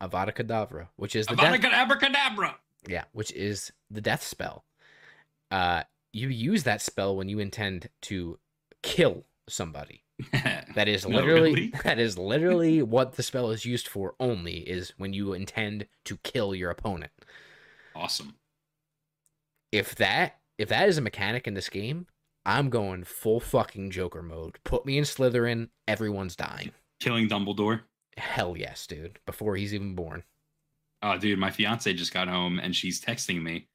Avada 0.00 0.34
Kedavra, 0.34 0.88
which 0.96 1.14
is 1.14 1.26
the 1.26 1.36
death, 1.36 1.52
Abracadabra. 1.52 2.56
yeah, 2.88 3.04
which 3.12 3.30
is 3.32 3.70
the 3.90 4.00
death 4.00 4.22
spell. 4.22 4.64
Uh, 5.50 5.82
you 6.12 6.28
use 6.28 6.64
that 6.64 6.82
spell 6.82 7.16
when 7.16 7.28
you 7.28 7.38
intend 7.38 7.88
to 8.02 8.38
kill 8.82 9.24
somebody. 9.48 10.04
That 10.76 10.86
is 10.86 11.04
No, 11.06 11.16
literally 11.16 11.54
really? 11.54 11.72
that 11.84 11.98
is 11.98 12.16
literally 12.16 12.80
what 12.82 13.14
the 13.14 13.22
spell 13.24 13.50
is 13.50 13.64
used 13.64 13.88
for. 13.88 14.14
Only 14.20 14.58
is 14.58 14.92
when 14.98 15.12
you 15.12 15.32
intend 15.32 15.86
to 16.04 16.16
kill 16.18 16.54
your 16.54 16.70
opponent. 16.70 17.10
awesome. 17.94 18.34
if 19.72 19.94
that 19.96 20.38
if 20.58 20.68
that 20.68 20.88
is 20.88 20.98
a 20.98 21.00
mechanic 21.02 21.46
in 21.48 21.54
this 21.54 21.68
game, 21.68 22.06
I'm 22.44 22.68
going 22.70 23.04
full 23.04 23.40
fucking 23.40 23.90
Joker 23.90 24.22
mode. 24.22 24.58
Put 24.62 24.84
me 24.86 24.98
in 24.98 25.04
Slytherin, 25.04 25.70
everyone's 25.88 26.36
dying. 26.36 26.72
Killing 27.00 27.28
Dumbledore. 27.28 27.80
Hell 28.16 28.56
yes, 28.56 28.86
dude. 28.86 29.18
Before 29.26 29.56
he's 29.56 29.72
even 29.74 29.94
born. 29.94 30.22
Oh, 31.02 31.16
dude, 31.16 31.38
my 31.38 31.50
fiance 31.50 31.92
just 31.94 32.12
got 32.12 32.28
home 32.28 32.58
and 32.60 32.76
she's 32.76 33.00
texting 33.00 33.42
me. 33.42 33.68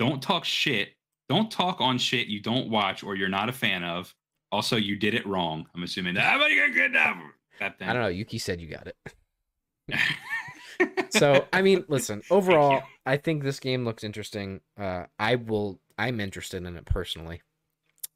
Don't 0.00 0.20
talk 0.22 0.44
shit. 0.44 0.94
Don't 1.32 1.50
talk 1.50 1.80
on 1.80 1.96
shit 1.98 2.26
you 2.26 2.40
don't 2.40 2.68
watch 2.68 3.02
or 3.02 3.16
you're 3.16 3.28
not 3.28 3.48
a 3.48 3.52
fan 3.52 3.82
of. 3.84 4.14
Also, 4.50 4.76
you 4.76 4.96
did 4.96 5.14
it 5.14 5.26
wrong. 5.26 5.66
I'm 5.74 5.82
assuming 5.82 6.14
that. 6.14 6.38
That 7.58 7.78
thing. 7.78 7.88
I 7.88 7.92
don't 7.94 8.02
know. 8.02 8.08
Yuki 8.08 8.36
said 8.38 8.60
you 8.60 8.68
got 8.68 8.86
it. 8.88 8.96
So 11.10 11.46
I 11.52 11.62
mean, 11.62 11.84
listen. 11.88 12.22
Overall. 12.30 12.82
I 13.06 13.16
think 13.16 13.42
this 13.44 13.60
game 13.60 13.84
looks 13.84 14.02
interesting. 14.02 14.60
Uh, 14.78 15.04
I 15.18 15.36
will. 15.36 15.78
I'm 15.96 16.18
interested 16.20 16.64
in 16.64 16.76
it 16.76 16.84
personally. 16.86 17.42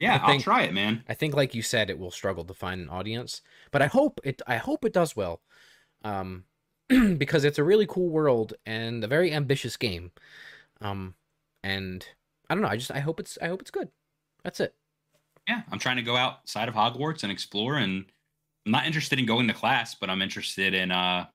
yeah, 0.01 0.15
I 0.17 0.19
I'll 0.19 0.27
think- 0.29 0.43
try 0.43 0.63
it, 0.63 0.75
man. 0.75 1.05
I 1.09 1.15
think, 1.15 1.35
like 1.35 1.55
you 1.55 1.63
said, 1.63 1.91
it 1.91 1.99
will 1.99 2.11
struggle 2.11 2.45
to 2.45 2.55
find 2.55 2.81
an 2.81 2.89
audience, 2.89 3.41
but 3.71 3.83
I 3.83 3.87
hope 3.87 4.19
it. 4.25 4.43
I 4.47 4.57
hope 4.57 4.85
it 4.85 4.93
does 4.93 5.15
well, 5.15 5.43
um, 6.05 6.45
because 6.89 7.45
it's 7.45 7.59
a 7.59 7.65
really 7.65 7.87
cool 7.87 8.09
world 8.09 8.55
and 8.65 9.05
a 9.05 9.09
very 9.09 9.33
ambitious 9.33 9.77
game, 9.77 10.11
um, 10.81 11.15
and 11.63 12.05
I 12.49 12.55
don't 12.55 12.63
know. 12.63 12.69
I 12.69 12.77
just 12.77 12.91
I 12.91 13.01
hope 13.01 13.21
it's 13.21 13.39
I 13.41 13.49
hope 13.49 13.61
it's 13.61 13.71
good. 13.71 13.89
That's 14.45 14.61
it. 14.61 14.75
Yeah, 15.49 15.63
I'm 15.71 15.79
trying 15.79 15.97
to 15.97 16.03
go 16.03 16.17
outside 16.17 16.69
of 16.69 16.75
Hogwarts 16.75 17.23
and 17.23 17.31
explore. 17.33 17.77
And 17.77 18.05
I'm 18.65 18.73
not 18.73 18.87
interested 18.87 19.19
in 19.19 19.27
going 19.27 19.47
to 19.49 19.55
class, 19.55 19.95
but 19.95 20.11
I'm 20.11 20.23
interested 20.23 20.75
in, 20.75 20.91
uh, 20.91 21.27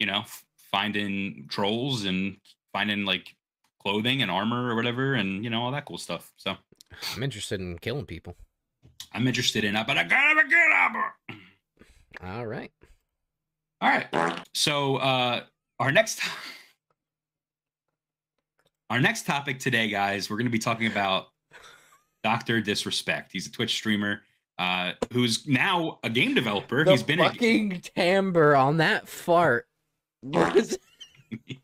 you 0.00 0.06
know, 0.06 0.24
finding 0.56 1.46
trolls 1.48 2.04
and 2.04 2.36
finding 2.72 3.04
like 3.04 3.34
clothing 3.80 4.22
and 4.22 4.30
armor 4.30 4.70
or 4.70 4.74
whatever, 4.74 5.14
and 5.14 5.44
you 5.44 5.50
know 5.50 5.62
all 5.62 5.70
that 5.72 5.84
cool 5.84 5.98
stuff. 5.98 6.32
So 6.36 6.56
I'm 7.14 7.22
interested 7.22 7.60
in 7.60 7.78
killing 7.78 8.06
people. 8.06 8.36
I'm 9.12 9.26
interested 9.28 9.64
in. 9.64 9.74
But 9.74 9.96
I 9.96 10.04
gotta 10.04 10.48
get 10.48 10.72
up. 10.72 10.92
All 12.22 12.46
right. 12.46 12.72
All 13.80 13.90
right. 13.90 14.06
So 14.54 14.96
uh 14.96 15.44
our 15.78 15.92
next 15.92 16.20
our 18.90 19.00
next 19.00 19.26
topic 19.26 19.58
today, 19.58 19.88
guys, 19.88 20.28
we're 20.30 20.36
going 20.36 20.46
to 20.46 20.52
be 20.52 20.58
talking 20.58 20.86
about 20.86 21.26
Doctor 22.22 22.60
Disrespect. 22.60 23.30
He's 23.32 23.46
a 23.46 23.50
Twitch 23.50 23.72
streamer 23.74 24.22
uh 24.56 24.92
who's 25.12 25.48
now 25.48 25.98
a 26.04 26.10
game 26.10 26.32
developer. 26.32 26.84
The 26.84 26.92
He's 26.92 27.02
been 27.02 27.18
a 27.18 27.24
fucking 27.24 27.80
timbre 27.96 28.54
on 28.54 28.76
that 28.76 29.08
fart 29.08 29.66
was 30.22 30.78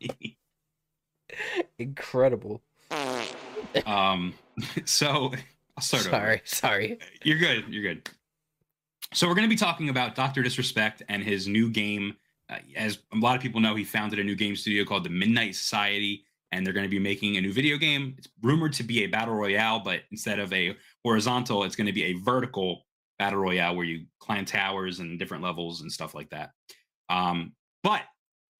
incredible. 1.79 2.61
um 3.85 4.33
so 4.85 5.31
I'll 5.77 5.83
start 5.83 6.01
over. 6.07 6.09
Sorry, 6.11 6.41
sorry. 6.43 6.99
You're 7.23 7.37
good. 7.37 7.65
You're 7.69 7.83
good. 7.93 8.09
So 9.13 9.27
we're 9.27 9.35
going 9.35 9.47
to 9.47 9.49
be 9.49 9.57
talking 9.57 9.87
about 9.89 10.15
Doctor 10.15 10.43
Disrespect 10.43 11.03
and 11.09 11.23
his 11.23 11.47
new 11.47 11.69
game. 11.69 12.17
Uh, 12.49 12.57
as 12.75 12.99
a 13.13 13.17
lot 13.17 13.35
of 13.37 13.41
people 13.41 13.61
know, 13.61 13.75
he 13.75 13.83
founded 13.85 14.19
a 14.19 14.23
new 14.23 14.35
game 14.35 14.55
studio 14.57 14.83
called 14.83 15.05
the 15.05 15.09
Midnight 15.09 15.55
Society, 15.55 16.25
and 16.51 16.65
they're 16.65 16.73
going 16.73 16.85
to 16.85 16.89
be 16.89 16.99
making 16.99 17.37
a 17.37 17.41
new 17.41 17.53
video 17.53 17.77
game. 17.77 18.15
It's 18.17 18.27
rumored 18.41 18.73
to 18.73 18.83
be 18.83 19.03
a 19.03 19.07
battle 19.07 19.35
royale, 19.35 19.79
but 19.79 20.01
instead 20.11 20.39
of 20.39 20.51
a 20.53 20.75
horizontal, 21.03 21.63
it's 21.63 21.75
going 21.75 21.87
to 21.87 21.93
be 21.93 22.03
a 22.05 22.13
vertical 22.13 22.85
battle 23.17 23.39
royale 23.39 23.75
where 23.75 23.85
you 23.85 24.05
climb 24.19 24.45
towers 24.45 24.99
and 24.99 25.17
different 25.17 25.43
levels 25.43 25.81
and 25.81 25.91
stuff 25.91 26.13
like 26.13 26.29
that. 26.31 26.51
Um, 27.09 27.53
but 27.83 28.01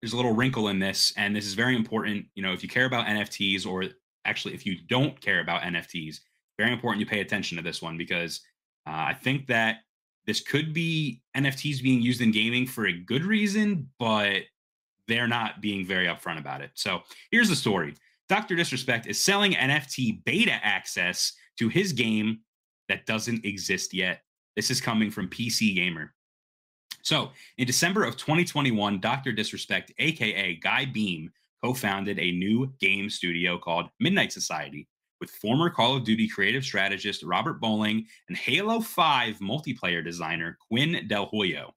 there's 0.01 0.13
a 0.13 0.15
little 0.15 0.33
wrinkle 0.33 0.69
in 0.69 0.79
this, 0.79 1.13
and 1.17 1.35
this 1.35 1.45
is 1.45 1.53
very 1.53 1.75
important. 1.75 2.25
You 2.35 2.43
know, 2.43 2.53
if 2.53 2.63
you 2.63 2.69
care 2.69 2.85
about 2.85 3.05
NFTs, 3.07 3.65
or 3.65 3.85
actually 4.25 4.53
if 4.53 4.65
you 4.65 4.77
don't 4.87 5.19
care 5.19 5.41
about 5.41 5.61
NFTs, 5.61 6.17
very 6.57 6.71
important 6.71 6.99
you 6.99 7.05
pay 7.05 7.21
attention 7.21 7.57
to 7.57 7.63
this 7.63 7.81
one 7.81 7.97
because 7.97 8.41
uh, 8.87 8.91
I 9.09 9.13
think 9.13 9.47
that 9.47 9.77
this 10.25 10.41
could 10.41 10.73
be 10.73 11.21
NFTs 11.35 11.81
being 11.81 12.01
used 12.01 12.21
in 12.21 12.31
gaming 12.31 12.67
for 12.67 12.87
a 12.87 12.93
good 12.93 13.23
reason, 13.23 13.89
but 13.99 14.43
they're 15.11 15.27
not 15.27 15.61
being 15.61 15.85
very 15.85 16.07
upfront 16.07 16.39
about 16.39 16.61
it. 16.61 16.71
So 16.75 17.01
here's 17.31 17.49
the 17.49 17.55
story 17.55 17.95
Dr. 18.29 18.55
Disrespect 18.55 19.07
is 19.07 19.23
selling 19.23 19.53
NFT 19.53 20.23
beta 20.23 20.59
access 20.63 21.33
to 21.59 21.67
his 21.67 21.91
game 21.91 22.39
that 22.87 23.05
doesn't 23.05 23.45
exist 23.45 23.93
yet. 23.93 24.21
This 24.55 24.71
is 24.71 24.81
coming 24.81 25.11
from 25.11 25.29
PC 25.29 25.75
Gamer. 25.75 26.13
So 27.03 27.31
in 27.57 27.67
December 27.67 28.03
of 28.03 28.15
2021, 28.17 28.99
Dr. 28.99 29.31
Disrespect, 29.31 29.91
aka 29.97 30.55
Guy 30.55 30.85
Beahm, 30.85 31.29
co 31.63 31.73
founded 31.73 32.19
a 32.19 32.31
new 32.31 32.71
game 32.79 33.09
studio 33.09 33.57
called 33.57 33.89
Midnight 33.99 34.31
Society 34.31 34.87
with 35.19 35.29
former 35.29 35.69
Call 35.69 35.95
of 35.95 36.03
Duty 36.03 36.27
creative 36.27 36.63
strategist 36.63 37.23
Robert 37.23 37.61
Bowling 37.61 38.05
and 38.27 38.37
Halo 38.37 38.81
5 38.81 39.37
multiplayer 39.39 40.03
designer 40.03 40.57
Quinn 40.67 41.05
Del 41.07 41.29
Hoyo. 41.29 41.69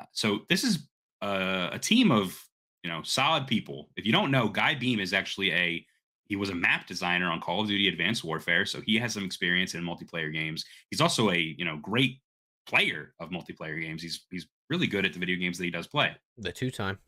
Uh, 0.00 0.04
So 0.12 0.40
this 0.48 0.62
is 0.62 0.86
uh, 1.22 1.70
a 1.72 1.78
team 1.78 2.10
of 2.10 2.40
you 2.82 2.90
know 2.90 3.02
solid 3.02 3.46
people. 3.46 3.90
If 3.96 4.06
you 4.06 4.12
don't 4.12 4.30
know, 4.30 4.48
Guy 4.48 4.74
Beahm 4.74 5.00
is 5.00 5.12
actually 5.12 5.52
a 5.52 5.86
he 6.24 6.36
was 6.36 6.50
a 6.50 6.54
map 6.54 6.86
designer 6.86 7.30
on 7.30 7.40
Call 7.40 7.60
of 7.60 7.68
Duty 7.68 7.88
Advanced 7.88 8.24
Warfare, 8.24 8.66
so 8.66 8.80
he 8.80 8.96
has 8.98 9.12
some 9.14 9.24
experience 9.24 9.74
in 9.74 9.82
multiplayer 9.84 10.32
games. 10.32 10.64
He's 10.90 11.00
also 11.00 11.30
a 11.30 11.36
you 11.38 11.64
know 11.64 11.76
great 11.76 12.20
player 12.66 13.14
of 13.20 13.30
multiplayer 13.30 13.80
games. 13.80 14.02
He's 14.02 14.24
he's 14.30 14.46
really 14.68 14.86
good 14.88 15.04
at 15.06 15.12
the 15.12 15.18
video 15.20 15.36
games 15.36 15.58
that 15.58 15.64
he 15.64 15.70
does 15.70 15.86
play 15.86 16.16
The 16.38 16.52
two 16.52 16.70
time. 16.70 16.98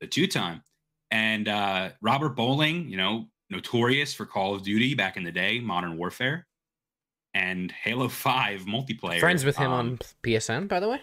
the 0.00 0.06
two 0.06 0.26
time. 0.26 0.62
And 1.12 1.48
uh, 1.48 1.90
Robert 2.02 2.30
Bowling, 2.36 2.88
you 2.88 2.96
know, 2.96 3.26
notorious 3.48 4.14
for 4.14 4.26
Call 4.26 4.54
of 4.54 4.62
Duty 4.62 4.94
back 4.94 5.16
in 5.16 5.24
the 5.24 5.32
day, 5.32 5.58
Modern 5.60 5.96
Warfare, 5.96 6.46
and 7.34 7.72
Halo 7.72 8.08
5 8.08 8.62
multiplayer. 8.62 9.18
Friends 9.20 9.44
with 9.44 9.56
him 9.56 9.70
um, 9.72 9.78
on 9.78 9.98
PSN, 10.22 10.68
by 10.68 10.78
the 10.80 10.88
way. 10.88 11.00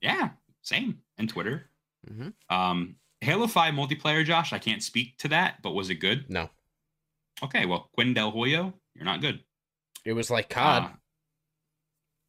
Yeah, 0.00 0.30
same. 0.66 0.98
And 1.18 1.28
Twitter. 1.28 1.70
hmm 2.06 2.28
Um, 2.50 2.96
Halo 3.22 3.46
5 3.46 3.72
multiplayer, 3.74 4.24
Josh, 4.24 4.52
I 4.52 4.58
can't 4.58 4.82
speak 4.82 5.16
to 5.18 5.28
that, 5.28 5.62
but 5.62 5.70
was 5.72 5.88
it 5.88 5.96
good? 5.96 6.26
No, 6.28 6.50
Okay, 7.42 7.64
well, 7.66 7.88
Quinn 7.94 8.12
Del 8.14 8.32
Hoyo, 8.32 8.72
you're 8.94 9.04
not 9.04 9.20
good. 9.20 9.40
it 10.04 10.12
was 10.12 10.30
like 10.30 10.48
COD. 10.50 10.82
Uh, 10.84 10.88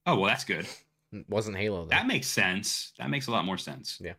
oh, 0.05 0.15
well, 0.17 0.25
that's 0.29 0.43
good. 0.45 0.65
It 1.11 1.25
wasn't 1.29 1.57
Halo 1.57 1.83
though. 1.83 1.89
That 1.89 2.07
makes 2.07 2.27
sense. 2.27 2.93
That 2.97 3.09
makes 3.09 3.27
a 3.27 3.31
lot 3.31 3.45
more 3.45 3.57
sense. 3.57 3.99
Yeah. 4.01 4.13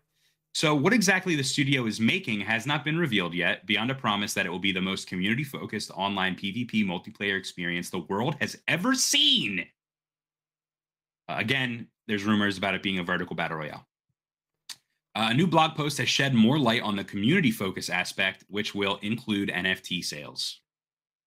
So, 0.54 0.74
what 0.74 0.92
exactly 0.92 1.36
the 1.36 1.44
studio 1.44 1.86
is 1.86 2.00
making 2.00 2.40
has 2.40 2.66
not 2.66 2.84
been 2.84 2.98
revealed 2.98 3.34
yet, 3.34 3.64
beyond 3.66 3.90
a 3.90 3.94
promise 3.94 4.34
that 4.34 4.44
it 4.46 4.50
will 4.50 4.58
be 4.58 4.72
the 4.72 4.80
most 4.80 5.06
community 5.08 5.44
focused 5.44 5.90
online 5.94 6.34
PvP 6.36 6.84
multiplayer 6.84 7.38
experience 7.38 7.90
the 7.90 7.98
world 8.08 8.34
has 8.40 8.56
ever 8.66 8.94
seen. 8.94 9.66
Uh, 11.28 11.36
again, 11.38 11.86
there's 12.06 12.24
rumors 12.24 12.58
about 12.58 12.74
it 12.74 12.82
being 12.82 12.98
a 12.98 13.02
vertical 13.02 13.36
battle 13.36 13.58
royale. 13.58 13.86
Uh, 15.18 15.30
a 15.30 15.34
new 15.34 15.48
blog 15.48 15.74
post 15.74 15.98
has 15.98 16.08
shed 16.08 16.32
more 16.32 16.60
light 16.60 16.80
on 16.80 16.94
the 16.94 17.02
community 17.02 17.50
focus 17.50 17.90
aspect, 17.90 18.44
which 18.46 18.72
will 18.72 19.00
include 19.02 19.48
NFT 19.48 20.04
sales. 20.04 20.60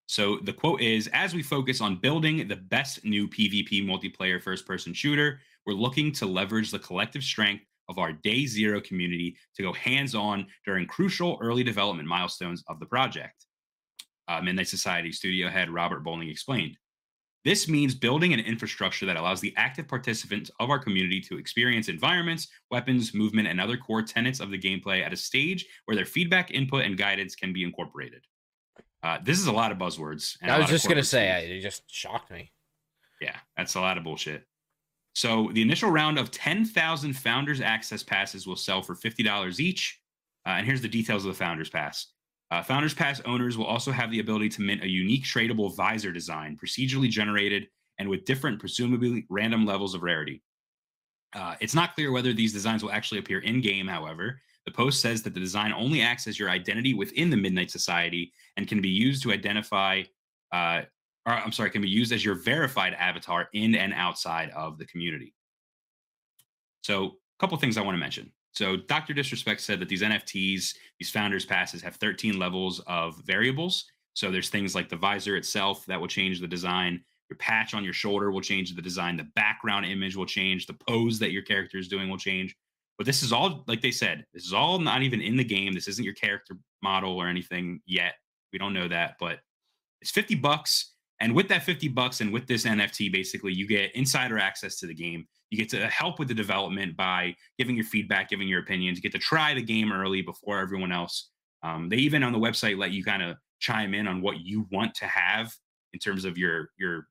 So 0.06 0.38
the 0.44 0.54
quote 0.54 0.80
is 0.80 1.10
As 1.12 1.34
we 1.34 1.44
focus 1.44 1.82
on 1.82 1.98
building 1.98 2.48
the 2.48 2.56
best 2.56 3.04
new 3.04 3.28
PvP 3.28 3.84
multiplayer 3.86 4.42
first 4.42 4.66
person 4.66 4.94
shooter, 4.94 5.42
we're 5.66 5.74
looking 5.74 6.14
to 6.14 6.26
leverage 6.26 6.72
the 6.72 6.80
collective 6.80 7.22
strength 7.22 7.66
of 7.90 7.98
our 7.98 8.14
day 8.14 8.46
zero 8.46 8.80
community 8.80 9.36
to 9.58 9.62
go 9.62 9.74
hands 9.74 10.16
on 10.16 10.48
during 10.66 10.88
crucial 10.88 11.38
early 11.42 11.62
development 11.62 12.08
milestones 12.08 12.64
of 12.70 12.80
the 12.80 12.86
project. 12.86 13.46
Uh, 14.30 14.40
Midnight 14.42 14.70
Society 14.70 15.12
studio 15.12 15.50
head 15.50 15.70
Robert 15.70 16.02
Bowling 16.02 16.30
explained. 16.30 16.78
This 17.44 17.68
means 17.68 17.96
building 17.96 18.34
an 18.34 18.40
infrastructure 18.40 19.06
that 19.08 19.18
allows 19.18 19.42
the 19.42 19.54
active 19.58 19.88
participants 19.88 20.52
of 20.60 20.70
our 20.70 20.78
community 20.78 21.20
to 21.22 21.38
experience 21.38 21.90
environments, 21.90 22.48
weapons, 22.70 23.14
movement, 23.14 23.48
and 23.48 23.60
other 23.60 23.78
core 23.78 24.04
tenets 24.04 24.40
of 24.40 24.52
the 24.52 24.60
gameplay 24.60 25.04
at 25.04 25.12
a 25.12 25.18
stage 25.18 25.66
where 25.86 25.96
their 25.96 26.06
feedback, 26.06 26.52
input, 26.52 26.86
and 26.86 26.98
guidance 26.98 27.36
can 27.36 27.52
be 27.52 27.64
incorporated. 27.64 28.26
Uh, 29.04 29.18
this 29.24 29.40
is 29.40 29.48
a 29.48 29.52
lot 29.52 29.72
of 29.72 29.80
buzzwords. 29.80 30.38
I 30.44 30.60
was 30.60 30.70
just 30.70 30.88
gonna 30.88 31.04
say, 31.04 31.32
I, 31.32 31.40
it 31.40 31.62
just 31.62 31.84
shocked 31.92 32.30
me. 32.30 32.52
Yeah, 33.20 33.36
that's 33.58 33.74
a 33.76 33.82
lot 33.82 33.98
of 33.98 34.04
bullshit. 34.04 34.46
So 35.14 35.50
the 35.54 35.62
initial 35.62 35.90
round 35.90 36.18
of 36.18 36.32
10,000 36.32 37.14
Founders 37.14 37.60
Access 37.60 38.04
passes 38.04 38.48
will 38.48 38.56
sell 38.56 38.82
for 38.82 38.96
$50 38.96 39.60
each. 39.60 40.00
Uh, 40.46 40.52
and 40.52 40.66
here's 40.66 40.82
the 40.82 40.88
details 40.88 41.26
of 41.26 41.34
the 41.34 41.38
Founders 41.38 41.70
Pass. 41.70 42.08
Uh, 42.52 42.62
Founders 42.62 42.94
Pass 42.94 43.22
owners 43.26 43.58
will 43.58 43.66
also 43.66 43.92
have 43.92 44.12
the 44.12 44.20
ability 44.20 44.50
to 44.50 44.62
mint 44.62 44.84
a 44.84 44.88
unique 44.88 45.24
tradable 45.24 45.74
visor 45.74 46.12
design, 46.12 46.58
procedurally 46.62 47.10
generated 47.10 47.68
and 47.98 48.10
with 48.10 48.26
different, 48.26 48.60
presumably 48.60 49.26
random 49.30 49.66
levels 49.66 49.96
of 49.96 50.04
rarity. 50.04 50.42
Uh, 51.34 51.56
it's 51.62 51.74
not 51.74 51.96
clear 51.96 52.12
whether 52.12 52.34
these 52.34 52.52
designs 52.52 52.84
will 52.84 52.92
actually 52.92 53.20
appear 53.20 53.40
in 53.40 53.62
game, 53.62 53.88
however. 53.88 54.42
The 54.66 54.72
post 54.72 55.02
says 55.02 55.24
that 55.24 55.34
the 55.34 55.40
design 55.40 55.72
only 55.72 56.02
acts 56.02 56.28
as 56.28 56.38
your 56.38 56.50
identity 56.50 56.94
within 56.94 57.30
the 57.30 57.38
Midnight 57.38 57.72
Society 57.72 58.34
and 58.58 58.68
can 58.68 58.82
be 58.82 58.90
used 58.90 59.24
to 59.24 59.32
identify, 59.32 60.04
uh, 60.52 60.82
or 61.26 61.34
I'm 61.34 61.54
sorry, 61.54 61.70
can 61.70 61.82
be 61.82 61.90
used 61.90 62.12
as 62.12 62.26
your 62.26 62.36
verified 62.36 62.94
avatar 62.96 63.48
in 63.54 63.76
and 63.76 63.94
outside 63.94 64.50
of 64.50 64.78
the 64.78 64.86
community. 64.86 65.34
So, 66.84 67.06
a 67.06 67.40
couple 67.40 67.58
things 67.58 67.78
I 67.78 67.82
want 67.82 67.96
to 67.96 68.00
mention. 68.00 68.32
So 68.54 68.76
Dr. 68.76 69.14
Disrespect 69.14 69.62
said 69.62 69.80
that 69.80 69.90
these 69.90 70.02
NFTs, 70.02 70.76
these 71.00 71.12
founders 71.12 71.46
passes 71.46 71.82
have 71.82 71.96
13 71.96 72.38
levels 72.38 72.82
of 72.88 73.18
variables. 73.26 73.86
So 74.14 74.30
there's 74.30 74.50
things 74.50 74.76
like 74.76 74.90
the 74.90 74.98
visor 74.98 75.38
itself 75.38 75.86
that 75.86 76.00
will 76.00 76.08
change 76.08 76.42
the 76.42 76.48
design. 76.48 77.04
Your 77.30 77.38
patch 77.38 77.74
on 77.74 77.84
your 77.84 77.94
shoulder 77.94 78.30
will 78.30 78.42
change 78.42 78.76
the 78.76 78.82
design. 78.82 79.16
The 79.16 79.30
background 79.36 79.86
image 79.86 80.18
will 80.18 80.26
change. 80.26 80.66
The 80.66 80.74
pose 80.74 81.18
that 81.20 81.32
your 81.32 81.44
character 81.44 81.78
is 81.78 81.88
doing 81.88 82.10
will 82.10 82.18
change. 82.18 82.56
But 82.98 83.06
this 83.06 83.24
is 83.24 83.32
all, 83.32 83.64
like 83.68 83.82
they 83.82 83.92
said, 83.92 84.26
this 84.34 84.46
is 84.46 84.54
all 84.54 84.80
not 84.80 85.02
even 85.02 85.22
in 85.22 85.38
the 85.38 85.44
game. 85.44 85.74
This 85.74 85.88
isn't 85.88 86.04
your 86.04 86.14
character 86.14 86.56
model 86.84 87.16
or 87.16 87.28
anything 87.28 87.80
yet. 87.86 88.16
We 88.52 88.60
don't 88.60 88.74
know 88.74 88.90
that, 88.90 89.16
but 89.18 89.40
it's 90.02 90.12
50 90.12 90.36
bucks. 90.36 90.94
And 91.22 91.34
with 91.34 91.48
that 91.48 91.64
50 91.64 91.88
bucks 91.90 92.20
and 92.20 92.34
with 92.34 92.48
this 92.48 92.66
NFT, 92.66 93.12
basically, 93.12 93.54
you 93.54 93.66
get 93.66 93.96
insider 93.96 94.38
access 94.38 94.78
to 94.80 94.88
the 94.88 94.94
game. 94.94 95.26
You 95.52 95.58
get 95.58 95.70
to 95.70 95.86
help 95.88 96.18
with 96.18 96.30
the 96.30 96.34
development 96.34 96.96
by 96.96 97.36
giving 97.60 97.76
your 97.76 97.84
feedback, 97.86 98.30
giving 98.30 98.48
your 98.48 98.62
opinions. 98.62 98.98
You 98.98 99.02
get 99.02 99.12
to 99.12 99.20
try 99.20 99.54
the 99.54 99.62
game 99.62 99.92
early 99.92 100.22
before 100.22 100.60
everyone 100.60 100.94
else. 100.94 101.30
Um, 101.62 101.90
they 101.90 101.98
even 101.98 102.24
on 102.24 102.32
the 102.32 102.40
website 102.40 102.78
let 102.78 102.92
you 102.92 103.04
kind 103.04 103.22
of 103.22 103.36
chime 103.60 103.94
in 103.94 104.08
on 104.08 104.22
what 104.22 104.40
you 104.40 104.66
want 104.72 104.96
to 104.96 105.06
have 105.06 105.54
in 105.94 106.00
terms 106.00 106.24
of 106.26 106.38
your 106.38 106.70
your 106.80 107.08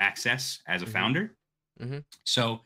access 0.00 0.60
as 0.66 0.82
a 0.82 0.86
Mhm. 0.86 0.92
founder. 0.92 1.36
Mm-hmm. 1.80 1.98
So 2.24 2.62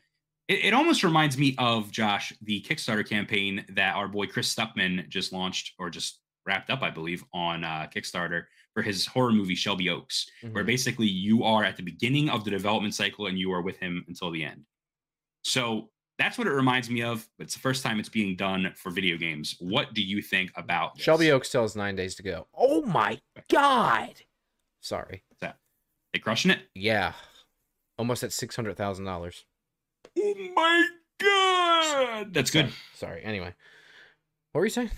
it, 0.47 0.65
it 0.65 0.73
almost 0.73 1.03
reminds 1.03 1.37
me 1.37 1.53
of 1.59 1.91
Josh, 1.91 2.33
the 2.41 2.61
Kickstarter 2.61 3.07
campaign 3.07 3.65
that 3.69 3.95
our 3.95 4.07
boy 4.07 4.25
Chris 4.25 4.53
Stuckman 4.55 5.07
just 5.09 5.31
launched 5.33 5.73
or 5.77 5.89
just 5.89 6.21
wrapped 6.45 6.69
up, 6.69 6.81
I 6.81 6.89
believe, 6.89 7.23
on 7.33 7.63
uh, 7.63 7.87
Kickstarter 7.93 8.45
for 8.73 8.81
his 8.81 9.05
horror 9.05 9.31
movie 9.33 9.53
Shelby 9.53 9.89
Oaks, 9.89 10.27
where 10.41 10.63
Mhm. 10.63 10.67
basically 10.67 11.07
you 11.07 11.43
are 11.43 11.63
at 11.65 11.75
the 11.75 11.83
beginning 11.83 12.29
of 12.29 12.45
the 12.45 12.49
development 12.51 12.95
cycle 12.95 13.27
and 13.27 13.37
you 13.37 13.51
are 13.51 13.61
with 13.61 13.77
him 13.77 14.05
until 14.07 14.31
the 14.31 14.43
end. 14.45 14.65
So 15.43 15.89
that's 16.17 16.37
what 16.37 16.47
it 16.47 16.51
reminds 16.51 16.89
me 16.89 17.01
of. 17.01 17.27
But 17.37 17.45
it's 17.45 17.53
the 17.53 17.61
first 17.61 17.83
time 17.83 17.99
it's 17.99 18.09
being 18.09 18.35
done 18.35 18.71
for 18.75 18.91
video 18.91 19.17
games. 19.17 19.55
What 19.59 19.93
do 19.93 20.01
you 20.03 20.21
think 20.21 20.51
about 20.55 20.95
this? 20.95 21.03
Shelby 21.03 21.31
Oaks 21.31 21.49
tells 21.49 21.75
nine 21.75 21.95
days 21.95 22.15
to 22.15 22.23
go. 22.23 22.47
Oh 22.55 22.81
my 22.83 23.19
god! 23.49 24.21
Sorry. 24.81 25.23
What's 25.29 25.41
that? 25.41 25.57
They 26.13 26.19
crushing 26.19 26.51
it? 26.51 26.59
Yeah, 26.75 27.13
almost 27.97 28.23
at 28.23 28.33
six 28.33 28.55
hundred 28.55 28.77
thousand 28.77 29.05
dollars. 29.05 29.45
Oh 30.17 30.51
my 30.55 30.87
god, 31.19 32.33
that's 32.33 32.51
good. 32.51 32.71
Sorry. 32.95 33.23
Anyway, 33.23 33.53
what 34.51 34.59
were 34.59 34.65
you 34.65 34.71
saying? 34.71 34.91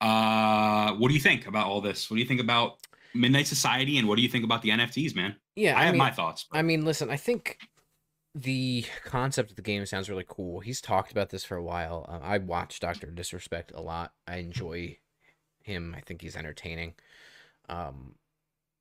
Uh, 0.00 0.92
what 0.94 1.08
do 1.08 1.14
you 1.14 1.20
think 1.20 1.46
about 1.46 1.66
all 1.66 1.80
this? 1.80 2.10
What 2.10 2.16
do 2.16 2.20
you 2.20 2.28
think 2.28 2.40
about 2.40 2.78
Midnight 3.14 3.46
Society, 3.46 3.98
and 3.98 4.08
what 4.08 4.16
do 4.16 4.22
you 4.22 4.28
think 4.28 4.44
about 4.44 4.62
the 4.62 4.70
NFTs, 4.70 5.14
man? 5.14 5.36
Yeah, 5.56 5.78
I, 5.78 5.84
have 5.84 5.94
mean, 5.94 5.98
my 5.98 6.10
thoughts. 6.10 6.46
I 6.52 6.62
mean, 6.62 6.84
listen, 6.84 7.10
I 7.10 7.16
think 7.16 7.58
the 8.34 8.84
concept 9.04 9.50
of 9.50 9.56
the 9.56 9.62
game 9.62 9.86
sounds 9.86 10.10
really 10.10 10.24
cool. 10.26 10.60
He's 10.60 10.80
talked 10.80 11.12
about 11.12 11.30
this 11.30 11.44
for 11.44 11.56
a 11.56 11.62
while. 11.62 12.06
Uh, 12.08 12.18
I 12.22 12.38
watch 12.38 12.80
Doctor 12.80 13.06
Disrespect 13.06 13.72
a 13.74 13.80
lot. 13.80 14.12
I 14.26 14.38
enjoy 14.38 14.98
him. 15.62 15.94
I 15.96 16.00
think 16.00 16.22
he's 16.22 16.36
entertaining. 16.36 16.94
Um, 17.68 18.16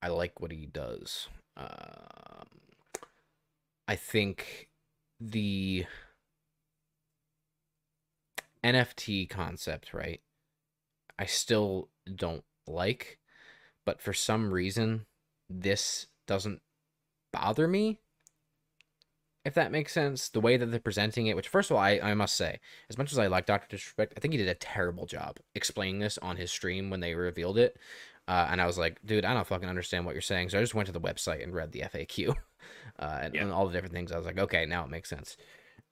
I 0.02 0.08
like 0.08 0.42
what 0.42 0.52
he 0.52 0.66
does. 0.66 1.28
Um, 1.56 2.48
I 3.88 3.96
think 3.96 4.70
the 5.20 5.86
NFT 8.64 9.30
concept, 9.30 9.94
right? 9.94 10.22
I 11.20 11.26
still 11.26 11.90
don't 12.14 12.44
like, 12.66 13.20
but 13.86 14.02
for 14.02 14.14
some 14.14 14.52
reason, 14.52 15.06
this 15.50 16.08
doesn't 16.26 16.62
bother 17.32 17.68
me. 17.68 18.00
If 19.46 19.56
that 19.56 19.72
makes 19.74 19.92
sense, 19.92 20.30
the 20.30 20.40
way 20.40 20.56
that 20.56 20.68
they're 20.68 20.80
presenting 20.80 21.28
it, 21.28 21.36
which 21.36 21.50
first 21.50 21.70
of 21.70 21.76
all, 21.76 21.84
I, 21.84 22.00
I 22.02 22.14
must 22.14 22.36
say, 22.38 22.60
as 22.90 22.98
much 22.98 23.12
as 23.12 23.20
I 23.20 23.28
like 23.28 23.46
Doctor 23.46 23.68
Disrespect, 23.76 24.14
I 24.16 24.20
think 24.22 24.34
he 24.34 24.38
did 24.38 24.48
a 24.48 24.56
terrible 24.56 25.06
job 25.06 25.38
explaining 25.54 26.00
this 26.00 26.18
on 26.20 26.38
his 26.38 26.50
stream 26.50 26.90
when 26.90 27.02
they 27.02 27.14
revealed 27.14 27.58
it. 27.58 27.78
Uh, 28.26 28.48
and 28.50 28.62
I 28.62 28.66
was 28.66 28.78
like, 28.78 29.00
dude, 29.06 29.26
I 29.26 29.34
don't 29.34 29.46
fucking 29.46 29.68
understand 29.68 30.06
what 30.06 30.16
you're 30.16 30.22
saying. 30.22 30.50
So 30.50 30.58
I 30.58 30.62
just 30.62 30.74
went 30.76 30.86
to 30.88 30.94
the 30.94 31.02
website 31.02 31.44
and 31.44 31.54
read 31.54 31.74
the 31.74 31.82
FAQ 31.82 32.30
uh, 33.00 33.20
and, 33.22 33.36
Yeah. 33.36 33.42
and 33.42 33.52
all 33.52 33.68
the 33.68 33.74
different 33.74 33.94
things. 33.94 34.14
I 34.14 34.18
was 34.18 34.26
like, 34.26 34.40
okay, 34.40 34.66
now 34.66 34.86
it 34.86 34.90
makes 34.90 35.10
sense. 35.10 35.36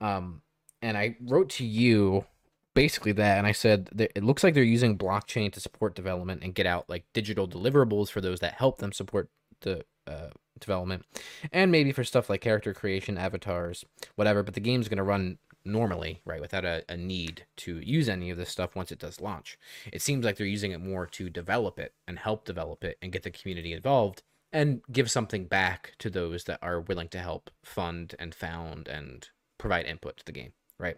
Um, 0.00 0.40
and 0.80 0.96
I 0.96 1.16
wrote 1.20 1.50
to 1.50 1.64
you 1.66 2.24
basically 2.72 3.12
that, 3.12 3.36
and 3.36 3.46
I 3.46 3.52
said 3.52 3.90
that 3.92 4.12
it 4.16 4.24
looks 4.24 4.42
like 4.42 4.54
they're 4.54 4.62
using 4.62 4.96
blockchain 4.96 5.52
to 5.52 5.60
support 5.60 5.94
development 5.94 6.42
and 6.42 6.54
get 6.54 6.64
out 6.66 6.88
like 6.88 7.04
digital 7.12 7.46
deliverables 7.46 8.08
for 8.08 8.22
those 8.22 8.40
that 8.40 8.54
help 8.54 8.78
them 8.78 8.92
support 8.92 9.28
the 9.60 9.84
uh, 10.06 10.28
development, 10.62 11.04
and 11.52 11.70
maybe 11.70 11.92
for 11.92 12.04
stuff 12.04 12.30
like 12.30 12.40
character 12.40 12.72
creation, 12.72 13.18
avatars, 13.18 13.84
whatever. 14.16 14.42
But 14.42 14.54
the 14.54 14.60
game's 14.60 14.88
going 14.88 14.96
to 14.96 15.02
run 15.02 15.38
normally, 15.64 16.20
right, 16.24 16.40
without 16.40 16.64
a, 16.64 16.84
a 16.88 16.96
need 16.96 17.44
to 17.56 17.78
use 17.78 18.08
any 18.08 18.30
of 18.30 18.38
this 18.38 18.50
stuff 18.50 18.74
once 18.74 18.90
it 18.90 18.98
does 18.98 19.20
launch. 19.20 19.58
It 19.92 20.02
seems 20.02 20.24
like 20.24 20.36
they're 20.36 20.46
using 20.46 20.72
it 20.72 20.80
more 20.80 21.06
to 21.06 21.30
develop 21.30 21.78
it 21.78 21.94
and 22.08 22.18
help 22.18 22.44
develop 22.44 22.84
it 22.84 22.98
and 23.02 23.12
get 23.12 23.22
the 23.22 23.30
community 23.30 23.72
involved 23.72 24.22
and 24.52 24.82
give 24.90 25.10
something 25.10 25.46
back 25.46 25.92
to 25.98 26.10
those 26.10 26.44
that 26.44 26.58
are 26.62 26.80
willing 26.80 27.08
to 27.08 27.18
help 27.18 27.50
fund 27.64 28.14
and 28.18 28.34
found 28.34 28.88
and 28.88 29.28
provide 29.58 29.86
input 29.86 30.18
to 30.18 30.24
the 30.24 30.32
game, 30.32 30.52
right? 30.78 30.96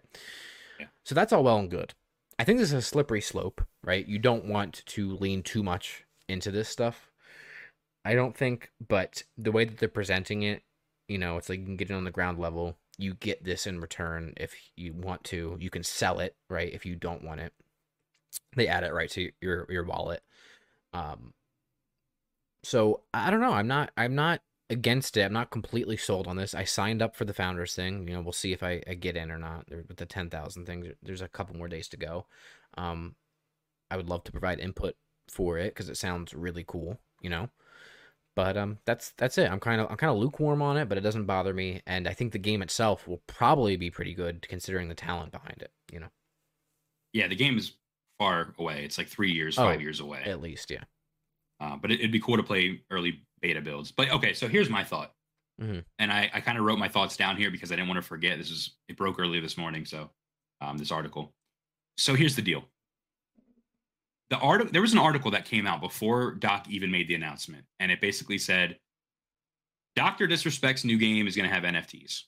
Yeah. 0.79 0.87
So 1.03 1.15
that's 1.15 1.31
all 1.31 1.43
well 1.43 1.57
and 1.57 1.69
good. 1.69 1.93
I 2.37 2.43
think 2.43 2.59
this 2.59 2.69
is 2.69 2.73
a 2.73 2.81
slippery 2.81 3.21
slope, 3.21 3.63
right? 3.83 4.05
You 4.05 4.19
don't 4.19 4.45
want 4.45 4.83
to 4.87 5.15
lean 5.15 5.41
too 5.41 5.63
much 5.63 6.03
into 6.27 6.51
this 6.51 6.67
stuff. 6.67 7.09
I 8.05 8.15
don't 8.15 8.37
think, 8.37 8.71
but 8.87 9.23
the 9.37 9.51
way 9.51 9.65
that 9.65 9.79
they're 9.79 9.89
presenting 9.89 10.43
it, 10.43 10.63
you 11.07 11.17
know, 11.17 11.37
it's 11.37 11.49
like 11.49 11.59
you 11.59 11.65
can 11.65 11.77
get 11.77 11.89
it 11.91 11.95
on 11.95 12.05
the 12.05 12.11
ground 12.11 12.39
level. 12.39 12.77
You 12.97 13.15
get 13.15 13.43
this 13.43 13.67
in 13.67 13.81
return 13.81 14.33
if 14.37 14.53
you 14.77 14.93
want 14.93 15.23
to. 15.25 15.57
You 15.59 15.69
can 15.69 15.83
sell 15.83 16.19
it, 16.19 16.35
right? 16.49 16.73
If 16.73 16.85
you 16.85 16.95
don't 16.95 17.23
want 17.23 17.41
it, 17.41 17.53
they 18.55 18.67
add 18.67 18.83
it 18.83 18.93
right 18.93 19.09
to 19.11 19.31
your 19.41 19.65
your 19.69 19.83
wallet. 19.83 20.23
Um. 20.93 21.33
So 22.63 23.01
I 23.13 23.29
don't 23.29 23.41
know. 23.41 23.53
I'm 23.53 23.67
not. 23.67 23.91
I'm 23.97 24.15
not 24.15 24.41
against 24.69 25.17
it. 25.17 25.21
I'm 25.21 25.33
not 25.33 25.51
completely 25.51 25.97
sold 25.97 26.27
on 26.27 26.35
this. 26.37 26.55
I 26.55 26.63
signed 26.63 27.01
up 27.01 27.15
for 27.15 27.25
the 27.25 27.33
founders 27.33 27.75
thing. 27.75 28.07
You 28.07 28.13
know, 28.15 28.21
we'll 28.21 28.31
see 28.33 28.53
if 28.53 28.63
I, 28.63 28.81
I 28.87 28.95
get 28.95 29.15
in 29.17 29.31
or 29.31 29.37
not. 29.37 29.65
With 29.69 29.97
the 29.97 30.05
ten 30.05 30.29
thousand 30.29 30.65
thing, 30.65 30.81
there- 30.81 30.95
there's 31.03 31.21
a 31.21 31.27
couple 31.27 31.55
more 31.55 31.67
days 31.67 31.87
to 31.89 31.97
go. 31.97 32.25
Um, 32.77 33.15
I 33.91 33.97
would 33.97 34.09
love 34.09 34.23
to 34.25 34.31
provide 34.31 34.59
input 34.59 34.95
for 35.29 35.57
it 35.57 35.73
because 35.75 35.89
it 35.89 35.97
sounds 35.97 36.33
really 36.33 36.65
cool. 36.67 36.99
You 37.21 37.29
know, 37.29 37.49
but 38.35 38.57
um, 38.57 38.79
that's 38.85 39.11
that's 39.17 39.37
it. 39.37 39.49
I'm 39.49 39.59
kind 39.59 39.81
of 39.81 39.89
I'm 39.89 39.97
kind 39.97 40.11
of 40.11 40.17
lukewarm 40.17 40.61
on 40.61 40.77
it, 40.77 40.87
but 40.89 40.97
it 40.97 41.01
doesn't 41.01 41.25
bother 41.25 41.53
me. 41.53 41.81
And 41.87 42.07
I 42.07 42.13
think 42.13 42.31
the 42.33 42.39
game 42.39 42.61
itself 42.61 43.07
will 43.07 43.21
probably 43.27 43.75
be 43.77 43.89
pretty 43.89 44.13
good 44.13 44.45
considering 44.47 44.89
the 44.89 44.95
talent 44.95 45.31
behind 45.31 45.61
it. 45.61 45.71
You 45.91 45.99
know, 46.01 46.09
Yeah, 47.13 47.27
the 47.27 47.35
game 47.35 47.57
is 47.57 47.73
far 48.19 48.53
away. 48.57 48.83
It's 48.85 48.97
like 48.97 49.07
three 49.07 49.31
years, 49.31 49.57
Oh, 49.57 49.63
five 49.63 49.81
years 49.81 49.99
away. 49.99 50.23
at 50.25 50.41
least, 50.41 50.71
yeah. 50.71 50.83
Uh, 51.59 51.77
but 51.77 51.91
it, 51.91 51.99
it'd 51.99 52.11
be 52.11 52.19
cool 52.19 52.37
to 52.37 52.43
play 52.43 52.81
early 52.91 53.21
beta 53.41 53.61
builds. 53.61 53.91
But 53.91 54.09
okay, 54.11 54.33
so 54.33 54.47
here's 54.47 54.69
my 54.69 54.83
thought. 54.83 55.13
Mhm. 55.61 55.85
And 55.99 56.11
I, 56.11 56.29
I 56.33 56.41
kind 56.41 56.57
of 56.57 56.65
wrote 56.65 56.79
my 56.79 56.89
thoughts 56.89 57.15
down 57.15 57.37
here 57.37 57.49
because 57.49 57.71
I 57.71 57.75
didn't 57.75 57.87
want 57.87 57.97
to 57.97 58.07
forget. 58.07 58.37
This 58.37 58.51
is 58.51 58.75
it 58.89 58.97
broke 58.97 59.19
early 59.19 59.39
this 59.39 59.57
morning, 59.57 59.85
so 59.85 60.11
um, 60.61 60.77
this 60.77 60.91
article. 60.91 61.33
So 61.97 62.13
here's 62.13 62.35
the 62.35 62.41
deal. 62.41 62.65
The 64.29 64.37
article 64.37 64.71
there 64.71 64.81
was 64.81 64.93
an 64.93 64.99
article 64.99 65.31
that 65.31 65.45
came 65.45 65.67
out 65.67 65.81
before 65.81 66.31
Doc 66.33 66.65
even 66.69 66.89
made 66.91 67.07
the 67.07 67.15
announcement, 67.15 67.65
and 67.79 67.91
it 67.91 68.01
basically 68.01 68.37
said 68.37 68.77
Doctor 69.95 70.27
Disrespect's 70.27 70.83
new 70.83 70.97
game 70.97 71.27
is 71.27 71.35
going 71.35 71.47
to 71.47 71.53
have 71.53 71.63
NFTs. 71.63 72.23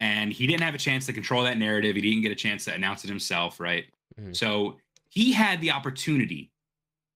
and 0.00 0.32
he 0.32 0.46
didn't 0.46 0.62
have 0.62 0.74
a 0.74 0.78
chance 0.78 1.06
to 1.06 1.12
control 1.12 1.44
that 1.44 1.56
narrative. 1.56 1.94
He 1.94 2.02
didn't 2.02 2.22
get 2.22 2.32
a 2.32 2.34
chance 2.34 2.64
to 2.64 2.74
announce 2.74 3.04
it 3.04 3.08
himself, 3.08 3.60
right? 3.60 3.86
Mhm. 4.20 4.36
So 4.36 4.78
he 5.08 5.32
had 5.32 5.60
the 5.60 5.70
opportunity 5.70 6.50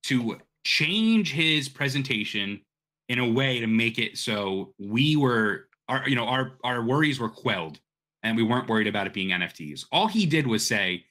to 0.05 0.41
change 0.65 1.33
his 1.33 1.69
presentation 1.69 2.61
in 3.09 3.19
a 3.19 3.29
way 3.29 3.59
to 3.59 3.67
make 3.67 3.99
it 3.99 4.17
so 4.17 4.75
we 4.79 5.17
were 5.17 5.69
our 5.89 6.09
you 6.09 6.15
know 6.15 6.27
our 6.27 6.57
our 6.63 6.83
worries 6.85 7.19
were 7.19 7.29
quelled 7.29 7.81
and 8.23 8.37
we 8.37 8.43
weren't 8.43 8.69
worried 8.69 8.87
about 8.87 9.07
it 9.07 9.13
being 9.13 9.31
NFTs. 9.33 9.85
All 9.93 10.07
he 10.09 10.25
did 10.27 10.47
was 10.47 10.67
say, 10.67 11.05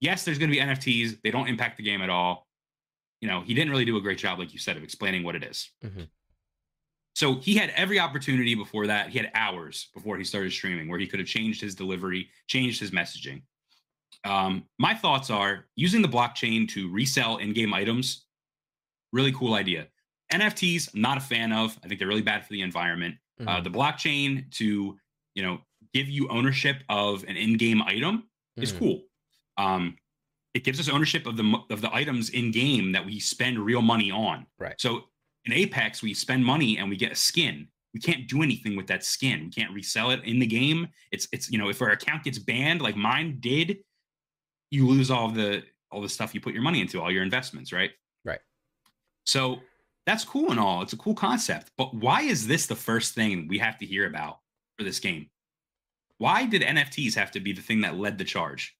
yes, 0.00 0.24
there's 0.24 0.38
going 0.38 0.50
to 0.50 0.56
be 0.56 0.62
NFTs. 0.62 1.20
They 1.22 1.30
don't 1.30 1.48
impact 1.48 1.76
the 1.76 1.82
game 1.82 2.02
at 2.02 2.10
all. 2.10 2.46
You 3.20 3.28
know, 3.28 3.40
he 3.40 3.54
didn't 3.54 3.70
really 3.70 3.84
do 3.84 3.96
a 3.96 4.00
great 4.00 4.18
job, 4.18 4.38
like 4.38 4.52
you 4.52 4.58
said, 4.58 4.76
of 4.76 4.82
explaining 4.82 5.22
what 5.24 5.34
it 5.34 5.42
is. 5.42 5.70
Mhm. 5.84 6.08
So 7.14 7.36
he 7.40 7.54
had 7.54 7.70
every 7.70 7.98
opportunity 7.98 8.54
before 8.54 8.86
that. 8.88 9.08
He 9.08 9.18
had 9.18 9.30
hours 9.34 9.88
before 9.94 10.18
he 10.18 10.24
started 10.24 10.52
streaming 10.52 10.88
where 10.88 10.98
he 10.98 11.06
could 11.06 11.18
have 11.18 11.28
changed 11.28 11.60
his 11.62 11.74
delivery, 11.74 12.30
changed 12.46 12.78
his 12.78 12.90
messaging. 12.90 13.42
Um, 14.24 14.68
my 14.78 14.94
thoughts 14.94 15.30
are 15.30 15.66
using 15.76 16.02
the 16.02 16.08
blockchain 16.08 16.68
to 16.70 16.90
resell 16.90 17.38
in-game 17.38 17.72
items. 17.72 18.26
Really 19.12 19.32
cool 19.32 19.54
idea. 19.54 19.88
NFTs, 20.32 20.92
I'm 20.94 21.00
not 21.00 21.16
a 21.16 21.20
fan 21.20 21.52
of. 21.52 21.78
I 21.82 21.88
think 21.88 21.98
they're 22.00 22.08
really 22.08 22.20
bad 22.22 22.44
for 22.44 22.52
the 22.52 22.60
environment. 22.60 23.16
Uh, 23.40 23.60
Mhm. 23.60 23.64
the 23.64 23.70
blockchain 23.70 24.50
to 24.52 24.98
you 25.34 25.42
know 25.42 25.64
give 25.94 26.08
you 26.08 26.28
ownership 26.28 26.82
of 26.88 27.22
an 27.24 27.36
in-game 27.36 27.80
item 27.82 28.28
is 28.56 28.72
Mhm. 28.72 28.78
cool. 28.78 29.08
Um, 29.58 29.96
it 30.54 30.64
gives 30.64 30.80
us 30.80 30.88
ownership 30.88 31.26
of 31.26 31.36
the 31.36 31.58
of 31.70 31.80
the 31.82 31.94
items 31.94 32.30
in 32.30 32.50
game 32.50 32.92
that 32.92 33.04
we 33.04 33.20
spend 33.20 33.58
real 33.58 33.82
money 33.82 34.10
on. 34.10 34.46
Right. 34.58 34.74
So 34.78 35.04
in 35.44 35.52
Apex, 35.52 36.02
we 36.02 36.14
spend 36.14 36.44
money 36.44 36.78
and 36.78 36.88
we 36.88 36.96
get 36.96 37.12
a 37.12 37.16
skin. 37.16 37.68
We 37.92 38.00
can't 38.00 38.26
do 38.26 38.42
anything 38.42 38.76
with 38.76 38.86
that 38.88 39.04
skin. 39.04 39.44
We 39.44 39.50
can't 39.50 39.72
resell 39.72 40.10
it 40.10 40.24
in 40.24 40.38
the 40.38 40.46
game. 40.46 40.88
It's 41.12 41.28
it's 41.32 41.50
you 41.50 41.58
know 41.58 41.68
if 41.68 41.82
our 41.82 41.90
account 41.90 42.24
gets 42.24 42.38
banned 42.38 42.80
like 42.80 42.96
mine 42.96 43.38
did, 43.40 43.78
you 44.70 44.86
lose 44.86 45.10
all 45.10 45.28
the 45.28 45.62
all 45.90 46.00
the 46.00 46.08
stuff 46.08 46.34
you 46.34 46.40
put 46.40 46.54
your 46.54 46.62
money 46.62 46.80
into, 46.80 47.00
all 47.00 47.12
your 47.12 47.22
investments, 47.22 47.72
right? 47.72 47.90
Right. 48.24 48.40
So 49.24 49.60
that's 50.06 50.24
cool 50.24 50.50
and 50.50 50.60
all. 50.60 50.82
It's 50.82 50.92
a 50.92 50.98
cool 50.98 51.14
concept, 51.14 51.70
but 51.76 51.94
why 51.94 52.22
is 52.22 52.46
this 52.46 52.66
the 52.66 52.76
first 52.76 53.14
thing 53.14 53.48
we 53.48 53.58
have 53.58 53.78
to 53.78 53.86
hear 53.86 54.06
about 54.06 54.38
for 54.78 54.84
this 54.84 55.00
game? 55.00 55.28
Why 56.18 56.46
did 56.46 56.62
NFTs 56.62 57.14
have 57.14 57.30
to 57.32 57.40
be 57.40 57.52
the 57.52 57.60
thing 57.60 57.82
that 57.82 57.96
led 57.96 58.16
the 58.16 58.24
charge? 58.24 58.76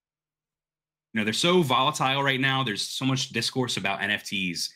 You 1.12 1.20
know, 1.20 1.24
they're 1.24 1.32
so 1.32 1.62
volatile 1.62 2.22
right 2.22 2.40
now. 2.40 2.62
There's 2.62 2.82
so 2.82 3.04
much 3.04 3.30
discourse 3.30 3.76
about 3.76 4.00
NFTs, 4.00 4.68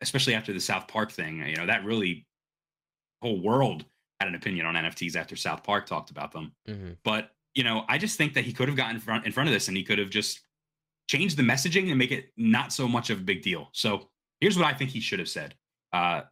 especially 0.00 0.34
after 0.34 0.52
the 0.52 0.60
South 0.60 0.88
Park 0.88 1.12
thing. 1.12 1.46
You 1.46 1.56
know, 1.56 1.66
that 1.66 1.84
really 1.84 2.26
whole 3.20 3.40
world 3.40 3.84
had 4.20 4.28
an 4.28 4.34
opinion 4.34 4.66
on 4.66 4.74
NFTs 4.74 5.16
after 5.16 5.36
South 5.36 5.62
Park 5.62 5.86
talked 5.86 6.10
about 6.10 6.32
them. 6.32 6.52
Mhm. 6.68 6.96
But 7.04 7.34
you 7.54 7.64
know, 7.64 7.84
I 7.88 7.98
just 7.98 8.16
think 8.16 8.32
that 8.34 8.44
he 8.44 8.52
could 8.52 8.68
have 8.68 8.76
gotten 8.76 8.96
in 8.96 9.00
front 9.02 9.26
in 9.26 9.32
front 9.32 9.48
of 9.48 9.52
this 9.52 9.68
and 9.68 9.76
he 9.76 9.84
could 9.84 9.98
have 9.98 10.10
just 10.10 10.40
changed 11.08 11.36
the 11.36 11.42
messaging 11.42 11.90
and 11.90 11.98
make 11.98 12.10
it 12.10 12.32
not 12.36 12.72
so 12.72 12.88
much 12.88 13.10
of 13.10 13.18
a 13.18 13.22
big 13.22 13.42
deal. 13.42 13.68
So 13.72 14.08
here's 14.40 14.56
what 14.56 14.66
I 14.66 14.72
think 14.72 14.90
he 14.90 15.00
should 15.00 15.18
have 15.18 15.28
said. 15.28 15.54
Uh, 15.92 16.22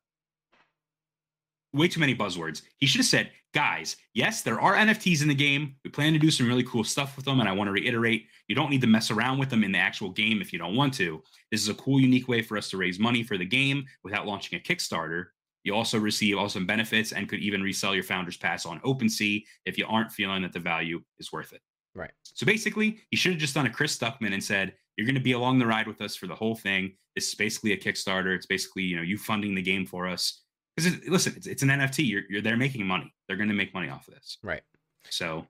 way 1.73 1.89
too 1.89 2.01
many 2.01 2.15
buzzwords. 2.15 2.63
He 2.79 2.87
should 2.87 3.01
have 3.01 3.07
said, 3.07 3.31
guys, 3.53 3.97
yes, 4.15 4.43
there 4.43 4.61
are 4.61 4.75
NFTs 4.75 5.23
in 5.23 5.29
the 5.29 5.35
game. 5.35 5.75
We 5.85 5.91
plan 5.91 6.13
to 6.13 6.19
do 6.19 6.31
some 6.31 6.49
really 6.49 6.65
cool 6.65 6.85
stuff 6.85 7.17
with 7.17 7.25
them. 7.25 7.41
And 7.41 7.49
I 7.49 7.53
want 7.53 7.69
to 7.69 7.73
reiterate, 7.73 8.27
you 8.49 8.55
don't 8.55 8.71
need 8.71 8.81
to 8.81 8.87
mess 8.87 9.11
around 9.11 9.39
with 9.39 9.51
them 9.51 9.65
in 9.65 9.73
the 9.73 9.79
actual 9.79 10.11
game 10.11 10.41
if 10.41 10.53
you 10.53 10.59
don't 10.59 10.77
want 10.77 10.95
to. 10.95 11.23
This 11.51 11.63
is 11.63 11.69
a 11.69 11.75
cool, 11.75 12.01
unique 12.01 12.29
way 12.29 12.43
for 12.43 12.57
us 12.57 12.71
to 12.71 12.77
raise 12.77 12.99
money 12.99 13.23
for 13.23 13.37
the 13.37 13.45
game 13.45 13.85
without 14.05 14.27
launching 14.27 14.59
a 14.59 14.63
Kickstarter. 14.63 15.27
You 15.65 15.75
also 15.75 15.99
receive 15.99 16.39
awesome 16.39 16.67
benefits 16.67 17.13
and 17.13 17.29
could 17.29 17.41
even 17.41 17.63
resell 17.63 17.95
your 17.95 18.05
founder's 18.05 18.37
pass 18.37 18.65
on 18.65 18.81
OpenSea 18.81 19.45
if 19.67 19.77
you 19.77 19.87
aren't 19.89 20.13
feeling 20.13 20.43
that 20.43 20.53
the 20.53 20.61
value 20.61 21.03
is 21.19 21.33
worth 21.33 21.53
it. 21.53 21.61
Right. 21.95 22.13
So 22.23 22.47
basically, 22.47 23.01
you 23.11 23.19
should 23.19 23.33
have 23.33 23.41
just 23.41 23.55
done 23.55 23.67
a 23.67 23.71
Chris 23.71 23.97
Stuckman 23.99 24.33
and 24.33 24.43
said, 24.43 24.75
"You're 24.97 25.07
going 25.07 25.17
to 25.17 25.21
be 25.21 25.33
along 25.33 25.59
the 25.59 25.67
ride 25.67 25.89
with 25.89 26.01
us 26.01 26.15
for 26.15 26.29
the 26.29 26.35
whole 26.35 26.55
thing. 26.55 26.95
This 27.15 27.29
is 27.29 27.35
basically 27.35 27.73
a 27.73 27.77
Kickstarter. 27.77 28.35
It's 28.35 28.47
basically 28.47 28.85
you 28.85 28.97
know 28.97 29.03
you 29.03 29.19
funding 29.19 29.55
the 29.55 29.63
game 29.63 29.85
for 29.85 30.07
us. 30.07 30.43
Because 30.77 30.95
it, 30.95 31.09
listen, 31.09 31.35
it's, 31.37 31.47
it's 31.47 31.63
an 31.63 31.69
NFT. 31.69 32.07
You're, 32.09 32.23
you're 32.29 32.43
they're 32.43 32.57
making 32.57 32.87
money. 32.87 33.13
They're 33.27 33.37
going 33.37 33.49
to 33.49 33.55
make 33.55 33.75
money 33.75 33.89
off 33.89 34.09
of 34.09 34.15
this. 34.15 34.39
Right. 34.43 34.63
So 35.09 35.47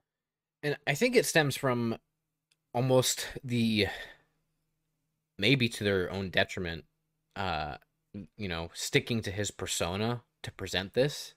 And 0.63 0.77
I 0.87 0.93
think 0.93 1.15
it 1.15 1.25
stems 1.25 1.55
from 1.55 1.97
almost 2.73 3.27
the 3.43 3.87
maybe 5.37 5.67
to 5.69 5.83
their 5.83 6.11
own 6.11 6.29
detriment, 6.29 6.85
uh, 7.35 7.77
you 8.37 8.47
know, 8.47 8.69
sticking 8.73 9.21
to 9.21 9.31
his 9.31 9.51
persona 9.51 10.21
to 10.43 10.51
present 10.51 10.93
this. 10.93 11.33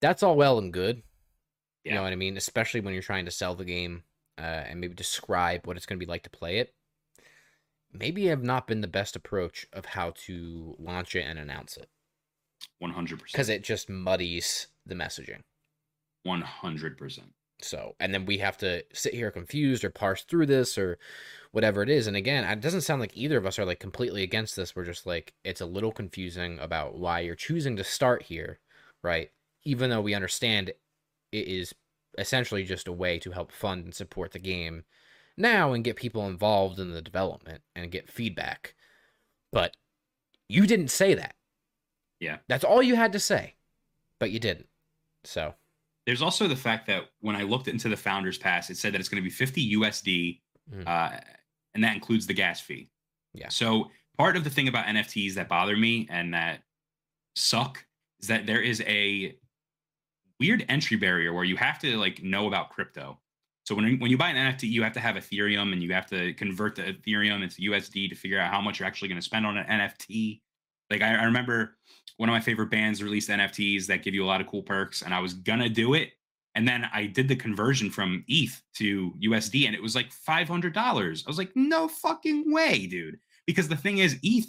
That's 0.00 0.22
all 0.22 0.36
well 0.36 0.58
and 0.58 0.72
good. 0.72 1.02
You 1.84 1.94
know 1.94 2.02
what 2.02 2.12
I 2.12 2.16
mean? 2.16 2.36
Especially 2.36 2.80
when 2.80 2.92
you're 2.92 3.02
trying 3.02 3.24
to 3.24 3.32
sell 3.32 3.56
the 3.56 3.64
game 3.64 4.04
uh, 4.38 4.40
and 4.40 4.80
maybe 4.80 4.94
describe 4.94 5.66
what 5.66 5.76
it's 5.76 5.86
going 5.86 5.98
to 5.98 6.04
be 6.04 6.10
like 6.10 6.22
to 6.22 6.30
play 6.30 6.58
it. 6.58 6.74
Maybe 7.92 8.26
have 8.26 8.42
not 8.42 8.68
been 8.68 8.80
the 8.80 8.86
best 8.86 9.16
approach 9.16 9.66
of 9.72 9.84
how 9.84 10.12
to 10.26 10.76
launch 10.78 11.16
it 11.16 11.22
and 11.22 11.38
announce 11.38 11.76
it 11.76 11.88
100 12.78 13.22
because 13.24 13.48
it 13.48 13.62
just 13.62 13.88
muddies 13.88 14.68
the 14.86 14.94
messaging. 14.94 15.40
100 16.24 16.98
percent. 16.98 17.32
So, 17.60 17.94
and 18.00 18.12
then 18.12 18.26
we 18.26 18.38
have 18.38 18.56
to 18.58 18.84
sit 18.92 19.14
here 19.14 19.30
confused 19.30 19.84
or 19.84 19.90
parse 19.90 20.22
through 20.24 20.46
this 20.46 20.76
or 20.76 20.98
whatever 21.52 21.82
it 21.82 21.88
is. 21.88 22.06
And 22.06 22.16
again, 22.16 22.44
it 22.44 22.60
doesn't 22.60 22.80
sound 22.80 23.00
like 23.00 23.16
either 23.16 23.36
of 23.36 23.46
us 23.46 23.58
are 23.58 23.64
like 23.64 23.78
completely 23.78 24.22
against 24.22 24.56
this. 24.56 24.74
We're 24.74 24.84
just 24.84 25.06
like, 25.06 25.32
it's 25.44 25.60
a 25.60 25.66
little 25.66 25.92
confusing 25.92 26.58
about 26.58 26.98
why 26.98 27.20
you're 27.20 27.34
choosing 27.34 27.76
to 27.76 27.84
start 27.84 28.24
here, 28.24 28.58
right? 29.02 29.30
Even 29.64 29.90
though 29.90 30.00
we 30.00 30.14
understand 30.14 30.70
it 30.70 30.78
is 31.32 31.74
essentially 32.18 32.64
just 32.64 32.88
a 32.88 32.92
way 32.92 33.18
to 33.18 33.30
help 33.30 33.52
fund 33.52 33.84
and 33.84 33.94
support 33.94 34.32
the 34.32 34.38
game 34.38 34.84
now 35.36 35.72
and 35.72 35.84
get 35.84 35.96
people 35.96 36.26
involved 36.26 36.78
in 36.78 36.92
the 36.92 37.00
development 37.00 37.62
and 37.74 37.90
get 37.90 38.10
feedback. 38.10 38.74
But 39.50 39.76
you 40.48 40.66
didn't 40.66 40.88
say 40.88 41.14
that. 41.14 41.34
Yeah. 42.22 42.38
That's 42.48 42.64
all 42.64 42.82
you 42.82 42.94
had 42.94 43.12
to 43.12 43.20
say, 43.20 43.54
but 44.20 44.30
you 44.30 44.38
didn't. 44.38 44.68
So, 45.24 45.54
There's 46.06 46.22
also 46.22 46.48
the 46.48 46.56
fact 46.56 46.86
that 46.88 47.04
when 47.20 47.36
I 47.36 47.42
looked 47.42 47.68
into 47.68 47.88
the 47.88 47.96
founders 47.96 48.36
pass, 48.38 48.70
it 48.70 48.76
said 48.76 48.92
that 48.94 49.00
it's 49.00 49.08
going 49.08 49.22
to 49.22 49.24
be 49.24 49.30
50 49.30 49.60
USD, 49.76 50.40
Mhm. 50.72 50.86
uh, 50.86 51.20
and 51.74 51.84
that 51.84 51.94
includes 51.94 52.26
the 52.26 52.34
gas 52.34 52.60
fee. 52.60 52.90
Yeah. 53.34 53.48
So 53.48 53.90
part 54.18 54.36
of 54.36 54.42
the 54.44 54.50
thing 54.50 54.66
about 54.68 54.86
NFTs 54.86 55.34
that 55.34 55.48
bother 55.48 55.76
me 55.76 56.06
and 56.10 56.34
that 56.34 56.62
suck 57.36 57.86
is 58.20 58.28
that 58.28 58.46
there 58.46 58.60
is 58.60 58.80
a 58.82 59.36
weird 60.40 60.64
entry 60.68 60.96
barrier 60.96 61.32
where 61.32 61.44
you 61.44 61.56
have 61.56 61.78
to 61.80 61.96
like 61.98 62.22
know 62.22 62.46
about 62.48 62.70
crypto. 62.70 63.20
So 63.64 63.74
when 63.76 63.98
when 64.00 64.10
you 64.10 64.18
buy 64.18 64.30
an 64.30 64.36
NFT, 64.36 64.68
you 64.68 64.82
have 64.82 64.92
to 64.94 65.00
have 65.00 65.14
Ethereum 65.14 65.72
and 65.72 65.82
you 65.82 65.92
have 65.92 66.06
to 66.08 66.34
convert 66.34 66.74
the 66.74 66.82
Ethereum 66.94 67.42
into 67.44 67.62
USD 67.62 68.08
to 68.08 68.14
figure 68.16 68.40
out 68.40 68.52
how 68.52 68.60
much 68.60 68.80
you're 68.80 68.88
actually 68.88 69.08
going 69.08 69.20
to 69.20 69.24
spend 69.24 69.46
on 69.46 69.56
an 69.56 69.66
NFT. 69.66 70.42
Like 70.92 71.02
I, 71.02 71.16
I 71.16 71.24
remember 71.24 71.76
one 72.18 72.28
of 72.28 72.32
my 72.34 72.40
favorite 72.40 72.70
bands 72.70 73.02
released 73.02 73.30
NFTs 73.30 73.86
that 73.86 74.02
give 74.02 74.14
you 74.14 74.24
a 74.24 74.26
lot 74.26 74.40
of 74.40 74.46
cool 74.46 74.62
perks, 74.62 75.02
and 75.02 75.12
I 75.14 75.20
was 75.20 75.34
gonna 75.34 75.68
do 75.68 75.94
it. 75.94 76.10
And 76.54 76.68
then 76.68 76.86
I 76.92 77.06
did 77.06 77.28
the 77.28 77.36
conversion 77.36 77.90
from 77.90 78.24
ETH 78.28 78.60
to 78.74 79.12
USD, 79.24 79.66
and 79.66 79.74
it 79.74 79.82
was 79.82 79.94
like 79.94 80.12
five 80.12 80.46
hundred 80.48 80.74
dollars. 80.74 81.24
I 81.26 81.30
was 81.30 81.38
like, 81.38 81.50
no 81.54 81.88
fucking 81.88 82.52
way, 82.52 82.86
dude. 82.86 83.18
Because 83.46 83.68
the 83.68 83.76
thing 83.76 83.98
is, 83.98 84.18
ETH, 84.22 84.48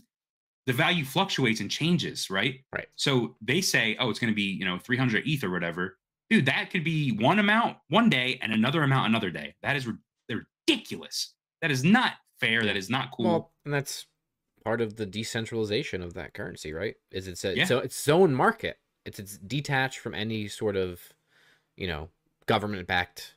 the 0.68 0.74
value 0.74 1.06
fluctuates 1.06 1.62
and 1.62 1.72
changes, 1.72 2.30
right? 2.30 2.60
Right. 2.74 2.88
So 2.96 3.36
they 3.42 3.62
say, 3.62 3.96
oh, 4.00 4.10
it's 4.10 4.20
gonna 4.20 4.34
be 4.34 4.44
you 4.44 4.66
know 4.66 4.78
three 4.78 4.98
hundred 4.98 5.24
ETH 5.26 5.44
or 5.44 5.50
whatever. 5.50 5.98
Dude, 6.30 6.46
that 6.46 6.70
could 6.72 6.84
be 6.84 7.12
one 7.18 7.40
amount 7.40 7.78
one 7.90 8.10
day 8.10 8.38
and 8.42 8.52
another 8.52 8.84
amount 8.84 9.08
another 9.08 9.32
day. 9.32 9.56
That 9.64 9.78
is 9.78 9.88
ridiculous. 10.68 11.34
That 11.62 11.72
is 11.72 11.84
not 11.84 12.14
fair. 12.40 12.66
That 12.66 12.76
is 12.76 12.90
not 12.90 13.12
cool. 13.16 13.26
Well, 13.26 13.52
and 13.64 13.74
that's 13.74 14.06
part 14.64 14.82
of 14.82 14.96
the 14.96 15.06
decentralization 15.06 16.02
of 16.02 16.14
that 16.14 16.34
currency, 16.34 16.74
right? 16.74 16.96
Is 17.12 17.28
it's 17.28 17.44
a 17.44 17.56
Yeah. 17.56 17.66
so 17.66 17.80
it's 17.80 18.08
own 18.08 18.34
market. 18.34 18.80
It's 19.06 19.20
it's 19.20 19.38
detached 19.38 20.00
from 20.00 20.14
any 20.14 20.48
sort 20.48 20.76
of, 20.76 21.02
you 21.76 21.88
know, 21.88 22.10
government 22.46 22.88
backed 22.88 23.36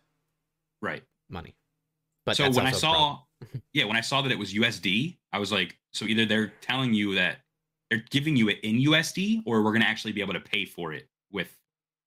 right. 0.80 1.02
money. 1.28 1.56
But 2.24 2.36
so 2.36 2.44
when 2.50 2.66
I 2.66 2.72
also 2.72 2.88
a 2.88 2.90
problem. 2.90 3.18
saw, 3.42 3.58
yeah, 3.72 3.84
when 3.84 3.96
I 3.96 4.00
saw 4.00 4.22
that 4.22 4.32
it 4.32 4.38
was 4.38 4.54
USD, 4.54 5.16
I 5.32 5.38
was 5.38 5.52
like, 5.52 5.78
so 5.92 6.04
either 6.04 6.26
they're 6.26 6.52
telling 6.60 6.94
you 6.94 7.14
that 7.14 7.38
they're 7.90 8.04
giving 8.10 8.36
you 8.36 8.48
it 8.48 8.58
in 8.62 8.76
USD, 8.76 9.42
or 9.46 9.62
we're 9.62 9.70
going 9.70 9.82
to 9.82 9.88
actually 9.88 10.12
be 10.12 10.20
able 10.20 10.32
to 10.34 10.40
pay 10.40 10.64
for 10.64 10.92
it 10.92 11.08
with 11.30 11.56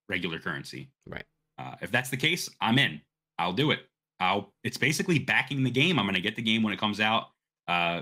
regular 0.10 0.40
currency. 0.40 0.90
Right. 1.08 1.24
Uh, 1.58 1.76
if 1.82 1.92
that's 1.92 2.10
the 2.10 2.18
case, 2.18 2.50
I'm 2.62 2.78
in. 2.80 3.02
I'll 3.38 3.54
do 3.54 3.72
it. 3.72 3.80
I'll. 4.20 4.54
It's 4.64 4.78
basically 4.78 5.20
backing 5.20 5.64
the 5.64 5.72
game. 5.72 5.98
I'm 5.98 6.06
going 6.06 6.16
to 6.16 6.22
get 6.22 6.36
the 6.36 6.42
game 6.42 6.64
when 6.64 6.74
it 6.74 6.80
comes 6.80 7.00
out, 7.00 7.28
uh, 7.68 8.02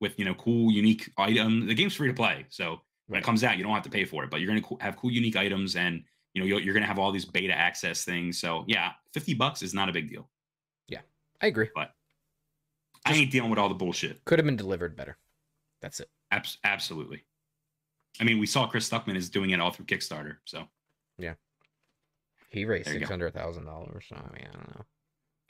with 0.00 0.18
you 0.18 0.24
know 0.24 0.34
cool, 0.34 0.70
unique 0.70 1.10
item. 1.16 1.66
The 1.66 1.74
game's 1.74 1.94
free 1.94 2.08
to 2.08 2.14
play, 2.14 2.46
so 2.48 2.80
when 3.06 3.20
it 3.20 3.24
comes 3.24 3.44
out, 3.44 3.56
you 3.58 3.64
don't 3.64 3.72
have 3.72 3.82
to 3.82 3.90
pay 3.90 4.04
for 4.04 4.24
it, 4.24 4.30
but 4.30 4.40
you're 4.40 4.54
to 4.54 4.76
have 4.80 4.96
cool, 4.96 5.10
unique 5.10 5.36
items, 5.36 5.76
and 5.76 6.02
you 6.32 6.40
know 6.40 6.46
you're, 6.46 6.74
to 6.74 6.86
have 6.86 6.98
all 6.98 7.12
these 7.12 7.24
beta 7.24 7.52
access 7.52 8.04
things. 8.04 8.38
So 8.38 8.64
yeah, 8.66 8.92
fifty 9.12 9.34
bucks 9.34 9.62
is 9.62 9.74
not 9.74 9.88
a 9.88 9.92
big 9.92 10.08
deal. 10.08 10.28
Yeah, 10.88 11.00
I 11.40 11.48
agree. 11.48 11.68
But 11.74 11.90
I 13.06 13.12
ain't 13.14 13.30
dealing 13.30 13.50
with 13.50 13.58
all 13.58 13.68
the 13.68 13.74
bullshit. 13.74 14.24
Could 14.24 14.38
have 14.38 14.46
been 14.46 14.56
delivered 14.56 14.96
better. 14.96 15.18
That's 15.82 16.00
it. 16.00 16.08
Abs- 16.30 16.58
absolutely. 16.64 17.24
I 18.20 18.24
mean, 18.24 18.38
we 18.38 18.46
saw 18.46 18.66
Chris 18.66 18.88
Stuckman 18.88 19.16
is 19.16 19.28
doing 19.28 19.50
it 19.50 19.60
all 19.60 19.70
through 19.70 19.86
Kickstarter. 19.86 20.36
So 20.44 20.64
yeah, 21.18 21.34
He 22.48 22.64
raised 22.64 22.86
There 22.86 22.94
you 22.94 23.00
go. 23.00 23.04
six 23.04 23.10
hundred 23.10 23.34
thousand 23.34 23.66
dollars. 23.66 24.04
So 24.08 24.16
I 24.16 24.32
mean, 24.32 24.48
I 24.48 24.56
don't 24.56 24.76
know. 24.76 24.84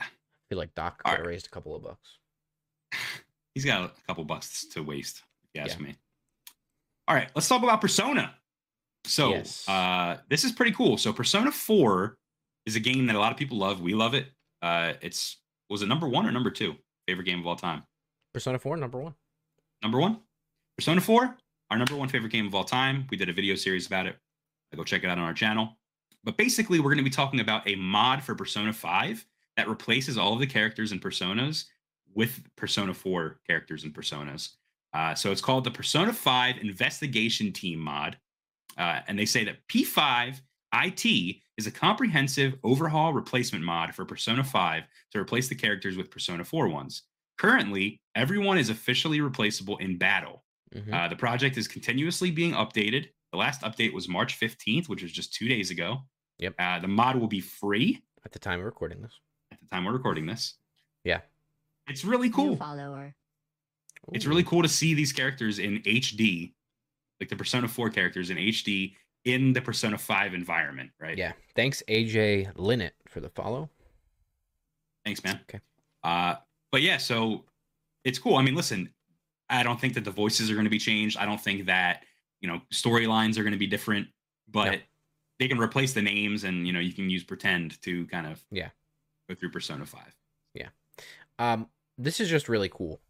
I 0.00 0.06
feel 0.48 0.58
like 0.58 0.74
Doc 0.74 1.02
could 1.02 1.10
have 1.10 1.20
right. 1.20 1.28
raised 1.28 1.46
a 1.46 1.50
couple 1.50 1.76
of 1.76 1.82
bucks. 1.82 2.18
He's 3.54 3.64
got 3.64 3.84
a 3.84 3.92
couple 4.06 4.24
bucks 4.24 4.64
to 4.66 4.82
waste, 4.82 5.22
if 5.44 5.50
you 5.54 5.60
ask 5.60 5.78
Yeah. 5.78 5.86
me. 5.86 5.96
All 7.06 7.14
right, 7.14 7.30
let's 7.34 7.48
talk 7.48 7.62
about 7.62 7.80
Persona. 7.80 8.34
So 9.04 9.30
Yes. 9.30 9.68
uh, 9.68 10.20
this 10.28 10.44
is 10.44 10.52
pretty 10.52 10.72
cool. 10.72 10.96
So 10.98 11.12
Persona 11.12 11.52
4 11.52 12.18
is 12.66 12.74
a 12.76 12.80
game 12.80 13.06
that 13.06 13.16
a 13.16 13.18
lot 13.18 13.30
of 13.30 13.38
people 13.38 13.58
love. 13.58 13.80
We 13.80 13.94
love 13.94 14.14
it. 14.14 14.32
Uh, 14.62 14.94
it's 15.02 15.38
was 15.70 15.82
it 15.82 15.86
number 15.86 16.08
one 16.08 16.26
or 16.26 16.32
number 16.32 16.50
two 16.50 16.76
favorite 17.06 17.24
game 17.24 17.38
of 17.40 17.46
all 17.46 17.56
time? 17.56 17.84
Persona 18.32 18.58
Four, 18.58 18.76
number 18.76 18.98
one. 18.98 19.14
Number 19.82 19.98
one, 20.00 20.22
Persona 20.76 21.00
4, 21.00 21.36
our 21.70 21.78
number 21.78 21.94
one 21.96 22.08
favorite 22.08 22.32
game 22.32 22.46
of 22.46 22.54
all 22.54 22.64
time. 22.64 23.06
We 23.10 23.16
did 23.16 23.28
a 23.28 23.32
video 23.32 23.54
series 23.54 23.86
about 23.86 24.06
it. 24.06 24.18
Go 24.74 24.82
check 24.84 25.04
it 25.04 25.06
out 25.10 25.18
on 25.18 25.24
our 25.24 25.34
channel. 25.34 25.78
But 26.24 26.36
basically, 26.36 26.80
we're 26.80 26.90
going 26.90 26.98
to 26.98 27.04
be 27.04 27.10
talking 27.10 27.40
about 27.40 27.68
a 27.68 27.76
mod 27.76 28.22
for 28.24 28.34
Persona 28.34 28.72
5 28.72 29.24
that 29.56 29.68
replaces 29.68 30.18
all 30.18 30.32
of 30.32 30.40
the 30.40 30.46
characters 30.46 30.90
and 30.90 31.00
personas 31.00 31.66
with 32.14 32.42
Persona 32.56 32.94
4 32.94 33.40
characters 33.46 33.84
and 33.84 33.92
personas. 33.94 34.50
Uh, 34.92 35.14
so 35.14 35.32
it's 35.32 35.40
called 35.40 35.64
the 35.64 35.70
Persona 35.70 36.12
5 36.12 36.58
Investigation 36.58 37.52
Team 37.52 37.78
mod. 37.80 38.16
Uh, 38.76 39.00
and 39.08 39.18
they 39.18 39.24
say 39.26 39.44
that 39.44 39.66
P5 39.68 40.40
IT 40.74 41.36
is 41.56 41.66
a 41.66 41.70
comprehensive 41.70 42.54
overhaul 42.64 43.12
replacement 43.12 43.64
mod 43.64 43.94
for 43.94 44.04
Persona 44.04 44.42
5 44.44 44.82
to 45.12 45.18
replace 45.20 45.48
the 45.48 45.54
characters 45.54 45.96
with 45.96 46.10
Persona 46.10 46.44
4 46.44 46.68
ones. 46.68 47.02
Currently, 47.38 48.00
everyone 48.14 48.58
is 48.58 48.70
officially 48.70 49.20
replaceable 49.20 49.76
in 49.78 49.98
battle. 49.98 50.44
Mhm. 50.74 50.92
Uh, 50.92 51.08
the 51.08 51.16
project 51.16 51.56
is 51.56 51.68
continuously 51.68 52.30
being 52.30 52.52
updated. 52.52 53.10
The 53.32 53.38
last 53.38 53.62
update 53.62 53.92
was 53.92 54.08
March 54.08 54.38
15th, 54.38 54.88
which 54.88 55.02
was 55.02 55.12
just 55.12 55.34
two 55.34 55.48
days 55.48 55.70
ago. 55.70 56.02
Yep. 56.38 56.54
Uh, 56.58 56.78
the 56.80 56.88
mod 56.88 57.16
will 57.16 57.28
be 57.28 57.40
free 57.40 58.02
At 58.24 58.32
the 58.32 58.38
time 58.40 58.58
of 58.60 58.64
recording 58.64 59.00
this. 59.02 59.18
at 59.52 59.60
the 59.60 59.66
time 59.66 59.84
we're 59.84 59.92
recording 59.92 60.26
this. 60.26 60.54
Yeah. 61.86 61.92
It's 61.92 62.04
really 62.04 62.28
New 62.28 62.34
cool. 62.34 62.56
follower. 62.56 63.14
It's 64.12 64.26
really 64.26 64.44
cool 64.44 64.62
to 64.62 64.68
see 64.68 64.92
these 64.94 65.12
characters 65.12 65.58
in 65.58 65.80
HD, 65.82 66.52
like 67.20 67.30
the 67.30 67.36
Persona 67.36 67.66
4 67.68 67.88
characters 67.90 68.28
in 68.30 68.36
HD 68.36 68.94
in 69.24 69.54
the 69.54 69.62
Persona 69.62 69.96
5 69.96 70.34
environment, 70.34 70.90
right? 71.00 71.16
Yeah. 71.16 71.32
Thanks, 71.56 71.82
AJ 71.88 72.50
Linnet, 72.56 72.94
for 73.08 73.20
the 73.20 73.30
follow. 73.30 73.70
Thanks, 75.06 75.24
man. 75.24 75.40
Okay. 75.48 75.60
Uh, 76.02 76.34
but 76.70 76.82
yeah, 76.82 76.98
so 76.98 77.44
it's 78.04 78.18
cool. 78.18 78.36
I 78.36 78.42
mean, 78.42 78.54
listen, 78.54 78.90
I 79.48 79.62
don't 79.62 79.80
think 79.80 79.94
that 79.94 80.04
the 80.04 80.10
voices 80.10 80.50
are 80.50 80.54
going 80.54 80.64
to 80.64 80.70
be 80.70 80.78
changed. 80.78 81.16
I 81.16 81.24
don't 81.24 81.40
think 81.40 81.66
that 81.66 82.04
you 82.40 82.48
know 82.48 82.60
storylines 82.72 83.38
are 83.38 83.42
going 83.42 83.52
to 83.52 83.58
be 83.58 83.66
different, 83.66 84.08
but 84.50 84.72
No. 84.72 84.78
they 85.38 85.48
can 85.48 85.58
replace 85.58 85.94
the 85.94 86.02
names, 86.02 86.44
and 86.44 86.66
you 86.66 86.72
know 86.74 86.80
you 86.80 86.92
can 86.92 87.08
use 87.08 87.24
pretend 87.24 87.80
to 87.82 88.06
kind 88.08 88.26
of 88.26 88.44
Yeah. 88.50 88.68
go 89.28 89.34
through 89.34 89.50
Persona 89.50 89.86
Five. 89.86 90.14
Um, 91.38 91.68
this 91.98 92.20
is 92.20 92.28
just 92.28 92.48
really 92.48 92.68
cool. 92.68 93.00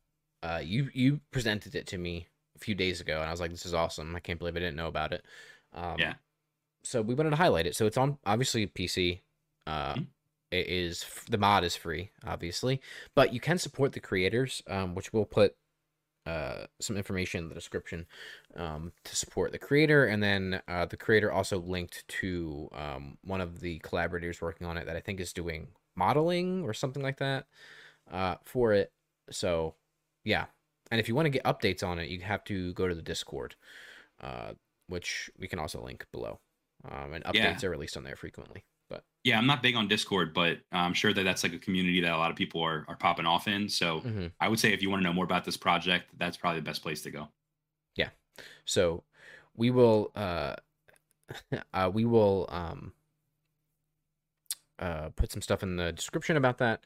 Uh, 0.42 0.60
you 0.62 0.90
you 0.92 1.20
presented 1.30 1.74
it 1.74 1.86
to 1.88 1.98
me 1.98 2.28
a 2.56 2.58
few 2.58 2.74
days 2.74 3.00
ago, 3.00 3.20
and 3.20 3.28
I 3.28 3.30
was 3.30 3.40
like, 3.40 3.50
"This 3.50 3.66
is 3.66 3.74
awesome! 3.74 4.14
I 4.14 4.20
can't 4.20 4.38
believe 4.38 4.56
I 4.56 4.60
didn't 4.60 4.76
know 4.76 4.88
about 4.88 5.12
it." 5.12 5.24
Um, 5.72 6.00
Yeah. 6.00 6.14
So 6.84 7.02
we 7.02 7.14
wanted 7.14 7.30
to 7.30 7.36
highlight 7.36 7.66
it. 7.66 7.76
So 7.76 7.86
it's 7.86 7.96
on 7.96 8.18
obviously 8.26 8.66
PC. 8.66 9.22
Uh, 9.66 9.94
Mhm. 9.94 10.06
it 10.50 10.68
is 10.68 11.04
the 11.30 11.38
mod 11.38 11.64
is 11.64 11.76
free, 11.76 12.12
obviously, 12.24 12.80
but 13.14 13.32
you 13.32 13.40
can 13.40 13.58
support 13.58 13.92
the 13.92 14.00
creators, 14.00 14.62
um, 14.68 14.94
which 14.94 15.12
we'll 15.12 15.24
put 15.26 15.56
uh 16.26 16.66
some 16.80 16.96
information 16.96 17.42
in 17.44 17.48
the 17.50 17.54
description 17.54 18.06
um 18.56 18.92
to 19.04 19.14
support 19.14 19.52
the 19.52 19.58
creator 19.58 20.06
and 20.06 20.22
then 20.22 20.62
uh 20.68 20.86
the 20.86 20.96
creator 20.96 21.30
also 21.30 21.58
linked 21.60 22.06
to 22.08 22.68
um 22.72 23.18
one 23.24 23.42
of 23.42 23.60
the 23.60 23.78
collaborators 23.80 24.40
working 24.40 24.66
on 24.66 24.78
it 24.78 24.86
that 24.86 24.96
i 24.96 25.00
think 25.00 25.20
is 25.20 25.34
doing 25.34 25.68
modeling 25.96 26.62
or 26.64 26.72
something 26.72 27.02
like 27.02 27.18
that 27.18 27.46
uh 28.10 28.36
for 28.44 28.72
it 28.72 28.92
so 29.30 29.74
yeah 30.24 30.46
and 30.90 31.00
if 31.00 31.08
you 31.08 31.14
want 31.14 31.26
to 31.26 31.30
get 31.30 31.44
updates 31.44 31.82
on 31.86 31.98
it 31.98 32.08
you 32.08 32.20
have 32.20 32.44
to 32.44 32.72
go 32.74 32.86
to 32.88 32.94
the 32.94 33.02
discord 33.02 33.56
uh 34.20 34.52
which 34.88 35.30
we 35.38 35.48
can 35.48 35.58
also 35.58 35.82
link 35.82 36.06
below 36.12 36.40
um 36.90 37.14
and 37.14 37.24
Yeah. 37.32 37.54
updates 37.54 37.64
are 37.64 37.70
released 37.70 37.96
on 37.96 38.04
there 38.04 38.16
frequently 38.16 38.64
but 38.90 39.02
Yeah, 39.24 39.38
I'm 39.38 39.46
not 39.46 39.62
big 39.62 39.76
on 39.76 39.88
Discord, 39.88 40.34
but 40.34 40.58
I'm 40.70 40.92
sure 40.92 41.14
that 41.14 41.22
that's 41.22 41.42
like 41.42 41.54
a 41.54 41.58
community 41.58 42.00
that 42.02 42.12
a 42.12 42.18
lot 42.18 42.30
of 42.30 42.36
people 42.36 42.60
are 42.62 42.84
are 42.86 42.96
popping 42.96 43.24
off 43.24 43.48
in. 43.48 43.66
So 43.70 44.00
mhm. 44.00 44.30
I 44.38 44.48
would 44.48 44.60
say 44.60 44.74
if 44.74 44.82
you 44.82 44.90
want 44.90 45.00
to 45.00 45.04
know 45.04 45.12
more 45.14 45.24
about 45.24 45.44
this 45.46 45.56
project, 45.56 46.10
that's 46.18 46.36
probably 46.36 46.60
the 46.60 46.64
best 46.66 46.82
place 46.82 47.00
to 47.02 47.10
go. 47.10 47.28
Yeah. 47.96 48.10
So 48.66 49.04
we 49.56 49.70
will 49.70 50.12
uh, 50.14 50.56
uh 51.72 51.90
we 51.94 52.04
will 52.04 52.46
um 52.50 52.92
uh 54.78 55.08
put 55.10 55.30
some 55.30 55.40
stuff 55.42 55.62
in 55.62 55.76
the 55.76 55.92
description 55.92 56.36
about 56.36 56.58
that 56.58 56.84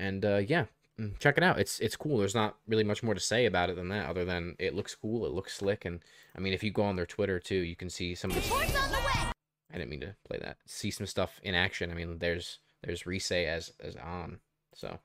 and 0.00 0.24
uh 0.24 0.38
yeah 0.38 0.64
mm, 0.98 1.18
check 1.18 1.36
it 1.36 1.44
out. 1.44 1.58
It's 1.58 1.78
it's 1.80 1.96
cool. 1.96 2.18
There's 2.18 2.34
not 2.34 2.56
really 2.66 2.84
much 2.84 3.02
more 3.02 3.14
to 3.14 3.20
say 3.20 3.46
about 3.46 3.70
it 3.70 3.76
than 3.76 3.88
that 3.88 4.08
other 4.08 4.24
than 4.24 4.56
it 4.58 4.74
looks 4.74 4.94
cool 4.94 5.26
it 5.26 5.32
looks 5.32 5.54
slick 5.54 5.84
and 5.84 6.00
i 6.36 6.40
mean 6.40 6.52
if 6.52 6.62
you 6.62 6.70
go 6.70 6.82
on 6.82 6.96
their 6.96 7.06
twitter 7.06 7.38
too 7.38 7.56
you 7.56 7.76
can 7.76 7.90
see 7.90 8.14
some 8.14 8.30
of 8.30 8.36
the 8.36 9.34
i 9.72 9.78
didn't 9.78 9.90
mean 9.90 10.00
to 10.00 10.14
play 10.26 10.38
that. 10.42 10.56
See 10.66 10.90
some 10.90 11.06
stuff 11.06 11.40
in 11.42 11.54
action. 11.54 11.90
I 11.90 11.94
mean 11.94 12.18
there's 12.18 12.58
there's 12.82 13.04
Risei 13.04 13.46
as 13.46 13.72
as 13.80 13.96
on 13.96 14.38
so. 14.74 14.98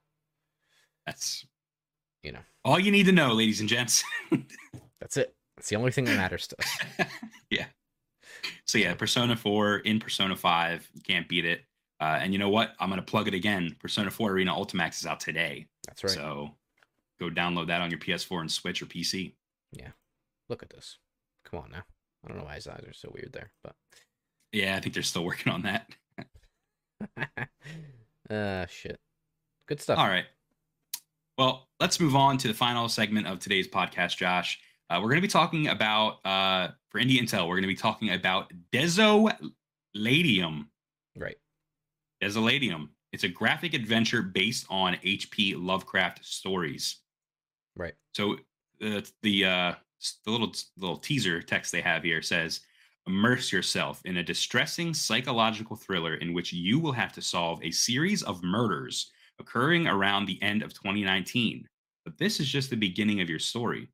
That's 1.06 1.46
you 2.24 2.32
know. 2.32 2.40
all 2.64 2.80
you 2.80 2.92
need 2.92 3.06
to 3.06 3.12
know, 3.12 3.34
ladies 3.34 3.60
and 3.60 3.70
gents. 3.70 4.04
that's 5.00 5.18
it. 5.18 5.36
It's 5.58 5.70
the 5.70 5.76
only 5.76 5.92
thing 5.92 6.06
that 6.06 6.18
matters 6.18 6.48
to 6.48 6.56
us. 6.60 6.78
Yeah. 7.52 7.66
So 8.66 8.80
yeah, 8.80 8.96
Persona 8.96 9.36
4 9.36 9.78
in 9.78 10.00
Persona 10.00 10.36
5, 10.36 10.90
you 10.96 11.02
can't 11.02 11.30
beat 11.30 11.46
it. 11.46 11.62
Uh, 12.06 12.20
and 12.22 12.34
you 12.34 12.38
know 12.40 12.50
what? 12.50 12.76
I'm 12.80 12.90
gonna 12.90 13.02
plug 13.02 13.28
it 13.28 13.34
again. 13.34 13.76
Persona 13.80 14.12
4 14.12 14.32
Arena 14.32 14.54
Ultimax 14.54 15.00
is 15.00 15.08
out 15.08 15.20
today. 15.20 15.68
that's 15.88 16.04
right 16.04 16.14
So 16.14 16.52
go 17.20 17.30
download 17.30 17.68
that 17.68 17.82
on 17.82 17.90
your 17.90 18.00
PS4 18.00 18.42
and 18.42 18.52
Switch 18.52 18.82
or 18.82 18.86
PC. 18.86 19.34
Yeah. 19.72 19.90
Look 20.50 20.62
at 20.62 20.70
this 20.70 21.00
come 21.50 21.60
on 21.60 21.70
now 21.72 21.84
i 22.24 22.28
don't 22.28 22.38
know 22.38 22.44
why 22.44 22.56
his 22.56 22.68
eyes 22.68 22.84
are 22.88 22.94
so 22.94 23.08
weird 23.14 23.32
there 23.32 23.52
but 23.64 23.76
Yeah, 24.52 24.76
I 24.76 24.80
think 24.80 24.94
they're 24.96 25.04
still 25.04 25.24
working 25.24 25.52
on 25.54 25.62
that. 25.64 25.96
uh 28.30 28.66
shit. 28.68 29.00
Good 29.68 29.82
stuff. 29.82 29.98
All 29.98 30.08
right. 30.08 30.26
Well, 31.38 31.68
let's 31.80 32.00
move 32.00 32.16
on 32.16 32.38
to 32.40 32.48
the 32.48 32.54
final 32.54 32.88
segment 32.88 33.28
of 33.28 33.40
today's 33.40 33.68
podcast, 33.68 34.18
Josh. 34.18 34.60
Uh, 34.90 35.00
we're 35.02 35.10
going 35.10 35.18
to 35.18 35.22
be 35.22 35.28
talking 35.28 35.68
about, 35.68 36.26
uh, 36.26 36.70
for 36.90 37.02
Indie 37.02 37.20
Intel, 37.20 37.48
we're 37.48 37.56
going 37.56 37.64
to 37.64 37.68
be 37.68 37.76
talking 37.76 38.12
about 38.12 38.54
Desolatium. 38.72 40.68
Right. 41.18 41.38
Desolatium. 42.26 42.90
It's 43.14 43.24
a 43.24 43.30
graphic 43.30 43.76
adventure 43.76 44.24
based 44.24 44.66
on 44.70 44.98
H.P. 45.04 45.56
Lovecraft 45.56 46.26
stories. 46.26 47.02
Right. 47.76 47.94
So 48.14 48.38
uh, 48.84 49.02
the 49.22 49.46
uh, 49.46 49.74
the 50.26 50.32
little 50.32 50.52
little 50.78 50.98
teaser 50.98 51.42
text 51.42 51.72
they 51.72 51.82
have 51.82 52.04
here 52.04 52.24
says, 52.24 52.62
"Immerse 53.08 53.52
yourself 53.52 54.02
in 54.06 54.18
a 54.18 54.24
distressing 54.24 54.94
psychological 54.94 55.76
thriller 55.76 56.16
in 56.16 56.34
which 56.34 56.52
you 56.52 56.80
will 56.80 56.92
have 56.94 57.14
to 57.14 57.22
solve 57.22 57.64
a 57.64 57.72
series 57.72 58.24
of 58.24 58.44
murders 58.44 59.12
occurring 59.40 59.88
around 59.88 60.26
the 60.26 60.42
end 60.42 60.64
of 60.64 60.74
2019. 60.74 61.68
But 62.06 62.18
this 62.18 62.40
is 62.40 62.48
just 62.48 62.70
the 62.70 62.76
beginning 62.76 63.22
of 63.22 63.30
your 63.30 63.40
story. 63.40 63.90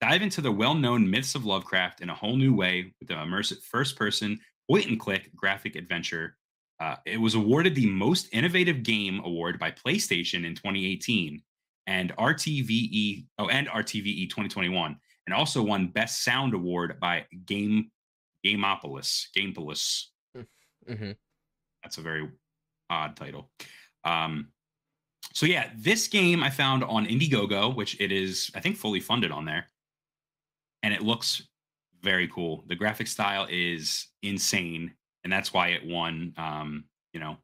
Dive 0.00 0.22
into 0.22 0.40
the 0.40 0.52
well-known 0.52 1.08
myths 1.08 1.34
of 1.34 1.44
Lovecraft 1.44 2.00
in 2.00 2.10
a 2.10 2.14
whole 2.14 2.36
new 2.36 2.54
way 2.54 2.92
with 3.00 3.08
the 3.08 3.14
immersive 3.14 3.62
first-person 3.62 4.40
point-and-click 4.66 5.36
graphic 5.36 5.76
adventure." 5.76 6.38
Uh, 6.80 6.96
it 7.06 7.20
was 7.20 7.34
awarded 7.34 7.74
the 7.74 7.86
Most 7.86 8.28
Innovative 8.32 8.82
Game 8.82 9.20
Award 9.24 9.58
by 9.58 9.70
PlayStation 9.70 10.44
in 10.44 10.54
2018 10.54 11.42
and 11.86 12.16
RTVE 12.16 13.26
oh 13.38 13.48
and 13.48 13.68
RTVE 13.68 14.28
2021 14.28 14.96
and 15.26 15.34
also 15.34 15.62
won 15.62 15.88
Best 15.88 16.24
Sound 16.24 16.54
Award 16.54 16.98
by 17.00 17.26
Game 17.46 17.90
Gameopolis. 18.44 19.26
Gamepolis. 19.36 20.06
Mm-hmm. 20.88 21.12
That's 21.82 21.98
a 21.98 22.02
very 22.02 22.28
odd 22.90 23.16
title. 23.16 23.50
Um 24.04 24.48
so 25.32 25.46
yeah, 25.46 25.70
this 25.76 26.08
game 26.08 26.42
I 26.42 26.50
found 26.50 26.84
on 26.84 27.06
Indiegogo, 27.06 27.74
which 27.74 28.00
it 28.00 28.12
is 28.12 28.50
I 28.54 28.60
think 28.60 28.76
fully 28.76 29.00
funded 29.00 29.30
on 29.30 29.44
there. 29.44 29.66
And 30.82 30.92
it 30.92 31.02
looks 31.02 31.42
very 32.02 32.28
cool. 32.28 32.64
The 32.66 32.74
graphic 32.74 33.06
style 33.06 33.46
is 33.48 34.08
insane 34.22 34.92
and 35.24 35.32
that's 35.32 35.52
why 35.52 35.68
it 35.68 35.84
won 35.84 36.34
um, 36.36 36.84
you 37.12 37.20
know, 37.20 37.38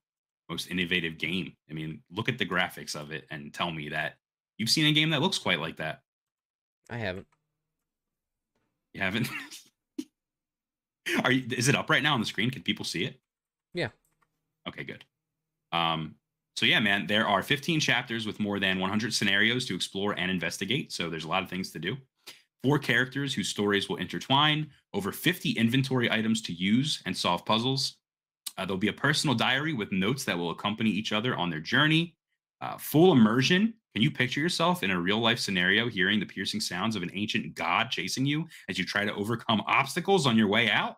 most 0.51 0.71
innovative 0.71 1.17
game. 1.17 1.55
I 1.71 1.73
mean, 1.73 2.03
look 2.11 2.29
at 2.29 2.39
the 2.39 2.47
graphics 2.47 2.95
of 2.95 3.13
it 3.13 3.25
and 3.31 3.55
tell 3.55 3.71
me 3.71 3.89
that 3.91 4.17
you've 4.59 4.69
seen 4.69 4.87
a 4.87 4.93
game 4.93 5.11
that 5.11 5.23
looks 5.23 5.39
quite 5.39 5.61
like 5.61 5.77
that. 5.77 6.03
I 6.91 6.97
haven't. 6.97 7.27
You 8.93 9.01
haven't? 9.01 9.29
Are 11.25 11.31
you, 11.31 11.45
is 11.57 11.69
it 11.69 11.77
up 11.77 11.89
right 11.89 12.03
now 12.03 12.15
on 12.15 12.21
the 12.21 12.27
screen? 12.27 12.51
Can 12.51 12.63
people 12.63 12.85
see 12.85 13.05
it? 13.05 13.21
Yeah. 13.73 13.89
Okay, 14.69 14.85
good. 14.85 15.05
Um, 15.73 16.17
so 16.57 16.67
yeah, 16.67 16.81
man, 16.81 17.07
there 17.07 17.27
are 17.27 17.43
15 17.43 17.81
chapters 17.81 18.27
with 18.27 18.41
more 18.41 18.59
than 18.59 18.81
100 18.81 19.15
scenarios 19.15 19.67
to 19.67 19.75
explore 19.75 20.13
and 20.19 20.31
investigate. 20.31 20.93
So 20.93 21.09
there's 21.09 21.25
a 21.25 21.29
lot 21.29 21.43
of 21.43 21.49
things 21.49 21.71
to 21.71 21.79
do. 21.79 21.97
Four 22.63 22.79
characters 22.79 23.33
whose 23.33 23.49
stories 23.49 23.89
will 23.89 23.97
intertwine. 23.97 24.71
Over 24.93 25.13
50 25.13 25.53
inventory 25.53 26.11
items 26.11 26.43
to 26.43 26.53
use 26.53 27.03
and 27.07 27.17
solve 27.17 27.45
puzzles. 27.47 27.97
Uh, 28.59 28.67
there'll 28.67 28.79
be 28.79 28.89
a 28.89 28.93
personal 28.93 29.35
diary 29.35 29.73
with 29.73 29.93
notes 29.93 30.25
that 30.25 30.37
will 30.37 30.51
accompany 30.51 30.91
each 30.91 31.13
other 31.13 31.35
on 31.37 31.49
their 31.49 31.61
journey. 31.61 32.17
Uh, 32.61 32.77
full 32.77 33.13
immersion. 33.13 33.73
Can 33.95 34.03
you 34.03 34.11
picture 34.11 34.41
yourself 34.41 34.83
in 34.83 34.91
a 34.91 35.01
real 35.01 35.19
life 35.19 35.39
scenario 35.39 35.89
hearing 35.89 36.21
the 36.21 36.27
piercing 36.27 36.61
sounds 36.61 36.95
of 36.95 37.03
an 37.03 37.11
ancient 37.15 37.55
god 37.55 37.91
chasing 37.91 38.27
you 38.27 38.47
as 38.69 38.79
you 38.79 38.85
try 38.85 39.05
to 39.05 39.15
overcome 39.15 39.63
obstacles 39.67 40.27
on 40.27 40.37
your 40.37 40.49
way 40.49 40.71
out? 40.71 40.97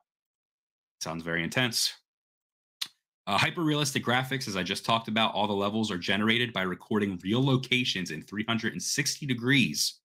Sounds 1.00 1.22
very 1.22 1.44
intense. 1.44 1.94
Uh, 3.28 3.38
hyper 3.38 3.62
realistic 3.62 4.04
graphics, 4.04 4.48
as 4.48 4.56
I 4.56 4.64
just 4.64 4.84
talked 4.84 5.06
about, 5.06 5.32
all 5.32 5.46
the 5.46 5.52
levels 5.52 5.92
are 5.92 5.98
generated 5.98 6.52
by 6.52 6.62
recording 6.62 7.20
real 7.22 7.44
locations 7.44 8.10
in 8.10 8.22
360 8.22 9.26
degrees 9.26 10.00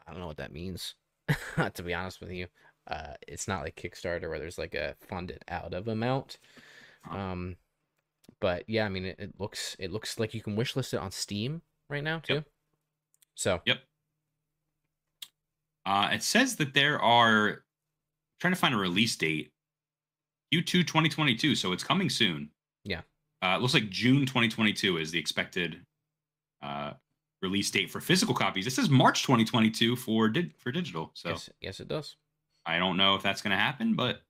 I 0.06 0.10
don't 0.10 0.20
know 0.20 0.26
what 0.26 0.38
that 0.38 0.52
means 0.52 0.94
to 1.74 1.82
be 1.82 1.94
honest 1.94 2.20
with 2.20 2.30
you. 2.30 2.46
Uh 2.86 3.14
it's 3.26 3.48
not 3.48 3.62
like 3.62 3.76
Kickstarter 3.76 4.28
where 4.28 4.38
there's 4.38 4.58
like 4.58 4.74
a 4.74 4.94
funded 5.00 5.42
out 5.48 5.74
of 5.74 5.88
amount. 5.88 6.38
Um 7.10 7.56
but 8.40 8.64
yeah, 8.68 8.84
I 8.84 8.88
mean 8.88 9.06
it, 9.06 9.16
it 9.18 9.34
looks 9.38 9.76
it 9.78 9.90
looks 9.90 10.18
like 10.18 10.34
you 10.34 10.42
can 10.42 10.56
wishlist 10.56 10.94
it 10.94 11.00
on 11.00 11.10
Steam 11.10 11.62
right 11.88 12.04
now 12.04 12.18
too. 12.18 12.34
Yep. 12.34 12.44
So 13.34 13.60
Yep. 13.64 13.78
Uh, 15.88 16.10
it 16.12 16.22
says 16.22 16.56
that 16.56 16.74
there 16.74 17.00
are 17.00 17.64
trying 18.40 18.52
to 18.52 18.58
find 18.60 18.74
a 18.74 18.78
release 18.78 19.16
date. 19.16 19.50
Q2 20.52 20.86
2022, 20.86 21.54
so 21.54 21.72
it's 21.72 21.82
coming 21.84 22.08
soon. 22.10 22.50
Yeah. 22.84 23.00
Uh, 23.42 23.54
it 23.56 23.60
looks 23.62 23.74
like 23.74 23.88
June 23.90 24.26
2022 24.26 24.98
is 24.98 25.10
the 25.10 25.18
expected 25.18 25.80
uh, 26.62 26.92
release 27.42 27.70
date 27.70 27.90
for 27.90 28.00
physical 28.00 28.34
copies. 28.34 28.64
This 28.64 28.78
is 28.78 28.88
March 28.90 29.22
2022 29.22 29.94
for 29.96 30.28
di- 30.28 30.52
for 30.58 30.72
digital. 30.72 31.10
So 31.14 31.30
yes, 31.30 31.50
yes, 31.60 31.80
it 31.80 31.88
does. 31.88 32.16
I 32.66 32.78
don't 32.78 32.96
know 32.96 33.14
if 33.14 33.22
that's 33.22 33.40
going 33.42 33.52
to 33.52 33.56
happen, 33.56 33.94
but 33.94 34.22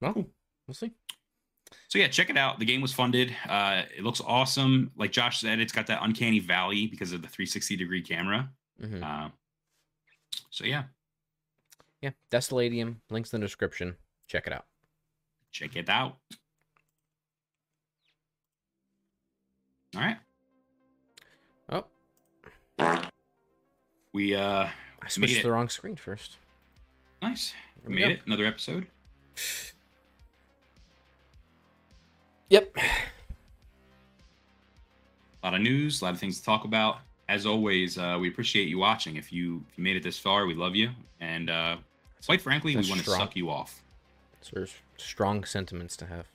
Well, 0.00 0.26
we'll 0.66 0.74
see. 0.74 0.90
so 1.88 1.98
yeah, 1.98 2.08
check 2.08 2.28
it 2.30 2.36
out. 2.36 2.58
The 2.58 2.64
game 2.66 2.80
was 2.82 2.92
funded. 2.92 3.34
Uh, 3.48 3.82
it 3.96 4.02
looks 4.04 4.20
awesome. 4.26 4.90
Like 4.96 5.12
Josh 5.12 5.40
said, 5.40 5.60
it's 5.60 5.72
got 5.72 5.86
that 5.86 6.00
uncanny 6.02 6.38
valley 6.40 6.86
because 6.86 7.12
of 7.12 7.22
the 7.22 7.28
360 7.28 7.76
degree 7.76 8.02
camera. 8.02 8.50
hmm 8.80 9.02
Uh, 9.02 9.28
so 10.50 10.64
yeah, 10.64 10.84
Yeah, 12.02 12.10
Desolatium. 12.30 12.96
Links 13.10 13.32
in 13.32 13.40
the 13.40 13.46
description. 13.46 13.96
Check 14.28 14.46
it 14.46 14.52
out. 14.52 14.66
check 15.52 15.76
it 15.76 15.88
out. 15.88 16.16
All 19.96 20.02
right. 20.02 20.16
Oh, 21.70 21.84
We 24.12 24.34
uh 24.34 24.68
I 25.02 25.08
switched 25.08 25.34
it. 25.34 25.36
to 25.38 25.42
the 25.44 25.52
wrong 25.52 25.68
screen 25.68 25.96
first. 25.96 26.36
nice. 27.22 27.54
We 27.84 27.94
we 27.94 28.00
made 28.00 28.06
go. 28.06 28.10
it. 28.12 28.20
Another 28.26 28.46
episode. 28.46 28.86
Yep. 32.50 32.76
A 32.76 32.80
lot 35.44 35.54
of 35.54 35.60
news, 35.60 36.00
a 36.00 36.04
lot 36.06 36.14
of 36.14 36.20
things 36.20 36.38
to 36.38 36.44
talk 36.44 36.64
about. 36.64 36.98
As 37.28 37.46
always, 37.46 37.96
uh, 37.96 38.18
we 38.20 38.28
appreciate 38.28 38.68
you 38.68 38.78
watching. 38.78 39.16
If 39.16 39.32
you 39.32 39.64
if 39.70 39.78
you 39.78 39.84
made 39.84 39.96
it 39.96 40.02
this 40.02 40.18
far, 40.18 40.46
we 40.46 40.54
love 40.54 40.74
you. 40.74 40.90
And 41.20 41.50
uh 41.50 41.76
quite 42.24 42.40
frankly, 42.40 42.74
That's 42.74 42.86
we 42.86 42.92
want 42.92 43.04
to 43.04 43.10
suck 43.10 43.36
you 43.36 43.50
off. 43.50 43.82
Strong 44.96 45.44
sentiments 45.44 45.96
to 45.98 46.06
have. 46.06 46.26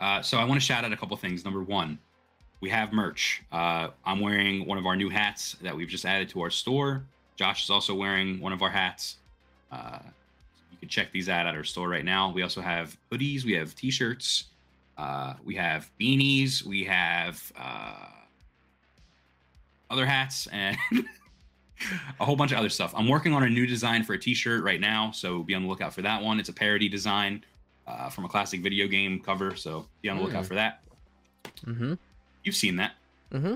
Uh, 0.00 0.22
so 0.22 0.38
I 0.38 0.44
want 0.44 0.60
to 0.60 0.64
shout 0.64 0.84
out 0.84 0.92
a 0.92 0.96
couple 0.96 1.16
things. 1.16 1.44
Number 1.44 1.62
one, 1.62 1.98
we 2.60 2.70
have 2.70 2.92
merch. 2.92 3.42
Uh, 3.52 3.88
I'm 4.04 4.20
wearing 4.20 4.66
one 4.66 4.78
of 4.78 4.86
our 4.86 4.96
new 4.96 5.08
hats 5.08 5.56
that 5.62 5.76
we've 5.76 5.88
just 5.88 6.04
added 6.04 6.28
to 6.30 6.40
our 6.40 6.50
store. 6.50 7.02
Josh 7.36 7.64
is 7.64 7.70
also 7.70 7.94
wearing 7.94 8.40
one 8.40 8.52
of 8.52 8.62
our 8.62 8.70
hats. 8.70 9.16
Uh, 9.70 9.98
you 10.70 10.78
can 10.78 10.88
check 10.88 11.12
these 11.12 11.28
out 11.28 11.46
at 11.46 11.54
our 11.54 11.64
store 11.64 11.88
right 11.88 12.04
now. 12.04 12.32
We 12.32 12.42
also 12.42 12.60
have 12.60 12.96
hoodies. 13.10 13.44
We 13.44 13.52
have 13.54 13.74
t-shirts. 13.74 14.44
Uh, 14.96 15.34
we 15.44 15.54
have 15.54 15.90
beanies. 16.00 16.62
We 16.64 16.84
have 16.84 17.52
uh, 17.56 18.06
other 19.90 20.06
hats 20.06 20.46
and 20.52 20.76
a 22.20 22.24
whole 22.24 22.36
bunch 22.36 22.52
of 22.52 22.58
other 22.58 22.68
stuff. 22.68 22.92
I'm 22.96 23.08
working 23.08 23.32
on 23.32 23.42
a 23.44 23.48
new 23.48 23.66
design 23.66 24.02
for 24.04 24.14
a 24.14 24.18
t-shirt 24.18 24.62
right 24.64 24.80
now, 24.80 25.10
so 25.12 25.42
be 25.42 25.54
on 25.54 25.62
the 25.62 25.68
lookout 25.68 25.94
for 25.94 26.02
that 26.02 26.22
one. 26.22 26.38
It's 26.40 26.48
a 26.48 26.52
parody 26.52 26.88
design 26.88 27.44
uh, 27.86 28.10
from 28.10 28.24
a 28.24 28.28
classic 28.28 28.60
video 28.62 28.86
game 28.86 29.20
cover, 29.20 29.54
so 29.56 29.86
be 30.02 30.08
on 30.08 30.18
the 30.18 30.22
lookout 30.22 30.44
Mm. 30.44 30.48
for 30.48 30.54
that. 30.54 30.82
Mm-hmm. 31.64 31.94
You've 32.44 32.56
seen 32.56 32.76
that. 32.76 32.92
Mm-hmm. 33.32 33.54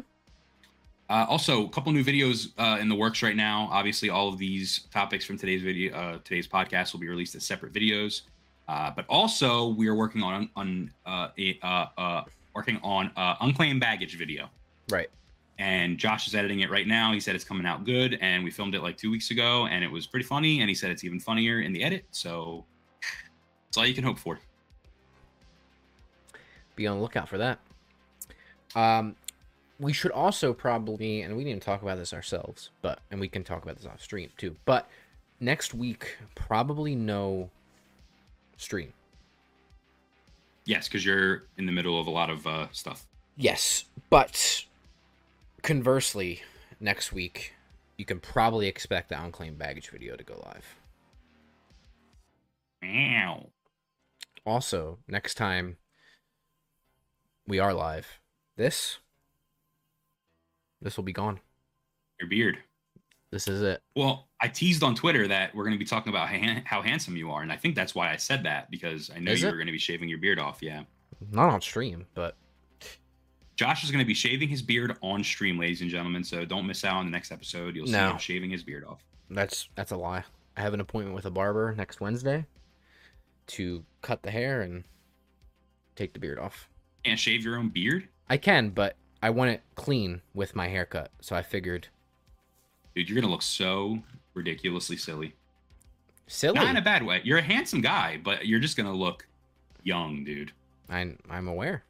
Uh, 1.11 1.27
also, 1.29 1.67
a 1.67 1.69
couple 1.69 1.93
new 1.93 2.05
videos 2.05 2.53
uh, 2.59 2.79
in 2.81 2.89
the 2.89 2.95
works 2.95 3.23
right 3.23 3.37
now. 3.37 3.69
Obviously, 3.71 4.09
all 4.09 4.29
of 4.29 4.39
these 4.39 4.81
topics 4.93 5.25
from 5.27 5.37
today's 5.37 5.63
video, 5.63 5.95
uh, 5.95 6.19
today's 6.25 6.49
podcast, 6.49 6.93
will 6.93 7.01
be 7.01 7.09
released 7.09 7.35
as 7.35 7.45
separate 7.45 7.73
videos. 7.73 8.23
Uh, 8.69 8.91
but 8.95 9.05
also, 9.11 9.69
we 9.69 9.89
are 9.89 9.95
working 9.95 10.23
on 10.23 10.49
on 10.57 10.91
uh, 11.05 11.29
a, 11.39 11.59
uh, 11.63 11.87
uh, 11.99 12.25
working 12.55 12.81
on 12.83 13.11
uh, 13.17 13.35
unclaimed 13.43 13.81
baggage 13.81 14.17
video, 14.17 14.49
Right. 14.91 15.11
And 15.62 15.97
Josh 15.97 16.26
is 16.26 16.34
editing 16.34 16.60
it 16.60 16.70
right 16.70 16.89
now. 16.89 17.12
He 17.12 17.20
said 17.20 17.36
it's 17.36 17.44
coming 17.44 17.66
out 17.66 17.84
good, 17.84 18.18
and 18.20 18.43
we 18.43 18.51
filmed 18.51 18.74
it 18.74 18.82
like 18.82 18.97
two 18.97 19.12
weeks 19.12 19.30
ago, 19.30 19.66
and 19.66 19.84
it 19.84 19.90
was 19.90 20.09
pretty 20.09 20.26
funny. 20.26 20.60
And 20.60 20.68
he 20.68 20.74
said 20.74 20.90
it's 20.90 21.05
even 21.05 21.20
funnier 21.20 21.60
in 21.60 21.72
the 21.72 21.84
edit. 21.84 22.05
So 22.10 22.64
that's 23.68 23.76
all 23.76 23.86
you 23.86 23.94
can 23.94 24.02
hope 24.02 24.18
for. 24.18 24.40
Be 26.74 26.89
on 26.89 26.97
the 26.97 27.02
lookout 27.02 27.28
for 27.28 27.39
that. 27.39 27.60
Um, 28.74 29.14
we 29.78 29.93
should 29.93 30.10
also 30.10 30.52
probably, 30.52 31.22
and 31.22 31.36
we 31.36 31.44
didn't 31.44 31.62
talk 31.62 31.82
about 31.82 31.97
this 31.97 32.12
ourselves, 32.12 32.70
but 32.80 32.98
and 33.12 33.20
we 33.20 33.28
can 33.28 33.44
talk 33.44 33.62
about 33.62 33.76
this 33.76 33.86
off 33.86 34.02
stream 34.02 34.30
too. 34.36 34.56
But 34.64 34.89
next 35.39 35.74
week, 35.74 36.16
probably 36.34 36.97
no 36.97 37.51
stream. 38.56 38.93
Yes, 40.64 40.89
because 40.89 41.06
you're 41.06 41.44
in 41.56 41.66
the 41.66 41.72
middle 41.72 42.01
of 42.01 42.09
a 42.09 42.10
lot 42.10 42.30
of 42.30 42.44
uh, 42.48 42.66
stuff. 42.72 43.06
Yes, 43.36 43.84
but 44.10 44.64
conversely, 45.62 46.43
next 46.80 47.12
week 47.12 47.55
you 47.97 48.05
can 48.05 48.20
probably 48.20 48.66
expect 48.66 49.09
the 49.09 49.22
unclaimed 49.22 49.59
baggage 49.59 49.90
video 49.90 50.16
to 50.16 50.24
go 50.24 50.43
live. 50.44 50.76
Meow. 52.82 53.47
Also, 54.44 54.98
next 55.06 55.34
time 55.34 55.76
we 57.47 57.59
are 57.59 57.72
live, 57.72 58.18
this 58.56 58.98
this 60.80 60.97
will 60.97 61.05
be 61.05 61.12
gone. 61.12 61.39
Your 62.18 62.28
beard. 62.28 62.59
This 63.30 63.47
is 63.48 63.62
it. 63.62 63.80
Well, 63.97 64.28
I 64.40 64.48
teased 64.48 64.82
on 64.82 64.94
Twitter 64.94 65.26
that 65.28 65.55
we're 65.55 65.64
going 65.64 65.74
to 65.74 65.78
be 65.78 65.84
talking 65.86 66.12
about 66.12 66.28
how 66.66 66.82
handsome 66.82 67.16
you 67.16 67.30
are, 67.30 67.40
and 67.43 67.52
I 67.52 67.56
think 67.56 67.74
that's 67.76 67.94
why 67.94 68.12
I 68.12 68.16
said 68.16 68.43
that 68.44 68.70
because 68.70 69.10
I 69.14 69.20
know 69.20 69.32
Is 69.32 69.40
you 69.40 69.48
it? 69.48 69.52
were 69.52 69.56
going 69.56 69.66
to 69.68 69.72
be 69.72 69.78
shaving 69.78 70.09
your 70.09 70.18
beard 70.18 70.39
off. 70.39 70.59
Yeah, 70.60 70.82
Not 71.30 71.48
on 71.48 71.60
stream, 71.62 72.06
but 72.14 72.36
Josh 73.57 73.85
is 73.85 73.91
going 73.91 74.03
to 74.03 74.07
be 74.07 74.15
shaving 74.15 74.49
his 74.49 74.62
beard 74.62 74.97
on 75.03 75.23
stream, 75.23 75.59
ladies 75.59 75.83
and 75.83 75.91
gentlemen. 75.91 76.24
So 76.24 76.45
don't 76.45 76.66
miss 76.66 76.85
out 76.85 76.97
on 76.97 77.05
the 77.05 77.11
next 77.11 77.31
episode. 77.33 77.77
You'll 77.77 77.87
see 77.87 77.93
No. 77.93 78.11
him 78.12 78.19
shaving 78.19 78.51
his 78.51 78.62
beard 78.62 78.85
off. 78.85 79.05
that's 79.31 79.69
that's 79.74 79.91
a 79.93 79.97
lie. 79.97 80.24
I 80.57 80.61
have 80.62 80.74
an 80.74 80.81
appointment 80.81 81.15
with 81.15 81.24
a 81.27 81.31
barber 81.31 81.74
next 81.74 82.01
Wednesday 82.01 82.45
to 83.49 83.85
cut 84.03 84.23
the 84.23 84.31
hair 84.31 84.61
and 84.62 84.85
take 85.97 86.12
the 86.12 86.19
beard 86.19 86.39
off. 86.39 86.69
Can't 87.05 87.19
shave 87.19 87.43
your 87.45 87.57
own 87.57 87.69
beard, 87.69 88.09
I 88.29 88.37
can, 88.37 88.70
but 88.70 88.97
I 89.23 89.31
want 89.31 89.51
it 89.51 89.62
clean 89.74 90.23
with 90.35 90.55
my 90.55 90.69
haircut. 90.69 91.11
So 91.20 91.35
I 91.37 91.43
figured 91.43 91.89
dude. 92.95 93.09
You're 93.09 93.20
gonna 93.20 93.33
look 93.33 93.43
so 93.43 94.03
ridiculously 94.35 94.97
silly. 94.97 95.35
silly. 96.27 96.55
Not 96.55 96.69
in 96.69 96.77
a 96.77 96.83
bad 96.83 97.03
way. 97.05 97.20
You're 97.24 97.39
a 97.39 97.43
handsome 97.43 97.81
guy, 97.81 98.19
but 98.23 98.47
you're 98.47 98.61
just 98.61 98.77
gonna 98.77 98.93
look 98.95 99.27
young, 99.83 100.24
dude. 100.24 100.53
I'm 100.89 101.19
I'm 101.31 101.49
aware. 101.49 101.85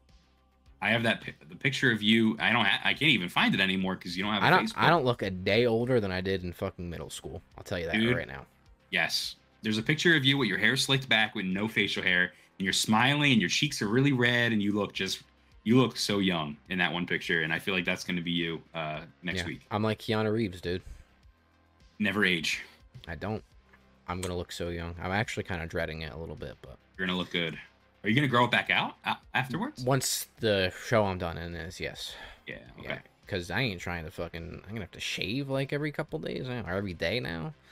I 0.82 0.90
have 0.90 1.04
that 1.04 1.22
pi- 1.22 1.34
the 1.48 1.54
picture 1.54 1.92
of 1.92 2.02
you. 2.02 2.36
I 2.40 2.52
don't. 2.52 2.64
Ha- 2.64 2.80
I 2.84 2.92
can't 2.92 3.12
even 3.12 3.28
find 3.28 3.54
it 3.54 3.60
anymore 3.60 3.94
because 3.94 4.16
you 4.16 4.24
don't 4.24 4.34
have. 4.34 4.42
a 4.42 4.46
I 4.46 4.50
don't. 4.50 4.66
Facebook. 4.66 4.72
I 4.76 4.90
don't 4.90 5.04
look 5.04 5.22
a 5.22 5.30
day 5.30 5.64
older 5.64 6.00
than 6.00 6.10
I 6.10 6.20
did 6.20 6.42
in 6.42 6.52
fucking 6.52 6.90
middle 6.90 7.08
school. 7.08 7.40
I'll 7.56 7.62
tell 7.64 7.78
you 7.78 7.86
that 7.86 7.94
Dude. 7.94 8.16
right 8.16 8.26
now. 8.26 8.44
Yes. 8.90 9.36
There's 9.62 9.78
a 9.78 9.82
picture 9.82 10.16
of 10.16 10.24
you 10.24 10.36
with 10.36 10.48
your 10.48 10.58
hair 10.58 10.76
slicked 10.76 11.08
back 11.08 11.36
with 11.36 11.46
no 11.46 11.68
facial 11.68 12.02
hair, 12.02 12.32
and 12.58 12.64
you're 12.64 12.72
smiling, 12.72 13.30
and 13.30 13.40
your 13.40 13.48
cheeks 13.48 13.80
are 13.80 13.86
really 13.86 14.12
red, 14.12 14.52
and 14.52 14.60
you 14.60 14.72
look 14.72 14.92
just. 14.92 15.22
You 15.64 15.80
look 15.80 15.96
so 15.96 16.18
young 16.18 16.56
in 16.70 16.78
that 16.78 16.92
one 16.92 17.06
picture, 17.06 17.42
and 17.42 17.52
I 17.52 17.60
feel 17.60 17.72
like 17.72 17.84
that's 17.84 18.02
going 18.02 18.16
to 18.16 18.22
be 18.22 18.32
you 18.32 18.60
uh, 18.74 19.02
next 19.22 19.42
yeah. 19.42 19.46
week. 19.46 19.60
I'm 19.70 19.84
like 19.84 20.00
Keanu 20.00 20.32
Reeves, 20.32 20.60
dude. 20.60 20.82
Never 22.00 22.24
age. 22.24 22.62
I 23.06 23.14
don't. 23.14 23.44
I'm 24.08 24.20
gonna 24.20 24.36
look 24.36 24.50
so 24.50 24.70
young. 24.70 24.96
I'm 25.00 25.12
actually 25.12 25.44
kind 25.44 25.62
of 25.62 25.68
dreading 25.68 26.02
it 26.02 26.12
a 26.12 26.16
little 26.16 26.34
bit, 26.34 26.56
but 26.62 26.76
You're 26.98 27.06
gonna 27.06 27.16
look 27.16 27.30
good. 27.30 27.56
Are 28.04 28.08
you 28.08 28.14
gonna 28.14 28.28
grow 28.28 28.44
it 28.44 28.50
back 28.50 28.70
out 28.70 28.96
afterwards? 29.34 29.84
once 29.84 30.28
the 30.40 30.72
show 30.86 31.04
I'm 31.04 31.18
done 31.18 31.38
in 31.38 31.54
is 31.54 31.78
yes. 31.80 32.14
Yeah. 32.46 32.56
Okay. 32.78 32.88
Yeah. 32.88 32.98
Because 33.24 33.50
I 33.50 33.60
ain't 33.60 33.80
trying 33.80 34.04
to 34.04 34.10
fucking. 34.10 34.60
I'm 34.64 34.68
gonna 34.68 34.80
have 34.80 34.90
to 34.92 35.00
shave 35.00 35.48
like 35.48 35.72
every 35.72 35.92
couple 35.92 36.18
days 36.18 36.48
or 36.48 36.52
every 36.52 36.94
day 36.94 37.20
now. 37.20 37.54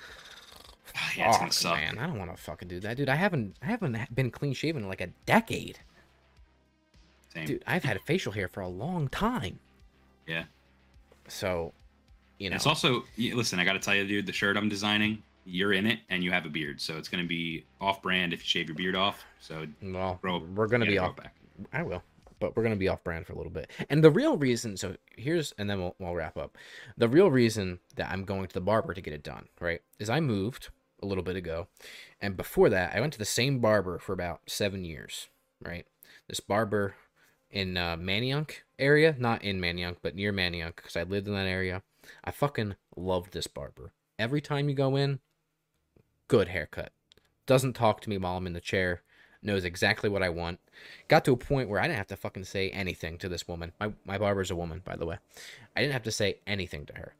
Yeah, 1.16 1.28
it's 1.28 1.39
gonna 1.39 1.51
Fuck, 1.51 1.77
man. 1.77 1.98
I 1.98 2.07
don't 2.07 2.19
want 2.19 2.35
to 2.35 2.40
fucking 2.43 2.69
do 2.69 2.81
that, 2.81 2.97
dude. 2.97 3.09
I 3.09 3.15
haven't. 3.15 3.57
I 3.62 3.66
haven't 3.66 3.97
been 4.15 4.31
clean 4.31 4.52
shaven 4.55 4.82
in 4.82 4.89
like 4.89 5.01
a 5.01 5.09
decade, 5.27 5.78
Same. 7.32 7.47
dude. 7.47 7.65
I've 7.66 7.85
had 7.85 8.01
facial 8.02 8.32
hair 8.32 8.48
for 8.48 8.61
a 8.61 8.69
long 8.69 9.09
time. 9.09 9.59
Yeah. 10.27 10.44
So, 11.28 11.73
you 12.39 12.51
know, 12.51 12.57
It's 12.57 12.66
also 12.66 13.05
listen. 13.19 13.59
I 13.61 13.65
got 13.65 13.74
to 13.74 13.78
tell 13.78 13.94
you, 13.94 14.07
dude. 14.07 14.27
The 14.27 14.32
shirt 14.32 14.57
I'm 14.57 14.69
designing, 14.69 15.23
you're 15.51 15.72
in 15.72 15.86
it, 15.86 16.01
and 16.09 16.22
you 16.22 16.31
have 16.31 16.47
a 16.47 16.48
beard, 16.48 16.81
so 16.81 16.97
it's 16.97 17.09
gonna 17.09 17.24
be 17.24 17.64
off-brand 17.81 18.32
if 18.32 18.40
you 18.40 18.47
shave 18.47 18.68
your 18.68 18.77
beard 18.77 18.97
off. 18.97 19.24
So 19.40 19.66
well, 19.82 20.18
grow. 20.22 20.39
we're 20.55 20.66
gonna 20.66 20.86
be 20.86 20.98
off. 20.98 21.16
back. 21.16 21.35
I 21.72 21.82
will, 21.82 22.02
but 22.39 22.56
we're 22.56 22.62
gonna 22.62 22.77
be 22.77 22.89
off 22.89 23.05
brand 23.05 23.27
for 23.27 23.32
a 23.32 23.36
little 23.36 23.52
bit. 23.52 23.70
And 23.89 24.02
the 24.02 24.10
real 24.10 24.36
reason, 24.36 24.77
so 24.77 24.97
here's, 25.16 25.52
and 25.59 25.68
then 25.68 25.81
we'll, 25.81 25.97
we'll 25.98 26.14
wrap 26.14 26.36
up. 26.36 26.56
The 26.97 27.09
real 27.09 27.31
reason 27.31 27.81
that 27.97 28.10
I'm 28.10 28.24
going 28.24 28.47
to 28.47 28.55
the 28.55 28.60
barber 28.60 28.94
to 28.94 29.01
get 29.01 29.14
it 29.14 29.22
done, 29.22 29.48
right, 29.60 29.82
is 29.98 30.09
I 30.09 30.20
moved 30.20 30.68
a 31.02 31.06
little 31.06 31.24
bit 31.24 31.36
ago, 31.36 31.66
and 32.20 32.36
before 32.36 32.68
that, 32.70 32.94
I 32.94 33.01
went 33.01 33.12
to 33.14 33.18
the 33.18 33.24
same 33.24 33.59
barber 33.59 33.98
for 33.98 34.12
about 34.12 34.43
seven 34.47 34.85
years, 34.85 35.28
right. 35.62 35.86
This 36.28 36.40
barber 36.40 36.94
in 37.51 37.77
uh, 37.77 37.97
Manayunk 37.97 38.62
area, 38.78 39.16
not 39.18 39.43
in 39.43 39.60
Manayunk, 39.60 39.97
but 40.02 40.14
near 40.14 40.32
Manayunk, 40.32 40.77
because 40.77 40.97
I 40.97 41.02
lived 41.02 41.27
in 41.27 41.35
that 41.35 41.47
area. 41.47 41.82
I 42.24 42.31
fucking 42.31 42.77
loved 42.97 43.32
this 43.32 43.47
barber. 43.47 43.93
Every 44.18 44.40
time 44.40 44.68
you 44.68 44.74
go 44.74 44.97
in, 44.97 45.20
good 46.31 46.48
haircut. 46.48 46.93
Doesn't 47.44 47.73
talk 47.73 48.01
to 48.01 48.09
me 48.09 48.16
while 48.16 48.36
I'm 48.36 48.47
in 48.47 48.52
the 48.52 48.61
chair. 48.61 49.02
Knows 49.43 49.65
exactly 49.65 50.09
what 50.09 50.23
I 50.23 50.28
want. 50.28 50.61
Got 51.09 51.24
to 51.24 51.32
a 51.32 51.36
point 51.36 51.69
where 51.69 51.81
I 51.81 51.85
didn't 51.85 51.97
have 51.97 52.07
to 52.09 52.16
fucking 52.16 52.44
say 52.44 52.70
anything 52.70 53.19
to 53.19 53.28
this 53.28 53.48
woman. 53.48 53.73
My 53.81 53.93
my 54.07 54.16
barber's 54.16 54.51
a 54.51 54.57
woman, 54.57 54.81
by 54.85 54.97
the 54.97 55.07
way. 55.07 55.16
I 55.74 55.81
didn't 55.81 55.94
have 55.94 56.05
to 56.05 56.12
say 56.12 56.39
anything 56.47 56.86
to 56.86 56.94
her. 56.94 57.15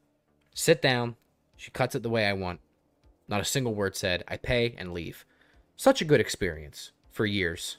Sit 0.55 0.81
down. 0.81 1.17
She 1.57 1.71
cuts 1.71 1.93
it 1.93 2.03
the 2.03 2.09
way 2.09 2.25
I 2.25 2.33
want. 2.33 2.61
Not 3.27 3.41
a 3.41 3.45
single 3.45 3.75
word 3.75 3.95
said. 3.95 4.23
I 4.27 4.37
pay 4.37 4.75
and 4.77 4.93
leave. 4.93 5.25
Such 5.75 6.01
a 6.01 6.05
good 6.05 6.21
experience 6.21 6.91
for 7.09 7.25
years. 7.25 7.77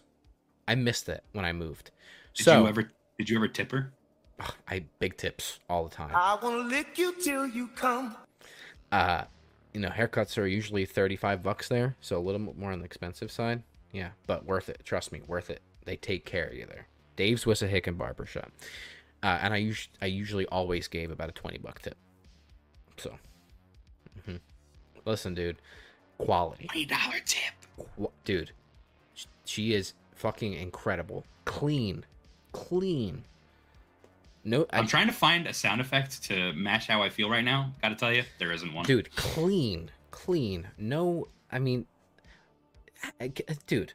I 0.68 0.74
missed 0.74 1.08
it 1.08 1.24
when 1.32 1.44
I 1.46 1.52
moved. 1.52 1.92
Did 2.34 2.44
so 2.44 2.62
you 2.62 2.68
ever? 2.68 2.90
Did 3.18 3.30
you 3.30 3.36
ever 3.38 3.48
tip 3.48 3.72
her? 3.72 3.92
I 4.68 4.84
big 4.98 5.16
tips 5.16 5.60
all 5.70 5.84
the 5.84 5.94
time. 5.94 6.10
I 6.14 6.36
wanna 6.42 6.68
lick 6.68 6.98
you 6.98 7.14
till 7.22 7.46
you 7.46 7.68
come. 7.68 8.16
uh 8.90 9.24
you 9.72 9.80
know 9.80 9.88
haircuts 9.88 10.36
are 10.38 10.46
usually 10.46 10.84
35 10.84 11.42
bucks 11.42 11.68
there 11.68 11.96
so 12.00 12.18
a 12.18 12.20
little 12.20 12.40
bit 12.40 12.58
more 12.58 12.72
on 12.72 12.78
the 12.80 12.84
expensive 12.84 13.30
side. 13.30 13.62
Yeah 13.92 14.10
but 14.26 14.44
worth 14.44 14.68
it. 14.68 14.80
Trust 14.84 15.12
me 15.12 15.20
worth 15.26 15.50
it. 15.50 15.60
They 15.84 15.96
take 15.96 16.24
care 16.24 16.46
of 16.46 16.54
you 16.54 16.66
there. 16.66 16.86
Dave's 17.16 17.46
was 17.46 17.62
a 17.62 17.66
hick 17.66 17.86
and 17.86 17.98
barber 17.98 18.24
shop, 18.26 18.50
and 19.22 19.52
i 19.52 19.60
us- 19.62 19.88
i 20.00 20.06
usually 20.06 20.46
always 20.46 20.88
gave 20.88 21.10
about 21.10 21.28
a 21.28 21.32
20 21.32 21.58
buck 21.58 21.82
tip. 21.82 21.96
So 22.96 23.18
mhm. 24.28 24.40
listen 25.04 25.34
dude 25.34 25.56
quality. 26.18 26.66
Twenty 26.66 26.86
dollar 26.86 27.18
tip. 27.24 27.54
Qu- 27.96 28.10
dude 28.24 28.52
sh- 29.14 29.26
she 29.44 29.74
is 29.74 29.94
fucking 30.14 30.52
incredible. 30.54 31.24
Clean. 31.44 32.04
Clean 32.52 33.24
no 34.44 34.66
I, 34.70 34.78
I'm 34.78 34.86
trying 34.86 35.06
to 35.06 35.12
find 35.12 35.46
a 35.46 35.52
sound 35.54 35.80
effect 35.80 36.22
to 36.24 36.52
match 36.54 36.86
how 36.88 37.02
I 37.02 37.08
feel 37.10 37.28
right 37.30 37.44
now. 37.44 37.72
Got 37.82 37.90
to 37.90 37.94
tell 37.96 38.12
you, 38.12 38.24
there 38.38 38.52
isn't 38.52 38.72
one. 38.74 38.84
dude 38.84 39.14
clean 39.16 39.90
clean 40.10 40.68
no 40.76 41.28
i 41.50 41.58
mean 41.58 41.86
I- 43.20 43.32
I- 43.48 43.56
dude 43.66 43.94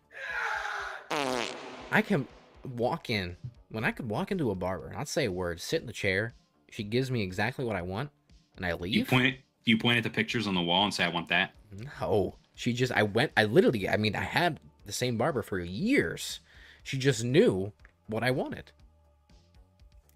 i 1.92 2.02
can 2.02 2.28
walk 2.76 3.10
in 3.10 3.38
when 3.70 3.84
i 3.86 3.92
could 3.92 4.10
walk 4.10 4.32
into 4.32 4.52
a 4.52 4.56
barber 4.56 4.92
not 4.92 5.08
say 5.08 5.26
a 5.26 5.32
word 5.32 5.62
sit 5.62 5.82
in 5.82 5.88
the 5.88 5.94
chair 5.94 6.34
she 6.70 6.84
gives 6.84 7.10
me 7.12 7.22
exactly 7.22 7.64
what 7.66 7.76
i 7.76 7.82
want 7.82 8.10
and 8.56 8.66
i 8.66 8.70
Do 8.72 8.88
you 8.88 9.00
leave 9.02 9.08
point 9.08 9.38
you 9.66 9.78
point 9.78 9.98
at 9.98 10.04
the 10.04 10.10
pictures 10.10 10.48
on 10.48 10.56
the 10.56 10.62
wall 10.62 10.86
and 10.86 10.94
say, 10.94 11.04
"I 11.04 11.10
want 11.10 11.28
that"? 11.28 11.52
no 12.00 12.36
she 12.56 12.74
just 12.74 12.92
i 12.94 13.04
went 13.04 13.32
i 13.38 13.44
literally 13.44 13.88
i 13.88 13.96
mean 13.98 14.16
i 14.16 14.24
had 14.24 14.60
the 14.86 14.92
same 14.92 15.18
barber 15.18 15.42
for 15.42 15.60
years 15.60 16.40
she 16.84 16.98
just 16.98 17.24
knew 17.24 17.72
what 18.08 18.24
i 18.24 18.32
wanted 18.32 18.72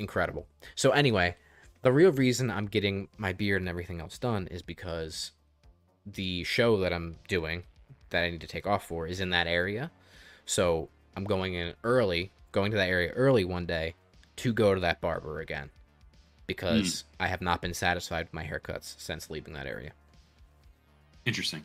incredible 0.02 0.45
so 0.76 0.91
anyway 0.91 1.36
the 1.82 1.91
real 1.91 2.11
reason 2.11 2.49
i'm 2.52 2.65
getting 2.65 3.07
my 3.18 3.32
beard 3.32 3.61
and 3.61 3.69
everything 3.69 4.02
else 4.02 4.18
done 4.18 4.48
is 4.48 4.61
because 4.61 5.32
the 6.06 6.44
show 6.44 6.78
that 6.78 6.91
i'm 6.91 7.15
doing 7.28 7.64
that 8.10 8.23
i 8.23 8.30
need 8.30 8.41
to 8.41 8.48
take 8.48 8.68
off 8.68 8.86
for 8.86 9.07
is 9.07 9.19
in 9.19 9.30
that 9.30 9.48
area 9.48 9.91
so 10.45 10.90
i'm 11.15 11.23
going 11.23 11.53
in 11.53 11.73
early 11.84 12.32
going 12.52 12.72
to 12.72 12.78
that 12.78 12.90
area 12.90 13.11
early 13.11 13.45
one 13.45 13.65
day 13.65 13.94
to 14.36 14.52
go 14.52 14.73
to 14.73 14.82
that 14.82 14.99
barber 14.99 15.40
again 15.40 15.69
because 16.48 17.06
hmm. 17.18 17.23
i 17.23 17.28
have 17.28 17.41
not 17.41 17.61
been 17.61 17.73
satisfied 17.73 18.26
with 18.26 18.34
my 18.34 18.44
haircuts 18.44 18.95
since 18.99 19.30
leaving 19.30 19.53
that 19.53 19.68
area 19.68 19.91
Interesting. 21.26 21.64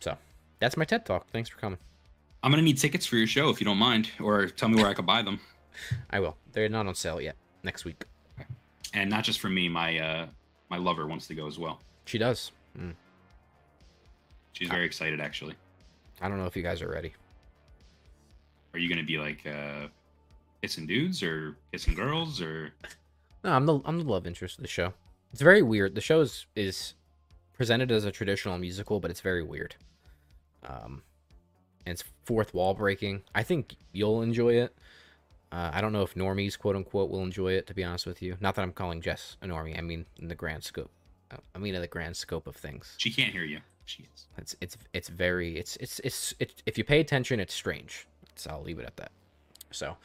so 0.00 0.16
that's 0.60 0.76
my 0.76 0.84
TED 0.84 1.04
talk. 1.04 1.26
Thanks 1.30 1.48
for 1.48 1.58
coming. 1.58 1.78
I'm 2.42 2.50
gonna 2.50 2.62
need 2.62 2.78
tickets 2.78 3.06
for 3.06 3.16
your 3.16 3.26
show 3.26 3.48
if 3.50 3.60
you 3.60 3.64
don't 3.64 3.78
mind, 3.78 4.10
or 4.20 4.46
tell 4.46 4.68
me 4.68 4.76
where 4.76 4.86
I 4.86 4.94
could 4.94 5.06
buy 5.06 5.22
them. 5.22 5.40
I 6.10 6.20
will. 6.20 6.36
They're 6.52 6.68
not 6.68 6.86
on 6.86 6.94
sale 6.94 7.20
yet. 7.20 7.36
Next 7.62 7.84
week. 7.84 8.04
And 8.94 9.10
not 9.10 9.24
just 9.24 9.40
for 9.40 9.48
me, 9.48 9.68
my 9.68 9.98
uh, 9.98 10.26
my 10.70 10.78
lover 10.78 11.06
wants 11.06 11.26
to 11.28 11.34
go 11.34 11.46
as 11.46 11.58
well. 11.58 11.80
She 12.06 12.18
does. 12.18 12.52
Mm. 12.78 12.94
She's 14.52 14.68
very 14.68 14.84
excited, 14.84 15.20
actually. 15.20 15.54
I 16.20 16.28
don't 16.28 16.38
know 16.38 16.46
if 16.46 16.56
you 16.56 16.62
guys 16.62 16.82
are 16.82 16.88
ready. 16.88 17.14
Are 18.72 18.78
you 18.78 18.88
gonna 18.88 19.04
be 19.04 19.18
like 19.18 19.46
uh, 19.46 19.88
kissing 20.62 20.86
dudes 20.86 21.22
or 21.22 21.56
kissing 21.72 21.94
girls 21.94 22.40
or? 22.40 22.72
No, 23.44 23.52
I'm 23.52 23.66
the 23.66 23.80
I'm 23.84 23.98
the 23.98 24.04
love 24.04 24.26
interest 24.26 24.58
of 24.58 24.62
the 24.62 24.68
show. 24.68 24.92
It's 25.32 25.42
very 25.42 25.62
weird. 25.62 25.94
The 25.94 26.00
show 26.00 26.20
is, 26.20 26.46
is 26.56 26.94
presented 27.52 27.92
as 27.92 28.04
a 28.04 28.10
traditional 28.10 28.58
musical, 28.58 28.98
but 28.98 29.10
it's 29.10 29.20
very 29.20 29.42
weird. 29.42 29.76
Um, 30.66 31.02
and 31.84 31.92
it's 31.92 32.04
fourth 32.24 32.54
wall 32.54 32.74
breaking. 32.74 33.22
I 33.34 33.42
think 33.42 33.76
you'll 33.92 34.22
enjoy 34.22 34.54
it. 34.54 34.74
Uh, 35.50 35.70
I 35.72 35.80
don't 35.80 35.92
know 35.92 36.02
if 36.02 36.14
normies, 36.14 36.58
quote 36.58 36.76
unquote, 36.76 37.10
will 37.10 37.22
enjoy 37.22 37.52
it. 37.52 37.66
To 37.68 37.74
be 37.74 37.82
honest 37.84 38.06
with 38.06 38.20
you, 38.22 38.36
not 38.40 38.54
that 38.56 38.62
I'm 38.62 38.72
calling 38.72 39.00
Jess 39.00 39.36
a 39.42 39.46
normie. 39.46 39.78
I 39.78 39.80
mean 39.80 40.04
in 40.18 40.28
the 40.28 40.34
grand 40.34 40.64
scope. 40.64 40.90
uh, 41.30 41.36
I 41.54 41.58
mean 41.58 41.74
in 41.74 41.80
the 41.80 41.86
grand 41.86 42.16
scope 42.16 42.46
of 42.46 42.54
things. 42.56 42.94
She 42.98 43.10
can't 43.10 43.32
hear 43.32 43.44
you. 43.44 43.60
She 43.86 44.02
is. 44.14 44.26
It's 44.36 44.56
it's 44.60 44.76
it's 44.92 45.08
very 45.08 45.56
it's 45.56 45.76
it's 45.76 45.98
it's, 46.00 46.34
it's 46.38 46.54
if 46.66 46.76
you 46.76 46.84
pay 46.84 47.00
attention, 47.00 47.40
it's 47.40 47.54
strange. 47.54 48.06
So 48.36 48.50
I'll 48.50 48.62
leave 48.62 48.78
it 48.78 48.84
at 48.84 48.96
that. 48.98 49.10
So, 49.70 49.96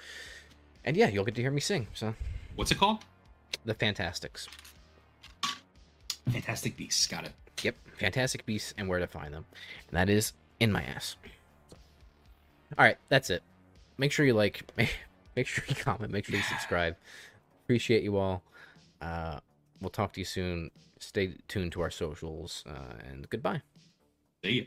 and 0.85 0.95
yeah, 0.97 1.09
you'll 1.09 1.25
get 1.25 1.35
to 1.35 1.41
hear 1.41 1.51
me 1.51 1.59
sing. 1.61 1.87
So 1.93 2.13
What's 2.55 2.71
it 2.71 2.77
called? 2.77 2.99
the 3.65 3.73
Fantasticks. 3.73 4.47
Fantastic 6.31 6.77
Beasts. 6.77 7.05
Got 7.07 7.25
it. 7.25 7.31
Yep, 7.61 7.75
Fantastic 7.99 8.45
Beasts 8.45 8.73
and 8.77 8.87
where 8.89 8.99
to 8.99 9.07
find 9.07 9.33
them, 9.33 9.45
and 9.89 9.97
that 9.97 10.09
is 10.09 10.33
in 10.59 10.71
my 10.71 10.83
ass. 10.83 11.15
All 12.77 12.83
right, 12.85 12.97
that's 13.09 13.29
it. 13.29 13.43
Make 13.97 14.11
sure 14.11 14.25
you 14.25 14.33
like, 14.33 14.63
make 15.35 15.47
sure 15.47 15.63
you 15.67 15.75
comment, 15.89 16.11
make 16.11 16.25
sure 16.25 16.35
you 16.35 16.41
subscribe. 16.43 16.95
Appreciate 17.63 18.03
you 18.03 18.17
all. 18.17 18.43
Uh, 19.01 19.39
we'll 19.81 19.89
talk 19.89 20.13
to 20.13 20.21
you 20.21 20.25
soon. 20.25 20.71
Stay 20.99 21.35
tuned 21.47 21.71
to 21.73 21.81
our 21.81 21.91
socials, 21.91 22.63
uh, 22.67 22.93
and 23.09 23.29
goodbye. 23.29 23.61
See 24.43 24.51
ya. 24.51 24.61